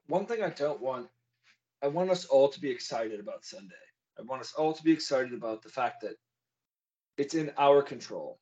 One 0.08 0.26
thing 0.26 0.42
I 0.42 0.50
don't 0.50 0.82
want, 0.82 1.08
I 1.84 1.88
want 1.88 2.10
us 2.12 2.26
all 2.26 2.48
to 2.48 2.60
be 2.60 2.70
excited 2.70 3.20
about 3.20 3.44
Sunday. 3.44 3.76
I 4.18 4.22
want 4.24 4.42
us 4.42 4.54
all 4.54 4.74
to 4.74 4.84
be 4.84 4.92
excited 4.92 5.34
about 5.34 5.62
the 5.62 5.70
fact 5.70 6.02
that 6.02 6.16
it's 7.18 7.36
in 7.36 7.52
our 7.58 7.82
control. 7.82 8.40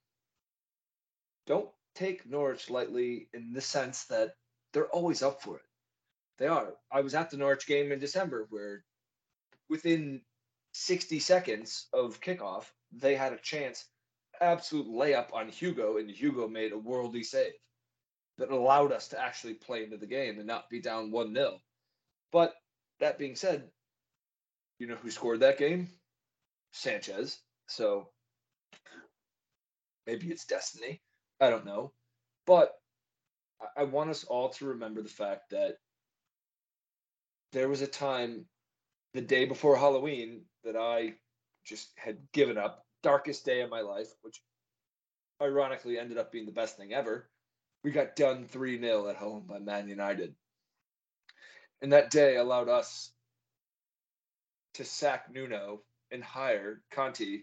Don't 1.45 1.69
take 1.95 2.29
Norwich 2.29 2.69
lightly 2.69 3.29
in 3.33 3.53
the 3.53 3.61
sense 3.61 4.05
that 4.05 4.33
they're 4.73 4.87
always 4.87 5.23
up 5.23 5.41
for 5.41 5.57
it. 5.57 5.66
They 6.37 6.47
are. 6.47 6.73
I 6.91 7.01
was 7.01 7.15
at 7.15 7.29
the 7.31 7.37
Norwich 7.37 7.65
game 7.67 7.91
in 7.91 7.99
December 7.99 8.47
where 8.49 8.83
within 9.69 10.21
60 10.73 11.19
seconds 11.19 11.87
of 11.93 12.21
kickoff, 12.21 12.65
they 12.91 13.15
had 13.15 13.33
a 13.33 13.37
chance, 13.37 13.85
absolute 14.39 14.87
layup 14.87 15.33
on 15.33 15.49
Hugo, 15.49 15.97
and 15.97 16.09
Hugo 16.09 16.47
made 16.47 16.71
a 16.71 16.77
worldly 16.77 17.23
save 17.23 17.53
that 18.37 18.51
allowed 18.51 18.91
us 18.91 19.07
to 19.09 19.19
actually 19.19 19.55
play 19.55 19.83
into 19.83 19.97
the 19.97 20.05
game 20.05 20.37
and 20.37 20.45
not 20.45 20.69
be 20.69 20.79
down 20.79 21.11
1 21.11 21.33
0. 21.33 21.59
But 22.31 22.53
that 22.99 23.17
being 23.17 23.35
said, 23.35 23.69
you 24.79 24.87
know 24.87 24.95
who 24.95 25.09
scored 25.09 25.39
that 25.39 25.57
game? 25.57 25.89
Sanchez. 26.71 27.39
So 27.67 28.09
maybe 30.05 30.27
it's 30.27 30.45
destiny. 30.45 31.01
I 31.41 31.49
don't 31.49 31.65
know. 31.65 31.93
But 32.45 32.73
I 33.75 33.83
want 33.83 34.11
us 34.11 34.23
all 34.23 34.49
to 34.49 34.67
remember 34.67 35.01
the 35.01 35.09
fact 35.09 35.49
that 35.49 35.77
there 37.51 37.69
was 37.69 37.81
a 37.81 37.87
time 37.87 38.45
the 39.13 39.21
day 39.21 39.45
before 39.45 39.77
Halloween 39.77 40.41
that 40.63 40.75
I 40.75 41.13
just 41.65 41.91
had 41.95 42.17
given 42.33 42.57
up. 42.57 42.85
Darkest 43.03 43.45
day 43.45 43.61
of 43.61 43.69
my 43.69 43.81
life, 43.81 44.09
which 44.21 44.41
ironically 45.41 45.99
ended 45.99 46.17
up 46.17 46.31
being 46.31 46.45
the 46.45 46.51
best 46.51 46.77
thing 46.77 46.93
ever. 46.93 47.29
We 47.83 47.91
got 47.91 48.15
done 48.15 48.45
3 48.45 48.79
0 48.79 49.07
at 49.07 49.15
home 49.15 49.45
by 49.47 49.59
Man 49.59 49.87
United. 49.87 50.35
And 51.81 51.93
that 51.93 52.09
day 52.09 52.37
allowed 52.37 52.69
us 52.69 53.11
to 54.73 54.83
sack 54.83 55.31
Nuno 55.31 55.81
and 56.11 56.23
hire 56.23 56.81
Conte, 56.91 57.41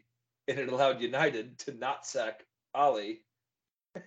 and 0.49 0.59
it 0.59 0.69
allowed 0.69 1.01
United 1.01 1.59
to 1.61 1.73
not 1.73 2.07
sack 2.07 2.45
Ole. 2.75 3.17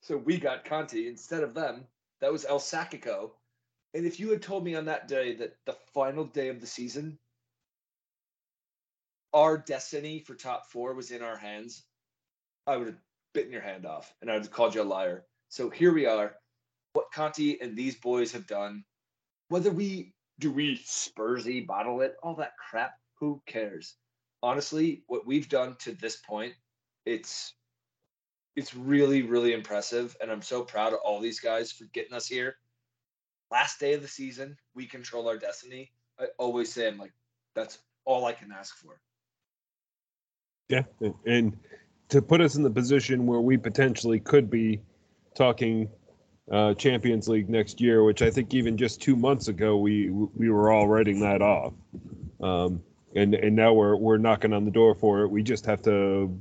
so 0.00 0.16
we 0.16 0.38
got 0.38 0.64
Conte 0.64 1.06
instead 1.06 1.42
of 1.42 1.54
them. 1.54 1.84
That 2.20 2.32
was 2.32 2.44
El 2.44 2.60
Sacico. 2.60 3.32
And 3.94 4.06
if 4.06 4.18
you 4.18 4.30
had 4.30 4.42
told 4.42 4.64
me 4.64 4.74
on 4.74 4.86
that 4.86 5.08
day 5.08 5.34
that 5.36 5.56
the 5.66 5.76
final 5.92 6.24
day 6.24 6.48
of 6.48 6.60
the 6.60 6.66
season, 6.66 7.18
our 9.34 9.58
destiny 9.58 10.20
for 10.20 10.34
top 10.34 10.66
four 10.70 10.94
was 10.94 11.10
in 11.10 11.22
our 11.22 11.36
hands, 11.36 11.84
I 12.66 12.76
would 12.76 12.86
have 12.86 12.98
bitten 13.34 13.52
your 13.52 13.62
hand 13.62 13.86
off 13.86 14.14
and 14.20 14.30
I 14.30 14.34
would 14.34 14.42
have 14.42 14.52
called 14.52 14.74
you 14.74 14.82
a 14.82 14.84
liar. 14.84 15.24
So 15.48 15.68
here 15.68 15.92
we 15.92 16.06
are. 16.06 16.34
What 16.94 17.12
Conte 17.12 17.58
and 17.60 17.76
these 17.76 17.96
boys 17.96 18.32
have 18.32 18.46
done, 18.46 18.84
whether 19.48 19.70
we 19.70 20.12
do 20.38 20.50
we 20.50 20.78
Spursy 20.78 21.66
bottle 21.66 22.00
it? 22.00 22.16
All 22.22 22.34
that 22.36 22.56
crap. 22.56 22.92
Who 23.20 23.40
cares? 23.46 23.94
Honestly, 24.42 25.04
what 25.06 25.26
we've 25.26 25.48
done 25.48 25.76
to 25.80 25.92
this 25.92 26.16
point, 26.16 26.54
it's 27.06 27.54
it's 28.56 28.74
really, 28.74 29.22
really 29.22 29.52
impressive. 29.52 30.16
And 30.20 30.30
I'm 30.30 30.42
so 30.42 30.62
proud 30.62 30.92
of 30.92 31.00
all 31.04 31.20
these 31.20 31.40
guys 31.40 31.72
for 31.72 31.84
getting 31.94 32.12
us 32.12 32.26
here. 32.26 32.56
Last 33.52 33.78
day 33.78 33.92
of 33.92 34.00
the 34.00 34.08
season, 34.08 34.56
we 34.74 34.86
control 34.86 35.28
our 35.28 35.36
destiny. 35.36 35.92
I 36.18 36.28
always 36.38 36.72
say 36.72 36.88
I'm 36.88 36.96
like, 36.96 37.12
that's 37.54 37.80
all 38.06 38.24
I 38.24 38.32
can 38.32 38.50
ask 38.50 38.74
for. 38.76 38.98
Yeah. 40.70 40.84
And 41.26 41.58
to 42.08 42.22
put 42.22 42.40
us 42.40 42.54
in 42.56 42.62
the 42.62 42.70
position 42.70 43.26
where 43.26 43.42
we 43.42 43.58
potentially 43.58 44.20
could 44.20 44.48
be 44.48 44.80
talking 45.34 45.90
uh, 46.50 46.72
Champions 46.74 47.28
League 47.28 47.50
next 47.50 47.78
year, 47.78 48.04
which 48.04 48.22
I 48.22 48.30
think 48.30 48.54
even 48.54 48.78
just 48.78 49.02
two 49.02 49.16
months 49.16 49.48
ago 49.48 49.76
we 49.76 50.10
we 50.10 50.48
were 50.48 50.70
all 50.70 50.88
writing 50.88 51.20
that 51.20 51.42
off, 51.42 51.74
um, 52.42 52.82
and 53.14 53.34
and 53.34 53.54
now 53.54 53.72
we're 53.72 53.96
we're 53.96 54.16
knocking 54.16 54.52
on 54.52 54.64
the 54.64 54.70
door 54.70 54.94
for 54.94 55.22
it. 55.22 55.28
We 55.28 55.42
just 55.42 55.66
have 55.66 55.82
to 55.82 56.34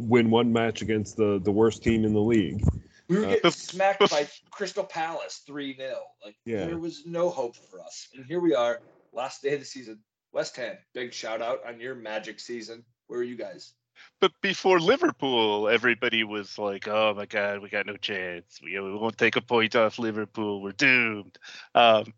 win 0.00 0.30
one 0.30 0.52
match 0.52 0.82
against 0.82 1.16
the 1.16 1.40
the 1.42 1.50
worst 1.50 1.82
team 1.82 2.04
in 2.04 2.12
the 2.12 2.20
league. 2.20 2.62
We 3.08 3.18
were 3.18 3.26
uh, 3.26 3.28
getting 3.28 3.46
uh, 3.46 3.50
smacked 3.50 4.10
by 4.10 4.28
Crystal 4.50 4.84
Palace 4.84 5.42
three 5.46 5.76
0 5.76 5.96
Like 6.24 6.36
yeah. 6.44 6.66
there 6.66 6.78
was 6.78 7.06
no 7.06 7.30
hope 7.30 7.56
for 7.56 7.80
us, 7.80 8.08
and 8.14 8.24
here 8.24 8.40
we 8.40 8.54
are, 8.54 8.80
last 9.12 9.42
day 9.42 9.54
of 9.54 9.60
the 9.60 9.66
season. 9.66 10.00
West 10.32 10.56
Ham, 10.56 10.76
big 10.92 11.12
shout 11.12 11.40
out 11.40 11.60
on 11.66 11.80
your 11.80 11.94
magic 11.94 12.40
season. 12.40 12.84
Where 13.06 13.20
are 13.20 13.24
you 13.24 13.36
guys? 13.36 13.72
but 14.20 14.32
before 14.40 14.80
Liverpool, 14.80 15.68
everybody 15.68 16.24
was 16.24 16.58
like, 16.58 16.88
"Oh 16.88 17.14
my 17.14 17.26
God, 17.26 17.60
we 17.60 17.68
got 17.68 17.86
no 17.86 17.96
chance. 17.96 18.60
We, 18.62 18.78
we 18.78 18.94
won't 18.94 19.18
take 19.18 19.36
a 19.36 19.40
point 19.40 19.76
off 19.76 19.98
Liverpool. 19.98 20.62
We're 20.62 20.72
doomed." 20.72 21.38
Um, 21.74 22.12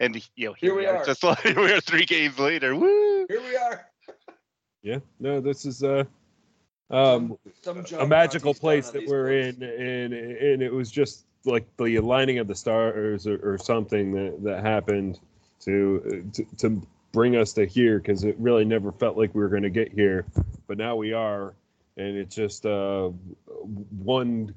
and 0.00 0.16
you 0.34 0.48
know, 0.48 0.52
here, 0.54 0.70
here 0.70 0.76
we 0.76 0.86
are, 0.86 0.98
are, 0.98 1.04
just 1.04 1.22
like 1.24 1.44
we 1.44 1.72
are 1.72 1.80
three 1.80 2.04
games 2.04 2.38
later. 2.38 2.74
Woo! 2.74 3.26
Here 3.28 3.42
we 3.42 3.56
are. 3.56 3.86
yeah, 4.82 4.98
no, 5.20 5.40
this 5.40 5.64
is 5.64 5.82
uh, 5.82 6.04
um, 6.90 7.36
a 7.98 8.06
magical 8.06 8.54
place 8.54 8.90
that 8.90 9.06
we're 9.06 9.32
in, 9.32 9.62
and 9.62 10.12
and 10.12 10.62
it 10.62 10.72
was 10.72 10.90
just 10.90 11.24
like 11.44 11.66
the 11.76 11.96
aligning 11.96 12.38
of 12.38 12.48
the 12.48 12.54
stars 12.54 13.26
or, 13.26 13.38
or 13.42 13.58
something 13.58 14.12
that 14.12 14.42
that 14.42 14.64
happened 14.64 15.18
to 15.60 16.28
to, 16.32 16.44
to 16.58 16.86
bring 17.12 17.36
us 17.36 17.52
to 17.54 17.66
here 17.66 17.98
because 17.98 18.24
it 18.24 18.36
really 18.38 18.64
never 18.64 18.92
felt 18.92 19.16
like 19.16 19.34
we 19.34 19.40
were 19.40 19.48
going 19.48 19.62
to 19.62 19.70
get 19.70 19.90
here 19.92 20.26
but 20.66 20.78
now 20.78 20.96
we 20.96 21.12
are, 21.12 21.54
and 21.96 22.16
it's 22.16 22.34
just 22.34 22.66
uh, 22.66 23.08
one 23.08 24.54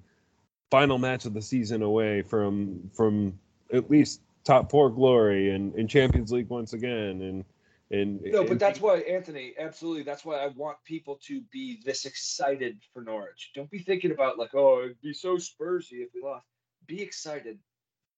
final 0.72 0.98
match 0.98 1.26
of 1.26 1.34
the 1.34 1.42
season 1.42 1.82
away 1.82 2.22
from 2.22 2.90
from 2.94 3.38
at 3.74 3.90
least 3.90 4.22
top 4.44 4.70
four 4.70 4.90
glory 4.90 5.52
and, 5.52 5.74
and 5.76 5.90
Champions 5.90 6.32
League 6.32 6.50
once 6.50 6.74
again, 6.74 7.22
and 7.22 7.46
And 7.92 8.22
No, 8.22 8.44
but 8.44 8.52
and 8.52 8.60
that's 8.60 8.80
why, 8.80 8.98
Anthony, 8.98 9.54
absolutely. 9.58 10.04
That's 10.04 10.24
why 10.24 10.38
I 10.38 10.48
want 10.48 10.78
people 10.86 11.20
to 11.24 11.42
be 11.52 11.82
this 11.84 12.06
excited 12.06 12.78
for 12.94 13.02
Norwich. 13.02 13.52
Don't 13.56 13.70
be 13.72 13.80
thinking 13.80 14.12
about 14.12 14.38
like, 14.38 14.54
oh, 14.54 14.82
it'd 14.84 15.02
be 15.02 15.14
so 15.14 15.38
Spursy 15.38 16.04
if 16.04 16.10
we 16.14 16.22
lost. 16.22 16.46
Be 16.86 17.02
excited. 17.02 17.58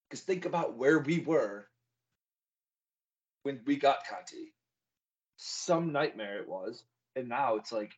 Because 0.09 0.23
think 0.23 0.45
about 0.45 0.77
where 0.77 0.99
we 0.99 1.19
were 1.19 1.67
when 3.43 3.61
we 3.65 3.77
got 3.77 4.05
Conte. 4.09 4.49
Some 5.37 5.93
nightmare 5.93 6.39
it 6.39 6.49
was. 6.49 6.83
And 7.15 7.29
now 7.29 7.55
it's 7.55 7.71
like 7.71 7.93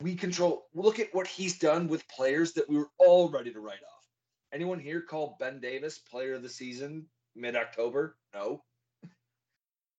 we 0.00 0.14
control 0.14 0.68
look 0.74 1.00
at 1.00 1.14
what 1.14 1.26
he's 1.26 1.58
done 1.58 1.86
with 1.86 2.08
players 2.08 2.52
that 2.54 2.68
we 2.68 2.78
were 2.78 2.90
all 2.98 3.28
ready 3.28 3.52
to 3.52 3.60
write 3.60 3.74
off. 3.74 4.06
Anyone 4.54 4.80
here 4.80 5.02
call 5.02 5.36
Ben 5.38 5.60
Davies 5.60 5.98
player 5.98 6.34
of 6.34 6.42
the 6.42 6.48
season 6.48 7.04
mid-October? 7.36 8.16
No 8.32 8.62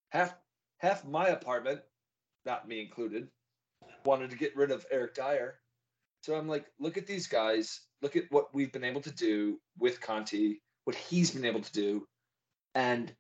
half 0.10 0.36
half 0.78 1.06
my 1.06 1.30
apartment, 1.30 1.82
not 2.46 2.68
me 2.68 2.82
included, 2.82 3.28
wanted 4.06 4.30
to 4.30 4.38
get 4.38 4.56
rid 4.56 4.72
of 4.72 4.86
Eric 4.92 5.16
Dier. 5.16 5.60
So 6.22 6.36
I'm 6.36 6.48
like, 6.48 6.66
look 6.80 6.98
at 6.98 7.08
these 7.08 7.28
guys. 7.28 7.82
Look 8.02 8.16
at 8.16 8.26
what 8.30 8.54
we've 8.54 8.72
been 8.72 8.84
able 8.84 9.02
to 9.02 9.12
do 9.12 9.60
with 9.78 10.02
Conte, 10.02 10.56
what 10.86 10.96
he's 10.96 11.32
been 11.32 11.46
able 11.46 11.62
to 11.62 11.72
do, 11.72 12.08
and 12.76 13.14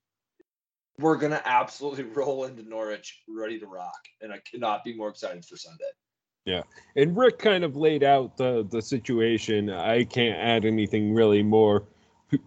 we're 0.99 1.17
gonna 1.17 1.41
absolutely 1.45 2.03
roll 2.15 2.45
into 2.45 2.63
Norwich 2.63 3.21
ready 3.27 3.59
to 3.59 3.67
rock. 3.67 3.99
And 4.21 4.33
I 4.33 4.39
cannot 4.49 4.83
be 4.83 4.95
more 4.95 5.09
excited 5.09 5.45
for 5.45 5.57
Sunday. 5.57 5.83
Yeah, 6.45 6.63
and 6.95 7.15
Rick 7.15 7.39
kind 7.39 7.63
of 7.63 7.75
laid 7.75 8.03
out 8.03 8.37
the 8.37 8.65
the 8.69 8.81
situation. 8.81 9.69
I 9.69 10.03
can't 10.05 10.37
add 10.37 10.65
anything 10.65 11.13
really 11.13 11.43
more. 11.43 11.83
Pu- 12.29 12.39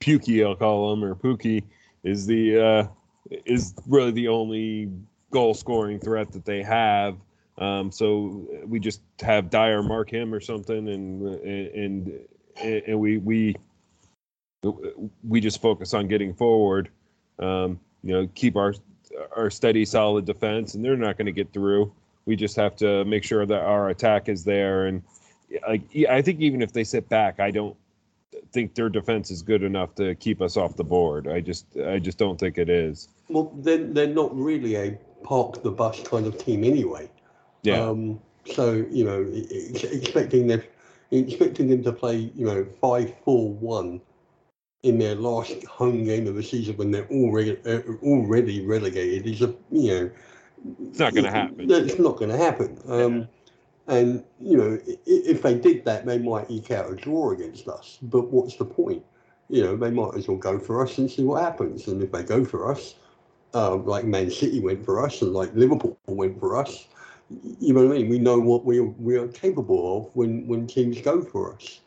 Pukey, 0.00 0.46
I'll 0.46 0.56
call 0.56 0.92
him, 0.92 1.04
or 1.04 1.14
Pookie, 1.14 1.64
is 2.04 2.26
the 2.26 2.58
uh, 2.58 2.86
is 3.30 3.74
really 3.86 4.10
the 4.10 4.28
only 4.28 4.90
goal 5.30 5.54
scoring 5.54 5.98
threat 5.98 6.32
that 6.32 6.44
they 6.44 6.62
have. 6.62 7.16
Um, 7.58 7.92
so 7.92 8.46
we 8.64 8.80
just 8.80 9.02
have 9.20 9.50
Dier 9.50 9.82
mark 9.82 10.10
him 10.10 10.32
or 10.32 10.40
something, 10.40 10.88
and 10.88 11.22
and 11.44 12.20
and, 12.62 12.98
we 12.98 13.18
we 13.18 13.54
we 15.22 15.40
just 15.40 15.60
focus 15.60 15.94
on 15.94 16.08
getting 16.08 16.34
forward. 16.34 16.88
Um, 17.38 17.78
you 18.02 18.12
know, 18.12 18.28
keep 18.34 18.56
our 18.56 18.74
our 19.36 19.50
steady, 19.50 19.84
solid 19.84 20.24
defense, 20.24 20.74
and 20.74 20.84
they're 20.84 20.96
not 20.96 21.18
going 21.18 21.26
to 21.26 21.32
get 21.32 21.52
through. 21.52 21.92
We 22.24 22.36
just 22.36 22.56
have 22.56 22.76
to 22.76 23.04
make 23.04 23.24
sure 23.24 23.44
that 23.44 23.60
our 23.60 23.90
attack 23.90 24.28
is 24.28 24.44
there, 24.44 24.86
and 24.86 25.02
like 25.68 25.82
I 26.08 26.22
think 26.22 26.40
even 26.40 26.62
if 26.62 26.72
they 26.72 26.84
sit 26.84 27.08
back, 27.08 27.38
I 27.38 27.50
don't 27.50 27.76
think 28.52 28.74
their 28.74 28.88
defense 28.88 29.30
is 29.30 29.42
good 29.42 29.62
enough 29.62 29.94
to 29.96 30.14
keep 30.14 30.40
us 30.40 30.56
off 30.56 30.76
the 30.76 30.84
board. 30.84 31.26
I 31.26 31.40
just 31.40 31.66
I 31.78 31.98
just 31.98 32.18
don't 32.18 32.38
think 32.38 32.58
it 32.58 32.68
is. 32.68 33.08
Well, 33.28 33.52
they're, 33.56 33.84
they're 33.84 34.06
not 34.06 34.36
really 34.36 34.76
a 34.76 34.98
park 35.24 35.62
the 35.62 35.70
bus 35.70 36.02
kind 36.02 36.26
of 36.26 36.38
team 36.38 36.64
anyway. 36.64 37.10
Yeah. 37.62 37.80
Um, 37.80 38.20
so 38.46 38.84
you 38.90 39.04
know, 39.04 39.26
expecting 39.32 40.46
them, 40.48 40.62
expecting 41.10 41.68
them 41.68 41.82
to 41.84 41.92
play, 41.92 42.30
you 42.34 42.46
know, 42.46 42.66
five 42.80 43.12
four 43.24 43.52
one 43.52 44.00
in 44.82 44.98
their 44.98 45.14
last 45.14 45.64
home 45.64 46.04
game 46.04 46.26
of 46.26 46.34
the 46.34 46.42
season 46.42 46.76
when 46.76 46.90
they're 46.90 47.08
already 47.08 47.56
uh, 47.66 47.80
already 48.02 48.66
relegated 48.66 49.26
is 49.26 49.42
a 49.42 49.54
you 49.70 49.88
know, 49.88 50.10
It's 50.88 50.98
not 50.98 51.14
going 51.14 51.24
to 51.24 51.30
happen. 51.30 51.70
It's 51.70 51.98
not 51.98 52.16
going 52.16 52.30
to 52.30 52.36
happen. 52.36 52.78
Um, 52.88 53.28
and 53.88 54.24
you 54.40 54.56
know, 54.56 54.78
i- 54.88 54.90
i- 54.92 54.96
if 55.06 55.42
they 55.42 55.54
did 55.58 55.84
that, 55.84 56.06
they 56.06 56.18
might 56.18 56.50
eke 56.50 56.70
out 56.70 56.90
a 56.90 56.94
draw 56.94 57.30
against 57.32 57.68
us. 57.68 57.98
But 58.02 58.30
what's 58.30 58.56
the 58.56 58.64
point? 58.64 59.02
You 59.48 59.62
know, 59.64 59.76
they 59.76 59.90
might 59.90 60.14
as 60.16 60.28
well 60.28 60.36
go 60.38 60.58
for 60.58 60.82
us 60.82 60.98
and 60.98 61.10
see 61.10 61.24
what 61.24 61.42
happens. 61.42 61.88
And 61.88 62.02
if 62.02 62.10
they 62.12 62.22
go 62.22 62.44
for 62.44 62.70
us, 62.70 62.94
um, 63.54 63.84
like 63.86 64.04
Man 64.04 64.30
City 64.30 64.60
went 64.60 64.84
for 64.84 65.04
us, 65.04 65.20
and 65.22 65.32
like 65.32 65.54
Liverpool 65.54 65.98
went 66.06 66.38
for 66.40 66.56
us, 66.56 66.86
you 67.60 67.72
know 67.74 67.86
what 67.86 67.94
I 67.96 67.98
mean? 67.98 68.08
We 68.08 68.18
know 68.18 68.38
what 68.38 68.64
we 68.64 68.78
are, 68.78 68.84
we 68.84 69.16
are 69.16 69.28
capable 69.28 69.98
of 69.98 70.16
when 70.16 70.46
when 70.46 70.66
teams 70.66 71.00
go 71.00 71.20
for 71.22 71.54
us. 71.54 71.80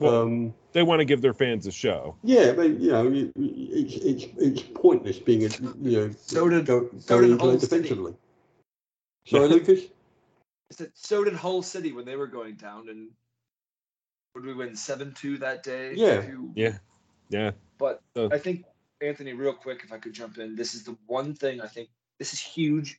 Well, 0.00 0.22
um, 0.22 0.54
They 0.72 0.82
want 0.82 1.00
to 1.00 1.04
give 1.04 1.20
their 1.20 1.34
fans 1.34 1.66
a 1.66 1.70
show. 1.70 2.16
yeah, 2.24 2.52
but 2.52 2.70
you 2.80 2.90
know, 2.90 3.12
it's 3.36 3.94
it's 3.96 4.24
it's 4.38 4.62
pointless 4.74 5.18
being 5.18 5.44
a 5.44 5.48
you 5.82 5.98
know 6.00 6.10
So 6.26 6.48
did- 6.48 6.66
go, 6.66 6.88
so 6.98 7.16
going 7.20 7.22
did 7.24 7.32
into 7.32 7.44
it 7.44 7.50
Hull 7.50 7.58
City. 7.60 7.66
defensively. 7.82 8.14
Sorry, 9.26 9.48
Lucas. 9.48 9.80
I 10.72 10.74
said 10.74 10.92
so 10.94 11.22
did 11.22 11.34
Hull 11.34 11.62
City 11.62 11.92
when 11.92 12.06
they 12.06 12.16
were 12.16 12.26
going 12.26 12.54
down 12.54 12.88
and 12.88 13.10
would 14.34 14.46
we 14.46 14.54
win 14.54 14.74
seven 14.74 15.12
two 15.12 15.36
that 15.38 15.62
day? 15.62 15.92
Yeah. 15.94 16.26
You- 16.26 16.52
Yeah. 16.56 16.78
Yeah. 17.28 17.50
But 17.76 18.02
So- 18.16 18.30
I 18.32 18.38
think 18.38 18.64
Anthony, 19.02 19.34
real 19.34 19.52
quick, 19.52 19.82
if 19.84 19.92
I 19.92 19.98
could 19.98 20.14
jump 20.14 20.38
in, 20.38 20.54
this 20.56 20.74
is 20.74 20.84
the 20.84 20.96
one 21.06 21.34
thing 21.34 21.60
I 21.60 21.66
think 21.66 21.90
this 22.18 22.32
is 22.32 22.40
huge 22.40 22.98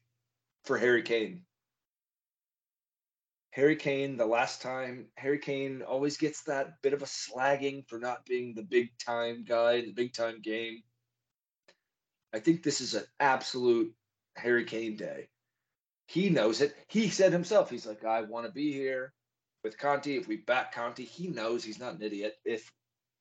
for 0.65 0.77
Harry 0.77 1.01
Kane. 1.01 1.45
Harry 3.51 3.75
Kane, 3.75 4.17
the 4.17 4.25
last 4.25 4.61
time 4.61 5.07
Harry 5.17 5.39
Kane 5.39 5.81
always 5.81 6.17
gets 6.17 6.43
that 6.43 6.79
bit 6.83 6.93
of 6.93 7.01
a 7.01 7.05
slagging 7.05 7.87
for 7.87 7.97
not 7.97 8.25
being 8.25 8.53
the 8.53 8.63
big 8.63 8.95
time 8.99 9.43
guy 9.45 9.73
in 9.73 9.85
the 9.85 9.93
big 9.93 10.13
time 10.13 10.41
game. 10.41 10.83
I 12.33 12.39
think 12.39 12.61
this 12.61 12.81
is 12.81 12.93
an 12.93 13.05
absolute 13.19 13.95
Harry 14.35 14.65
Kane 14.65 14.95
day. 14.97 15.29
He 16.07 16.29
knows 16.29 16.61
it. 16.61 16.75
He 16.87 17.09
said 17.09 17.31
himself, 17.31 17.69
he's 17.69 17.85
like, 17.85 18.03
I 18.05 18.21
want 18.21 18.45
to 18.45 18.51
be 18.51 18.71
here 18.71 19.13
with 19.63 19.77
Conte. 19.77 20.15
If 20.15 20.27
we 20.27 20.37
back 20.37 20.73
Conte, 20.73 21.03
he 21.03 21.27
knows 21.27 21.63
he's 21.63 21.79
not 21.79 21.95
an 21.95 22.01
idiot. 22.01 22.35
If 22.45 22.71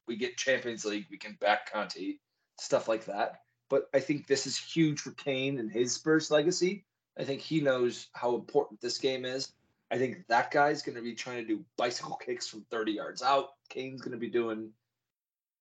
we 0.07 0.17
get 0.17 0.37
Champions 0.37 0.85
League, 0.85 1.07
we 1.11 1.19
can 1.19 1.37
back 1.41 1.73
Conte, 1.73 2.17
stuff 2.59 2.89
like 2.89 3.05
that. 3.07 3.41
But 3.71 3.89
I 3.95 4.01
think 4.01 4.27
this 4.27 4.47
is 4.47 4.59
huge 4.59 5.01
for 5.01 5.13
Kane 5.13 5.59
and 5.59 5.71
his 5.71 5.95
Spurs 5.95 6.31
legacy. 6.31 6.85
I 7.19 7.25
think 7.25 7.41
he 7.41 7.61
knows 7.61 8.09
how 8.13 8.35
important 8.35 8.81
this 8.81 8.99
game 8.99 9.25
is. 9.25 9.53
I 9.91 9.99
think 9.99 10.27
that 10.29 10.51
guy's 10.51 10.83
going 10.83 10.97
to 10.97 11.03
be 11.03 11.15
trying 11.15 11.37
to 11.39 11.47
do 11.47 11.65
bicycle 11.77 12.17
kicks 12.17 12.49
from 12.49 12.65
30 12.71 12.93
yards 12.93 13.23
out. 13.23 13.51
Kane's 13.69 14.01
going 14.01 14.13
to 14.13 14.19
be 14.19 14.31
doing 14.31 14.71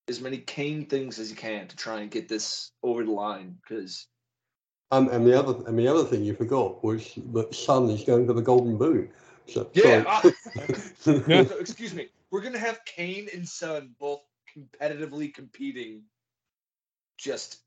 as 0.07 0.21
many 0.21 0.37
Kane 0.37 0.85
things 0.85 1.19
as 1.19 1.29
he 1.29 1.35
can 1.35 1.67
to 1.67 1.75
try 1.75 2.01
and 2.01 2.11
get 2.11 2.27
this 2.27 2.71
over 2.81 3.03
the 3.03 3.11
line 3.11 3.57
because 3.61 4.07
Um, 4.91 5.09
and 5.09 5.25
the 5.25 5.37
other 5.37 5.65
and 5.67 5.79
the 5.79 5.87
other 5.87 6.03
thing 6.03 6.23
you 6.23 6.35
forgot 6.35 6.83
was 6.83 7.17
that 7.33 7.55
Son 7.55 7.89
is 7.89 8.03
going 8.03 8.27
for 8.27 8.33
the 8.33 8.41
Golden 8.41 8.77
Boot. 8.77 9.09
So, 9.47 9.69
Yeah, 9.73 10.21
sorry. 10.21 10.35
Yeah. 11.27 11.43
So, 11.45 11.57
excuse 11.57 11.93
me. 11.93 12.09
We're 12.29 12.41
gonna 12.41 12.59
have 12.59 12.83
Kane 12.85 13.27
and 13.33 13.47
Son 13.47 13.95
both 13.99 14.21
competitively 14.55 15.33
competing. 15.33 16.03
Just 17.17 17.59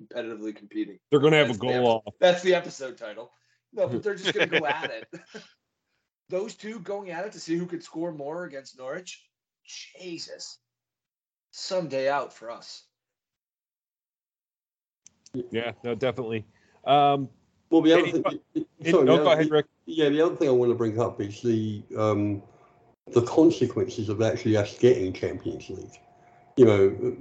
competitively 0.00 0.54
competing. 0.54 0.98
They're 1.10 1.20
going 1.20 1.32
to 1.32 1.38
have 1.38 1.46
a 1.46 1.50
That's 1.50 1.58
the 1.58 1.66
goal 1.66 1.74
episode. 1.74 2.02
off. 2.06 2.14
That's 2.20 2.42
the 2.42 2.54
episode 2.54 2.96
title. 2.98 3.32
No, 3.72 3.88
but 3.88 4.02
they're 4.02 4.14
just 4.14 4.32
gonna 4.34 4.46
go 4.46 4.66
at 4.66 4.90
it. 4.90 5.20
Those 6.28 6.54
two 6.54 6.80
going 6.80 7.10
at 7.10 7.24
it 7.26 7.32
to 7.32 7.40
see 7.40 7.56
who 7.56 7.66
could 7.66 7.82
score 7.82 8.12
more 8.12 8.44
against 8.44 8.78
Norwich. 8.78 9.24
Jesus. 9.98 10.58
Someday 11.50 12.08
out 12.08 12.32
for 12.32 12.50
us. 12.50 12.84
Yeah. 15.50 15.72
No, 15.84 15.94
definitely. 15.94 16.44
Um, 16.84 17.28
well, 17.70 17.82
the 17.82 17.92
other 17.92 18.02
Any- 18.02 18.12
thing. 18.12 18.22
sorry, 18.22 18.36
the 18.80 18.92
oh, 18.92 19.14
other- 19.14 19.24
go 19.24 19.32
ahead, 19.32 19.50
Rick. 19.50 19.66
Yeah, 19.86 20.08
the 20.08 20.24
other 20.24 20.36
thing 20.36 20.48
I 20.48 20.52
want 20.52 20.70
to 20.70 20.74
bring 20.74 21.00
up 21.00 21.20
is 21.20 21.40
the 21.42 21.82
um, 21.96 22.42
the 23.12 23.22
consequences 23.22 24.08
of 24.08 24.20
actually 24.22 24.56
us 24.56 24.78
getting 24.78 25.12
Champions 25.12 25.68
League. 25.70 25.98
You 26.56 26.64
know, 26.64 27.16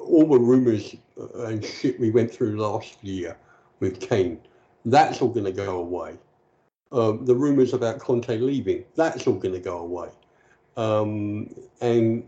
all 0.00 0.26
the 0.26 0.38
rumours 0.38 0.94
and 1.34 1.64
shit 1.64 1.98
we 2.00 2.10
went 2.10 2.32
through 2.32 2.56
last 2.60 3.02
year 3.02 3.36
with 3.80 4.00
Kane, 4.00 4.40
that's 4.84 5.20
all 5.20 5.28
going 5.28 5.44
to 5.44 5.52
go 5.52 5.78
away. 5.78 6.16
Um, 6.92 7.24
the 7.24 7.34
rumours 7.34 7.74
about 7.74 7.98
Conte 7.98 8.38
leaving, 8.38 8.84
that's 8.94 9.26
all 9.26 9.34
going 9.34 9.54
to 9.54 9.60
go 9.60 9.78
away. 9.78 10.08
Um, 10.76 11.54
and 11.80 12.24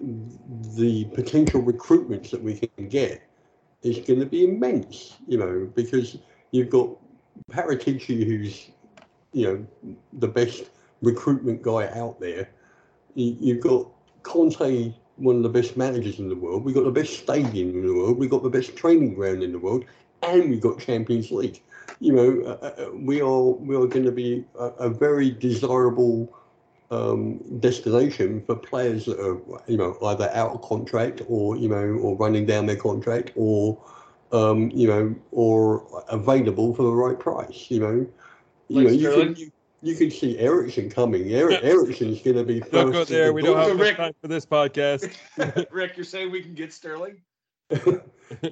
the 0.77 1.05
potential 1.15 1.63
recruitments 1.63 2.31
that 2.31 2.43
we 2.43 2.59
can 2.59 2.89
get 2.89 3.28
is 3.83 3.99
going 3.99 4.21
to 4.21 4.27
be 4.27 4.45
immense, 4.45 5.17
you 5.27 5.39
know, 5.39 5.71
because 5.75 6.19
you've 6.51 6.71
got 6.71 6.91
Paratici, 7.51 8.27
who's 8.27 8.71
you 9.33 9.47
know, 9.47 9.97
the 10.15 10.29
best 10.29 10.71
recruitment 11.03 11.63
guy 11.63 11.89
out 11.89 12.21
there. 12.21 12.51
You, 13.15 13.37
you've 13.39 13.63
got 13.63 13.87
Conte, 14.23 14.93
one 15.17 15.37
of 15.37 15.43
the 15.43 15.49
best 15.49 15.77
managers 15.77 16.19
in 16.19 16.29
the 16.29 16.37
world. 16.37 16.65
We've 16.65 16.75
got 16.75 16.85
the 16.85 16.91
best 16.91 17.19
stadium 17.19 17.71
in 17.71 17.87
the 17.87 17.95
world. 17.95 18.19
We've 18.19 18.31
got 18.31 18.43
the 18.43 18.51
best 18.51 18.77
training 18.77 19.15
ground 19.15 19.43
in 19.43 19.53
the 19.53 19.59
world, 19.59 19.85
and 20.23 20.51
we've 20.51 20.61
got 20.61 20.81
Champions 20.81 21.31
League. 21.31 21.63
You 22.01 22.13
know, 22.13 22.43
uh, 22.43 22.67
uh, 22.67 22.91
we 22.95 23.21
are 23.21 23.43
we 23.43 23.75
are 23.75 23.87
going 23.87 24.05
to 24.05 24.13
be 24.13 24.45
a, 24.59 24.65
a 24.65 24.89
very 24.89 25.31
desirable 25.31 26.37
um, 26.91 27.39
destination 27.61 28.43
for 28.47 28.57
players 28.57 29.05
that 29.07 29.21
are, 29.21 29.39
you 29.67 29.77
know, 29.77 29.97
either 30.07 30.31
out 30.33 30.53
of 30.53 30.63
contract 30.63 31.23
or 31.29 31.57
you 31.57 31.69
know, 31.69 31.77
or 31.77 32.17
running 32.17 32.47
down 32.47 32.67
their 32.67 32.77
contract, 32.77 33.33
or 33.37 33.79
um, 34.33 34.71
you 34.71 34.87
know, 34.89 35.15
or 35.33 36.05
available 36.09 36.75
for 36.75 36.83
the 36.83 36.93
right 36.93 37.19
price. 37.19 37.67
You 37.71 37.81
know, 37.81 38.07
you 38.69 38.77
Like 38.81 38.87
know, 38.87 38.93
you 38.93 39.11
Sterling? 39.11 39.35
can 39.35 39.43
you, 39.43 39.53
you 39.83 39.95
can 39.95 40.11
see 40.11 40.39
Eriksen 40.39 40.91
coming. 40.91 41.33
Eric, 41.33 41.61
Yeah. 41.63 41.69
Eriksen's 41.73 42.21
going 42.23 42.37
to 42.37 42.45
be 42.45 42.61
first. 42.61 42.73
Don't 42.73 42.93
go 42.93 43.05
there. 43.05 43.27
the 43.29 43.33
We 43.35 43.43
don't 43.43 43.57
have 43.59 43.69
So, 43.69 43.75
Rick- 43.75 43.97
time 43.97 44.13
for 44.21 44.29
this 44.29 44.45
podcast. 44.47 45.15
Rick, 45.71 45.97
you're 45.97 46.05
saying 46.05 46.31
we 46.33 46.43
can 46.43 46.55
get 46.55 46.73
Sterling? 46.73 47.21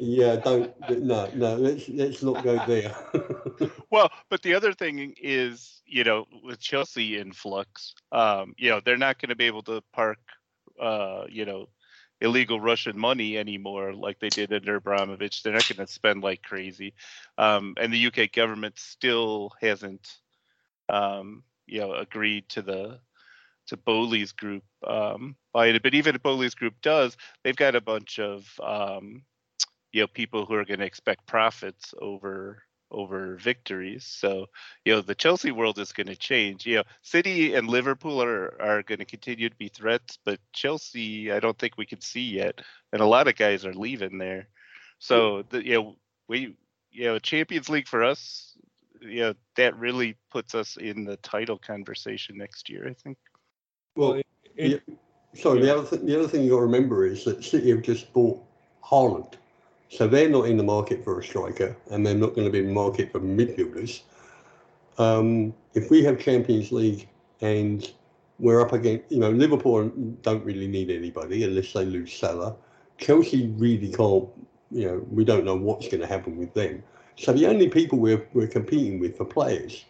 Yeah, 0.00 0.36
don't. 0.36 0.74
No, 0.90 1.30
no. 1.34 1.56
Let's 1.56 1.88
let's 1.88 2.22
not 2.22 2.42
go 2.42 2.60
there. 2.66 2.94
Well, 3.90 4.10
but 4.28 4.42
the 4.42 4.54
other 4.54 4.72
thing 4.72 5.14
is, 5.20 5.80
you 5.86 6.04
know, 6.04 6.26
with 6.42 6.58
Chelsea 6.60 7.18
in 7.18 7.32
flux, 7.32 7.94
um, 8.12 8.54
you 8.58 8.70
know, 8.70 8.80
they're 8.84 8.96
not 8.96 9.20
going 9.20 9.30
to 9.30 9.36
be 9.36 9.46
able 9.46 9.62
to 9.64 9.82
park, 9.92 10.18
uh, 10.80 11.24
you 11.28 11.44
know, 11.44 11.68
illegal 12.20 12.60
Russian 12.60 12.98
money 12.98 13.38
anymore 13.38 13.94
like 13.94 14.18
they 14.18 14.28
did 14.28 14.52
under 14.52 14.76
Abramovich. 14.76 15.42
They're 15.42 15.52
not 15.52 15.68
going 15.68 15.86
to 15.86 15.92
spend 15.92 16.22
like 16.22 16.42
crazy, 16.42 16.94
um, 17.38 17.74
and 17.78 17.92
the 17.92 18.06
UK 18.08 18.32
government 18.32 18.78
still 18.78 19.52
hasn't, 19.60 20.18
um, 20.88 21.44
you 21.66 21.80
know, 21.80 21.94
agreed 21.94 22.48
to 22.50 22.62
the 22.62 23.00
to 23.68 23.76
Boehly's 23.76 24.32
group 24.32 24.64
um, 24.86 25.36
buying. 25.56 25.78
But 25.82 25.94
even 25.94 26.14
if 26.14 26.22
Boehly's 26.22 26.54
group 26.54 26.74
does, 26.82 27.16
they've 27.42 27.56
got 27.56 27.74
a 27.74 27.80
bunch 27.80 28.18
of 28.18 28.46
um, 28.62 29.22
you 29.92 30.02
know 30.02 30.06
people 30.08 30.44
who 30.44 30.54
are 30.54 30.64
going 30.64 30.80
to 30.80 30.86
expect 30.86 31.26
profits 31.26 31.94
over 32.00 32.62
over 32.92 33.36
victories. 33.36 34.04
So, 34.06 34.46
you 34.84 34.94
know, 34.94 35.00
the 35.00 35.14
Chelsea 35.14 35.50
world 35.50 35.78
is 35.78 35.92
going 35.92 36.06
to 36.06 36.16
change. 36.16 36.66
You 36.66 36.76
know, 36.76 36.82
City 37.02 37.54
and 37.54 37.68
Liverpool 37.68 38.22
are 38.22 38.60
are 38.60 38.82
going 38.82 38.98
to 39.00 39.04
continue 39.04 39.48
to 39.48 39.56
be 39.56 39.68
threats, 39.68 40.18
but 40.24 40.38
Chelsea, 40.52 41.32
I 41.32 41.40
don't 41.40 41.58
think 41.58 41.78
we 41.78 41.86
can 41.86 42.00
see 42.00 42.22
yet. 42.42 42.60
And 42.92 43.00
a 43.00 43.06
lot 43.06 43.28
of 43.28 43.36
guys 43.36 43.64
are 43.66 43.74
leaving 43.74 44.18
there. 44.18 44.48
So, 44.98 45.42
the, 45.50 45.66
you 45.66 45.74
know, 45.74 45.96
we 46.28 46.56
you 46.92 47.04
know, 47.04 47.18
Champions 47.18 47.68
League 47.68 47.88
for 47.88 48.04
us, 48.04 48.56
you 49.00 49.20
know, 49.20 49.34
that 49.56 49.76
really 49.78 50.16
puts 50.30 50.54
us 50.54 50.76
in 50.76 51.04
the 51.04 51.16
title 51.18 51.58
conversation 51.58 52.38
next 52.38 52.70
year, 52.70 52.88
I 52.88 52.94
think. 52.94 53.18
Well, 53.94 54.20
It- 54.56 54.82
yeah, 54.88 54.94
sorry. 55.36 55.60
The 55.60 55.76
other 55.76 55.88
th- 55.88 56.02
the 56.02 56.18
other 56.18 56.28
thing 56.28 56.42
you've 56.42 56.50
got 56.50 56.58
to 56.58 56.62
remember 56.62 57.06
is 57.06 57.24
that 57.24 57.44
City 57.44 57.70
have 57.70 57.82
just 57.82 58.12
bought 58.12 58.42
Haaland, 58.84 59.34
so 59.88 60.06
they're 60.06 60.28
not 60.28 60.46
in 60.46 60.56
the 60.56 60.62
market 60.62 61.04
for 61.04 61.18
a 61.20 61.24
striker, 61.24 61.76
and 61.90 62.06
they're 62.06 62.14
not 62.14 62.34
going 62.34 62.46
to 62.46 62.50
be 62.50 62.60
in 62.60 62.66
the 62.66 62.72
market 62.72 63.12
for 63.12 63.20
midfielders. 63.20 64.02
Um, 64.98 65.54
if 65.74 65.90
we 65.90 66.02
have 66.04 66.18
Champions 66.18 66.72
League 66.72 67.08
and 67.40 67.92
we're 68.38 68.60
up 68.60 68.72
against, 68.72 69.10
you 69.10 69.18
know, 69.18 69.30
Liverpool 69.30 69.90
don't 70.22 70.44
really 70.44 70.66
need 70.66 70.90
anybody 70.90 71.44
unless 71.44 71.72
they 71.72 71.84
lose 71.84 72.12
Salah. 72.12 72.54
Chelsea 72.98 73.48
really 73.58 73.92
can't, 73.92 74.28
you 74.70 74.86
know, 74.86 75.06
we 75.10 75.24
don't 75.24 75.44
know 75.44 75.56
what's 75.56 75.88
going 75.88 76.00
to 76.00 76.06
happen 76.06 76.36
with 76.36 76.52
them. 76.54 76.82
So 77.16 77.32
the 77.32 77.46
only 77.46 77.68
people 77.68 77.98
we're, 77.98 78.26
we're 78.32 78.46
competing 78.46 78.98
with 78.98 79.16
for 79.16 79.24
players 79.24 79.84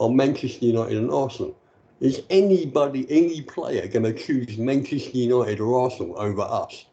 are 0.00 0.08
Manchester 0.08 0.66
United 0.66 0.98
and 0.98 1.10
Arsenal. 1.10 1.56
Is 2.00 2.22
anybody, 2.28 3.06
any 3.08 3.42
player 3.42 3.86
going 3.86 4.04
to 4.04 4.12
choose 4.12 4.58
Manchester 4.58 5.16
United 5.16 5.60
or 5.60 5.82
Arsenal 5.82 6.18
over 6.18 6.42
us 6.42 6.86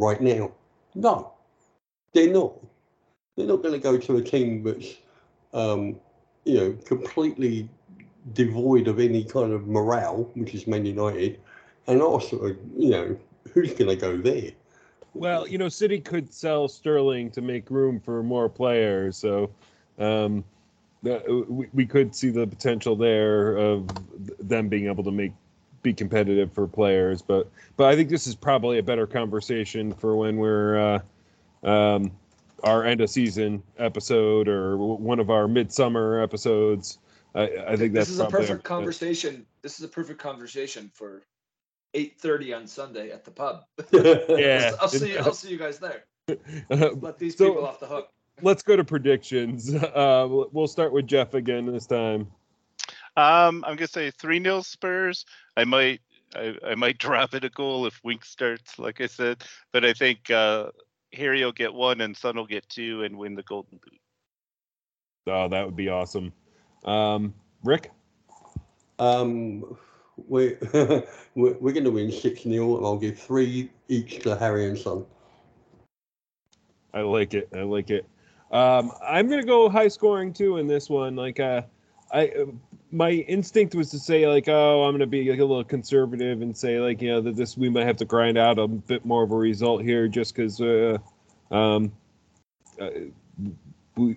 right 0.00 0.20
now? 0.20 0.52
No, 0.94 1.32
they're 2.12 2.32
not. 2.32 2.54
They're 3.36 3.46
not 3.46 3.62
going 3.62 3.74
to 3.74 3.78
go 3.78 3.96
to 3.96 4.16
a 4.16 4.22
team 4.22 4.62
that's, 4.62 4.96
um, 5.54 5.98
you 6.44 6.58
know, 6.58 6.72
completely 6.84 7.68
devoid 8.34 8.88
of 8.88 8.98
any 9.00 9.24
kind 9.24 9.52
of 9.52 9.66
morale, 9.66 10.30
which 10.34 10.54
is 10.54 10.66
Man 10.66 10.84
United, 10.84 11.40
and 11.86 12.02
also, 12.02 12.54
you 12.76 12.90
know, 12.90 13.16
who's 13.52 13.72
going 13.74 13.88
to 13.88 13.96
go 13.96 14.16
there? 14.16 14.50
Well, 15.14 15.46
you 15.46 15.58
know, 15.58 15.68
City 15.68 16.00
could 16.00 16.32
sell 16.32 16.68
Sterling 16.68 17.30
to 17.32 17.40
make 17.40 17.70
room 17.70 18.00
for 18.00 18.22
more 18.22 18.48
players, 18.48 19.16
so 19.16 19.50
um, 19.98 20.44
we, 21.02 21.68
we 21.72 21.86
could 21.86 22.14
see 22.14 22.30
the 22.30 22.46
potential 22.46 22.96
there 22.96 23.56
of 23.56 23.88
them 24.38 24.68
being 24.68 24.86
able 24.86 25.04
to 25.04 25.10
make 25.10 25.32
be 25.82 25.92
competitive 25.92 26.52
for 26.52 26.66
players. 26.66 27.22
But 27.22 27.50
but 27.76 27.86
I 27.86 27.96
think 27.96 28.08
this 28.08 28.26
is 28.26 28.34
probably 28.34 28.78
a 28.78 28.82
better 28.82 29.06
conversation 29.06 29.92
for 29.92 30.16
when 30.16 30.36
we're 30.36 30.78
uh, 31.64 31.68
um, 31.68 32.12
our 32.62 32.84
end 32.84 33.00
of 33.00 33.10
season 33.10 33.62
episode 33.78 34.48
or 34.48 34.76
one 34.76 35.18
of 35.18 35.30
our 35.30 35.48
midsummer 35.48 36.20
episodes. 36.22 36.98
I, 37.34 37.42
I 37.68 37.76
think 37.76 37.94
that's 37.94 38.08
this 38.08 38.14
is 38.14 38.20
a 38.20 38.26
perfect 38.26 38.62
conversation. 38.62 39.46
This 39.62 39.78
is 39.78 39.84
a 39.84 39.88
perfect 39.88 40.20
conversation 40.20 40.90
for 40.94 41.22
8:30 41.94 42.56
on 42.56 42.66
Sunday 42.66 43.10
at 43.10 43.24
the 43.24 43.30
pub. 43.30 43.64
Yeah. 44.28 44.72
I'll 44.80 44.88
see. 44.88 45.16
I'll 45.18 45.32
see 45.34 45.50
you 45.50 45.58
guys 45.58 45.78
there. 45.78 46.04
Let 46.70 47.18
these 47.18 47.36
So- 47.36 47.48
people 47.48 47.66
off 47.66 47.80
the 47.80 47.86
hook. 47.86 48.08
Let's 48.42 48.62
go 48.62 48.76
to 48.76 48.84
predictions. 48.84 49.72
Uh, 49.82 50.26
we'll- 50.28 50.48
we'll 50.52 50.66
start 50.66 50.92
with 50.92 51.06
Jeff 51.06 51.34
again 51.34 51.66
this 51.66 51.86
time. 51.86 52.26
Um, 53.16 53.62
I'm 53.66 53.76
gonna 53.76 53.86
say 53.88 54.10
three 54.10 54.38
nil 54.38 54.62
Spurs. 54.62 55.26
I 55.56 55.64
might 55.64 56.00
I, 56.34 56.54
I 56.66 56.74
might 56.74 56.98
drop 57.06 57.34
it 57.34 57.44
a 57.44 57.50
goal 57.50 57.86
if 57.86 58.00
Wink 58.02 58.24
starts, 58.24 58.78
like 58.78 59.00
I 59.00 59.06
said, 59.06 59.44
but 59.72 59.84
I 59.84 59.92
think 59.92 60.30
uh, 60.30 60.70
Harry 61.12 61.44
will 61.44 61.52
get 61.52 61.72
one 61.74 62.00
and 62.00 62.16
Son 62.16 62.36
will 62.36 62.46
get 62.46 62.68
two 62.68 63.02
and 63.04 63.16
win 63.16 63.34
the 63.34 63.42
Golden 63.42 63.78
Boot. 63.78 64.00
Oh, 65.26 65.48
that 65.48 65.64
would 65.64 65.76
be 65.76 65.88
awesome. 65.88 66.32
Um, 66.84 67.34
Rick? 67.62 67.90
Um, 68.98 69.76
we're, 70.16 70.58
we're, 71.34 71.56
we're 71.58 71.72
going 71.72 71.84
to 71.84 71.90
win 71.90 72.10
6 72.10 72.42
0, 72.42 72.76
and 72.76 72.86
I'll 72.86 72.98
give 72.98 73.18
three 73.18 73.70
each 73.88 74.20
to 74.20 74.36
Harry 74.36 74.66
and 74.66 74.78
Son. 74.78 75.04
I 76.94 77.02
like 77.02 77.34
it. 77.34 77.48
I 77.54 77.62
like 77.62 77.90
it. 77.90 78.04
Um, 78.52 78.92
I'm 79.02 79.28
gonna 79.28 79.42
go 79.44 79.68
high 79.68 79.88
scoring 79.88 80.32
too 80.32 80.58
in 80.58 80.66
this 80.66 80.90
one. 80.90 81.16
Like, 81.16 81.40
uh, 81.40 81.62
I 82.12 82.30
my 82.90 83.10
instinct 83.10 83.74
was 83.74 83.90
to 83.90 83.98
say 83.98 84.28
like, 84.28 84.48
oh, 84.48 84.84
I'm 84.84 84.92
gonna 84.92 85.06
be 85.06 85.30
like 85.30 85.38
a 85.38 85.44
little 85.44 85.64
conservative 85.64 86.42
and 86.42 86.56
say 86.56 86.78
like, 86.78 87.00
you 87.00 87.10
know, 87.10 87.20
that 87.22 87.34
this 87.36 87.56
we 87.56 87.70
might 87.70 87.86
have 87.86 87.96
to 87.96 88.04
grind 88.04 88.36
out 88.36 88.58
a 88.58 88.68
bit 88.68 89.06
more 89.06 89.22
of 89.22 89.32
a 89.32 89.36
result 89.36 89.82
here 89.82 90.06
just 90.06 90.36
because, 90.36 90.60
uh, 90.60 90.98
um, 91.50 91.92
uh, 92.80 92.90
we. 93.96 94.16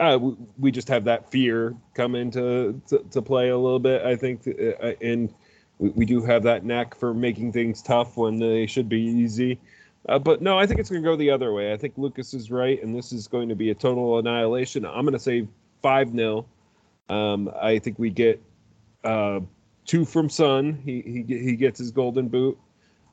Uh, 0.00 0.16
we, 0.18 0.34
we 0.58 0.70
just 0.70 0.88
have 0.88 1.04
that 1.04 1.30
fear 1.30 1.76
come 1.92 2.14
into 2.14 2.80
to, 2.88 3.04
to 3.10 3.20
play 3.20 3.50
a 3.50 3.58
little 3.58 3.78
bit. 3.78 4.00
I 4.00 4.16
think, 4.16 4.48
uh, 4.48 4.92
and 5.02 5.34
we, 5.78 5.90
we 5.90 6.06
do 6.06 6.22
have 6.22 6.42
that 6.44 6.64
knack 6.64 6.94
for 6.94 7.12
making 7.12 7.52
things 7.52 7.82
tough 7.82 8.16
when 8.16 8.38
they 8.38 8.64
should 8.66 8.88
be 8.88 9.02
easy. 9.02 9.60
Uh, 10.08 10.18
but 10.18 10.42
no, 10.42 10.58
I 10.58 10.66
think 10.66 10.80
it's 10.80 10.90
going 10.90 11.02
to 11.02 11.08
go 11.08 11.16
the 11.16 11.30
other 11.30 11.52
way. 11.52 11.72
I 11.72 11.76
think 11.76 11.94
Lucas 11.96 12.34
is 12.34 12.50
right, 12.50 12.82
and 12.82 12.94
this 12.94 13.12
is 13.12 13.28
going 13.28 13.48
to 13.48 13.54
be 13.54 13.70
a 13.70 13.74
total 13.74 14.18
annihilation. 14.18 14.84
I'm 14.84 15.02
going 15.02 15.12
to 15.12 15.18
say 15.18 15.46
5 15.82 16.12
0. 16.12 16.46
Um, 17.08 17.52
I 17.60 17.78
think 17.78 17.98
we 17.98 18.10
get 18.10 18.42
uh, 19.04 19.40
two 19.84 20.04
from 20.04 20.28
Son. 20.28 20.80
He, 20.84 21.24
he, 21.26 21.38
he 21.38 21.56
gets 21.56 21.78
his 21.78 21.90
golden 21.92 22.28
boot. 22.28 22.58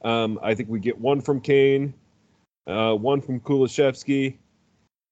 Um, 0.04 0.40
I 0.42 0.56
think 0.56 0.70
we 0.70 0.80
get 0.80 0.98
one 0.98 1.22
from 1.22 1.42
Kane, 1.42 1.94
uh, 2.66 2.94
one 2.94 3.22
from 3.22 3.40
Kulusevski, 3.42 4.38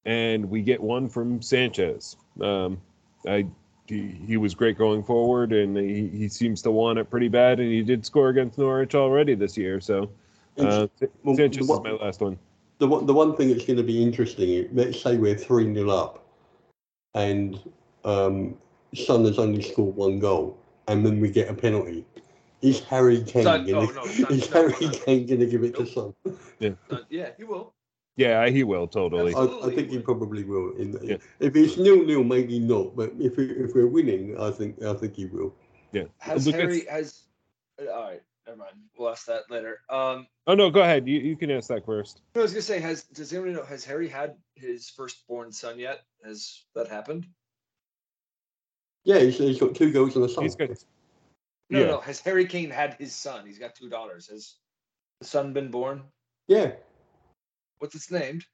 and 0.05 0.49
we 0.49 0.61
get 0.61 0.81
one 0.81 1.09
from 1.09 1.41
Sanchez. 1.41 2.15
Um, 2.41 2.81
I, 3.27 3.45
he, 3.85 4.17
he 4.25 4.37
was 4.37 4.55
great 4.55 4.77
going 4.77 5.03
forward, 5.03 5.53
and 5.53 5.77
he, 5.77 6.07
he 6.07 6.27
seems 6.27 6.61
to 6.63 6.71
want 6.71 6.97
it 6.97 7.09
pretty 7.09 7.27
bad, 7.27 7.59
and 7.59 7.71
he 7.71 7.83
did 7.83 8.05
score 8.05 8.29
against 8.29 8.57
Norwich 8.57 8.95
already 8.95 9.35
this 9.35 9.55
year. 9.55 9.79
So. 9.79 10.09
Uh, 10.57 10.87
Well, 11.23 11.35
Sanchez 11.35 11.57
the 11.57 11.63
is 11.63 11.69
one- 11.69 11.83
my 11.83 11.91
last 11.91 12.21
one. 12.21 12.37
the 12.79 12.87
one, 12.87 13.05
the 13.05 13.13
one 13.13 13.35
thing 13.35 13.49
that's 13.49 13.65
going 13.65 13.77
to 13.77 13.83
be 13.83 14.01
interesting, 14.01 14.49
is, 14.49 14.67
let's 14.73 15.01
say 15.01 15.17
we're 15.17 15.35
3 15.37 15.73
0 15.73 15.89
up, 15.89 16.25
and 17.13 17.59
um, 18.05 18.57
Son 18.95 19.25
has 19.25 19.37
only 19.39 19.61
scored 19.61 19.95
one 19.95 20.19
goal, 20.19 20.57
and 20.87 21.05
then 21.05 21.19
we 21.19 21.29
get 21.29 21.49
a 21.49 21.53
penalty. 21.53 22.05
Is 22.61 22.79
Harry 22.81 23.21
Kane 23.23 23.43
Son- 23.43 23.65
going 23.65 23.89
oh, 23.89 23.91
no, 23.93 24.03
to 24.05 24.09
Son- 24.09 24.31
is 24.31 24.51
no, 24.51 24.61
Harry 24.69 24.89
Kane 24.93 25.25
going 25.27 25.39
to 25.41 25.45
give 25.45 25.63
it 25.63 25.75
to 25.75 25.83
Nope. 25.83 26.15
Son? 26.61 26.77
Uh, 26.89 26.97
yeah, 27.09 27.29
he 27.37 27.43
will. 27.43 27.73
Yeah, 28.15 28.49
he 28.49 28.63
will 28.63 28.87
totally. 28.87 29.35
I, 29.35 29.43
I 29.43 29.69
think 29.75 29.89
he 29.89 29.97
he 29.97 29.99
probably 29.99 30.43
will. 30.43 30.71
In 30.77 30.91
the, 30.91 31.05
Yeah. 31.05 31.17
If 31.39 31.55
it's 31.55 31.77
nil 31.77 32.03
nil, 32.03 32.23
maybe 32.23 32.57
not. 32.57 32.95
But 32.95 33.11
if 33.19 33.37
we, 33.37 33.45
if 33.51 33.75
we're 33.75 33.85
winning, 33.85 34.35
I 34.39 34.49
think 34.49 34.81
I 34.81 34.93
think 34.95 35.15
he 35.15 35.25
will. 35.27 35.53
Yeah. 35.91 36.05
Has 36.17 36.47
Lucas- 36.47 36.61
Harry 36.61 36.85
has? 36.89 37.27
uh, 37.79 37.91
All 37.91 38.03
right, 38.05 38.23
never 38.47 38.57
mind. 38.57 38.71
We'll 38.97 39.09
ask 39.09 39.25
that 39.27 39.43
later. 39.51 39.81
Um, 39.89 40.25
Oh 40.47 40.55
no, 40.55 40.69
go 40.71 40.81
ahead. 40.81 41.07
You 41.07 41.19
you 41.19 41.35
can 41.35 41.51
ask 41.51 41.67
that 41.69 41.85
first. 41.85 42.21
I 42.35 42.39
was 42.39 42.51
gonna 42.53 42.61
say, 42.61 42.79
has 42.79 43.03
does 43.03 43.31
anyone 43.33 43.53
know? 43.53 43.65
Has 43.65 43.83
Harry 43.85 44.07
had 44.07 44.35
his 44.55 44.89
firstborn 44.89 45.51
son 45.51 45.77
yet? 45.77 46.01
Has 46.23 46.63
that 46.75 46.87
happened? 46.87 47.27
Yeah, 49.03 49.19
he's, 49.19 49.37
he's 49.37 49.59
got 49.59 49.75
two 49.75 49.91
girls 49.91 50.15
and 50.15 50.25
a 50.25 50.29
son. 50.29 50.43
He's 50.43 50.55
got 50.55 50.69
No, 51.69 51.79
Yeah. 51.79 51.85
no. 51.87 51.99
Has 51.99 52.19
Harry 52.21 52.45
Kane 52.45 52.69
had 52.69 52.93
his 52.95 53.13
son? 53.15 53.45
He's 53.45 53.59
got 53.59 53.75
two 53.75 53.89
daughters. 53.89 54.27
Has 54.29 54.55
the 55.21 55.27
son 55.27 55.53
been 55.53 55.69
born? 55.71 56.03
Yeah, 56.47 56.71
What's 57.79 57.95
its 57.95 58.09
named? 58.09 58.45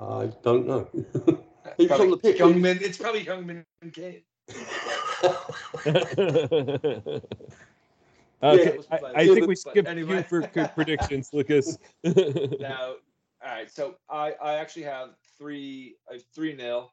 I 0.00 0.30
don't 0.42 0.66
know. 0.66 0.88
He 1.76 1.86
was 1.86 1.88
Probably 1.88 2.06
on 2.06 2.10
the 2.12 2.16
pitch. 2.18 2.38
Youngmin. 2.38 2.80
It's 2.80 2.96
probably 2.96 3.24
Youngmin 3.24 3.64
Kane. 3.92 4.22
okay, 8.42 8.78
Yeah, 8.90 8.98
I, 9.14 9.20
I 9.22 9.26
think 9.26 9.46
we 9.46 9.56
skipped 9.56 9.88
anyway. 9.88 10.16
you 10.16 10.22
for 10.22 10.42
predictions, 10.74 11.30
Lucas. 11.32 11.78
Now, 12.04 12.94
all 13.44 13.52
right. 13.52 13.70
So 13.70 13.94
I 14.10 14.34
I 14.42 14.54
actually 14.54 14.84
have 14.84 15.10
three. 15.38 15.96
I 16.08 16.14
have 16.14 16.24
three 16.34 16.54
nil, 16.54 16.92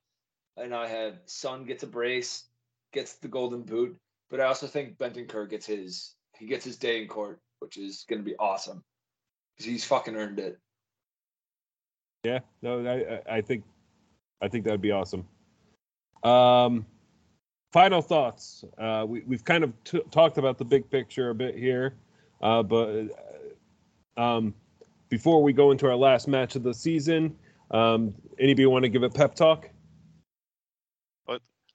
and 0.57 0.73
I 0.73 0.87
have 0.87 1.19
Son 1.25 1.65
gets 1.65 1.83
a 1.83 1.87
brace, 1.87 2.45
gets 2.93 3.13
the 3.13 3.27
golden 3.27 3.63
boot. 3.63 3.97
But 4.29 4.39
I 4.39 4.45
also 4.45 4.67
think 4.67 4.97
Bentancur 4.97 5.49
gets 5.49 5.65
his 5.65 6.15
he 6.37 6.45
gets 6.45 6.65
his 6.65 6.77
day 6.77 7.01
in 7.01 7.07
court, 7.07 7.39
which 7.59 7.77
is 7.77 8.05
going 8.07 8.19
to 8.19 8.25
be 8.25 8.35
awesome 8.37 8.83
because 9.55 9.71
he's 9.71 9.85
fucking 9.85 10.15
earned 10.15 10.39
it. 10.39 10.59
Yeah, 12.23 12.39
no, 12.61 12.85
I, 12.85 13.35
I 13.37 13.41
think, 13.41 13.63
I 14.41 14.47
think 14.47 14.65
that'd 14.65 14.81
be 14.81 14.91
awesome. 14.91 15.27
Um, 16.23 16.85
final 17.75 18.01
thoughts. 18.01 18.63
Uh, 18.77 19.05
we 19.05 19.21
we've 19.27 19.43
kind 19.43 19.61
of 19.61 19.73
t- 19.83 20.01
talked 20.09 20.37
about 20.37 20.57
the 20.57 20.63
big 20.63 20.89
picture 20.89 21.31
a 21.31 21.35
bit 21.35 21.57
here, 21.57 21.95
uh, 22.41 22.63
but 22.63 23.09
uh, 24.17 24.21
um, 24.21 24.53
before 25.09 25.43
we 25.43 25.51
go 25.51 25.71
into 25.71 25.85
our 25.85 25.97
last 25.97 26.29
match 26.29 26.55
of 26.55 26.63
the 26.63 26.73
season, 26.73 27.35
um, 27.71 28.15
anybody 28.39 28.65
want 28.65 28.83
to 28.83 28.89
give 28.89 29.03
a 29.03 29.09
pep 29.09 29.35
talk? 29.35 29.69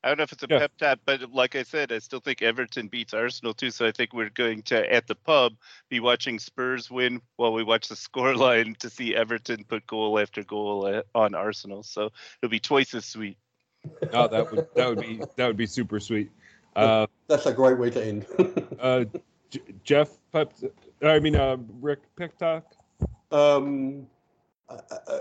I 0.02 0.08
don't 0.08 0.16
know 0.16 0.24
if 0.24 0.32
it's 0.32 0.42
a 0.42 0.46
Yeah. 0.48 0.60
pep 0.60 0.78
talk, 0.78 1.00
but 1.04 1.30
like 1.30 1.54
I 1.56 1.62
said, 1.62 1.92
I 1.92 1.98
still 1.98 2.20
think 2.20 2.40
Everton 2.40 2.88
beats 2.88 3.12
Arsenal 3.12 3.52
too. 3.52 3.70
So 3.70 3.86
I 3.86 3.92
think 3.92 4.14
we're 4.14 4.30
going 4.30 4.62
to 4.62 4.90
at 4.90 5.06
the 5.06 5.14
pub 5.14 5.52
be 5.90 6.00
watching 6.00 6.38
Spurs 6.38 6.90
win 6.90 7.20
while 7.36 7.52
we 7.52 7.62
watch 7.62 7.88
the 7.88 7.94
scoreline 8.08 8.74
to 8.78 8.88
see 8.88 9.14
Everton 9.14 9.64
put 9.64 9.86
goal 9.86 10.18
after 10.18 10.42
goal 10.42 10.86
uh, 10.86 11.02
on 11.14 11.34
Arsenal. 11.34 11.82
So 11.82 12.08
it'll 12.40 12.50
be 12.50 12.60
twice 12.60 12.94
as 12.94 13.04
sweet. 13.04 13.36
Oh, 14.12 14.28
that 14.28 14.50
would 14.50 14.66
that 14.74 14.88
would 14.88 15.00
be 15.00 15.20
that 15.36 15.46
would 15.46 15.56
be 15.56 15.66
super 15.66 16.00
sweet. 16.00 16.30
Uh, 16.76 17.06
That's 17.26 17.46
a 17.46 17.52
great 17.52 17.78
way 17.78 17.90
to 17.90 18.04
end. 18.04 18.26
uh, 18.80 19.04
J- 19.50 19.60
Jeff, 19.84 20.10
I 20.34 21.18
mean 21.18 21.36
uh, 21.36 21.56
Rick, 21.80 22.00
talk. 22.38 22.64
um, 23.32 24.06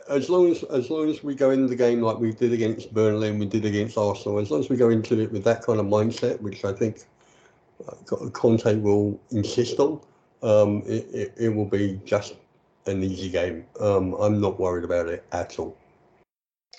as 0.10 0.30
long 0.30 0.52
as 0.52 0.64
as 0.64 0.90
long 0.90 1.10
as 1.10 1.24
we 1.24 1.36
go 1.36 1.52
into 1.52 1.68
the 1.68 1.76
game 1.76 2.02
like 2.02 2.18
we 2.18 2.32
did 2.32 2.54
against 2.54 2.94
Burnley 2.94 3.30
and 3.30 3.40
we 3.40 3.46
did 3.46 3.66
against 3.66 3.98
Arsenal, 3.98 4.40
as 4.40 4.52
long 4.52 4.60
as 4.60 4.70
we 4.70 4.78
go 4.78 4.90
into 4.90 5.20
it 5.20 5.32
with 5.32 5.44
that 5.44 5.64
kind 5.64 5.80
of 5.80 5.86
mindset, 5.86 6.40
which 6.42 6.66
I 6.66 6.74
think 6.74 7.06
uh, 7.88 8.30
Conte 8.30 8.76
will 8.76 9.20
insist 9.32 9.80
on, 9.80 10.02
um, 10.44 10.84
it, 10.86 11.08
it, 11.14 11.34
it 11.38 11.50
will 11.50 11.66
be 11.66 12.00
just 12.06 12.36
an 12.86 13.04
easy 13.04 13.30
game. 13.30 13.66
Um, 13.80 14.14
I'm 14.16 14.40
not 14.40 14.60
worried 14.60 14.84
about 14.84 15.08
it 15.08 15.26
at 15.32 15.58
all. 15.60 15.76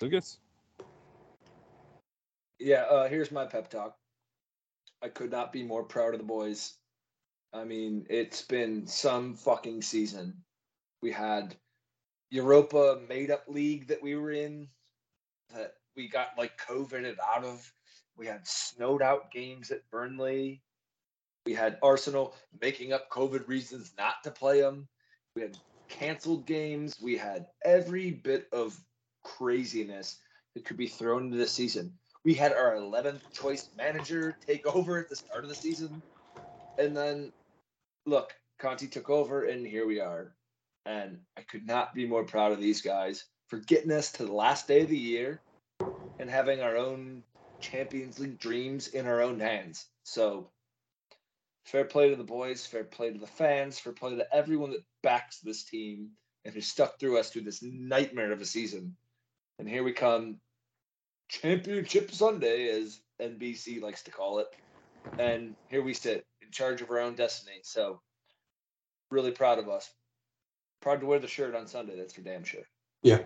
Lucas. 0.00 0.38
Yeah, 2.60 2.82
uh, 2.82 3.08
here's 3.08 3.32
my 3.32 3.46
pep 3.46 3.70
talk. 3.70 3.96
I 5.02 5.08
could 5.08 5.30
not 5.30 5.50
be 5.50 5.62
more 5.62 5.82
proud 5.82 6.12
of 6.12 6.20
the 6.20 6.26
boys. 6.26 6.74
I 7.54 7.64
mean, 7.64 8.06
it's 8.10 8.42
been 8.42 8.86
some 8.86 9.34
fucking 9.34 9.80
season. 9.80 10.34
We 11.00 11.10
had 11.10 11.56
Europa 12.28 13.00
made 13.08 13.30
up 13.30 13.44
league 13.48 13.88
that 13.88 14.02
we 14.02 14.14
were 14.14 14.30
in 14.30 14.68
that 15.54 15.72
we 15.96 16.06
got 16.06 16.36
like 16.36 16.60
COVIDed 16.60 17.16
out 17.34 17.44
of. 17.44 17.72
We 18.16 18.26
had 18.26 18.46
snowed 18.46 19.00
out 19.00 19.32
games 19.32 19.70
at 19.70 19.88
Burnley. 19.90 20.60
We 21.46 21.54
had 21.54 21.78
Arsenal 21.82 22.34
making 22.60 22.92
up 22.92 23.08
COVID 23.08 23.48
reasons 23.48 23.92
not 23.96 24.22
to 24.24 24.30
play 24.30 24.60
them. 24.60 24.86
We 25.34 25.40
had 25.40 25.56
canceled 25.88 26.46
games. 26.46 26.94
We 27.00 27.16
had 27.16 27.46
every 27.64 28.10
bit 28.10 28.48
of 28.52 28.78
craziness 29.24 30.18
that 30.54 30.66
could 30.66 30.76
be 30.76 30.88
thrown 30.88 31.24
into 31.24 31.38
the 31.38 31.46
season. 31.46 31.94
We 32.24 32.34
had 32.34 32.52
our 32.52 32.74
11th 32.74 33.32
choice 33.32 33.70
manager 33.76 34.36
take 34.46 34.66
over 34.66 34.98
at 34.98 35.08
the 35.08 35.16
start 35.16 35.44
of 35.44 35.48
the 35.48 35.54
season. 35.54 36.02
And 36.78 36.96
then, 36.96 37.32
look, 38.06 38.34
Conte 38.58 38.86
took 38.86 39.08
over, 39.08 39.44
and 39.44 39.66
here 39.66 39.86
we 39.86 40.00
are. 40.00 40.34
And 40.86 41.18
I 41.36 41.42
could 41.42 41.66
not 41.66 41.94
be 41.94 42.06
more 42.06 42.24
proud 42.24 42.52
of 42.52 42.60
these 42.60 42.82
guys 42.82 43.24
for 43.48 43.58
getting 43.58 43.90
us 43.90 44.12
to 44.12 44.24
the 44.24 44.32
last 44.32 44.68
day 44.68 44.82
of 44.82 44.88
the 44.88 44.96
year 44.96 45.40
and 46.18 46.28
having 46.28 46.60
our 46.60 46.76
own 46.76 47.22
Champions 47.60 48.18
League 48.18 48.38
dreams 48.38 48.88
in 48.88 49.06
our 49.06 49.20
own 49.20 49.40
hands. 49.40 49.86
So, 50.02 50.50
fair 51.64 51.84
play 51.84 52.10
to 52.10 52.16
the 52.16 52.24
boys, 52.24 52.66
fair 52.66 52.84
play 52.84 53.12
to 53.12 53.18
the 53.18 53.26
fans, 53.26 53.78
fair 53.78 53.92
play 53.92 54.14
to 54.16 54.34
everyone 54.34 54.70
that 54.70 54.84
backs 55.02 55.40
this 55.40 55.64
team 55.64 56.10
and 56.44 56.54
has 56.54 56.66
stuck 56.66 56.98
through 56.98 57.18
us 57.18 57.30
through 57.30 57.42
this 57.42 57.62
nightmare 57.62 58.32
of 58.32 58.40
a 58.40 58.46
season. 58.46 58.96
And 59.58 59.68
here 59.68 59.82
we 59.82 59.92
come, 59.92 60.40
Championship 61.30 62.10
Sunday, 62.10 62.68
as 62.68 63.00
NBC 63.20 63.80
likes 63.80 64.02
to 64.02 64.10
call 64.10 64.40
it. 64.40 64.48
And 65.18 65.54
here 65.68 65.82
we 65.82 65.94
sit 65.94 66.26
in 66.42 66.50
charge 66.50 66.82
of 66.82 66.90
our 66.90 66.98
own 66.98 67.14
destiny. 67.14 67.60
So, 67.62 68.00
really 69.10 69.30
proud 69.30 69.58
of 69.58 69.68
us. 69.68 69.88
Proud 70.80 71.00
to 71.00 71.06
wear 71.06 71.20
the 71.20 71.28
shirt 71.28 71.54
on 71.54 71.66
Sunday. 71.68 71.96
That's 71.96 72.14
for 72.14 72.22
damn 72.22 72.42
sure. 72.42 72.62
Yeah. 73.02 73.20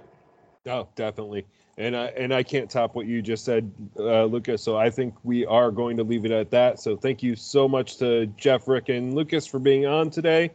Oh, 0.67 0.89
definitely. 0.97 1.47
And 1.77 1.97
I 1.97 2.07
and 2.07 2.33
I 2.33 2.43
can't 2.43 2.71
top 2.71 2.95
what 2.95 3.07
you 3.07 3.23
just 3.23 3.45
said, 3.45 3.73
uh, 3.99 4.25
Lucas. 4.25 4.63
So 4.63 4.77
I 4.77 4.91
think 4.91 5.15
we 5.25 5.45
are 5.47 5.71
going 5.71 5.97
to 5.97 6.05
leave 6.05 6.25
it 6.25 6.31
at 6.31 6.51
that. 6.51 6.81
So 6.81 6.97
thank 6.97 7.23
you 7.23 7.35
so 7.35 7.69
much 7.69 7.99
to 7.99 8.27
Jeff, 8.37 8.69
Rick, 8.69 8.91
and 8.91 9.15
Lucas 9.15 9.47
for 9.47 9.59
being 9.59 9.87
on 9.87 10.11
today. 10.11 10.53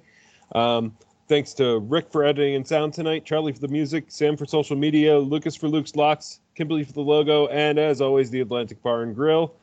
Um, 0.54 0.96
thanks 1.30 1.54
to 1.54 1.78
Rick 1.80 2.12
for 2.12 2.26
editing 2.26 2.56
and 2.56 2.68
sound 2.68 2.92
tonight, 2.92 3.24
Charlie 3.24 3.54
for 3.54 3.60
the 3.60 3.68
music, 3.68 4.06
Sam 4.08 4.36
for 4.36 4.46
social 4.46 4.76
media, 4.76 5.18
Lucas 5.18 5.56
for 5.56 5.68
Luke's 5.68 5.96
locks, 5.96 6.42
Kimberly 6.56 6.84
for 6.84 6.92
the 6.92 7.02
logo, 7.02 7.48
and 7.48 7.78
as 7.78 8.02
always, 8.02 8.32
the 8.32 8.42
Atlantic 8.42 8.82
Bar 8.82 9.04
and 9.04 9.16
Grill. 9.16 9.54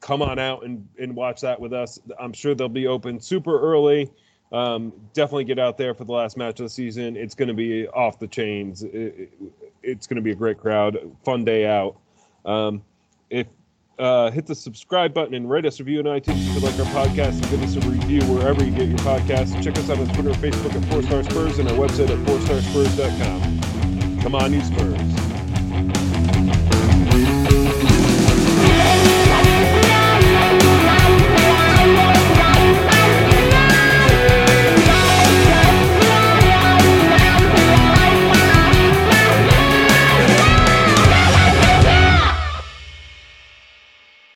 Come 0.00 0.22
on 0.22 0.38
out 0.38 0.64
and, 0.64 0.86
and 1.00 1.14
watch 1.16 1.40
that 1.40 1.60
with 1.60 1.72
us. 1.72 1.98
I'm 2.20 2.32
sure 2.32 2.54
they'll 2.54 2.68
be 2.68 2.86
open 2.86 3.20
super 3.20 3.60
early. 3.60 4.08
Um, 4.52 4.92
definitely 5.14 5.44
get 5.44 5.58
out 5.58 5.76
there 5.76 5.94
for 5.94 6.04
the 6.04 6.12
last 6.12 6.36
match 6.36 6.60
of 6.60 6.66
the 6.66 6.70
season. 6.70 7.16
It's 7.16 7.34
going 7.34 7.48
to 7.48 7.54
be 7.54 7.88
off 7.88 8.20
the 8.20 8.28
chains. 8.28 8.84
It, 8.84 8.94
it, 8.94 9.32
it's 9.82 10.06
going 10.06 10.16
to 10.16 10.22
be 10.22 10.30
a 10.30 10.36
great 10.36 10.58
crowd, 10.58 10.96
fun 11.24 11.44
day 11.44 11.66
out. 11.66 11.96
Um, 12.44 12.84
if 13.30 13.48
uh, 13.98 14.30
hit 14.30 14.46
the 14.46 14.54
subscribe 14.54 15.12
button 15.14 15.34
and 15.34 15.48
rate 15.50 15.66
us 15.66 15.80
a 15.80 15.84
review 15.84 16.00
on 16.00 16.04
iTunes 16.04 16.46
if 16.46 16.54
you 16.54 16.60
like 16.60 16.78
our 16.78 16.86
podcast 16.86 17.40
and 17.42 17.50
give 17.50 17.62
us 17.62 17.76
a 17.76 17.80
review 17.80 18.22
wherever 18.32 18.64
you 18.64 18.70
get 18.70 18.88
your 18.88 18.98
podcasts. 18.98 19.62
Check 19.62 19.78
us 19.78 19.88
out 19.90 19.98
on 19.98 20.06
Twitter 20.08 20.30
and 20.30 20.38
Facebook 20.38 20.74
at 20.74 20.84
Four 20.90 21.02
Star 21.02 21.22
Spurs 21.22 21.58
and 21.58 21.68
our 21.68 21.76
website 21.76 22.10
at 22.10 22.18
fourstarsspurs.com. 22.26 24.20
Come 24.20 24.34
on, 24.34 24.52
you 24.52 24.62
Spurs. 24.62 25.25